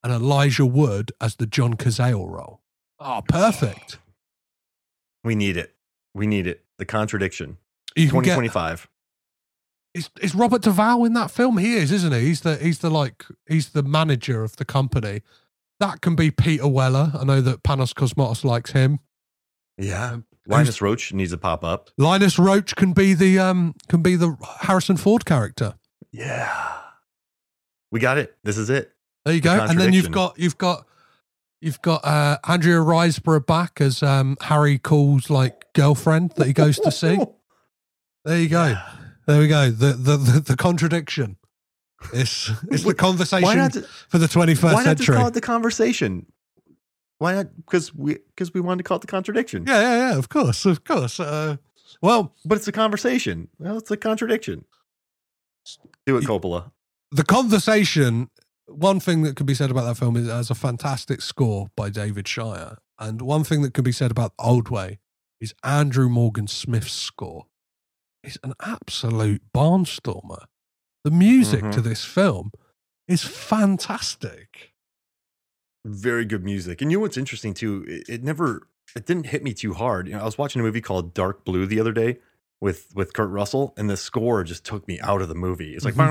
and 0.04 0.14
Elijah 0.14 0.66
Wood 0.66 1.12
as 1.20 1.36
the 1.36 1.46
John 1.46 1.76
Cazale 1.76 2.30
role. 2.30 2.62
Oh, 3.00 3.22
perfect. 3.28 4.00
We 5.24 5.36
need 5.36 5.58
it. 5.58 5.76
We 6.14 6.28
need 6.28 6.48
it. 6.48 6.64
The 6.78 6.86
Contradiction. 6.86 7.58
You 7.96 8.10
can 8.10 8.22
get 8.22 8.36
2025. 8.36 8.88
is, 9.94 10.10
is 10.22 10.36
Robert 10.36 10.62
Duvall 10.62 11.04
in 11.06 11.14
that 11.14 11.32
film? 11.32 11.58
He 11.58 11.74
is, 11.74 11.92
isn't 11.92 12.14
he? 12.14 12.22
He's 12.22 12.42
the 12.42 12.56
he's 12.58 12.80
the 12.80 12.90
like 12.90 13.26
he's 13.48 13.70
the 13.70 13.84
manager 13.84 14.44
of 14.44 14.56
the 14.58 14.66
company. 14.66 15.22
That 15.80 16.02
can 16.02 16.16
be 16.16 16.32
Peter 16.32 16.68
Weller. 16.68 17.12
I 17.20 17.24
know 17.24 17.42
that 17.42 17.64
Panos 17.64 17.94
Cosmatos 17.94 18.44
likes 18.44 18.72
him. 18.72 19.00
Yeah. 19.78 20.12
Um, 20.12 20.26
Linus 20.48 20.80
Roache 20.80 21.12
needs 21.14 21.32
to 21.32 21.38
pop 21.38 21.64
up. 21.64 21.90
Linus 21.98 22.38
Roache 22.38 22.76
can 22.76 22.94
be 22.94 23.14
the 23.14 23.40
um 23.40 23.76
can 23.90 24.02
be 24.02 24.16
the 24.16 24.36
Harrison 24.62 24.98
Ford 24.98 25.26
character. 25.26 25.76
Yeah. 26.12 26.80
We 27.92 28.00
got 28.00 28.18
it. 28.18 28.36
This 28.44 28.58
is 28.58 28.70
it. 28.70 28.92
There 29.26 29.34
you 29.34 29.42
The 29.42 29.50
go. 29.50 29.66
And 29.66 29.80
then 29.80 29.94
you've 29.94 30.12
got 30.12 30.40
you've 30.40 30.58
got 30.58 30.86
you've 31.62 31.82
got 31.82 32.06
uh, 32.06 32.38
Andrea 32.48 32.78
Riseborough 32.78 33.46
back 33.46 33.82
as 33.82 34.02
um, 34.02 34.38
Harry 34.42 34.78
Caul's 34.78 35.30
like 35.30 35.66
girlfriend 35.74 36.32
that 36.38 36.48
he 36.48 36.54
goes 36.54 36.80
to 36.80 36.92
see. 36.92 37.20
There 38.26 38.42
you 38.42 38.50
go. 38.50 38.76
There 39.26 39.40
we 39.40 39.48
go. 39.48 39.70
The 39.72 39.94
the 39.94 40.18
the, 40.18 40.40
the 40.42 40.56
contradiction. 40.58 41.38
It's 42.12 42.52
it's 42.72 42.84
the 42.84 42.94
conversation 42.94 43.86
for 44.10 44.18
the 44.18 44.28
twenty 44.28 44.54
first 44.54 44.76
why 44.76 44.84
not 44.84 44.98
just 44.98 45.10
call 45.10 45.28
it 45.28 45.34
the 45.34 45.40
conversation? 45.40 46.26
Why 47.20 47.34
not? 47.34 47.56
Because 47.56 47.94
we 47.96 48.18
because 48.36 48.54
we 48.54 48.62
wanted 48.62 48.84
to 48.84 48.88
call 48.88 48.98
it 48.98 49.02
the 49.02 49.08
contradiction. 49.08 49.66
yeah, 49.68 49.82
yeah, 49.82 49.98
yeah. 50.12 50.18
Of 50.18 50.30
course, 50.30 50.66
of 50.66 50.84
course. 50.84 51.20
Uh, 51.20 51.58
well, 52.02 52.36
But 52.46 52.58
it's 52.58 52.68
a 52.68 52.72
conversation. 52.72 53.48
Well, 53.60 53.78
it's 53.78 53.90
a 53.92 53.98
contradiction. 53.98 54.66
Do 56.06 56.18
it, 56.18 56.24
Coppola. 56.26 56.72
the 57.12 57.24
conversation. 57.24 58.30
One 58.70 59.00
thing 59.00 59.22
that 59.24 59.38
can 59.38 59.46
be 59.46 59.54
said 59.54 59.72
about 59.72 59.86
that 59.86 59.96
film 59.96 60.18
is 60.18 60.28
it 60.28 60.32
has 60.32 60.50
a 60.52 60.56
fantastic 60.56 61.22
score 61.22 61.68
by 61.78 61.90
David 61.90 62.28
Shire, 62.28 62.78
and 63.00 63.22
one 63.22 63.46
thing 63.46 63.62
that 63.62 63.74
can 63.74 63.86
be 63.86 63.94
said 63.94 64.12
about 64.12 64.34
Old 64.38 64.68
Way 64.70 65.00
is 65.40 65.54
Andrew 65.64 66.10
Morgan 66.10 66.48
Smith's 66.48 66.92
score. 66.92 67.46
is 68.24 68.38
an 68.44 68.54
absolute 68.62 69.42
barnstormer. 69.56 70.46
The 71.06 71.12
music 71.12 71.64
Mhm. 71.64 71.72
to 71.76 71.82
this 71.82 72.04
film 72.04 72.52
is 73.08 73.24
fantastic. 73.24 74.74
Very 75.88 76.26
good 76.26 76.44
music. 76.44 76.82
And 76.82 76.92
you 76.92 76.98
know 76.98 77.02
what's 77.02 77.18
interesting 77.18 77.54
too? 77.54 77.86
It, 77.88 78.10
it 78.10 78.24
never 78.24 78.68
it 78.96 79.06
didn't 79.06 79.28
hit 79.28 79.44
me 79.44 79.54
too 79.54 79.74
hard. 79.74 80.08
You 80.08 80.14
know, 80.14 80.22
I 80.22 80.26
was 80.26 80.38
watching 80.38 80.60
a 80.60 80.64
movie 80.64 80.82
called 80.82 81.14
Dark 81.14 81.46
Blue 81.46 81.66
the 81.66 81.80
other 81.80 81.94
day 81.94 82.18
with 82.60 82.94
with 82.96 83.14
Kurt 83.14 83.30
Russell, 83.30 83.74
and 83.78 83.90
the 83.90 83.98
score 83.98 84.44
just 84.44 84.66
took 84.66 84.88
me 84.88 85.00
out 85.00 85.22
of 85.22 85.30
the 85.30 85.36
movie. 85.36 85.74
It's 85.74 85.86
like 85.86 85.94
mm-hmm. 85.94 86.02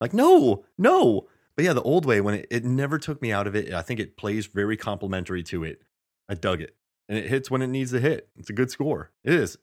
like 0.00 0.14
no, 0.14 0.64
no. 0.78 1.28
But 1.56 1.64
yeah, 1.64 1.72
the 1.72 1.82
old 1.82 2.06
way 2.06 2.20
when 2.20 2.34
it, 2.34 2.46
it 2.50 2.64
never 2.64 2.98
took 2.98 3.20
me 3.20 3.32
out 3.32 3.46
of 3.46 3.54
it. 3.54 3.72
I 3.72 3.82
think 3.82 4.00
it 4.00 4.16
plays 4.16 4.46
very 4.46 4.76
complimentary 4.76 5.42
to 5.44 5.64
it. 5.64 5.82
I 6.28 6.34
dug 6.34 6.60
it. 6.60 6.76
And 7.08 7.18
it 7.18 7.26
hits 7.26 7.50
when 7.50 7.60
it 7.60 7.66
needs 7.66 7.90
to 7.90 8.00
hit. 8.00 8.28
It's 8.36 8.50
a 8.50 8.54
good 8.54 8.70
score. 8.70 9.10
It 9.24 9.34
is. 9.34 9.58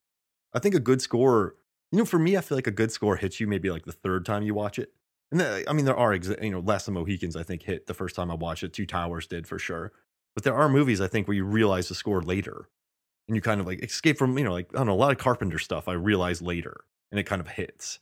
I 0.53 0.60
think 0.60 0.76
a 0.76 0.80
good 0.80 1.02
score, 1.02 1.56
you 1.91 1.99
know, 1.99 2.06
for 2.06 2.19
me, 2.19 2.35
I 2.35 2.41
feel 2.41 2.57
like 2.57 2.68
a 2.68 2.72
good 2.72 2.91
score 2.91 3.15
hits 3.15 3.39
you 3.39 3.48
maybe 3.48 3.72
like 3.72 3.85
the 3.85 3.94
third 3.94 4.26
time 4.26 4.44
you 4.44 4.53
watch 4.53 4.77
it. 4.77 4.91
And 5.32 5.41
I 5.41 5.74
mean, 5.74 5.86
there 5.86 5.98
are, 5.98 6.12
exa- 6.18 6.41
you 6.44 6.49
know, 6.52 6.60
Last 6.60 6.88
of 6.88 6.94
Mohicans, 6.94 7.36
I 7.36 7.44
think, 7.44 7.64
hit 7.64 7.88
the 7.88 7.94
first 7.94 8.16
time 8.16 8.32
I 8.32 8.36
watched 8.36 8.64
it. 8.64 8.74
Two 8.74 8.86
Towers 8.86 9.28
did 9.28 9.45
for 9.48 9.60
sure. 9.60 9.91
But 10.36 10.44
there 10.44 10.56
are 10.56 10.70
movies, 10.70 11.02
I 11.02 11.08
think, 11.08 11.28
where 11.28 11.36
you 11.36 11.44
realize 11.45 11.90
the 11.90 11.95
score 11.95 12.22
later. 12.22 12.70
and 13.28 13.36
you 13.36 13.41
kind 13.41 13.60
of 13.60 13.68
like 13.68 13.84
escape 13.84 14.18
from 14.18 14.38
you 14.38 14.44
know 14.45 14.54
like 14.54 14.70
I 14.74 14.78
don't 14.78 14.88
know 14.88 14.94
a 14.94 14.95
lot 14.95 15.12
of 15.12 15.18
Carpenter 15.18 15.60
stuff. 15.60 15.88
I 15.90 15.94
realize 15.94 16.41
later, 16.41 16.82
and 17.12 17.20
it 17.20 17.24
kind 17.24 17.41
of 17.41 17.48
hits. 17.49 17.99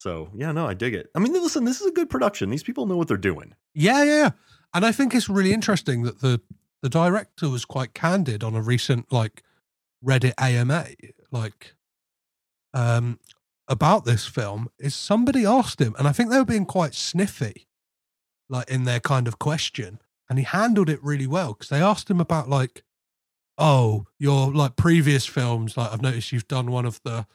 So 0.00 0.30
yeah, 0.34 0.52
no, 0.52 0.66
I 0.66 0.74
dig 0.74 0.94
it. 0.94 1.10
I 1.14 1.20
mean, 1.20 1.32
listen, 1.32 1.64
this 1.64 1.80
is 1.80 1.86
a 1.86 1.92
good 1.92 2.10
production. 2.10 2.50
These 2.50 2.64
people 2.64 2.86
know 2.86 2.96
what 2.96 3.06
they're 3.08 3.16
doing. 3.16 3.54
Yeah, 3.74 4.02
yeah, 4.04 4.14
yeah. 4.14 4.30
And 4.74 4.84
I 4.84 4.92
think 4.92 5.14
it's 5.14 5.28
really 5.28 5.52
interesting 5.52 6.02
that 6.02 6.20
the 6.20 6.40
the 6.82 6.88
director 6.88 7.48
was 7.48 7.64
quite 7.64 7.94
candid 7.94 8.42
on 8.42 8.54
a 8.56 8.60
recent 8.62 9.12
like 9.12 9.42
Reddit 10.04 10.34
AMA, 10.38 10.86
like 11.30 11.74
um 12.74 13.18
about 13.68 14.04
this 14.04 14.26
film. 14.26 14.68
Is 14.78 14.94
somebody 14.94 15.44
asked 15.44 15.80
him, 15.80 15.94
and 15.98 16.06
I 16.08 16.12
think 16.12 16.30
they 16.30 16.38
were 16.38 16.44
being 16.44 16.66
quite 16.66 16.94
sniffy, 16.94 17.66
like 18.48 18.68
in 18.68 18.84
their 18.84 19.00
kind 19.00 19.26
of 19.26 19.38
question, 19.38 20.00
and 20.28 20.38
he 20.38 20.44
handled 20.44 20.88
it 20.88 21.02
really 21.02 21.26
well 21.26 21.52
because 21.52 21.68
they 21.68 21.80
asked 21.80 22.10
him 22.10 22.20
about 22.20 22.48
like, 22.48 22.82
oh, 23.58 24.06
your 24.18 24.52
like 24.52 24.76
previous 24.76 25.26
films. 25.26 25.76
Like 25.76 25.92
I've 25.92 26.02
noticed 26.02 26.32
you've 26.32 26.48
done 26.48 26.70
one 26.70 26.86
of 26.86 27.00
the 27.04 27.26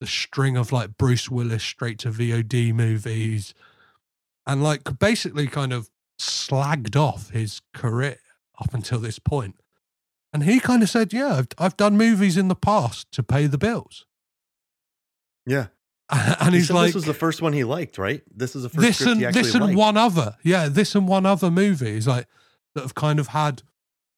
the 0.00 0.06
string 0.06 0.56
of 0.56 0.72
like 0.72 0.96
Bruce 0.98 1.30
Willis 1.30 1.62
straight 1.62 1.98
to 2.00 2.10
VOD 2.10 2.74
movies, 2.74 3.54
and 4.46 4.62
like 4.62 4.98
basically 4.98 5.46
kind 5.46 5.72
of 5.72 5.90
slagged 6.20 6.96
off 6.96 7.30
his 7.30 7.60
career 7.72 8.18
up 8.60 8.74
until 8.74 8.98
this 8.98 9.18
point. 9.18 9.56
And 10.32 10.44
he 10.44 10.60
kind 10.60 10.82
of 10.82 10.90
said, 10.90 11.12
"Yeah, 11.12 11.34
I've 11.34 11.48
I've 11.58 11.76
done 11.76 11.96
movies 11.96 12.36
in 12.36 12.48
the 12.48 12.56
past 12.56 13.10
to 13.12 13.22
pay 13.22 13.46
the 13.46 13.58
bills." 13.58 14.06
Yeah, 15.46 15.66
and 16.10 16.54
He 16.54 16.60
he's 16.60 16.70
like, 16.70 16.86
this 16.88 16.94
was 16.94 17.04
the 17.04 17.14
first 17.14 17.42
one 17.42 17.52
he 17.52 17.64
liked, 17.64 17.98
right? 17.98 18.22
This 18.34 18.54
is 18.54 18.62
the 18.64 18.68
first 18.68 18.80
"This 18.80 19.00
and 19.00 19.20
he 19.20 19.26
actually 19.26 19.42
this 19.42 19.54
and 19.54 19.64
liked. 19.66 19.76
one 19.78 19.96
other, 19.96 20.36
yeah, 20.42 20.68
this 20.68 20.94
and 20.94 21.08
one 21.08 21.26
other 21.26 21.50
movie 21.50 21.96
is 21.96 22.06
like 22.06 22.26
that 22.74 22.82
have 22.82 22.94
kind 22.94 23.18
of 23.18 23.28
had 23.28 23.62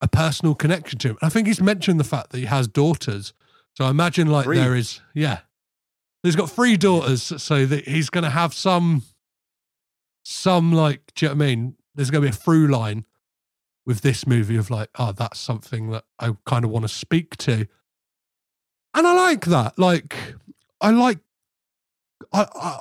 a 0.01 0.09
personal 0.09 0.55
connection 0.55 0.99
to 1.01 1.09
him." 1.11 1.19
I 1.23 1.29
think 1.29 1.47
he's 1.47 1.61
mentioned 1.61 1.99
the 2.01 2.05
fact 2.05 2.31
that 2.31 2.39
he 2.39 2.47
has 2.47 2.69
daughters, 2.69 3.33
so 3.77 3.85
I 3.85 3.91
imagine 3.91 4.29
like 4.29 4.45
Three. 4.45 4.59
there 4.59 4.75
is, 4.75 5.01
yeah, 5.15 5.41
he's 6.23 6.37
got 6.37 6.51
three 6.51 6.77
daughters, 6.77 7.33
so 7.43 7.65
that 7.67 7.87
he's 7.89 8.11
going 8.11 8.25
to 8.25 8.31
have 8.31 8.55
some, 8.55 9.03
some 10.25 10.73
like, 10.73 11.13
do 11.15 11.27
you 11.27 11.31
know 11.31 11.37
what 11.37 11.45
I 11.45 11.47
mean? 11.47 11.77
There's 11.95 12.11
going 12.11 12.23
to 12.23 12.29
be 12.29 12.35
a 12.35 12.37
through 12.37 12.69
line 12.69 13.05
with 13.87 14.01
this 14.01 14.27
movie 14.27 14.57
of 14.57 14.71
like, 14.71 14.91
oh, 14.99 15.13
that's 15.13 15.39
something 15.39 15.91
that 15.91 16.05
I 16.19 16.33
kind 16.47 16.65
of 16.65 16.71
want 16.71 16.85
to 16.85 16.89
speak 16.89 17.37
to. 17.39 17.67
And 18.95 19.07
I 19.07 19.13
like 19.13 19.45
that. 19.47 19.79
Like, 19.79 20.17
I 20.85 20.91
like, 20.91 21.19
I, 22.33 22.47
I, 22.55 22.79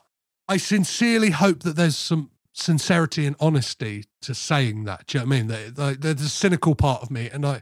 I 0.47 0.57
sincerely 0.57 1.29
hope 1.31 1.61
that 1.63 1.75
there's 1.75 1.95
some 1.97 2.31
sincerity 2.53 3.25
and 3.25 3.35
honesty 3.39 4.05
to 4.21 4.35
saying 4.35 4.83
that. 4.85 5.07
Do 5.07 5.17
you 5.17 5.25
know 5.25 5.29
what 5.29 5.35
I 5.35 5.41
mean? 5.43 5.73
Like, 5.75 6.01
there's 6.01 6.21
a 6.21 6.29
cynical 6.29 6.75
part 6.75 7.01
of 7.01 7.09
me, 7.09 7.29
and 7.29 7.45
I 7.45 7.61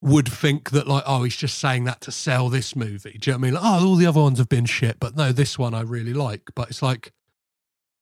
would 0.00 0.28
think 0.28 0.70
that, 0.70 0.88
like, 0.88 1.04
oh, 1.06 1.22
he's 1.22 1.36
just 1.36 1.58
saying 1.58 1.84
that 1.84 2.00
to 2.02 2.10
sell 2.12 2.48
this 2.48 2.74
movie. 2.74 3.18
Do 3.20 3.30
you 3.30 3.32
know 3.34 3.38
what 3.38 3.46
I 3.46 3.50
mean? 3.50 3.54
Like, 3.54 3.64
oh, 3.64 3.88
all 3.88 3.96
the 3.96 4.06
other 4.06 4.20
ones 4.20 4.38
have 4.38 4.48
been 4.48 4.66
shit, 4.66 4.98
but 4.98 5.16
no, 5.16 5.32
this 5.32 5.58
one 5.58 5.74
I 5.74 5.82
really 5.82 6.12
like. 6.12 6.42
But 6.54 6.70
it's 6.70 6.82
like, 6.82 7.12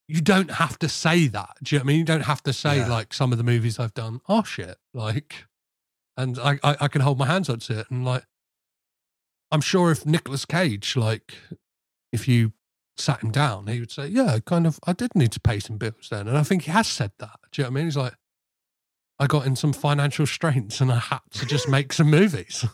you 0.09 0.21
don't 0.21 0.53
have 0.53 0.79
to 0.81 0.89
say 0.89 1.29
that. 1.29 1.51
Do 1.63 1.75
you 1.75 1.79
know 1.79 1.83
what 1.85 1.87
I 1.87 1.93
mean? 1.93 1.99
You 1.99 2.05
don't 2.05 2.23
have 2.25 2.43
to 2.45 2.53
say 2.53 2.79
Yeah. 2.79 2.89
like 2.89 3.13
some 3.15 3.33
of 3.33 3.39
the 3.39 3.45
movies 3.45 3.79
I've 3.79 3.95
done 3.95 4.21
are 4.29 4.45
shit. 4.45 4.79
Like, 4.95 5.45
and 6.17 6.39
I, 6.39 6.59
I, 6.65 6.77
I 6.81 6.89
can 6.89 7.03
hold 7.03 7.19
my 7.19 7.27
hands 7.27 7.49
up 7.49 7.61
to 7.61 7.81
it. 7.81 7.87
And 7.91 8.05
like, 8.05 8.25
I'm 9.51 9.61
sure 9.61 9.91
if 9.91 10.07
Nicolas 10.07 10.45
Cage, 10.45 10.97
like, 10.97 11.35
if 12.13 12.29
you 12.29 12.53
sat 12.97 13.23
him 13.23 13.31
down, 13.31 13.67
he 13.67 13.81
would 13.81 13.91
say, 13.91 14.07
yeah, 14.07 14.39
kind 14.45 14.67
of, 14.67 14.79
I 14.87 14.93
did 14.93 15.15
need 15.15 15.33
to 15.33 15.41
pay 15.41 15.59
some 15.59 15.77
bills 15.77 16.09
then. 16.11 16.29
And 16.29 16.39
I 16.39 16.43
think 16.43 16.63
he 16.63 16.71
has 16.71 16.87
said 16.87 17.13
that. 17.19 17.39
Do 17.51 17.63
you 17.63 17.65
know 17.65 17.71
what 17.71 17.73
I 17.73 17.75
mean? 17.75 17.85
He's 17.87 17.97
like, 17.97 18.15
I 19.19 19.27
got 19.27 19.47
in 19.47 19.57
some 19.57 19.73
financial 19.73 20.27
straits 20.27 20.81
and 20.81 20.91
I 20.91 20.99
had 20.99 21.21
to 21.33 21.47
just 21.47 21.69
make 21.69 21.93
some 21.93 22.11
movies. 22.11 22.65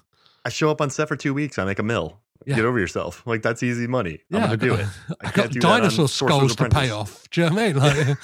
I 0.44 0.48
show 0.48 0.70
up 0.70 0.80
on 0.80 0.90
set 0.90 1.08
for 1.08 1.16
two 1.16 1.34
weeks. 1.34 1.58
I 1.58 1.64
make 1.64 1.78
a 1.78 1.82
mill. 1.82 2.20
Yeah. 2.44 2.56
Get 2.56 2.64
over 2.64 2.78
yourself. 2.78 3.26
Like 3.26 3.42
that's 3.42 3.62
easy 3.62 3.88
money. 3.88 4.20
Yeah, 4.30 4.38
I'm 4.44 4.44
gonna 4.44 4.56
do 4.58 4.74
it. 4.74 4.86
I, 5.20 5.30
can't 5.30 5.52
got 5.54 5.80
dinosaur 5.80 6.08
skulls 6.08 6.54
to 6.56 6.68
pay 6.68 6.90
off. 6.90 7.28
Do 7.30 7.40
you 7.40 7.50
know 7.50 7.56
what 7.56 7.62
I 7.62 7.66
mean? 7.66 7.76
Like, 7.78 8.18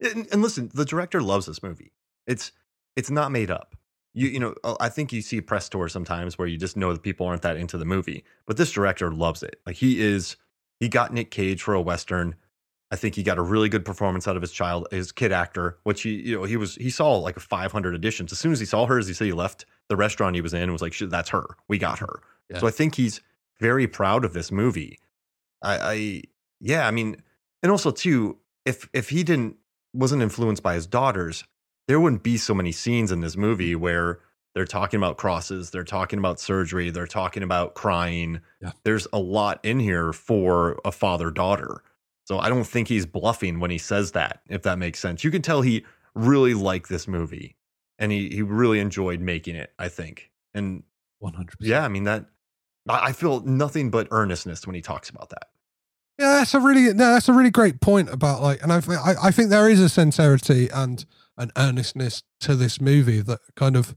and, 0.14 0.28
and 0.32 0.42
listen, 0.42 0.70
the 0.74 0.84
director 0.84 1.22
loves 1.22 1.46
this 1.46 1.62
movie. 1.62 1.92
It's 2.26 2.52
it's 2.96 3.10
not 3.10 3.32
made 3.32 3.50
up. 3.50 3.74
You 4.14 4.28
you 4.28 4.40
know, 4.40 4.54
uh, 4.64 4.76
I 4.80 4.88
think 4.88 5.12
you 5.12 5.22
see 5.22 5.40
press 5.40 5.68
tours 5.68 5.92
sometimes 5.92 6.38
where 6.38 6.48
you 6.48 6.58
just 6.58 6.76
know 6.76 6.92
that 6.92 7.02
people 7.02 7.26
aren't 7.26 7.42
that 7.42 7.56
into 7.56 7.78
the 7.78 7.84
movie, 7.84 8.24
but 8.46 8.56
this 8.56 8.72
director 8.72 9.10
loves 9.10 9.42
it. 9.42 9.60
Like 9.66 9.76
he 9.76 10.00
is, 10.00 10.36
he 10.80 10.88
got 10.88 11.12
Nick 11.12 11.30
Cage 11.30 11.62
for 11.62 11.74
a 11.74 11.80
western. 11.80 12.34
I 12.90 12.96
think 12.96 13.14
he 13.14 13.22
got 13.22 13.38
a 13.38 13.42
really 13.42 13.70
good 13.70 13.86
performance 13.86 14.28
out 14.28 14.36
of 14.36 14.42
his 14.42 14.52
child, 14.52 14.86
his 14.90 15.12
kid 15.12 15.32
actor, 15.32 15.78
which 15.84 16.02
he 16.02 16.10
you 16.10 16.36
know 16.36 16.44
he 16.44 16.56
was 16.56 16.74
he 16.76 16.90
saw 16.90 17.16
like 17.16 17.38
500 17.38 18.00
auditions. 18.00 18.32
As 18.32 18.38
soon 18.38 18.52
as 18.52 18.60
he 18.60 18.66
saw 18.66 18.86
her, 18.86 18.98
as 18.98 19.08
he 19.08 19.14
said, 19.14 19.24
he 19.24 19.32
left 19.32 19.64
the 19.88 19.96
restaurant 19.96 20.34
he 20.34 20.42
was 20.42 20.52
in 20.52 20.62
and 20.62 20.72
was 20.72 20.82
like, 20.82 20.96
that's 20.98 21.30
her. 21.30 21.56
We 21.68 21.78
got 21.78 21.98
her." 22.00 22.20
Yeah. 22.50 22.58
So 22.58 22.66
I 22.66 22.70
think 22.70 22.96
he's 22.96 23.22
very 23.60 23.86
proud 23.86 24.24
of 24.24 24.34
this 24.34 24.52
movie. 24.52 24.98
I, 25.62 25.78
I 25.78 26.22
yeah, 26.60 26.86
I 26.86 26.90
mean, 26.90 27.22
and 27.62 27.72
also 27.72 27.90
too, 27.90 28.38
if 28.66 28.88
if 28.92 29.08
he 29.08 29.24
didn't 29.24 29.56
wasn't 29.94 30.22
influenced 30.22 30.62
by 30.62 30.74
his 30.74 30.86
daughters, 30.86 31.44
there 31.88 32.00
wouldn't 32.00 32.22
be 32.22 32.36
so 32.36 32.54
many 32.54 32.72
scenes 32.72 33.12
in 33.12 33.20
this 33.20 33.36
movie 33.36 33.74
where 33.74 34.20
they're 34.54 34.64
talking 34.64 34.98
about 34.98 35.16
crosses, 35.16 35.70
they're 35.70 35.84
talking 35.84 36.18
about 36.18 36.38
surgery, 36.38 36.90
they're 36.90 37.06
talking 37.06 37.42
about 37.42 37.74
crying. 37.74 38.40
Yeah. 38.60 38.72
There's 38.84 39.06
a 39.12 39.18
lot 39.18 39.60
in 39.62 39.80
here 39.80 40.12
for 40.12 40.78
a 40.84 40.92
father 40.92 41.30
daughter. 41.30 41.82
So 42.24 42.38
I 42.38 42.48
don't 42.48 42.64
think 42.64 42.88
he's 42.88 43.06
bluffing 43.06 43.60
when 43.60 43.70
he 43.70 43.78
says 43.78 44.12
that, 44.12 44.42
if 44.48 44.62
that 44.62 44.78
makes 44.78 45.00
sense. 45.00 45.24
You 45.24 45.30
can 45.30 45.42
tell 45.42 45.62
he 45.62 45.84
really 46.14 46.54
liked 46.54 46.88
this 46.88 47.08
movie 47.08 47.56
and 47.98 48.12
he, 48.12 48.28
he 48.28 48.42
really 48.42 48.78
enjoyed 48.78 49.20
making 49.20 49.56
it, 49.56 49.72
I 49.78 49.88
think. 49.88 50.30
And 50.54 50.82
100%. 51.22 51.54
yeah, 51.60 51.84
I 51.84 51.88
mean, 51.88 52.04
that 52.04 52.26
I 52.88 53.12
feel 53.12 53.40
nothing 53.40 53.90
but 53.90 54.08
earnestness 54.10 54.66
when 54.66 54.74
he 54.74 54.82
talks 54.82 55.08
about 55.08 55.30
that. 55.30 55.48
Yeah, 56.18 56.32
that's 56.32 56.54
a 56.54 56.60
really 56.60 56.92
no, 56.92 57.12
that's 57.12 57.28
a 57.28 57.32
really 57.32 57.50
great 57.50 57.80
point 57.80 58.10
about 58.10 58.42
like, 58.42 58.62
and 58.62 58.72
I, 58.72 58.76
I 58.76 59.14
I 59.24 59.30
think 59.30 59.50
there 59.50 59.68
is 59.68 59.80
a 59.80 59.88
sincerity 59.88 60.68
and 60.68 61.04
an 61.36 61.50
earnestness 61.56 62.22
to 62.40 62.54
this 62.54 62.80
movie 62.80 63.20
that 63.20 63.40
kind 63.56 63.76
of. 63.76 63.96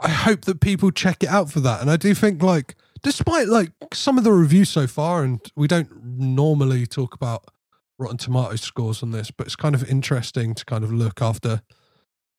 I 0.00 0.08
hope 0.08 0.46
that 0.46 0.60
people 0.60 0.90
check 0.90 1.22
it 1.22 1.28
out 1.28 1.50
for 1.50 1.60
that, 1.60 1.80
and 1.80 1.88
I 1.88 1.96
do 1.96 2.12
think 2.12 2.42
like, 2.42 2.74
despite 3.04 3.46
like 3.46 3.70
some 3.92 4.18
of 4.18 4.24
the 4.24 4.32
reviews 4.32 4.68
so 4.68 4.88
far, 4.88 5.22
and 5.22 5.40
we 5.54 5.68
don't 5.68 6.04
normally 6.04 6.86
talk 6.86 7.14
about 7.14 7.44
Rotten 7.98 8.16
Tomatoes 8.16 8.62
scores 8.62 9.04
on 9.04 9.12
this, 9.12 9.30
but 9.30 9.46
it's 9.46 9.54
kind 9.54 9.76
of 9.76 9.88
interesting 9.88 10.54
to 10.54 10.64
kind 10.64 10.82
of 10.82 10.92
look 10.92 11.22
after 11.22 11.62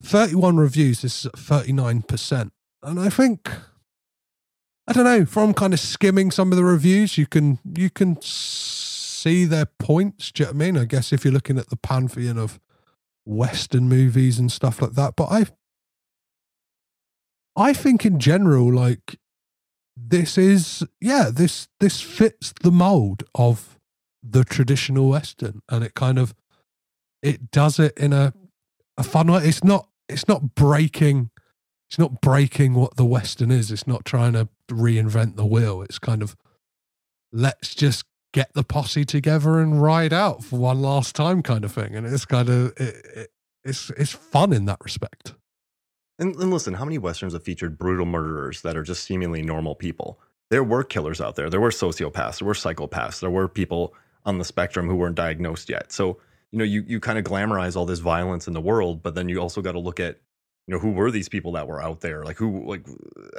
thirty-one 0.03 0.57
reviews. 0.57 1.03
This 1.03 1.19
is 1.19 1.27
at 1.27 1.39
thirty-nine 1.39 2.01
percent, 2.01 2.51
and 2.81 2.99
I 2.99 3.07
think 3.07 3.49
I 4.85 4.91
don't 4.91 5.05
know. 5.05 5.25
From 5.25 5.53
kind 5.53 5.73
of 5.73 5.79
skimming 5.79 6.31
some 6.31 6.51
of 6.51 6.57
the 6.57 6.65
reviews, 6.65 7.17
you 7.17 7.27
can 7.27 7.59
you 7.63 7.89
can 7.89 8.17
see 8.21 9.45
their 9.45 9.67
points. 9.67 10.33
Do 10.33 10.43
you 10.43 10.47
know 10.47 10.51
what 10.51 10.55
I 10.55 10.65
mean? 10.65 10.77
I 10.77 10.83
guess 10.83 11.13
if 11.13 11.23
you're 11.23 11.33
looking 11.33 11.57
at 11.57 11.69
the 11.69 11.77
pantheon 11.77 12.37
of 12.37 12.59
Western 13.25 13.87
movies 13.87 14.39
and 14.39 14.51
stuff 14.51 14.81
like 14.81 14.93
that, 14.93 15.15
but 15.15 15.25
I 15.31 15.45
I 17.55 17.73
think 17.73 18.05
in 18.05 18.19
general, 18.19 18.71
like 18.73 19.17
this 19.95 20.37
is 20.37 20.83
yeah 20.99 21.29
this 21.31 21.67
this 21.79 22.01
fits 22.01 22.53
the 22.61 22.71
mold 22.71 23.23
of 23.35 23.79
the 24.21 24.43
traditional 24.43 25.09
Western, 25.09 25.61
and 25.69 25.83
it 25.83 25.93
kind 25.93 26.17
of 26.17 26.33
it 27.21 27.51
does 27.51 27.79
it 27.79 27.97
in 27.97 28.13
a 28.13 28.33
a 28.97 29.03
fun 29.03 29.31
way. 29.31 29.43
It's 29.45 29.63
not 29.63 29.87
it's 30.09 30.27
not 30.27 30.55
breaking 30.55 31.29
it's 31.89 31.99
not 31.99 32.21
breaking 32.21 32.73
what 32.73 32.95
the 32.97 33.05
Western 33.05 33.51
is. 33.51 33.71
It's 33.71 33.85
not 33.85 34.03
trying 34.03 34.33
to 34.33 34.49
reinvent 34.71 35.35
the 35.35 35.45
wheel. 35.45 35.83
It's 35.83 35.99
kind 35.99 36.23
of 36.23 36.35
let's 37.31 37.75
just 37.75 38.03
get 38.33 38.51
the 38.53 38.63
posse 38.63 39.05
together 39.05 39.59
and 39.59 39.81
ride 39.81 40.11
out 40.11 40.43
for 40.43 40.59
one 40.59 40.81
last 40.81 41.15
time 41.15 41.41
kind 41.41 41.63
of 41.63 41.71
thing. 41.71 41.95
And 41.95 42.05
it's 42.05 42.25
kind 42.25 42.49
of 42.49 42.73
it, 42.77 43.05
it, 43.15 43.31
it's 43.63 43.89
it's 43.91 44.11
fun 44.11 44.51
in 44.51 44.65
that 44.65 44.79
respect. 44.81 45.35
And, 46.19 46.35
and 46.35 46.51
listen, 46.51 46.75
how 46.75 46.85
many 46.85 46.97
westerns 46.97 47.33
have 47.33 47.43
featured 47.43 47.77
brutal 47.77 48.05
murderers 48.05 48.61
that 48.61 48.75
are 48.75 48.83
just 48.83 49.03
seemingly 49.03 49.41
normal 49.41 49.75
people? 49.75 50.19
There 50.49 50.63
were 50.63 50.83
killers 50.83 51.21
out 51.21 51.35
there. 51.35 51.49
There 51.49 51.61
were 51.61 51.71
sociopaths. 51.71 52.39
There 52.39 52.47
were 52.47 52.53
psychopaths. 52.53 53.21
There 53.21 53.31
were 53.31 53.47
people 53.47 53.95
on 54.25 54.37
the 54.37 54.45
spectrum 54.45 54.87
who 54.87 54.95
weren't 54.95 55.15
diagnosed 55.15 55.69
yet. 55.69 55.91
So 55.91 56.19
you 56.51 56.59
know, 56.59 56.65
you 56.65 56.83
you 56.85 56.99
kind 56.99 57.17
of 57.17 57.25
glamorize 57.25 57.75
all 57.75 57.85
this 57.85 57.99
violence 57.99 58.47
in 58.47 58.53
the 58.53 58.61
world, 58.61 59.01
but 59.01 59.15
then 59.15 59.29
you 59.29 59.39
also 59.39 59.61
got 59.61 59.71
to 59.71 59.79
look 59.79 59.99
at 59.99 60.19
you 60.67 60.73
know 60.73 60.79
who 60.79 60.91
were 60.91 61.11
these 61.11 61.27
people 61.29 61.51
that 61.53 61.67
were 61.67 61.81
out 61.81 61.99
there 62.01 62.23
like 62.23 62.37
who 62.37 62.65
like 62.65 62.85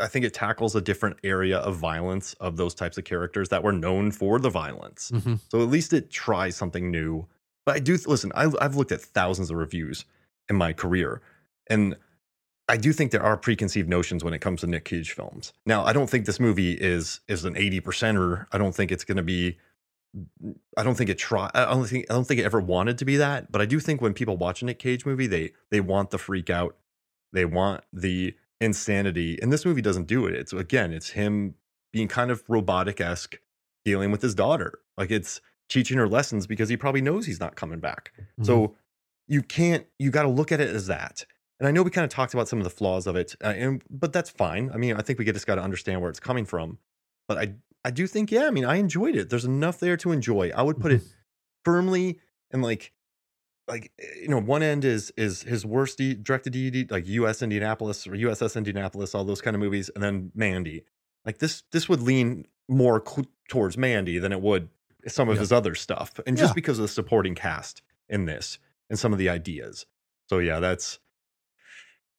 i 0.01 0.07
think 0.07 0.25
it 0.25 0.35
tackles 0.35 0.75
a 0.75 0.81
different 0.81 1.17
area 1.25 1.59
of 1.59 1.77
violence 1.77 2.35
of 2.35 2.57
those 2.57 2.75
types 2.75 2.99
of 2.99 3.05
characters 3.05 3.49
that 3.49 3.63
were 3.63 3.73
known 3.73 4.11
for 4.11 4.39
the 4.39 4.51
violence 4.51 5.11
Mhm. 5.15 5.41
so 5.51 5.63
at 5.63 5.69
least 5.69 5.93
it 5.93 6.11
tries 6.11 6.55
something 6.57 6.91
new 6.91 7.27
but 7.65 7.77
i 7.77 7.79
do 7.79 7.97
listen 8.07 8.31
I, 8.35 8.51
i've 8.61 8.77
looked 8.77 8.93
at 8.93 9.01
thousands 9.01 9.51
of 9.51 9.57
reviews 9.57 10.05
in 10.51 10.57
my 10.57 10.73
career 10.75 11.23
and 11.71 11.97
i 12.69 12.77
do 12.77 12.93
think 12.93 13.11
there 13.11 13.23
are 13.23 13.39
preconceived 13.39 13.89
notions 13.89 14.23
when 14.23 14.35
it 14.35 14.41
comes 14.41 14.61
to 14.61 14.67
nick 14.67 14.85
cage 14.85 15.13
films 15.13 15.55
now 15.65 15.83
i 15.85 15.93
don't 15.95 16.11
think 16.11 16.27
this 16.27 16.39
movie 16.41 16.75
is 16.75 17.21
is 17.27 17.47
an 17.47 17.57
80 17.57 17.81
percenter 17.81 18.47
i 18.53 18.59
don't 18.59 18.75
think 18.75 18.93
it's 18.93 19.05
going 19.05 19.17
to 19.17 19.23
be 19.23 19.57
I 20.79 20.85
don't 20.85 20.95
think 20.95 21.11
it 21.11 21.19
try. 21.19 21.51
I 21.55 21.65
don't 21.65 21.89
think 21.89 22.07
I 22.09 22.15
don't 22.15 22.25
think 22.25 22.39
it 22.39 22.45
ever 22.45 22.61
wanted 22.61 22.99
to 22.99 23.05
be 23.05 23.17
that. 23.17 23.51
But 23.51 23.61
I 23.61 23.67
do 23.67 23.81
think 23.81 24.01
when 24.01 24.15
people 24.15 24.37
watch 24.37 24.63
a 24.63 24.65
Nick 24.65 24.79
Cage 24.79 25.05
movie, 25.05 25.27
they 25.27 25.51
they 25.71 25.81
want 25.81 26.11
the 26.11 26.19
freak 26.19 26.51
out, 26.51 26.77
they 27.35 27.45
want 27.45 27.85
the 27.93 28.35
insanity. 28.61 29.39
And 29.43 29.53
this 29.53 29.67
movie 29.67 29.83
doesn't 29.83 30.07
do 30.07 30.27
it. 30.27 30.35
It's 30.35 30.53
again, 30.53 30.93
it's 30.93 31.11
him 31.11 31.55
being 31.93 32.09
kind 32.09 32.31
of 32.31 32.43
robotic 32.49 33.01
esque, 33.01 33.37
dealing 33.85 34.11
with 34.11 34.23
his 34.23 34.35
daughter. 34.35 34.79
Like 34.97 35.11
it's 35.11 35.41
teaching 35.69 35.99
her 35.99 36.09
lessons 36.09 36.47
because 36.47 36.69
he 36.69 36.77
probably 36.77 37.03
knows 37.03 37.27
he's 37.27 37.41
not 37.41 37.57
coming 37.57 37.81
back. 37.81 38.13
So 38.45 38.77
you 39.29 39.43
can't. 39.43 39.87
You 39.99 40.11
got 40.11 40.23
to 40.23 40.29
look 40.29 40.53
at 40.53 40.61
it 40.61 40.75
as 40.75 40.87
that. 40.87 41.27
And 41.61 41.69
I 41.69 41.71
know 41.71 41.83
we 41.83 41.91
kind 41.91 42.05
of 42.05 42.11
talked 42.11 42.35
about 42.35 42.49
some 42.49 42.59
of 42.59 42.65
the 42.65 42.71
flaws 42.71 43.07
of 43.07 43.17
it, 43.17 43.37
uh, 43.43 43.49
and 43.49 43.83
but 43.89 44.13
that's 44.13 44.31
fine. 44.31 44.71
I 44.75 44.77
mean, 44.77 44.97
I 44.97 45.03
think 45.03 45.19
we 45.19 45.25
just 45.25 45.47
got 45.47 45.55
to 45.55 45.63
understand 45.63 46.01
where 46.01 46.11
it's 46.11 46.21
coming 46.21 46.45
from. 46.45 46.79
But 47.29 47.39
I, 47.39 47.55
I 47.85 47.91
do 47.91 48.07
think, 48.07 48.31
yeah. 48.31 48.47
I 48.47 48.51
mean, 48.51 48.65
I 48.65 48.77
enjoyed 48.77 49.17
it. 49.17 49.31
There's 49.31 49.45
enough 49.45 49.79
there 49.79 49.97
to 49.99 50.13
enjoy. 50.13 50.51
I 50.55 50.63
would 50.63 50.81
put 50.81 50.93
it 50.93 51.03
firmly 51.65 52.19
and 52.51 52.63
like 52.63 52.93
like 53.69 53.93
eh, 54.01 54.05
you 54.23 54.29
know 54.29 54.39
one 54.41 54.63
end 54.63 54.85
is 54.85 55.13
is 55.17 55.43
his 55.43 55.65
worst 55.67 55.99
D, 55.99 56.15
directed 56.15 56.53
DVD 56.53 56.91
like 56.91 57.07
US 57.07 57.43
Indianapolis 57.43 58.07
or 58.07 58.11
USS 58.13 58.57
Indianapolis 58.57 59.15
all 59.15 59.25
those 59.25 59.41
kind 59.41 59.55
of 59.57 59.61
movies 59.61 59.91
and 59.95 60.03
then 60.03 60.31
Mandy 60.35 60.85
like 61.25 61.39
this 61.39 61.63
this 61.73 61.89
would 61.89 62.01
lean 62.01 62.47
more 62.69 63.03
cl- 63.07 63.27
towards 63.49 63.77
Mandy 63.79 64.19
than 64.19 64.33
it 64.33 64.41
would 64.41 64.69
some 65.07 65.29
of 65.29 65.35
Yeah. 65.37 65.41
his 65.41 65.53
other 65.53 65.75
stuff 65.75 66.19
and 66.27 66.37
just 66.37 66.51
Yeah. 66.51 66.55
because 66.55 66.79
of 66.79 66.83
the 66.83 66.89
supporting 66.89 67.35
cast 67.35 67.83
in 68.09 68.25
this 68.27 68.59
and 68.91 68.99
some 68.99 69.13
of 69.13 69.19
the 69.19 69.29
ideas 69.29 69.87
so 70.29 70.39
yeah 70.39 70.61
that's 70.61 70.99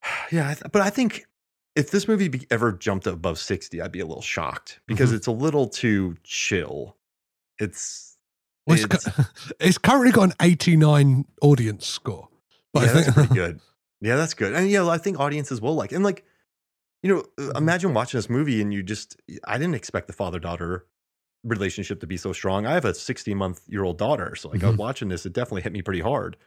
yeah 0.31 0.55
but 0.71 0.81
I 0.81 0.89
think 0.89 1.25
if 1.75 1.91
this 1.91 2.07
movie 2.07 2.29
be, 2.29 2.47
ever 2.51 2.71
jumped 2.71 3.05
above 3.05 3.37
60 3.37 3.81
I'd 3.81 3.91
be 3.91 3.99
a 3.99 4.05
little 4.05 4.21
shocked 4.21 4.79
because 4.87 5.11
Mhm. 5.11 5.15
it's 5.15 5.27
a 5.27 5.31
little 5.31 5.67
too 5.67 6.15
chill 6.23 6.95
it's 7.59 8.14
Well, 8.67 8.77
it's, 8.79 8.85
cu- 9.05 9.23
it's 9.59 9.77
currently 9.77 10.11
got 10.11 10.23
an 10.29 10.33
89 10.41 11.25
audience 11.41 11.85
score. 11.87 12.29
But 12.73 12.83
yeah, 12.83 12.89
I 12.89 12.93
that's 12.93 13.05
think 13.05 13.15
pretty 13.15 13.33
good. 13.35 13.59
Yeah, 14.01 14.17
that's 14.17 14.33
good. 14.33 14.53
And 14.53 14.69
yeah, 14.69 14.87
I 14.87 14.97
think 14.99 15.19
audiences 15.19 15.61
will 15.61 15.73
like. 15.73 15.91
And 15.91 16.03
like, 16.03 16.25
you 17.01 17.09
know, 17.13 17.19
uh, 17.21 17.23
Mm-hmm. 17.41 17.57
imagine 17.57 17.93
watching 17.93 18.17
this 18.17 18.29
movie 18.29 18.61
and 18.61 18.73
you 18.73 18.83
just 18.83 19.15
I 19.47 19.57
didn't 19.57 19.73
expect 19.75 20.07
the 20.07 20.13
father 20.13 20.37
daughter 20.37 20.85
relationship 21.43 21.99
to 22.01 22.07
be 22.07 22.17
so 22.17 22.33
strong. 22.33 22.65
I 22.65 22.73
have 22.73 22.85
a 22.85 22.93
60 22.93 23.33
month 23.33 23.61
year 23.67 23.83
old 23.83 23.97
daughter, 23.97 24.35
so 24.35 24.49
like 24.49 24.63
I 24.63 24.67
was 24.67 24.77
watching 24.77 25.07
this, 25.09 25.25
it 25.25 25.33
definitely 25.33 25.61
hit 25.61 25.71
me 25.73 25.81
pretty 25.81 26.01
hard. 26.01 26.37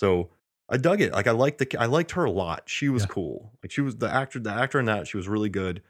So 0.00 0.30
I 0.68 0.76
dug 0.78 1.00
it. 1.00 1.12
Like 1.12 1.26
I 1.26 1.30
liked 1.30 1.58
the 1.58 1.76
I 1.78 1.86
liked 1.86 2.10
her 2.12 2.24
a 2.24 2.30
lot. 2.30 2.64
She 2.66 2.88
was 2.88 3.02
Yeah. 3.04 3.08
cool. 3.08 3.52
Like 3.62 3.70
she 3.70 3.80
was 3.80 3.96
the 3.96 4.12
actor, 4.12 4.40
the 4.40 4.50
actor 4.52 4.78
in 4.80 4.86
that. 4.86 5.06
She 5.06 5.16
was 5.16 5.28
really 5.28 5.48
good. 5.50 5.82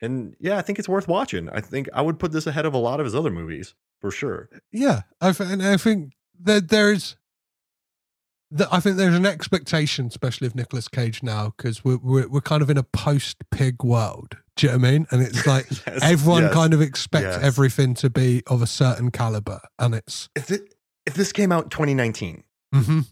And 0.00 0.34
yeah, 0.40 0.56
I 0.56 0.62
think 0.62 0.78
it's 0.78 0.88
worth 0.88 1.06
watching. 1.08 1.48
I 1.50 1.60
think 1.60 1.88
I 1.92 2.02
would 2.02 2.18
put 2.18 2.32
this 2.32 2.46
ahead 2.46 2.66
of 2.66 2.74
a 2.74 2.78
lot 2.78 3.00
of 3.00 3.04
his 3.04 3.14
other 3.14 3.30
movies 3.30 3.74
for 4.00 4.10
sure. 4.10 4.48
yeah, 4.72 5.02
I, 5.20 5.32
th- 5.32 5.50
and 5.50 5.62
I 5.62 5.76
think 5.76 6.12
that 6.42 6.68
there's, 6.68 7.16
that 8.50 8.68
I 8.72 8.78
think 8.80 8.96
there's 8.96 9.14
an 9.14 9.26
expectation, 9.26 10.06
especially 10.06 10.46
of 10.46 10.54
Nicolas 10.54 10.88
Cage 10.88 11.22
now, 11.22 11.52
because 11.56 11.84
we're, 11.84 11.96
we're 11.98 12.28
we're 12.28 12.40
kind 12.40 12.62
of 12.62 12.70
in 12.70 12.76
a 12.78 12.82
post 12.82 13.38
pig 13.50 13.82
world. 13.82 14.36
Do 14.56 14.66
you 14.66 14.72
know 14.72 14.78
what 14.78 14.86
I 14.86 14.90
mean? 14.92 15.06
And 15.10 15.22
it's 15.22 15.46
like 15.46 15.66
Yes, 15.86 15.98
everyone 16.02 16.44
yes. 16.44 16.54
kind 16.54 16.72
of 16.74 16.80
expects 16.80 17.24
yes. 17.36 17.42
everything 17.42 17.94
to 17.94 18.10
be 18.10 18.42
of 18.46 18.62
a 18.62 18.66
certain 18.66 19.10
caliber, 19.10 19.60
and 19.78 19.94
it's 19.94 20.28
If 20.36 20.50
it, 20.50 20.74
if 21.06 21.14
this 21.14 21.32
came 21.32 21.50
out 21.50 21.64
in 21.64 21.70
2019, 21.70 22.44
mhm, 22.74 23.06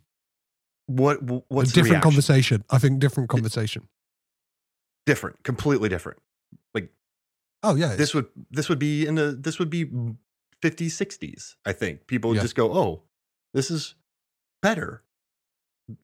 what 0.86 1.18
what's 1.50 1.72
the 1.72 1.82
different 1.82 2.02
conversation. 2.04 2.64
I 2.70 2.78
think 2.78 3.00
different 3.00 3.28
conversation. 3.28 3.88
different, 5.06 5.42
completely 5.42 5.88
different. 5.88 6.18
Like, 6.74 6.90
oh 7.64 7.74
yeah, 7.74 7.96
This 7.96 8.14
would 8.14 8.26
this 8.50 8.68
would 8.68 8.78
be 8.78 9.06
in 9.06 9.16
the 9.16 9.32
this 9.32 9.58
would 9.58 9.70
be 9.70 9.86
50s, 10.62 10.92
60s. 10.92 11.56
I 11.66 11.72
think 11.72 12.06
people 12.06 12.34
Yeah. 12.34 12.42
just 12.42 12.54
go, 12.54 12.72
"Oh, 12.72 13.02
this 13.52 13.70
is 13.70 13.94
better." 14.62 15.02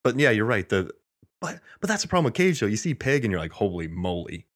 But 0.03 0.19
yeah, 0.19 0.31
you're 0.31 0.45
right. 0.45 0.69
The 0.69 0.93
but 1.41 1.61
but 1.81 1.89
that's 1.89 2.03
the 2.03 2.09
problem 2.09 2.25
with 2.27 2.35
Cage 2.35 2.61
though. 2.61 2.67
You 2.67 2.77
see 2.77 2.95
Pig 2.95 3.25
and 3.25 3.31
you're 3.33 3.41
like, 3.41 3.53
"Holy 3.53 3.87
moly!" 3.89 4.47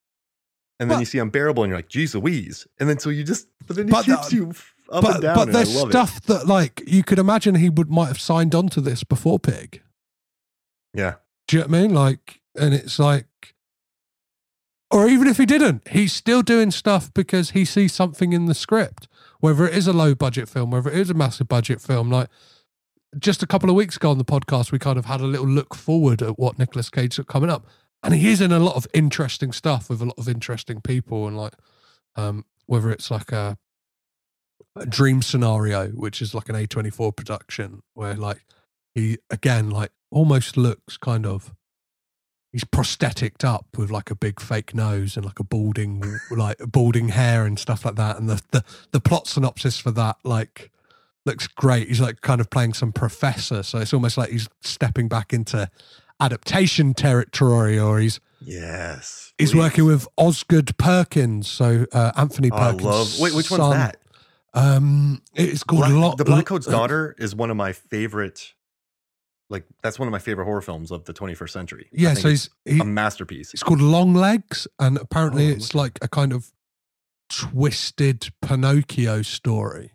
And 0.81 0.91
then 0.91 0.99
you 0.99 1.05
see 1.07 1.19
Unbearable 1.19 1.63
and 1.63 1.71
you're 1.71 1.79
like, 1.79 1.89
"Geez 1.89 2.15
Louise!" 2.15 2.67
And 2.81 2.89
then 2.89 2.99
so 2.99 3.09
you 3.11 3.23
just 3.23 3.47
but 3.67 3.77
then 3.77 3.87
he 3.87 3.93
But 3.93 4.07
the- 4.07 4.29
you 4.35 4.51
up 4.91 5.03
but 5.03 5.15
and 5.15 5.23
down. 5.23 5.35
but 5.37 5.49
and 5.49 5.57
I 5.57 5.63
there's 5.65 5.77
love 5.77 5.91
stuff 5.91 6.21
that 6.23 6.47
like 6.49 6.83
you 6.87 7.05
could 7.05 7.21
imagine 7.21 7.55
he 7.55 7.71
would 7.71 7.89
might 7.91 8.09
have 8.09 8.21
signed 8.21 8.55
on 8.55 8.69
to 8.71 8.81
this 8.81 9.05
before 9.05 9.39
Pig. 9.39 9.81
Yeah, 10.93 11.15
Do 11.49 11.57
you 11.57 11.63
know 11.63 11.69
what 11.69 11.77
I 11.79 11.83
mean? 11.83 11.95
Like, 11.95 12.41
and 12.57 12.75
it's 12.75 12.99
like, 12.99 13.55
or 14.91 15.09
even 15.09 15.27
if 15.27 15.39
he 15.39 15.47
didn't, 15.47 15.89
he's 15.89 16.13
still 16.13 16.43
doing 16.43 16.71
stuff 16.71 17.15
because 17.15 17.53
he 17.53 17.65
sees 17.65 17.95
something 17.95 18.33
in 18.35 18.45
the 18.47 18.55
script, 18.55 19.09
whether 19.43 19.67
it 19.67 19.75
is 19.75 19.89
a 19.89 19.93
low 19.93 20.15
budget 20.15 20.49
film, 20.49 20.71
whether 20.71 20.89
it 20.89 20.97
is 20.97 21.11
a 21.11 21.15
massive 21.15 21.49
budget 21.49 21.81
film. 21.81 22.09
Like, 22.11 22.29
just 23.19 23.43
a 23.43 23.47
couple 23.47 23.69
of 23.69 23.75
weeks 23.75 23.97
ago 23.97 24.13
on 24.13 24.19
the 24.19 24.25
podcast, 24.25 24.71
we 24.71 24.79
kind 24.79 24.97
of 24.97 25.07
had 25.07 25.21
a 25.21 25.27
little 25.27 25.49
look 25.49 25.75
forward 25.75 26.23
at 26.23 26.39
what 26.39 26.61
Nicolas 26.61 26.89
Cage 26.89 27.17
got 27.17 27.27
coming 27.27 27.51
up. 27.51 27.67
And 28.05 28.15
he 28.15 28.31
is 28.31 28.41
in 28.41 28.53
a 28.53 28.61
lot 28.61 28.77
of 28.77 28.87
interesting 28.95 29.51
stuff 29.51 29.91
with 29.91 30.01
a 30.01 30.05
lot 30.05 30.17
of 30.17 30.29
interesting 30.29 30.81
people, 30.81 31.27
and 31.27 31.37
like, 31.37 31.55
um, 32.15 32.45
whether 32.67 32.93
it's 32.93 33.11
like 33.11 33.33
a, 33.33 33.59
a 34.77 34.87
dream 34.87 35.23
scenario, 35.23 35.89
which 35.89 36.23
is 36.23 36.37
like 36.37 36.49
an 36.49 36.55
A24 36.55 37.17
production, 37.17 37.83
where 37.95 38.15
like 38.15 38.45
he 38.95 39.19
again 39.29 39.71
like 39.71 39.91
almost 40.13 40.57
looks 40.57 40.97
kind 40.97 41.27
of 41.27 41.53
he's 42.53 42.65
prosthetic 42.65 43.43
up 43.43 43.67
with 43.77 43.91
like 43.91 44.11
a 44.11 44.15
big 44.15 44.39
fake 44.41 44.75
nose 44.75 45.17
and 45.17 45.25
like 45.25 45.41
a 45.41 45.45
balding 45.45 46.21
like 46.31 46.59
balding 46.69 47.09
hair 47.09 47.45
and 47.47 47.59
stuff 47.59 47.85
like 47.85 47.97
that 47.97 48.19
and 48.19 48.29
the, 48.29 48.41
the 48.51 48.63
the 48.93 49.01
plot 49.01 49.27
synopsis 49.27 49.79
for 49.79 49.91
that 49.91 50.17
like 50.23 50.71
looks 51.25 51.47
great 51.47 51.89
he's 51.89 52.01
like 52.01 52.21
kind 52.21 52.41
of 52.41 52.51
playing 52.51 52.75
some 52.75 52.93
professor 52.93 53.63
so 53.63 53.79
it's 53.79 53.95
almost 53.95 54.19
like 54.19 54.31
he's 54.31 54.49
stepping 54.61 55.09
back 55.09 55.33
into 55.33 55.69
adaptation 56.21 56.95
territory 56.95 57.79
or 57.79 57.99
he's 57.99 58.21
yes. 58.41 59.33
he's 59.39 59.53
please. 59.53 59.59
working 59.59 59.85
with 59.87 60.07
Osgood 60.17 60.77
Perkins 60.79 61.49
so 61.49 61.87
uh, 61.93 62.13
Anthony 62.17 62.51
Oh, 62.53 62.57
I 62.57 62.61
Perkins 62.73 62.85
love. 62.85 63.21
Wait, 63.21 63.35
which 63.35 63.47
son. 63.47 63.61
one's 63.61 63.75
that? 63.75 63.97
um 64.55 65.23
it's 65.35 65.63
called 65.65 65.91
Black, 65.91 66.17
the 66.19 66.25
Black 66.25 66.45
Coat's 66.47 66.67
daughter 66.67 67.15
is 67.19 67.35
one 67.35 67.51
of 67.51 67.57
my 67.57 67.73
favorite. 67.73 68.53
Like 69.53 69.65
that's 69.83 69.99
one 69.99 70.09
of 70.09 70.13
my 70.13 70.19
favorite 70.19 70.47
horror 70.47 70.61
films 70.63 70.91
of 70.91 71.05
the 71.05 71.13
21st 71.15 71.51
century. 71.51 71.89
Yeah 71.93 72.15
so 72.15 72.29
it's 72.29 72.49
he's 72.65 72.75
he, 72.77 72.81
a 72.81 72.85
masterpiece. 72.85 73.53
It's 73.55 73.63
called 73.63 73.81
Long 73.81 74.15
Legs, 74.15 74.67
and 74.81 74.97
apparently 74.99 75.49
Oh, 75.49 75.53
it's 75.53 75.75
like 75.75 75.99
a 76.03 76.09
kind 76.09 76.33
of 76.33 76.51
twisted 77.29 78.29
Pinocchio 78.43 79.23
story. 79.23 79.93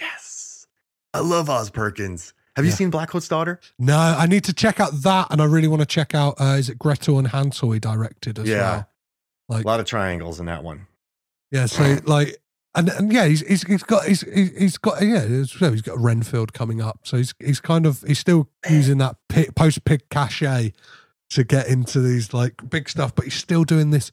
Yes, 0.00 0.66
I 1.12 1.20
love 1.20 1.48
Oz 1.50 1.70
Perkins. 1.70 2.34
Have 2.56 2.64
you 2.64 2.70
seen 2.70 2.88
Black 2.90 3.08
Coat's 3.10 3.26
daughter? 3.26 3.58
No, 3.80 3.96
I 3.98 4.26
need 4.26 4.44
to 4.44 4.52
check 4.52 4.78
out 4.78 4.92
that, 5.02 5.26
and 5.30 5.42
I 5.42 5.44
really 5.44 5.66
want 5.66 5.80
to 5.80 5.86
check 5.86 6.14
out. 6.14 6.34
Uh, 6.40 6.54
is 6.58 6.68
it 6.68 6.78
Gretel 6.78 7.18
and 7.18 7.26
Hansel 7.28 7.72
he 7.72 7.80
directed 7.80 8.38
as 8.38 8.48
Yeah. 8.48 8.60
well? 8.60 8.88
Like, 9.48 9.64
A 9.64 9.66
lot 9.66 9.80
of 9.80 9.86
triangles 9.86 10.38
in 10.40 10.46
that 10.46 10.62
one. 10.62 10.86
yeah. 11.50 11.66
So 11.66 11.98
like, 12.06 12.36
and, 12.74 12.88
and 12.88 13.12
yeah, 13.12 13.26
he's, 13.26 13.40
he's 13.46 13.62
he's 13.62 13.82
got 13.82 14.04
he's 14.04 14.22
he's 14.22 14.78
got 14.78 15.02
yeah, 15.02 15.26
he's 15.26 15.82
got 15.82 15.98
Renfield 15.98 16.52
coming 16.52 16.80
up. 16.80 17.00
So 17.04 17.16
he's 17.16 17.34
he's 17.38 17.60
kind 17.60 17.86
of 17.86 18.02
he's 18.06 18.18
still 18.18 18.48
using 18.68 18.98
that 18.98 19.16
post 19.54 19.84
pig 19.84 20.08
cachet 20.10 20.72
to 21.30 21.44
get 21.44 21.68
into 21.68 22.00
these 22.00 22.34
like 22.34 22.68
big 22.68 22.88
stuff, 22.88 23.14
but 23.14 23.24
he's 23.24 23.34
still 23.34 23.64
doing 23.64 23.90
this 23.90 24.10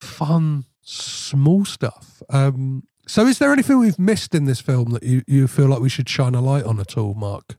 fun 0.00 0.64
small 0.82 1.64
stuff. 1.64 2.22
Um, 2.30 2.84
so 3.06 3.26
is 3.26 3.38
there 3.38 3.52
anything 3.52 3.78
we've 3.78 3.98
missed 3.98 4.34
in 4.34 4.44
this 4.44 4.60
film 4.60 4.90
that 4.90 5.02
you, 5.02 5.22
you 5.26 5.48
feel 5.48 5.66
like 5.66 5.80
we 5.80 5.88
should 5.88 6.08
shine 6.08 6.34
a 6.34 6.40
light 6.40 6.64
on 6.64 6.78
at 6.78 6.96
all, 6.96 7.14
Mark? 7.14 7.56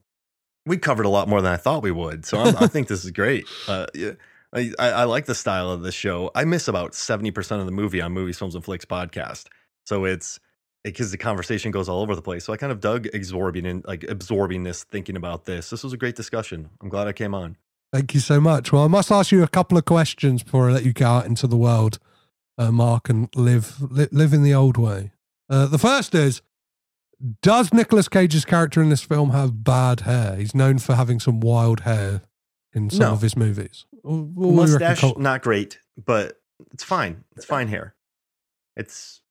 We 0.65 0.77
covered 0.77 1.05
a 1.05 1.09
lot 1.09 1.27
more 1.27 1.41
than 1.41 1.51
I 1.51 1.57
thought 1.57 1.81
we 1.81 1.91
would, 1.91 2.25
so 2.25 2.39
I'm, 2.39 2.55
I 2.57 2.67
think 2.67 2.87
this 2.87 3.03
is 3.03 3.11
great. 3.11 3.45
Uh, 3.67 3.85
yeah, 3.93 4.11
I, 4.53 4.71
I, 4.79 4.89
I 4.89 5.03
like 5.05 5.25
the 5.25 5.35
style 5.35 5.71
of 5.71 5.81
this 5.81 5.95
show. 5.95 6.31
I 6.35 6.43
miss 6.45 6.67
about 6.67 6.95
seventy 6.95 7.31
percent 7.31 7.59
of 7.59 7.65
the 7.65 7.71
movie 7.71 8.01
on 8.01 8.11
Movies, 8.11 8.37
Films, 8.37 8.55
and 8.55 8.63
Flicks 8.63 8.85
podcast, 8.85 9.45
so 9.89 10.05
it's 10.05 10.39
because 10.83 11.09
the 11.11 11.17
conversation 11.17 11.71
goes 11.71 11.89
all 11.89 12.01
over 12.01 12.15
the 12.15 12.21
place. 12.21 12.45
So 12.45 12.53
I 12.53 12.57
kind 12.57 12.71
of 12.71 12.79
dug 12.79 13.07
absorbing 13.13 13.65
in, 13.65 13.81
like 13.87 14.03
absorbing 14.03 14.61
this, 14.63 14.83
thinking 14.83 15.15
about 15.17 15.45
this. 15.45 15.71
This 15.71 15.83
was 15.83 15.93
a 15.93 15.97
great 15.97 16.15
discussion. 16.15 16.69
I'm 16.79 16.89
glad 16.89 17.07
I 17.07 17.11
came 17.11 17.33
on. 17.33 17.57
Thank 17.91 18.13
you 18.13 18.19
so 18.19 18.39
much. 18.39 18.71
Well, 18.71 18.83
I 18.83 18.87
must 18.87 19.11
ask 19.11 19.31
you 19.31 19.41
a 19.41 19.47
couple 19.47 19.75
of 19.79 19.85
questions 19.85 20.43
before 20.43 20.69
I 20.69 20.73
let 20.73 20.85
you 20.85 20.93
go 20.93 21.07
out 21.07 21.25
into 21.25 21.47
the 21.47 21.57
world, 21.57 21.97
uh, 22.59 22.71
Mark, 22.71 23.09
and 23.09 23.29
live 23.35 23.81
li- 23.91 24.07
live 24.11 24.31
in 24.31 24.43
the 24.43 24.53
old 24.53 24.77
way. 24.77 25.11
Uh, 25.49 25.65
the 25.65 25.79
first 25.79 26.13
is: 26.13 26.43
Does 27.41 27.73
Nicolas 27.73 28.07
Cage's 28.07 28.45
character 28.45 28.79
in 28.83 28.89
this 28.89 29.01
film 29.01 29.31
have 29.31 29.63
bad 29.63 30.01
hair? 30.01 30.35
He's 30.35 30.53
known 30.53 30.77
for 30.77 30.93
having 30.93 31.19
some 31.19 31.39
wild 31.39 31.79
hair 31.81 32.21
in 32.73 32.91
some 32.91 32.99
No. 32.99 33.13
of 33.13 33.21
his 33.23 33.35
movies. 33.35 33.87
What- 34.03 34.53
Mustache, 34.53 35.03
not 35.17 35.41
great, 35.41 35.79
but 35.97 36.39
it's 36.71 36.83
fine. 36.83 37.23
It's 37.35 37.45
fine 37.45 37.69
hair. 37.69 37.95
It's 38.77 39.21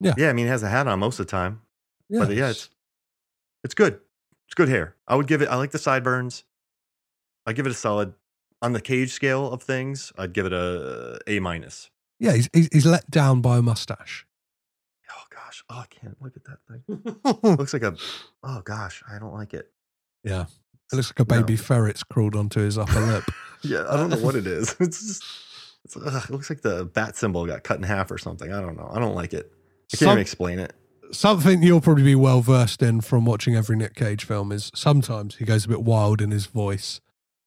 Yeah. 0.00 0.14
yeah. 0.16 0.30
I 0.30 0.32
mean, 0.32 0.46
it 0.46 0.50
has 0.50 0.62
a 0.62 0.68
hat 0.68 0.86
on 0.86 0.98
most 0.98 1.18
of 1.20 1.26
the 1.26 1.30
time. 1.30 1.60
But 2.10 2.30
yeah, 2.34 2.50
it's 2.50 2.68
it's 3.62 3.74
good. 3.74 4.00
It's 4.46 4.54
good 4.54 4.68
hair. 4.68 4.96
I 5.06 5.14
would 5.14 5.26
give 5.28 5.42
it. 5.42 5.48
I 5.48 5.56
like 5.56 5.70
the 5.70 5.78
sideburns. 5.78 6.44
I 7.46 7.52
give 7.52 7.66
it 7.66 7.70
a 7.70 7.74
solid 7.74 8.14
on 8.62 8.72
the 8.72 8.80
cage 8.80 9.12
scale 9.12 9.50
of 9.50 9.62
things. 9.62 10.12
I'd 10.18 10.32
give 10.32 10.46
it 10.46 10.52
a 10.52 11.18
A 11.26 11.38
minus. 11.40 11.90
yeah. 12.18 12.32
He's, 12.32 12.48
he's 12.52 12.68
he's 12.72 12.86
let 12.86 13.08
down 13.10 13.40
by 13.40 13.58
a 13.58 13.62
mustache. 13.62 14.26
Oh 15.10 15.24
gosh, 15.30 15.62
oh 15.70 15.76
I 15.78 15.86
can't 15.86 16.16
look 16.20 16.34
at 16.36 16.44
that 16.44 16.58
thing. 16.68 17.56
looks 17.56 17.72
like 17.72 17.82
a. 17.82 17.94
Oh 18.42 18.60
gosh, 18.62 19.02
I 19.08 19.18
don't 19.18 19.32
like 19.34 19.54
it. 19.54 19.70
Yeah, 20.24 20.46
it 20.92 20.96
looks 20.96 21.12
like 21.16 21.20
a 21.28 21.32
No. 21.34 21.42
baby 21.42 21.56
ferret's 21.56 22.02
crawled 22.02 22.34
onto 22.36 22.60
his 22.60 22.76
upper 22.78 23.00
lip. 23.00 23.24
Yeah, 23.62 23.84
I 23.90 23.96
don't 23.98 24.08
know 24.08 24.16
what 24.18 24.34
it 24.36 24.46
is. 24.46 24.74
It's 24.80 24.98
just 25.06 25.22
It's, 25.84 25.94
ugh, 25.96 26.24
it 26.24 26.30
looks 26.30 26.48
like 26.50 26.62
the 26.62 26.86
bat 26.86 27.14
symbol 27.16 27.44
got 27.46 27.62
cut 27.62 27.76
in 27.76 27.82
half 27.82 28.10
or 28.10 28.16
something. 28.18 28.50
I 28.52 28.60
don't 28.62 28.74
know. 28.76 28.90
I 28.90 28.98
don't 28.98 29.14
like 29.14 29.34
it. 29.34 29.52
I 29.92 29.96
can't 29.96 30.08
Some- 30.10 30.18
explain 30.18 30.58
it. 30.58 30.74
Something 31.12 31.62
you'll 31.64 31.80
probably 31.80 32.04
be 32.04 32.14
well 32.14 32.40
versed 32.40 32.82
in 32.82 33.00
from 33.00 33.24
watching 33.24 33.56
every 33.56 33.76
Nick 33.76 33.96
Cage 33.96 34.24
film 34.24 34.52
is 34.52 34.70
sometimes 34.76 35.36
he 35.36 35.44
goes 35.44 35.64
a 35.64 35.68
bit 35.68 35.82
wild 35.82 36.22
in 36.22 36.30
his 36.30 36.46
voice. 36.46 37.00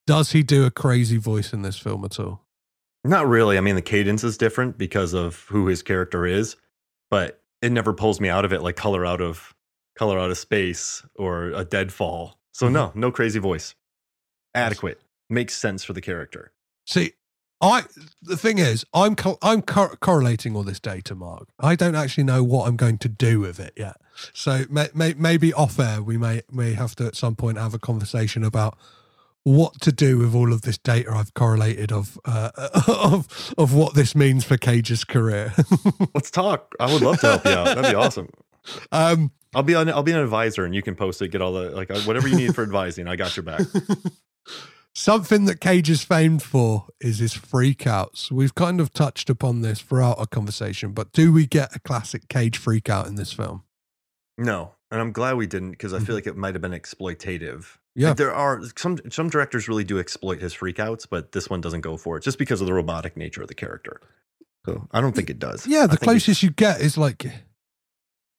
Does 0.06 0.34
he 0.34 0.44
do 0.44 0.66
a 0.66 0.72
crazy 0.72 1.16
voice 1.16 1.54
in 1.54 1.62
this 1.62 1.78
film 1.78 2.04
at 2.04 2.20
all? 2.20 2.44
Not 3.06 3.26
really. 3.28 3.58
I 3.58 3.62
mean, 3.62 3.76
the 3.76 3.82
cadence 3.82 4.24
is 4.26 4.38
different 4.38 4.78
because 4.78 5.14
of 5.14 5.46
who 5.50 5.68
his 5.68 5.82
character 5.82 6.26
is, 6.26 6.58
but 7.10 7.42
it 7.62 7.72
never 7.72 7.94
pulls 7.94 8.20
me 8.20 8.28
out 8.28 8.44
of 8.44 8.52
it 8.52 8.62
like 8.62 8.76
color 8.76 9.06
out 9.06 9.22
of 9.22 9.54
color 9.96 10.20
out 10.20 10.30
of 10.32 10.38
space 10.38 11.04
or 11.16 11.52
a 11.52 11.64
deadfall. 11.64 12.38
So 12.52 12.66
mm-hmm. 12.66 12.74
no, 12.74 12.92
no 12.96 13.12
crazy 13.12 13.40
voice. 13.40 13.76
Adequate. 14.54 15.02
Makes 15.30 15.56
sense 15.56 15.84
for 15.84 15.94
the 15.94 16.02
character. 16.02 16.52
See, 16.86 17.14
I 17.64 17.84
the 18.22 18.36
thing 18.36 18.58
is, 18.58 18.86
I'm 18.94 19.16
co- 19.16 19.38
I'm 19.42 19.62
cor- 19.62 19.96
correlating 19.96 20.56
all 20.56 20.64
this 20.64 20.82
data, 20.82 21.16
Mark. 21.16 21.48
I 21.60 21.76
don't 21.76 21.96
actually 21.96 22.26
know 22.26 22.44
what 22.44 22.68
I'm 22.68 22.76
going 22.76 22.98
to 23.00 23.10
do 23.10 23.40
with 23.40 23.60
it 23.60 23.74
yet. 23.78 23.96
So 24.34 24.66
may, 24.70 24.90
may, 24.94 25.14
maybe 25.14 25.54
off 25.54 25.80
air, 25.80 26.02
we 26.02 26.18
may 26.18 26.42
may 26.52 26.74
have 26.74 26.96
to 26.98 27.06
at 27.08 27.16
some 27.16 27.36
point 27.36 27.58
have 27.58 27.74
a 27.74 27.80
conversation 27.80 28.44
about 28.44 28.78
what 29.44 29.80
to 29.82 29.92
do 29.92 30.18
with 30.18 30.36
all 30.36 30.52
of 30.52 30.64
this 30.64 30.78
data 30.78 31.12
I've 31.12 31.34
correlated 31.34 31.94
of 31.94 32.20
uh, 32.26 32.52
of 32.88 33.54
of 33.58 33.74
what 33.74 33.94
this 33.94 34.14
means 34.14 34.44
for 34.44 34.58
Cage's 34.58 35.06
career. 35.06 35.54
Let's 36.14 36.32
talk. 36.32 36.76
I 36.82 36.92
would 36.92 37.02
love 37.02 37.22
to 37.22 37.28
help 37.28 37.46
you 37.46 37.52
out. 37.52 37.66
That'd 37.66 37.92
be 37.92 37.96
awesome. 37.96 38.28
um, 38.92 39.32
I'll 39.56 39.64
be 39.64 39.76
on. 39.76 39.90
I'll 39.90 40.04
be 40.04 40.12
an 40.12 40.20
advisor, 40.20 40.66
and 40.66 40.76
you 40.76 40.82
can 40.82 40.96
post 40.96 41.22
it. 41.22 41.30
Get 41.30 41.42
all 41.42 41.54
the 41.54 41.70
like 41.70 41.90
uh, 41.92 42.02
whatever 42.02 42.28
you 42.28 42.36
need 42.36 42.56
for 42.56 42.64
advising. 42.64 43.08
I 43.08 43.16
got 43.16 43.38
your 43.38 43.44
back. 43.44 43.62
Something 44.96 45.46
that 45.46 45.60
Cage 45.60 45.90
is 45.90 46.04
famed 46.04 46.44
for 46.44 46.86
is 47.02 47.18
his 47.18 47.34
freakouts. 47.34 48.30
We've 48.30 48.54
kind 48.54 48.80
of 48.80 48.94
touched 48.94 49.30
upon 49.30 49.62
this 49.62 49.82
throughout 49.82 50.20
our 50.20 50.28
conversation, 50.28 50.92
but 50.92 51.12
do 51.12 51.34
we 51.34 51.48
get 51.48 51.76
a 51.76 51.80
classic 51.80 52.28
Cage 52.28 52.62
freakout 52.62 53.08
in 53.08 53.16
this 53.16 53.34
film? 53.34 53.64
No, 54.38 54.74
and 54.92 55.02
I'm 55.02 55.12
glad 55.12 55.36
we 55.36 55.48
didn't 55.48 55.72
because 55.72 55.94
I 55.94 55.98
mm-hmm. 55.98 56.06
feel 56.06 56.16
like 56.16 56.28
it 56.28 56.38
might 56.38 56.54
have 56.54 56.62
been 56.62 56.72
exploitative. 56.72 57.78
Yeah. 57.96 58.10
Like, 58.10 58.18
there 58.18 58.34
are 58.34 58.62
some 58.76 59.00
some 59.10 59.30
directors 59.30 59.68
really 59.68 59.84
do 59.84 59.98
exploit 60.00 60.40
his 60.40 60.54
freakouts, 60.54 61.08
but 61.10 61.32
this 61.32 61.50
one 61.50 61.62
doesn't 61.62 61.82
go 61.82 61.98
for 61.98 62.18
it 62.18 62.24
just 62.24 62.38
because 62.38 62.62
of 62.62 62.68
the 62.68 62.74
robotic 62.74 63.18
nature 63.18 63.42
of 63.42 63.48
the 63.48 63.56
character. 63.56 64.00
So 64.66 64.88
I 64.92 65.02
don't 65.02 65.16
think 65.16 65.30
it 65.30 65.40
does. 65.40 65.68
Yeah, 65.68 65.88
the 65.88 65.98
closest 65.98 66.44
you 66.44 66.52
get 66.52 66.82
is 66.82 66.98
like, 66.98 67.24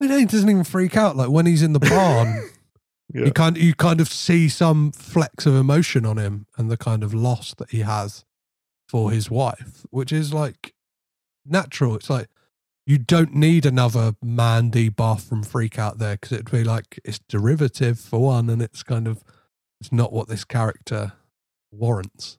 he 0.01 0.25
doesn't 0.25 0.49
even 0.49 0.65
freak 0.65 0.97
out. 0.97 1.17
Like 1.17 1.31
when 1.31 1.47
he's 1.47 1.63
in 1.63 1.73
the 1.73 1.81
barn, 1.81 2.49
Yeah. 3.13 3.27
you 3.27 3.33
kind 3.33 3.57
you 3.57 3.75
kind 3.75 4.01
of 4.01 4.09
see 4.09 4.49
some 4.49 4.91
flecks 4.93 5.47
of 5.47 5.55
emotion 5.55 6.07
on 6.07 6.17
him 6.17 6.47
and 6.57 6.71
the 6.71 6.77
kind 6.77 7.03
of 7.03 7.13
loss 7.13 7.55
that 7.55 7.71
he 7.71 7.81
has 7.81 8.25
for 8.89 9.11
his 9.11 9.31
wife, 9.31 9.85
which 9.91 10.13
is 10.13 10.33
like 10.33 10.75
natural. 11.45 11.97
It's 11.97 12.11
like 12.11 12.29
you 12.87 12.99
don't 12.99 13.35
need 13.35 13.67
another 13.67 14.15
Mandy 14.23 14.89
bathroom 14.89 15.43
freak 15.43 15.79
out 15.79 15.99
there 15.99 16.17
because 16.17 16.33
it'd 16.33 16.51
be 16.51 16.65
like 16.65 16.99
it's 17.05 17.19
derivative 17.29 17.99
for 17.99 18.21
one, 18.21 18.49
and 18.49 18.63
it's 18.63 18.83
kind 18.83 19.07
of 19.07 19.23
it's 19.81 19.93
not 19.93 20.13
what 20.13 20.29
this 20.29 20.45
character 20.45 21.13
warrants. 21.71 22.39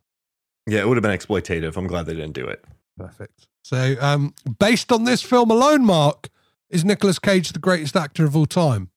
Yeah, 0.67 0.79
it 0.79 0.87
would 0.87 0.97
have 0.97 1.03
been 1.03 1.17
exploitative. 1.17 1.77
I'm 1.77 1.87
glad 1.87 2.07
they 2.07 2.15
didn't 2.15 2.33
do 2.33 2.47
it. 2.47 2.63
Perfect. 2.97 3.47
So, 3.63 3.95
um, 3.99 4.33
based 4.59 4.91
on 4.91 5.03
this 5.03 5.21
film 5.21 5.51
alone, 5.51 5.85
Mark, 5.85 6.29
is 6.69 6.83
Nicolas 6.83 7.19
Cage 7.19 7.51
the 7.51 7.59
greatest 7.59 7.95
actor 7.95 8.25
of 8.25 8.35
all 8.35 8.45
time? 8.45 8.89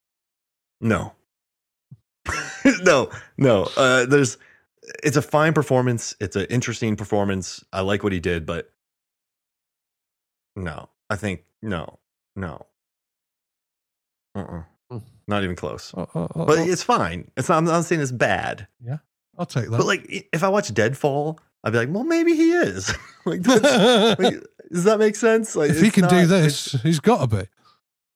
No. 0.81 1.13
no, 2.83 3.11
no. 3.37 3.69
Uh, 3.77 4.07
there's 4.07 4.39
it's 5.03 5.17
a 5.17 5.23
fine 5.23 5.53
performance. 5.53 6.15
It's 6.21 6.37
an 6.37 6.47
interesting 6.47 6.97
performance. 6.97 7.65
I 7.73 7.81
like 7.83 8.03
what 8.03 8.13
he 8.13 8.21
did, 8.21 8.47
but 8.47 8.71
no. 10.57 10.89
I 11.11 11.17
think 11.17 11.45
no. 11.63 11.99
No. 12.37 12.67
Uh-uh. 14.35 14.63
Not 15.27 15.45
even 15.45 15.57
close. 15.57 15.93
Uh, 15.95 16.07
uh, 16.15 16.25
uh, 16.35 16.45
But 16.47 16.59
uh, 16.59 16.63
it's 16.63 16.83
fine. 16.83 17.31
It's 17.37 17.49
not 17.49 17.59
I'm 17.59 17.65
not 17.65 17.85
saying 17.85 18.01
it's 18.01 18.13
bad. 18.13 18.67
Yeah, 18.83 18.99
I'll 19.37 19.45
take 19.47 19.65
that. 19.65 19.77
But 19.77 19.87
like 19.87 20.29
if 20.33 20.43
I 20.43 20.49
watch 20.49 20.73
Deadfall, 20.73 21.39
I'd 21.65 21.73
be 21.73 21.79
like, 21.79 21.89
well, 21.91 22.05
maybe 22.05 22.35
he 22.35 22.53
is. 22.53 22.95
like, 23.27 23.47
like, 23.47 24.43
does 24.73 24.85
that 24.85 24.99
make 24.99 25.17
sense? 25.17 25.55
Like, 25.55 25.71
if 25.71 25.81
he 25.83 25.91
can 25.91 26.09
do 26.09 26.25
this, 26.27 26.73
he's 26.83 27.01
got 27.01 27.29
to 27.31 27.37
be. 27.37 27.49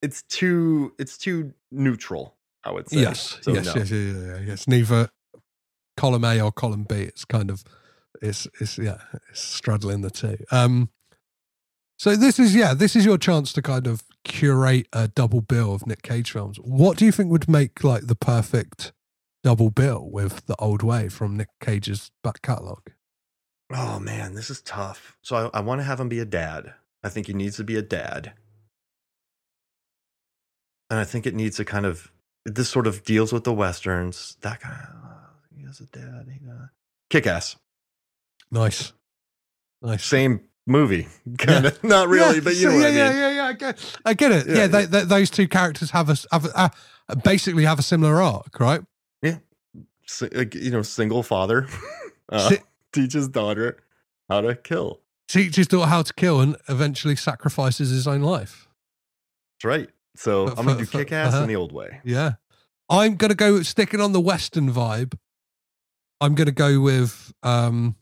it's 0.01 0.23
too 0.23 0.95
it's 0.99 1.19
too 1.19 1.53
neutral. 1.71 2.35
I 2.65 2.71
would 2.71 2.89
say. 2.89 3.01
Yes, 3.01 3.39
So, 3.43 3.53
yes, 3.53 3.67
no. 3.67 3.73
yes, 3.77 3.91
yes, 3.91 4.17
yes, 4.17 4.41
yes. 4.47 4.69
Neither 4.69 5.09
column 5.97 6.25
A 6.25 6.41
or 6.41 6.53
column 6.53 6.85
B. 6.85 6.97
It's 6.97 7.25
kind 7.25 7.51
of, 7.51 7.65
it's, 8.21 8.47
it's 8.61 8.79
yeah, 8.79 8.99
it's 9.31 9.41
straddling 9.41 10.03
the 10.03 10.11
two. 10.11 10.37
Um, 10.51 10.91
so 11.99 12.17
this 12.17 12.39
is 12.39 12.55
yeah, 12.55 12.75
this 12.75 12.97
is 12.97 13.05
your 13.05 13.19
chance 13.19 13.53
to 13.53 13.63
kind 13.63 13.87
of 13.87 14.03
curate 14.25 14.87
a 14.93 15.09
double 15.09 15.41
bill 15.41 15.75
of 15.75 15.87
Nick 15.87 16.03
Cage 16.03 16.31
films. 16.31 16.59
What 16.59 16.97
do 16.97 17.05
you 17.05 17.13
think 17.13 17.31
would 17.31 17.49
make 17.49 17.83
like 17.85 18.07
the 18.07 18.15
perfect 18.17 18.93
double 19.45 19.71
bill 19.71 20.09
with 20.11 20.47
the 20.47 20.57
old 20.57 20.83
way 20.83 21.09
from 21.09 21.37
Nick 21.37 21.49
Cage's 21.61 22.11
back 22.23 22.43
catalogue? 22.43 22.91
Oh 23.73 23.99
man, 23.99 24.35
this 24.35 24.51
is 24.51 24.61
tough. 24.63 25.17
So 25.23 25.51
I, 25.53 25.59
I 25.59 25.61
want 25.61 25.81
to 25.81 25.85
have 25.85 25.99
him 26.01 26.09
be 26.09 26.19
a 26.21 26.25
dad. 26.25 26.75
I 27.03 27.09
think 27.09 27.27
he 27.27 27.33
needs 27.33 27.57
to 27.57 27.65
be 27.65 27.77
a 27.77 27.83
dad. 27.83 28.35
And 30.91 31.01
I 31.01 31.05
think 31.05 31.27
it 31.27 31.35
needs 31.35 31.57
to 31.57 31.65
kind 31.65 31.87
of 31.87 32.12
this 32.45 32.69
sort 32.69 32.87
of 32.87 33.05
deals 33.05 33.33
with 33.33 33.45
the 33.45 33.53
westerns. 33.53 34.37
That 34.43 34.61
kind 34.61 34.75
of 34.81 35.57
he 35.57 35.65
has 35.65 35.81
a 35.81 35.87
dad. 35.87 36.27
He 36.33 36.45
got 36.47 36.69
kick 37.11 37.27
ass. 37.27 37.57
Nice, 38.51 38.93
nice. 39.81 40.05
Same 40.05 40.41
movie, 40.67 41.09
kind 41.39 41.67
of. 41.67 41.83
Not 41.85 42.09
really, 42.09 42.37
Yeah, 42.37 42.41
but 42.45 42.55
you 42.55 42.61
so- 42.63 42.69
know 42.71 42.77
what 42.77 42.93
yeah, 42.93 43.07
I 43.07 43.09
mean. 43.09 43.17
yeah, 43.19 43.29
yeah, 43.31 43.37
yeah. 43.37 43.45
I 43.47 43.53
get, 43.55 43.99
I 44.05 44.15
get 44.15 44.33
it. 44.33 44.47
Yeah, 44.47 44.55
Yeah, 44.57 44.67
they, 44.67 44.81
yeah. 44.81 44.87
they, 44.87 45.05
those 45.05 45.31
two 45.31 45.49
characters 45.49 45.91
have 45.91 46.09
a, 46.11 46.17
have 46.31 46.45
a, 46.47 46.59
uh, 46.59 46.69
basically 47.25 47.65
have 47.65 47.79
a 47.79 47.83
similar 47.83 48.21
arc, 48.23 48.59
right? 48.61 48.81
Si- 50.07 50.29
like, 50.33 50.55
you 50.55 50.71
know, 50.71 50.83
single 50.83 51.23
father 51.23 51.69
uh, 52.29 52.49
Si- 52.51 52.59
teaches 52.93 53.29
daughter 53.29 53.79
how 54.29 54.41
to 54.43 54.55
kill. 54.57 55.01
Teaches 55.29 55.69
daughter 55.69 55.89
how 55.89 56.03
to 56.03 56.13
kill 56.13 56.41
and 56.41 56.57
eventually 56.69 57.17
sacrifices 57.17 57.89
his 57.91 58.07
own 58.07 58.21
life. 58.21 58.69
That's 59.55 59.65
right. 59.65 59.91
So 60.17 60.49
I'm 60.57 60.67
gonna 60.67 60.79
do 60.79 60.87
kick 60.87 61.13
ass 61.13 61.35
uh-huh. 61.35 61.43
in 61.43 61.49
the 61.49 61.57
old 61.57 61.73
way. 61.73 62.01
Yeah. 62.05 62.33
I'm 62.93 63.17
going 63.17 63.31
to 63.31 63.35
go 63.35 63.63
sticking 63.63 64.03
on 64.03 64.13
the 64.13 64.21
Western 64.21 64.71
vibe. 64.71 65.17
I'm 66.21 66.35
going 66.35 66.47
to 66.47 66.53
go 66.53 66.79
with 66.79 67.33
um, 67.43 67.97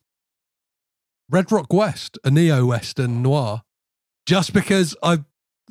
Red 1.30 1.52
Rock 1.52 1.72
West, 1.72 2.18
a 2.24 2.30
neo 2.30 2.66
Western 2.66 3.22
noir, 3.22 3.62
just 4.26 4.52
because 4.52 4.96
I've, 5.00 5.24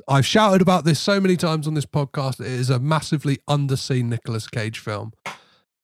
I've 0.07 0.26
shouted 0.26 0.61
about 0.61 0.86
this 0.86 1.02
so 1.02 1.20
many 1.20 1.36
times 1.36 1.68
on 1.68 1.74
this 1.74 1.86
podcast. 1.86 2.40
It 2.40 2.48
is 2.48 2.70
a 2.70 2.80
massively 2.80 3.40
underseen 3.49 4.06
Nicolas 4.06 4.48
Cage 4.48 4.80
film. 4.80 5.11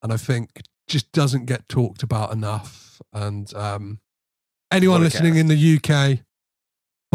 And 0.01 0.13
I 0.13 0.17
think 0.17 0.61
just 0.87 1.11
doesn't 1.11 1.45
get 1.45 1.67
talked 1.67 2.03
about 2.03 2.31
enough. 2.31 3.01
And 3.11 3.53
um, 3.53 3.99
anyone 4.71 5.01
listening 5.01 5.35
in 5.35 5.47
the 5.47 5.75
UK, 5.75 6.19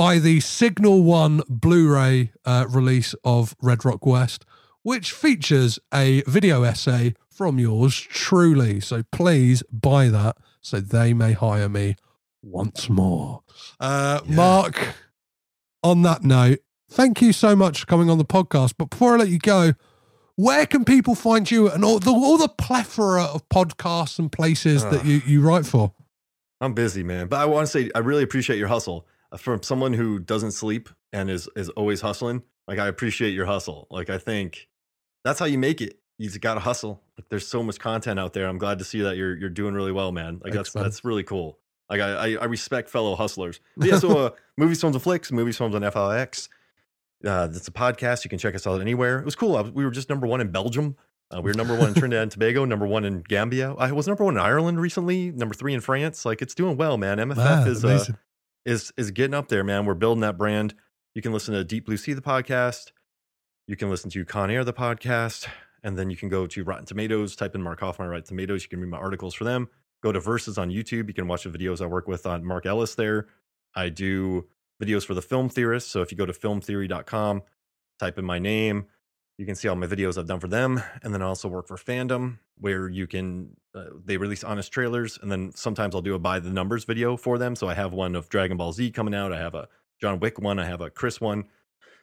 buy 0.01 0.19
the 0.19 0.41
Signal 0.41 1.03
One 1.03 1.43
Blu-ray 1.47 2.33
uh, 2.47 2.65
release 2.71 3.15
of 3.23 3.55
Red 3.61 3.85
Rock 3.85 4.07
West, 4.07 4.47
which 4.83 5.13
features 5.13 5.79
a 5.93 6.23
video 6.23 6.63
essay 6.63 7.13
from 7.29 7.59
yours 7.59 8.01
truly. 8.01 8.81
So 8.81 9.03
please 9.13 9.63
buy 9.71 10.09
that 10.09 10.39
so 10.63 10.81
they 10.81 11.13
may 11.13 11.33
hire 11.33 11.69
me 11.69 11.97
once 12.41 12.89
more. 12.89 13.43
Uh, 13.79 14.23
Yeah. 14.25 14.37
Mark, 14.37 14.95
on 15.83 16.01
that 16.01 16.25
note, 16.25 16.61
thank 16.91 17.21
you 17.21 17.35
so 17.35 17.55
much 17.55 17.81
for 17.81 17.87
coming 17.87 18.09
on 18.09 18.17
the 18.17 18.25
podcast. 18.25 18.77
But 18.79 18.89
before 18.89 19.17
I 19.17 19.19
let 19.19 19.29
you 19.29 19.39
go, 19.39 19.75
where 20.35 20.65
can 20.65 20.87
people 20.87 21.15
find 21.15 21.51
you 21.51 21.69
and 21.71 21.85
all 21.85 21.99
the, 21.99 22.11
all 22.11 22.39
the 22.39 22.49
plethora 22.49 23.25
of 23.25 23.47
podcasts 23.51 24.19
and 24.19 24.33
places 24.33 24.83
that 24.83 25.05
you, 25.05 25.21
you 25.27 25.43
write 25.43 25.67
for? 25.67 25.93
I'm 26.63 26.73
busy, 26.73 27.03
man. 27.03 27.27
But 27.27 27.41
I 27.41 27.45
want 27.45 27.67
to 27.67 27.71
say 27.71 27.91
I 27.95 27.99
really 27.99 28.23
appreciate 28.23 28.59
your 28.59 28.69
hustle. 28.69 29.07
Uh, 29.33 29.37
From 29.37 29.63
someone 29.63 29.93
who 29.93 30.19
doesn't 30.19 30.53
sleep 30.53 30.89
and 31.13 31.31
is 31.31 31.49
is 31.57 31.69
always 31.71 32.01
hustling, 32.01 32.43
like 32.67 32.79
I 32.79 32.89
appreciate 32.89 33.31
your 33.35 33.47
hustle. 33.47 33.87
Like 33.91 34.11
I 34.11 34.19
think 34.19 34.69
that's 35.25 35.39
how 35.39 35.47
you 35.47 35.59
make 35.59 35.81
it. 35.81 35.99
You 36.19 36.31
got 36.39 36.55
to 36.55 36.61
hustle. 36.61 37.03
Like 37.17 37.29
there's 37.31 37.47
so 37.47 37.63
much 37.63 37.79
content 37.79 38.21
out 38.21 38.33
there. 38.33 38.47
I'm 38.47 38.59
glad 38.59 38.79
to 38.79 38.85
see 38.85 39.01
that 39.03 39.17
you're 39.17 39.37
you're 39.37 39.51
doing 39.51 39.75
really 39.75 39.93
well, 39.93 40.13
man. 40.13 40.41
Like 40.43 40.53
that's 40.53 40.73
that's 40.73 41.05
really 41.05 41.23
cool. 41.23 41.59
Like 41.89 42.01
I, 42.01 42.11
I 42.11 42.37
I 42.43 42.45
respect 42.45 42.91
fellow 42.91 43.17
hustlers. 43.17 43.61
But 43.77 43.89
yeah, 43.89 43.99
so 43.99 44.27
uh, 44.27 44.31
movies, 44.57 44.81
films, 44.81 44.97
and 44.97 45.03
flicks. 45.03 45.33
Movies, 45.33 45.57
films 45.57 45.75
on 45.75 45.83
FLX. 45.83 46.49
Uh, 47.25 47.49
it's 47.51 47.69
a 47.69 47.73
podcast. 47.73 48.25
You 48.25 48.31
can 48.31 48.39
check 48.39 48.55
us 48.55 48.67
out 48.67 48.81
anywhere. 48.81 49.19
It 49.19 49.25
was 49.25 49.35
cool. 49.35 49.57
I 49.57 49.63
was, 49.63 49.71
we 49.73 49.85
were 49.85 49.91
just 49.91 50.09
number 50.09 50.27
one 50.27 50.41
in 50.41 50.51
Belgium. 50.51 50.97
Uh, 51.35 51.41
we 51.41 51.51
were 51.51 51.57
number 51.57 51.77
one 51.77 51.89
in 51.89 51.95
Trinidad 52.01 52.23
and 52.23 52.33
Tobago, 52.33 52.65
number 52.65 52.87
one 52.87 53.05
in 53.05 53.21
Gambia. 53.21 53.75
I 53.79 53.93
was 53.93 54.07
number 54.07 54.25
one 54.25 54.37
in 54.37 54.43
Ireland 54.43 54.81
recently, 54.81 55.31
number 55.31 55.55
three 55.55 55.75
in 55.75 55.81
France. 55.81 56.25
Like 56.25 56.43
it's 56.43 56.55
doing 56.55 56.77
well, 56.77 56.97
man. 56.97 57.19
MFF 57.19 57.37
Man, 57.37 57.69
is 57.69 57.85
uh. 57.85 58.13
Is 58.65 58.93
is 58.97 59.11
getting 59.11 59.35
up 59.35 59.49
there, 59.49 59.65
man. 59.65 59.87
We're 59.87 59.95
building 59.95 60.21
that 60.23 60.39
brand. 60.39 60.75
You 61.15 61.23
can 61.23 61.33
listen 61.33 61.55
to 61.55 61.65
Deep 61.65 61.87
Blue 61.87 61.97
Sea, 61.97 62.13
the 62.13 62.21
podcast. 62.21 62.93
You 63.67 63.77
can 63.77 63.91
listen 63.91 64.11
to 64.11 64.25
Con 64.25 64.51
Air, 64.51 64.65
the 64.65 64.73
podcast, 64.73 65.47
and 65.83 65.97
then 65.99 66.11
you 66.11 66.17
can 66.17 66.29
go 66.29 66.47
to 66.47 66.65
Rotten 66.65 66.87
Tomatoes. 66.87 67.37
Type 67.37 67.55
in 67.55 67.63
Mark 67.63 67.81
Hoffman 67.81 68.09
Rotten 68.09 68.25
Tomatoes. 68.25 68.63
You 68.63 68.69
can 68.69 68.81
read 68.81 68.91
my 68.91 68.99
articles 68.99 69.35
for 69.35 69.45
them. 69.45 69.69
Go 70.03 70.13
to 70.13 70.21
Verses 70.21 70.59
on 70.59 70.71
YouTube. 70.71 71.09
You 71.09 71.15
can 71.15 71.29
watch 71.29 71.45
the 71.45 71.51
videos 71.51 71.81
I 71.81 71.87
work 71.87 72.09
with 72.09 72.27
on 72.27 72.45
Mark 72.45 72.67
Ellis 72.67 72.95
there. 72.95 73.27
I 73.75 73.89
do 73.89 74.49
videos 74.83 75.05
for 75.05 75.15
the 75.15 75.23
film 75.23 75.49
theorists. 75.49 75.91
So 75.91 76.01
if 76.01 76.11
you 76.11 76.19
go 76.19 76.27
to 76.27 76.33
filmtheory.com, 76.33 77.43
type 77.99 78.19
in 78.19 78.25
my 78.25 78.39
name, 78.39 78.87
you 79.41 79.47
can 79.47 79.55
see 79.55 79.69
all 79.69 79.75
my 79.75 79.87
videos 79.87 80.19
I've 80.19 80.27
done 80.27 80.39
for 80.39 80.49
them. 80.49 80.83
And 81.03 81.15
then 81.15 81.23
I 81.23 81.25
also 81.25 81.49
work 81.49 81.67
for 81.67 81.79
Fandom, 81.79 82.41
where 82.59 82.91
you 82.91 83.07
can, 83.07 83.57
uh, 83.75 83.85
they 84.05 84.19
release 84.19 84.45
honest 84.45 84.71
trailers. 84.71 85.19
And 85.23 85.33
then 85.33 85.51
sometimes 85.55 85.95
I'll 85.95 86.03
do 86.03 86.15
a 86.15 86.19
by 86.19 86.41
the 86.41 86.51
numbers 86.51 86.85
video 86.85 87.17
for 87.17 87.39
them. 87.39 87.57
So 87.57 87.67
I 87.67 87.73
have 87.73 87.95
one 87.95 88.15
of 88.15 88.29
Dragon 88.29 88.59
Ball 88.59 88.75
Z 88.75 88.91
coming 88.91 89.15
out. 89.15 89.33
I 89.33 89.39
have 89.39 89.55
a 89.55 89.67
John 89.99 90.21
Wick 90.21 90.39
one. 90.39 90.59
I 90.59 90.67
have 90.67 90.83
a 90.83 90.91
Chris 90.91 91.23
one. 91.23 91.45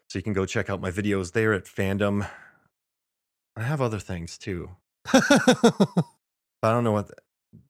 So 0.10 0.18
you 0.18 0.24
can 0.24 0.34
go 0.34 0.48
check 0.48 0.68
out 0.68 0.82
my 0.82 0.90
videos 0.90 1.34
there 1.34 1.54
at 1.54 1.66
Fandom. 1.66 2.28
I 3.56 3.62
have 3.62 3.82
other 3.82 4.00
things 4.00 4.40
too. 4.40 4.72
but 5.14 5.24
I 6.64 6.72
don't 6.72 6.84
know 6.84 6.92
what. 6.92 7.12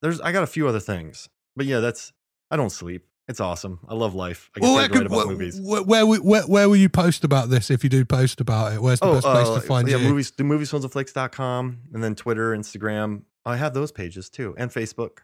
There's 0.01 0.21
I 0.21 0.31
got 0.31 0.43
a 0.43 0.47
few 0.47 0.65
other 0.69 0.79
things, 0.79 1.27
but 1.57 1.65
yeah, 1.65 1.81
that's 1.81 2.13
I 2.49 2.55
don't 2.55 2.69
sleep. 2.69 3.05
It's 3.27 3.41
awesome. 3.41 3.79
I 3.87 3.93
love 3.93 4.15
life. 4.15 4.49
I 4.55 4.61
get 4.61 4.65
Well, 4.65 4.87
could, 4.89 5.05
about 5.07 5.17
where, 5.17 5.27
movies. 5.27 5.59
where, 5.59 5.83
where, 5.83 6.05
where, 6.05 6.43
where 6.43 6.69
will 6.69 6.77
you 6.77 6.87
post 6.87 7.25
about 7.25 7.49
this 7.49 7.69
if 7.69 7.83
you 7.83 7.89
do 7.89 8.05
post 8.05 8.39
about 8.39 8.73
it? 8.73 8.81
Where's 8.81 9.01
the 9.01 9.11
best 9.11 9.25
place 9.25 9.47
uh, 9.47 9.55
to 9.55 9.61
find 9.61 9.87
yeah, 9.87 9.97
you? 9.97 10.07
movies, 10.07 10.31
the 10.31 10.43
moviesfilmsandflakes.com 10.43 11.79
and 11.93 12.03
then 12.03 12.15
Twitter, 12.15 12.55
Instagram. 12.55 13.23
I 13.45 13.57
have 13.57 13.73
those 13.73 13.91
pages 13.91 14.29
too, 14.29 14.55
and 14.57 14.71
Facebook. 14.71 15.19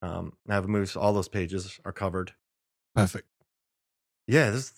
Um, 0.00 0.34
I 0.48 0.54
have 0.54 0.68
movies. 0.68 0.94
All 0.94 1.12
those 1.12 1.28
pages 1.28 1.80
are 1.84 1.92
covered. 1.92 2.34
Perfect. 2.94 3.26
Yeah, 4.28 4.50
there's 4.50 4.72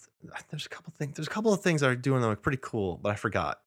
there's 0.50 0.66
a 0.66 0.68
couple 0.70 0.92
things. 0.96 1.16
There's 1.16 1.26
a 1.26 1.30
couple 1.30 1.52
of 1.52 1.60
things 1.62 1.82
that 1.82 1.90
are 1.90 1.96
doing 1.96 2.22
that 2.22 2.28
are 2.28 2.36
pretty 2.36 2.58
cool, 2.62 2.98
but 3.02 3.10
I 3.12 3.16
forgot 3.16 3.60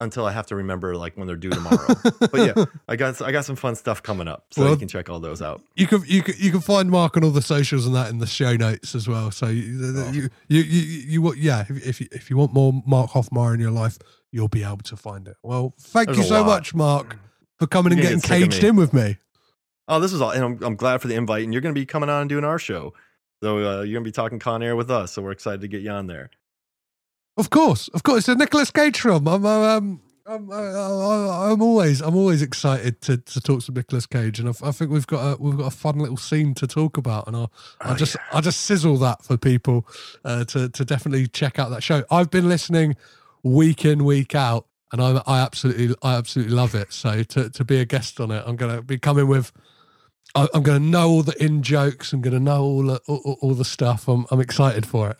until 0.00 0.24
I 0.26 0.32
have 0.32 0.46
to 0.46 0.56
remember 0.56 0.96
like 0.96 1.16
when 1.16 1.26
they're 1.26 1.36
due 1.36 1.50
tomorrow. 1.50 1.94
but 2.20 2.34
yeah, 2.56 2.64
I 2.88 2.96
got 2.96 3.20
I 3.20 3.32
got 3.32 3.44
some 3.44 3.56
fun 3.56 3.74
stuff 3.74 4.02
coming 4.02 4.28
up, 4.28 4.46
so 4.50 4.62
Well, 4.62 4.70
you 4.72 4.76
can 4.78 4.88
check 4.88 5.08
all 5.10 5.20
those 5.20 5.42
out. 5.42 5.60
You 5.74 5.86
can 5.86 6.02
you 6.06 6.22
can 6.22 6.34
you 6.38 6.50
can 6.50 6.60
find 6.60 6.90
Mark 6.90 7.16
on 7.16 7.24
all 7.24 7.30
the 7.30 7.42
socials 7.42 7.86
and 7.86 7.94
that 7.94 8.10
in 8.10 8.18
the 8.18 8.26
show 8.26 8.54
notes 8.56 8.94
as 8.94 9.08
well. 9.08 9.30
So 9.30 9.46
you 9.46 9.94
Oh. 9.96 10.10
you 10.12 10.28
you 10.48 10.60
you, 10.62 11.20
you, 11.22 11.34
yeah 11.34 11.64
if 11.68 11.86
if 11.86 12.00
you, 12.00 12.08
if 12.12 12.30
you 12.30 12.36
want 12.36 12.52
more 12.52 12.72
Mark 12.86 13.10
Hoffmeyer 13.10 13.54
in 13.54 13.60
your 13.60 13.70
life, 13.72 13.98
you'll 14.30 14.48
be 14.48 14.62
able 14.62 14.78
to 14.78 14.96
find 14.96 15.26
it. 15.26 15.36
Well, 15.42 15.74
thank 15.80 16.06
There's 16.06 16.18
you 16.18 16.24
so 16.24 16.40
lot. 16.42 16.46
much, 16.46 16.74
Mark, 16.74 17.18
for 17.58 17.66
coming 17.66 17.92
and 17.92 18.00
getting 18.00 18.18
get 18.20 18.28
caged 18.28 18.62
in 18.64 18.76
with 18.76 18.92
me. 18.92 19.18
Oh, 19.88 19.98
this 20.00 20.12
is 20.12 20.20
all, 20.20 20.30
and 20.30 20.44
I'm 20.44 20.62
I'm 20.62 20.76
glad 20.76 21.00
for 21.02 21.08
the 21.08 21.14
invite, 21.14 21.44
and 21.44 21.52
you're 21.52 21.62
going 21.62 21.74
to 21.74 21.80
be 21.80 21.86
coming 21.86 22.08
on 22.10 22.20
and 22.22 22.28
doing 22.28 22.44
our 22.44 22.58
show. 22.58 22.92
So 23.42 23.56
uh, 23.58 23.60
you're 23.82 23.94
going 23.94 24.04
to 24.04 24.08
be 24.08 24.12
talking 24.12 24.38
Con 24.38 24.62
Air 24.62 24.74
with 24.76 24.90
us. 24.90 25.12
So 25.12 25.22
we're 25.22 25.30
excited 25.30 25.60
to 25.62 25.68
get 25.68 25.80
you 25.82 25.90
on 25.90 26.06
there. 26.08 26.30
Of 27.38 27.48
course, 27.50 27.88
of 27.94 28.02
course, 28.02 28.18
it's 28.18 28.28
a 28.28 28.34
Nicolas 28.34 28.70
Cage 28.70 29.00
film. 29.00 29.26
I'm 29.28 29.46
um. 29.46 30.00
I'm, 30.30 30.52
I- 30.52 31.50
I'm 31.52 31.62
always 31.62 32.02
I'm 32.02 32.14
always 32.14 32.42
excited 32.42 33.00
to, 33.02 33.16
to 33.16 33.40
talk 33.40 33.62
to 33.64 33.72
Nicolas 33.72 34.04
Cage, 34.04 34.38
and 34.38 34.46
I, 34.50 34.52
I 34.68 34.72
think 34.72 34.90
we've 34.90 35.06
got 35.06 35.20
a 35.38 35.42
we've 35.42 35.56
got 35.56 35.68
a 35.72 35.74
fun 35.74 35.98
little 35.98 36.18
scene 36.18 36.52
to 36.56 36.66
talk 36.66 36.98
about, 36.98 37.26
and 37.26 37.34
I'll 37.34 37.50
I'll 37.80 37.94
Oh, 37.94 37.96
just 37.96 38.16
I'll 38.32 38.42
just 38.42 38.60
sizzle 38.60 38.98
that 38.98 39.24
for 39.24 39.38
people 39.38 39.86
uh, 40.26 40.44
to 40.46 40.68
to 40.68 40.84
definitely 40.84 41.28
check 41.28 41.58
out 41.58 41.70
that 41.70 41.82
show. 41.82 42.04
I've 42.10 42.30
been 42.30 42.46
listening 42.46 42.94
week 43.42 43.86
in 43.86 44.04
week 44.04 44.34
out, 44.34 44.66
and 44.92 45.00
I 45.00 45.22
I 45.26 45.38
absolutely 45.40 45.94
I 46.02 46.16
absolutely 46.16 46.54
love 46.54 46.74
it. 46.74 46.92
So 46.92 47.22
to 47.22 47.48
to 47.48 47.64
be 47.64 47.78
a 47.80 47.86
guest 47.86 48.20
on 48.20 48.30
it, 48.30 48.44
I'm 48.46 48.56
gonna 48.56 48.82
be 48.82 48.98
coming 48.98 49.28
with. 49.28 49.50
I- 50.34 50.48
I'm 50.52 50.62
going 50.62 50.82
to 50.82 50.86
know 50.86 51.08
all 51.08 51.22
the 51.22 51.42
in 51.42 51.62
jokes. 51.62 52.12
I'm 52.12 52.20
going 52.20 52.34
to 52.34 52.38
know 52.40 52.62
all 52.62 52.82
the, 52.82 53.00
all, 53.08 53.38
all 53.40 53.54
the 53.54 53.64
stuff. 53.64 54.08
I'm 54.08 54.26
I'm 54.30 54.40
excited 54.40 54.84
for 54.84 55.08
it. 55.12 55.16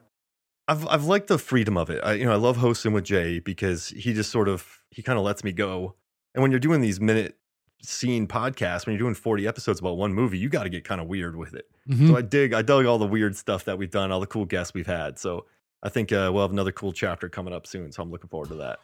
I've 0.69 0.86
I've 0.86 1.05
liked 1.05 1.28
the 1.28 1.39
freedom 1.39 1.77
of 1.77 1.89
it. 1.90 2.01
I, 2.05 2.12
you 2.15 2.24
know, 2.27 2.32
I 2.32 2.36
love 2.36 2.59
hosting 2.59 2.93
with 2.93 3.05
Jay 3.05 3.39
because 3.40 3.89
he 3.89 4.12
just 4.12 4.31
sort 4.31 4.49
of 4.49 4.81
he 4.90 5.03
kind 5.03 5.19
of 5.19 5.24
lets 5.24 5.43
me 5.43 5.51
go. 5.53 5.95
And 6.35 6.43
when 6.43 6.51
you're 6.51 6.61
doing 6.61 6.81
these 6.82 7.01
minute 7.01 7.36
scene 7.82 8.27
podcasts, 8.27 8.86
when 8.86 8.93
you're 8.95 8.99
doing 9.01 9.15
40 9.15 9.47
episodes 9.47 9.81
about 9.81 9.97
one 9.97 10.12
movie, 10.12 10.36
you 10.39 10.49
got 10.49 10.65
to 10.65 10.69
get 10.69 10.85
kind 10.85 11.01
of 11.01 11.07
weird 11.07 11.36
with 11.36 11.55
it. 11.55 11.66
Mhm. 11.89 12.09
So 12.09 12.16
I 12.16 12.23
dig, 12.23 12.53
I 12.53 12.62
dug 12.62 12.86
all 12.86 12.99
the 12.99 13.07
weird 13.07 13.35
stuff 13.36 13.65
that 13.65 13.78
we've 13.78 13.90
done, 13.90 14.12
all 14.12 14.20
the 14.20 14.27
cool 14.27 14.45
guests 14.45 14.74
we've 14.74 14.86
had. 14.86 15.19
So 15.19 15.47
I 15.82 15.89
think 15.89 16.12
uh, 16.12 16.31
we'll 16.32 16.43
have 16.43 16.51
another 16.53 16.73
cool 16.73 16.93
chapter 16.93 17.28
coming 17.28 17.55
up 17.55 17.66
soon. 17.66 17.90
So 17.93 18.03
I'm 18.03 18.11
looking 18.11 18.28
forward 18.28 18.49
to 18.51 18.57
that. 18.57 18.81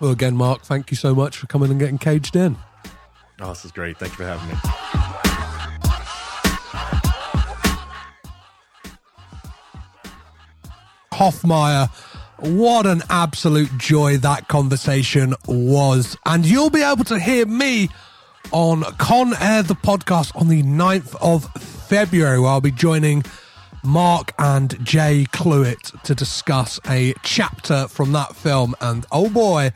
Well, 0.00 0.12
again, 0.12 0.36
Mark, 0.36 0.62
thank 0.62 0.90
you 0.92 0.96
so 0.96 1.12
much 1.14 1.36
for 1.36 1.48
coming 1.48 1.70
and 1.70 1.78
getting 1.80 1.98
caged 1.98 2.36
in. 2.36 2.56
Oh, 3.40 3.48
this 3.48 3.64
is 3.64 3.72
great. 3.72 3.98
Thank 3.98 4.12
you 4.12 4.16
for 4.18 4.26
having 4.26 4.48
me. 4.48 5.27
Hoffmeyer. 11.18 11.90
What 12.38 12.86
an 12.86 13.02
absolute 13.10 13.76
joy 13.76 14.18
that 14.18 14.46
conversation 14.46 15.34
was. 15.46 16.16
And 16.24 16.46
you'll 16.46 16.70
be 16.70 16.82
able 16.82 17.02
to 17.04 17.18
hear 17.18 17.44
me 17.44 17.88
on 18.52 18.82
Con 18.98 19.34
Air, 19.40 19.64
the 19.64 19.74
podcast, 19.74 20.34
on 20.36 20.46
the 20.46 20.62
9th 20.62 21.16
of 21.20 21.52
February, 21.60 22.38
where 22.38 22.50
I'll 22.50 22.60
be 22.60 22.70
joining 22.70 23.24
Mark 23.82 24.32
and 24.38 24.78
Jay 24.84 25.26
Cluett 25.32 26.00
to 26.04 26.14
discuss 26.14 26.78
a 26.88 27.14
chapter 27.24 27.88
from 27.88 28.12
that 28.12 28.36
film. 28.36 28.76
And 28.80 29.04
oh 29.10 29.28
boy, 29.28 29.72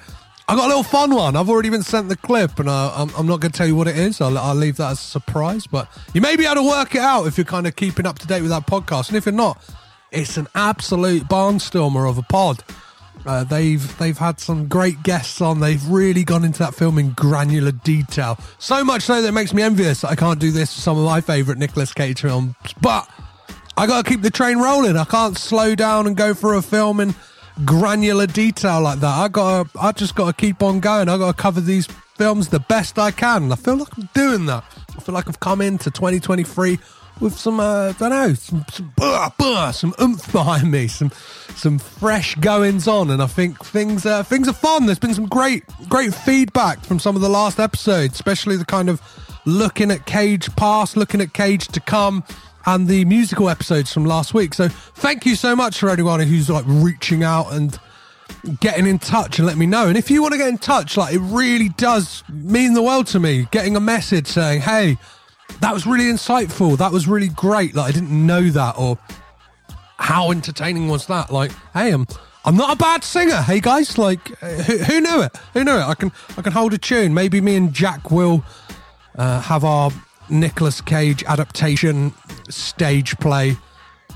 I 0.48 0.54
got 0.54 0.66
a 0.66 0.68
little 0.68 0.84
fun 0.84 1.14
one. 1.14 1.34
I've 1.34 1.48
already 1.48 1.70
been 1.70 1.82
sent 1.82 2.08
the 2.08 2.16
clip, 2.16 2.60
and 2.60 2.68
uh, 2.68 2.92
I'm, 2.94 3.10
I'm 3.16 3.26
not 3.26 3.40
going 3.40 3.50
to 3.50 3.58
tell 3.58 3.66
you 3.66 3.74
what 3.74 3.88
it 3.88 3.96
is. 3.96 4.20
I'll, 4.20 4.38
I'll 4.38 4.54
leave 4.54 4.76
that 4.76 4.92
as 4.92 5.00
a 5.00 5.02
surprise. 5.02 5.66
But 5.66 5.88
you 6.14 6.20
may 6.20 6.36
be 6.36 6.44
able 6.44 6.62
to 6.62 6.68
work 6.68 6.94
it 6.94 7.00
out 7.00 7.26
if 7.26 7.36
you're 7.36 7.44
kind 7.44 7.66
of 7.66 7.74
keeping 7.74 8.06
up 8.06 8.20
to 8.20 8.28
date 8.28 8.42
with 8.42 8.50
that 8.50 8.68
podcast. 8.68 9.08
And 9.08 9.16
if 9.16 9.26
you're 9.26 9.34
not, 9.34 9.60
it's 10.12 10.36
an 10.36 10.48
absolute 10.54 11.24
barnstormer 11.24 12.08
of 12.08 12.18
a 12.18 12.22
pod. 12.22 12.62
Uh, 13.24 13.44
they've 13.44 13.98
they've 13.98 14.18
had 14.18 14.40
some 14.40 14.66
great 14.66 15.02
guests 15.02 15.40
on. 15.40 15.60
They've 15.60 15.84
really 15.88 16.24
gone 16.24 16.44
into 16.44 16.58
that 16.60 16.74
film 16.74 16.98
in 16.98 17.10
granular 17.12 17.72
detail. 17.72 18.38
So 18.58 18.84
much 18.84 19.02
so 19.02 19.22
that 19.22 19.28
it 19.28 19.32
makes 19.32 19.54
me 19.54 19.62
envious 19.62 20.00
that 20.00 20.10
I 20.10 20.16
can't 20.16 20.40
do 20.40 20.50
this 20.50 20.74
for 20.74 20.80
some 20.80 20.98
of 20.98 21.04
my 21.04 21.20
favourite 21.20 21.58
Nicolas 21.58 21.92
Cage 21.92 22.20
films. 22.20 22.54
But 22.80 23.08
I 23.76 23.86
got 23.86 24.04
to 24.04 24.10
keep 24.10 24.22
the 24.22 24.30
train 24.30 24.58
rolling. 24.58 24.96
I 24.96 25.04
can't 25.04 25.38
slow 25.38 25.74
down 25.74 26.06
and 26.06 26.16
go 26.16 26.34
for 26.34 26.54
a 26.54 26.62
film 26.62 26.98
in 27.00 27.14
granular 27.64 28.26
detail 28.26 28.80
like 28.80 28.98
that. 29.00 29.18
I 29.18 29.28
got 29.28 29.68
I 29.80 29.92
just 29.92 30.14
got 30.14 30.26
to 30.26 30.32
keep 30.32 30.62
on 30.62 30.80
going. 30.80 31.08
I 31.08 31.16
got 31.16 31.36
to 31.36 31.42
cover 31.42 31.60
these 31.60 31.86
films 32.16 32.48
the 32.48 32.60
best 32.60 32.98
I 32.98 33.12
can. 33.12 33.52
I 33.52 33.56
feel 33.56 33.76
like 33.76 33.96
I'm 33.96 34.08
doing 34.14 34.46
that. 34.46 34.64
I 34.96 35.00
feel 35.00 35.14
like 35.14 35.28
I've 35.28 35.40
come 35.40 35.60
into 35.60 35.90
2023 35.90 36.78
with 37.22 37.38
some 37.38 37.60
uh, 37.60 37.88
I 37.88 37.92
don't 37.92 38.10
know 38.10 38.34
some 38.34 38.66
some, 38.70 38.92
blah, 38.96 39.30
blah, 39.38 39.70
some 39.70 39.94
oomph 40.00 40.30
behind 40.32 40.70
me, 40.70 40.88
some 40.88 41.10
some 41.54 41.78
fresh 41.78 42.34
goings 42.34 42.88
on, 42.88 43.10
and 43.10 43.22
I 43.22 43.26
think 43.26 43.64
things 43.64 44.04
uh, 44.04 44.24
things 44.24 44.48
are 44.48 44.52
fun. 44.52 44.86
There's 44.86 44.98
been 44.98 45.14
some 45.14 45.28
great 45.28 45.64
great 45.88 46.12
feedback 46.12 46.84
from 46.84 46.98
some 46.98 47.14
of 47.14 47.22
the 47.22 47.28
last 47.28 47.60
episodes, 47.60 48.14
especially 48.14 48.56
the 48.56 48.64
kind 48.64 48.90
of 48.90 49.00
looking 49.46 49.90
at 49.90 50.04
Cage 50.04 50.54
past, 50.56 50.96
looking 50.96 51.20
at 51.20 51.32
Cage 51.32 51.68
to 51.68 51.80
come, 51.80 52.24
and 52.66 52.88
the 52.88 53.04
musical 53.04 53.48
episodes 53.48 53.92
from 53.92 54.04
last 54.04 54.34
week. 54.34 54.52
So 54.52 54.68
thank 54.68 55.24
you 55.24 55.36
so 55.36 55.54
much 55.54 55.78
for 55.78 55.88
anyone 55.90 56.20
who's 56.20 56.50
like 56.50 56.64
reaching 56.66 57.22
out 57.22 57.52
and 57.52 57.78
getting 58.60 58.86
in 58.86 58.98
touch 58.98 59.38
and 59.38 59.46
let 59.46 59.56
me 59.56 59.66
know. 59.66 59.86
And 59.86 59.96
if 59.96 60.10
you 60.10 60.22
want 60.22 60.32
to 60.32 60.38
get 60.38 60.48
in 60.48 60.58
touch, 60.58 60.96
like 60.96 61.14
it 61.14 61.20
really 61.20 61.68
does 61.70 62.24
mean 62.28 62.74
the 62.74 62.82
world 62.82 63.06
to 63.08 63.20
me. 63.20 63.46
Getting 63.52 63.76
a 63.76 63.80
message 63.80 64.26
saying, 64.26 64.62
"Hey, 64.62 64.98
that 65.60 65.72
was 65.72 65.86
really 65.86 66.04
insightful. 66.04 66.76
That 66.78 66.92
was 66.92 67.06
really 67.06 67.28
great. 67.28 67.74
Like 67.74 67.88
I 67.88 67.92
didn't 67.92 68.26
know 68.26 68.42
that, 68.50 68.78
or 68.78 68.98
how 69.98 70.30
entertaining 70.30 70.88
was 70.88 71.06
that? 71.06 71.32
Like, 71.32 71.52
hey, 71.72 71.90
I'm 71.92 72.06
I'm 72.44 72.56
not 72.56 72.72
a 72.72 72.76
bad 72.76 73.04
singer. 73.04 73.36
Hey 73.36 73.60
guys, 73.60 73.98
like 73.98 74.32
uh, 74.42 74.48
who, 74.48 74.78
who 74.78 75.00
knew 75.00 75.22
it? 75.22 75.36
Who 75.54 75.64
knew 75.64 75.76
it? 75.76 75.82
I 75.82 75.94
can 75.94 76.12
I 76.36 76.42
can 76.42 76.52
hold 76.52 76.74
a 76.74 76.78
tune. 76.78 77.14
Maybe 77.14 77.40
me 77.40 77.56
and 77.56 77.72
Jack 77.72 78.10
will 78.10 78.44
uh, 79.16 79.40
have 79.42 79.64
our 79.64 79.90
Nicolas 80.28 80.80
Cage 80.80 81.22
adaptation 81.24 82.12
stage 82.48 83.16
play. 83.18 83.56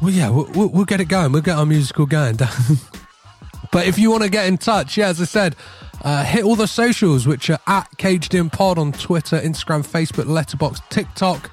Well, 0.02 0.10
yeah, 0.10 0.28
we'll, 0.28 0.50
we'll, 0.52 0.68
we'll 0.68 0.84
get 0.84 1.00
it 1.00 1.06
going. 1.06 1.32
We'll 1.32 1.42
get 1.42 1.56
our 1.56 1.66
musical 1.66 2.06
going. 2.06 2.38
But 3.72 3.86
if 3.86 3.98
you 3.98 4.10
want 4.10 4.22
to 4.22 4.30
get 4.30 4.46
in 4.46 4.58
touch, 4.58 4.96
yeah, 4.96 5.08
as 5.08 5.20
I 5.20 5.24
said, 5.24 5.56
uh, 6.02 6.24
hit 6.24 6.44
all 6.44 6.56
the 6.56 6.68
socials, 6.68 7.26
which 7.26 7.50
are 7.50 7.58
at 7.66 7.88
Caged 7.96 8.34
In 8.34 8.50
Pod 8.50 8.78
on 8.78 8.92
Twitter, 8.92 9.38
Instagram, 9.40 9.86
Facebook, 9.86 10.24
Letterboxd, 10.24 10.88
TikTok, 10.88 11.50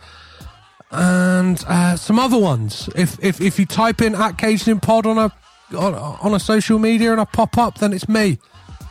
and 0.92 1.64
uh, 1.68 1.96
some 1.96 2.20
other 2.20 2.38
ones. 2.38 2.90
If 2.96 3.18
if 3.24 3.42
if 3.42 3.58
you 3.60 3.66
type 3.66 4.02
in 4.02 4.16
at 4.16 4.38
Caged 4.38 4.68
In 4.68 4.80
Pod 4.80 5.06
on 5.06 5.18
a 5.18 5.34
on, 5.76 5.96
on 5.96 6.34
a 6.34 6.40
social 6.40 6.80
media 6.80 7.12
and 7.12 7.22
I 7.22 7.26
pop 7.26 7.58
up, 7.58 7.80
then 7.80 7.94
it's 7.94 8.08
me. 8.08 8.38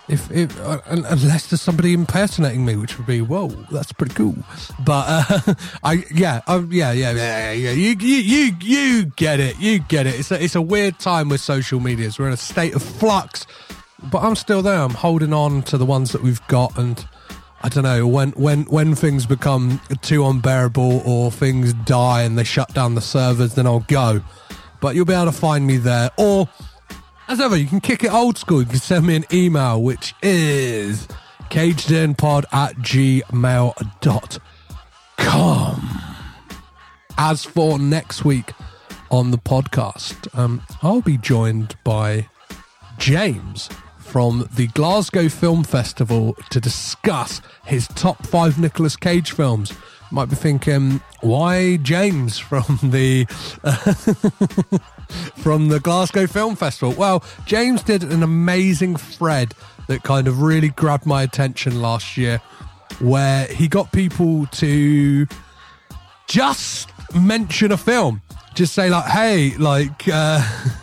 If, 0.08 0.30
if 0.32 0.60
uh, 0.60 0.80
unless 0.86 1.48
there's 1.48 1.62
somebody 1.62 1.92
impersonating 1.92 2.64
me, 2.64 2.74
which 2.74 2.98
would 2.98 3.06
be 3.06 3.20
whoa, 3.20 3.48
that's 3.70 3.92
pretty 3.92 4.14
cool. 4.14 4.34
But 4.84 5.04
uh, 5.08 5.54
I 5.84 6.04
yeah, 6.12 6.40
uh, 6.48 6.62
yeah, 6.68 6.90
yeah, 6.92 7.12
yeah, 7.12 7.52
yeah. 7.52 7.70
You 7.70 7.96
you 7.98 8.16
you 8.16 8.56
you 8.60 9.04
get 9.04 9.38
it, 9.38 9.58
you 9.60 9.78
get 9.78 10.06
it. 10.06 10.18
It's 10.18 10.32
a, 10.32 10.42
it's 10.42 10.56
a 10.56 10.62
weird 10.62 10.98
time 10.98 11.28
with 11.28 11.40
social 11.40 11.78
medias. 11.78 12.18
We're 12.18 12.26
in 12.26 12.32
a 12.32 12.36
state 12.36 12.74
of 12.74 12.82
flux, 12.82 13.46
but 14.10 14.22
I'm 14.22 14.34
still 14.34 14.60
there. 14.60 14.80
I'm 14.80 14.90
holding 14.90 15.32
on 15.32 15.62
to 15.64 15.78
the 15.78 15.86
ones 15.86 16.10
that 16.12 16.22
we've 16.22 16.44
got, 16.48 16.76
and 16.76 17.06
I 17.62 17.68
don't 17.68 17.84
know 17.84 18.06
when 18.06 18.30
when 18.32 18.64
when 18.64 18.96
things 18.96 19.24
become 19.24 19.80
too 20.00 20.26
unbearable 20.26 21.02
or 21.06 21.30
things 21.30 21.74
die 21.74 22.22
and 22.22 22.36
they 22.36 22.44
shut 22.44 22.74
down 22.74 22.96
the 22.96 23.00
servers, 23.00 23.54
then 23.54 23.68
I'll 23.68 23.80
go. 23.80 24.20
But 24.80 24.96
you'll 24.96 25.04
be 25.04 25.14
able 25.14 25.26
to 25.26 25.32
find 25.32 25.64
me 25.64 25.76
there, 25.76 26.10
or 26.18 26.48
as 27.28 27.40
ever, 27.40 27.56
you 27.56 27.66
can 27.66 27.80
kick 27.80 28.04
it 28.04 28.12
old 28.12 28.36
school. 28.38 28.60
You 28.60 28.66
can 28.66 28.78
send 28.78 29.06
me 29.06 29.16
an 29.16 29.24
email, 29.32 29.82
which 29.82 30.14
is 30.22 31.08
cagedinpod 31.50 32.44
at 32.52 32.76
gmail.com. 32.76 33.28
As 37.18 37.44
for 37.44 37.78
next 37.78 38.24
week 38.24 38.52
on 39.10 39.30
the 39.30 39.38
podcast, 39.38 40.36
um, 40.38 40.62
I'll 40.82 41.02
be 41.02 41.18
joined 41.18 41.76
by 41.84 42.28
James 42.98 43.68
from 43.98 44.48
the 44.54 44.66
Glasgow 44.68 45.28
Film 45.28 45.64
Festival 45.64 46.34
to 46.50 46.60
discuss 46.60 47.40
his 47.64 47.88
top 47.88 48.26
five 48.26 48.58
Nicolas 48.58 48.96
Cage 48.96 49.32
films. 49.32 49.72
Might 50.10 50.28
be 50.28 50.36
thinking, 50.36 51.00
why 51.20 51.78
James 51.78 52.38
from 52.38 52.78
the 52.82 53.26
from 55.36 55.68
the 55.68 55.80
Glasgow 55.80 56.26
Film 56.26 56.56
Festival? 56.56 56.94
Well, 56.94 57.24
James 57.46 57.82
did 57.82 58.02
an 58.02 58.22
amazing 58.22 58.96
thread 58.96 59.54
that 59.88 60.02
kind 60.02 60.28
of 60.28 60.42
really 60.42 60.70
grabbed 60.70 61.06
my 61.06 61.22
attention 61.22 61.80
last 61.80 62.16
year, 62.16 62.38
where 63.00 63.46
he 63.46 63.68
got 63.68 63.92
people 63.92 64.46
to 64.46 65.26
just 66.28 66.88
mention 67.14 67.72
a 67.72 67.76
film, 67.76 68.22
just 68.54 68.74
say 68.74 68.90
like, 68.90 69.06
"Hey, 69.06 69.56
like." 69.56 70.08
Uh, 70.08 70.42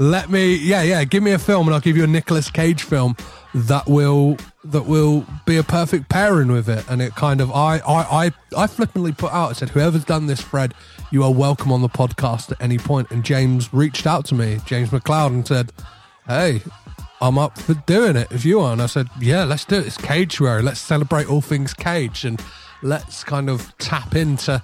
let 0.00 0.30
me 0.30 0.54
yeah 0.56 0.80
yeah 0.80 1.04
give 1.04 1.22
me 1.22 1.32
a 1.32 1.38
film 1.38 1.68
and 1.68 1.74
i'll 1.74 1.80
give 1.80 1.94
you 1.94 2.02
a 2.02 2.06
Nicolas 2.06 2.50
cage 2.50 2.82
film 2.84 3.14
that 3.54 3.86
will 3.86 4.38
that 4.64 4.86
will 4.86 5.26
be 5.44 5.58
a 5.58 5.62
perfect 5.62 6.08
pairing 6.08 6.50
with 6.50 6.70
it 6.70 6.82
and 6.88 7.02
it 7.02 7.14
kind 7.14 7.42
of 7.42 7.50
i 7.52 7.78
i 7.80 8.26
i, 8.26 8.32
I 8.56 8.66
flippantly 8.66 9.12
put 9.12 9.30
out 9.30 9.50
i 9.50 9.52
said 9.52 9.68
whoever's 9.68 10.04
done 10.04 10.26
this 10.26 10.40
fred 10.40 10.72
you 11.10 11.22
are 11.24 11.32
welcome 11.32 11.72
on 11.72 11.82
the 11.82 11.88
podcast 11.88 12.52
at 12.52 12.60
any 12.60 12.78
point. 12.78 13.10
and 13.10 13.24
james 13.24 13.72
reached 13.72 14.06
out 14.06 14.24
to 14.24 14.34
me 14.34 14.60
james 14.66 14.90
mcleod 14.90 15.26
and 15.28 15.46
said 15.46 15.72
hey 16.26 16.62
i'm 17.20 17.38
up 17.38 17.58
for 17.58 17.74
doing 17.86 18.16
it 18.16 18.28
if 18.30 18.44
you 18.44 18.60
are 18.60 18.72
and 18.72 18.82
i 18.82 18.86
said 18.86 19.08
yeah 19.20 19.44
let's 19.44 19.64
do 19.64 19.76
it 19.76 19.86
it's 19.86 19.98
Cageruary 19.98 20.62
let's 20.62 20.80
celebrate 20.80 21.28
all 21.28 21.40
things 21.40 21.74
cage 21.74 22.24
and 22.24 22.42
let's 22.82 23.24
kind 23.24 23.50
of 23.50 23.76
tap 23.78 24.14
into 24.14 24.62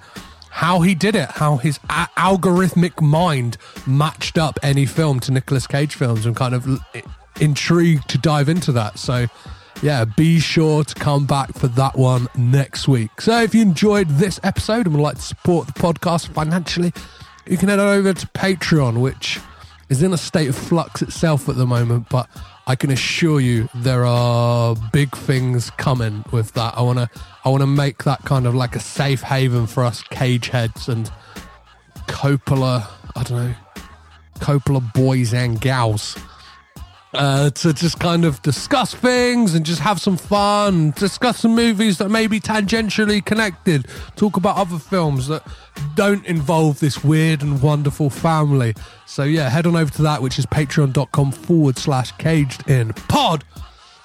how 0.49 0.81
he 0.81 0.95
did 0.95 1.15
it, 1.15 1.29
how 1.29 1.57
his 1.57 1.79
a- 1.87 2.09
algorithmic 2.17 2.99
mind 2.99 3.57
matched 3.85 4.39
up 4.39 4.57
any 4.63 4.87
film 4.87 5.19
to 5.19 5.31
Nicolas 5.31 5.67
Cage 5.67 5.93
films, 5.93 6.25
and 6.25 6.35
kind 6.35 6.55
of 6.55 6.79
intrigued 7.39 8.09
to 8.09 8.17
dive 8.17 8.49
into 8.49 8.71
that. 8.71 8.97
So, 8.97 9.27
yeah, 9.81 10.05
be 10.05 10.39
sure 10.39 10.83
to 10.83 10.95
come 10.95 11.25
back 11.25 11.53
for 11.53 11.67
that 11.69 11.95
one 11.97 12.27
next 12.35 12.87
week. 12.87 13.21
So, 13.21 13.41
if 13.41 13.53
you 13.53 13.61
enjoyed 13.61 14.09
this 14.09 14.39
episode 14.43 14.85
and 14.87 14.95
would 14.95 15.03
like 15.03 15.15
to 15.17 15.21
support 15.21 15.67
the 15.67 15.73
podcast 15.73 16.29
financially, 16.29 16.93
you 17.45 17.57
can 17.57 17.69
head 17.69 17.79
over 17.79 18.13
to 18.13 18.27
Patreon, 18.27 18.99
which 18.99 19.39
is 19.89 20.01
in 20.01 20.13
a 20.13 20.17
state 20.17 20.49
of 20.49 20.55
flux 20.55 21.01
itself 21.01 21.47
at 21.47 21.55
the 21.55 21.65
moment, 21.65 22.09
but 22.09 22.29
I 22.65 22.75
can 22.75 22.91
assure 22.91 23.39
you 23.39 23.69
there 23.73 24.05
are 24.05 24.75
big 24.91 25.15
things 25.15 25.69
coming 25.71 26.25
with 26.31 26.53
that. 26.53 26.77
I 26.77 26.81
want 26.81 26.99
to 26.99 27.09
I 27.45 27.49
want 27.49 27.61
to 27.61 27.67
make 27.67 28.03
that 28.03 28.25
kind 28.25 28.45
of 28.45 28.53
like 28.53 28.75
a 28.75 28.79
safe 28.79 29.21
haven 29.21 29.67
for 29.67 29.85
us 29.85 30.01
cage 30.03 30.49
heads 30.49 30.89
and 30.89 31.09
Coppola, 32.07 32.87
I 33.15 33.23
don't 33.23 33.37
know, 33.37 33.55
Coppola 34.39 34.93
boys 34.93 35.33
and 35.33 35.61
gals. 35.61 36.17
Uh, 37.17 37.49
to 37.49 37.73
just 37.73 37.99
kind 37.99 38.25
of 38.25 38.39
discuss 38.43 38.93
things 38.93 39.55
and 39.55 39.65
just 39.65 39.81
have 39.81 39.99
some 39.99 40.15
fun, 40.17 40.91
discuss 40.91 41.39
some 41.39 41.55
movies 41.55 41.97
that 41.97 42.09
may 42.09 42.27
be 42.27 42.39
tangentially 42.39 43.25
connected, 43.25 43.87
talk 44.15 44.37
about 44.37 44.55
other 44.55 44.77
films 44.77 45.27
that 45.27 45.41
don't 45.95 46.23
involve 46.27 46.79
this 46.79 47.03
weird 47.03 47.41
and 47.41 47.59
wonderful 47.59 48.11
family. 48.11 48.75
So, 49.07 49.23
yeah, 49.23 49.49
head 49.49 49.65
on 49.65 49.75
over 49.75 49.91
to 49.93 50.03
that, 50.03 50.21
which 50.21 50.37
is 50.37 50.45
patreon.com 50.45 51.31
forward 51.31 51.79
slash 51.79 52.11
caged 52.13 52.69
in 52.69 52.93
pod. 52.93 53.43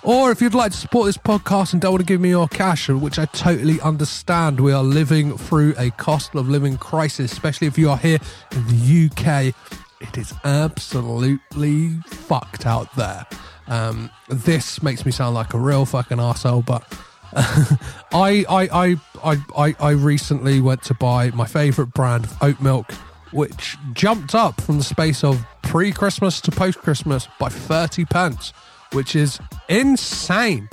Or 0.05 0.33
if 0.33 0.43
you'd 0.43 0.55
like 0.55 0.73
to 0.73 0.79
support 0.79 1.07
this 1.07 1.17
podcast 1.17 1.75
and 1.75 1.81
don't 1.81 1.93
want 1.93 2.01
to 2.01 2.07
give 2.07 2.21
me 2.21 2.31
your 2.31 2.49
cash, 2.49 2.89
which 2.89 3.21
I 3.21 3.27
totally 3.27 3.81
understand, 3.83 4.59
we 4.59 4.73
are 4.73 4.83
living 4.83 5.39
through 5.39 5.75
a 5.79 5.91
cost 5.93 6.35
of 6.35 6.49
living 6.49 6.77
crisis, 6.77 7.31
especially 7.31 7.69
if 7.69 7.79
you 7.79 7.89
are 7.89 7.99
here 7.99 8.19
in 8.51 8.67
the 8.67 9.11
UK. 9.11 9.55
It 10.03 10.19
is 10.19 10.35
absolutely 10.45 11.91
fucked 12.07 12.67
out 12.67 12.95
there. 12.97 13.25
Um, 13.69 14.11
this 14.29 14.83
makes 14.83 15.07
me 15.07 15.13
sound 15.13 15.35
like 15.35 15.55
a 15.55 15.59
real 15.59 15.87
fucking 15.87 16.19
asshole, 16.19 16.63
but 16.63 16.83
I, 17.33 18.45
I, 18.49 18.99
I, 19.25 19.37
I, 19.57 19.77
I, 19.79 19.91
recently 19.93 20.61
went 20.61 20.83
to 20.85 20.95
buy 20.95 21.31
my 21.31 21.47
favourite 21.47 21.95
brand 21.95 22.25
of 22.25 22.43
oat 22.43 22.61
milk, 22.61 22.93
which 23.31 23.79
jumped 23.93 24.35
up 24.35 24.61
from 24.61 24.79
the 24.79 24.85
space 24.85 25.23
of 25.23 25.47
pre-Christmas 25.63 26.41
to 26.43 26.51
post-Christmas 26.51 27.29
by 27.39 27.49
thirty 27.49 28.05
pence, 28.05 28.53
which 28.93 29.17
is 29.17 29.39
insane. 29.69 30.69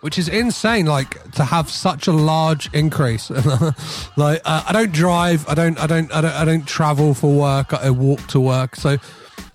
Which 0.00 0.16
is 0.16 0.28
insane, 0.28 0.86
like 0.86 1.32
to 1.32 1.44
have 1.44 1.68
such 1.68 2.06
a 2.06 2.12
large 2.12 2.72
increase. 2.72 3.30
like 4.16 4.40
uh, 4.44 4.62
I 4.66 4.70
don't 4.72 4.92
drive, 4.92 5.48
I 5.48 5.54
don't, 5.54 5.78
I 5.78 5.88
don't, 5.88 6.14
I 6.14 6.20
don't, 6.20 6.34
I 6.34 6.44
don't 6.44 6.66
travel 6.66 7.14
for 7.14 7.32
work. 7.32 7.74
I 7.74 7.90
walk 7.90 8.24
to 8.28 8.40
work, 8.40 8.76
so 8.76 8.98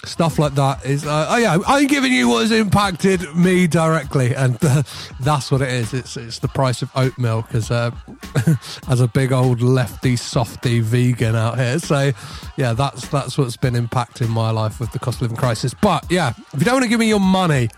stuff 0.06 0.38
like 0.38 0.54
that 0.56 0.86
is 0.86 1.06
uh, 1.06 1.28
oh 1.30 1.38
yeah 1.38 1.58
i'm 1.66 1.88
giving 1.88 2.12
you 2.12 2.28
what 2.28 2.42
has 2.42 2.52
impacted 2.52 3.22
me 3.36 3.68
directly 3.68 4.36
and 4.36 4.58
uh, 4.62 4.84
that's 5.22 5.50
what 5.50 5.62
it 5.62 5.70
is 5.70 5.94
it's 5.94 6.18
it's 6.18 6.40
the 6.40 6.48
price 6.50 6.82
of 6.82 6.92
oat 6.96 7.18
milk 7.18 7.54
as 7.56 7.72
a 7.72 7.94
as 8.90 9.00
a 9.00 9.08
big 9.08 9.32
old 9.32 9.62
lefty 9.62 10.16
softy 10.16 10.82
vegan 10.82 11.36
out 11.36 11.58
here 11.58 11.80
so 11.80 12.12
yeah 12.58 12.74
that's 12.74 13.08
that's 13.08 13.38
what's 13.38 13.56
been 13.56 13.76
impacting 13.76 14.28
my 14.28 14.50
life 14.52 14.80
with 14.80 14.92
the 14.92 15.00
cost 15.00 15.18
of 15.18 15.24
living 15.24 15.38
crisis 15.38 15.74
but 15.74 16.06
yeah 16.12 16.34
if 16.54 16.60
you 16.60 16.66
don't 16.66 16.76
want 16.76 16.84
to 16.84 16.90
give 16.90 17.00
me 17.00 17.08
your 17.08 17.20
money 17.20 17.70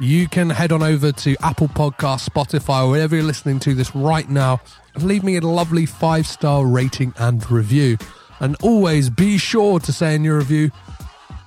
you 0.00 0.28
can 0.28 0.50
head 0.50 0.72
on 0.72 0.82
over 0.82 1.12
to 1.12 1.36
apple 1.42 1.68
podcast 1.68 2.28
spotify 2.28 2.84
or 2.84 2.90
wherever 2.90 3.14
you're 3.14 3.24
listening 3.24 3.58
to 3.60 3.74
this 3.74 3.94
right 3.94 4.28
now 4.28 4.60
and 4.94 5.04
leave 5.04 5.22
me 5.22 5.36
a 5.36 5.40
lovely 5.40 5.86
five 5.86 6.26
star 6.26 6.66
rating 6.66 7.12
and 7.18 7.50
review 7.50 7.96
and 8.40 8.56
always 8.62 9.10
be 9.10 9.36
sure 9.36 9.78
to 9.78 9.92
say 9.92 10.14
in 10.14 10.24
your 10.24 10.38
review 10.38 10.70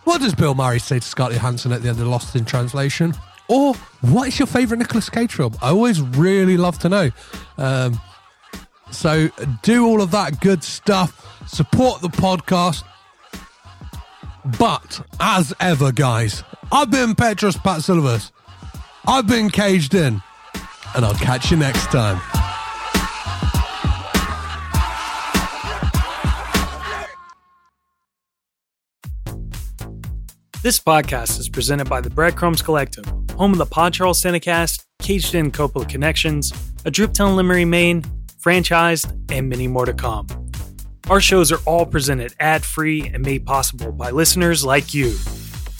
what 0.03 0.19
does 0.19 0.35
Bill 0.35 0.53
Murray 0.53 0.79
say 0.79 0.99
to 0.99 1.05
Scarlett 1.05 1.37
Johansson 1.37 1.71
at 1.71 1.81
the 1.81 1.89
end 1.89 1.99
of 1.99 2.07
Lost 2.07 2.35
in 2.35 2.43
Translation? 2.43 3.13
Or 3.47 3.73
what 4.01 4.27
is 4.27 4.37
your 4.37 4.47
favourite 4.47 4.79
Nicolas 4.79 5.09
Cage 5.09 5.33
film? 5.33 5.55
I 5.61 5.69
always 5.69 6.01
really 6.01 6.57
love 6.57 6.77
to 6.79 6.89
know. 6.89 7.11
Um, 7.57 7.99
so 8.91 9.29
do 9.61 9.85
all 9.85 10.01
of 10.01 10.11
that 10.11 10.41
good 10.41 10.63
stuff. 10.63 11.47
Support 11.47 12.01
the 12.01 12.09
podcast. 12.09 12.83
But 14.59 15.05
as 15.21 15.53
ever, 15.61 15.93
guys, 15.93 16.43
I've 16.69 16.91
been 16.91 17.15
Petrus 17.15 17.55
Pat 17.55 17.79
Patsilivas. 17.79 18.32
I've 19.05 19.27
been 19.27 19.49
caged 19.49 19.95
in. 19.95 20.21
And 20.95 21.03
I'll 21.03 21.15
catch 21.15 21.51
you 21.51 21.57
next 21.57 21.87
time. 21.87 22.21
This 30.61 30.79
podcast 30.79 31.39
is 31.39 31.49
presented 31.49 31.89
by 31.89 31.99
the 31.99 32.09
Breadcrumbs 32.09 32.61
Collective, 32.61 33.03
home 33.35 33.51
of 33.51 33.57
the 33.57 33.65
Pod 33.65 33.93
Charles 33.93 34.21
Cinecast, 34.21 34.85
Caged 34.99 35.35
In 35.35 35.51
Coppola 35.51 35.89
Connections, 35.89 36.53
A 36.85 36.91
Driptown 36.91 37.35
Limerick, 37.35 37.67
Maine, 37.67 38.01
Franchised, 38.41 39.11
and 39.29 39.49
many 39.49 39.67
more 39.67 39.85
to 39.85 39.93
come. 39.93 40.27
Our 41.09 41.19
shows 41.19 41.51
are 41.51 41.59
all 41.65 41.85
presented 41.85 42.33
ad 42.39 42.63
free 42.63 43.09
and 43.13 43.25
made 43.25 43.45
possible 43.45 43.91
by 43.91 44.11
listeners 44.11 44.63
like 44.63 44.93
you. 44.93 45.17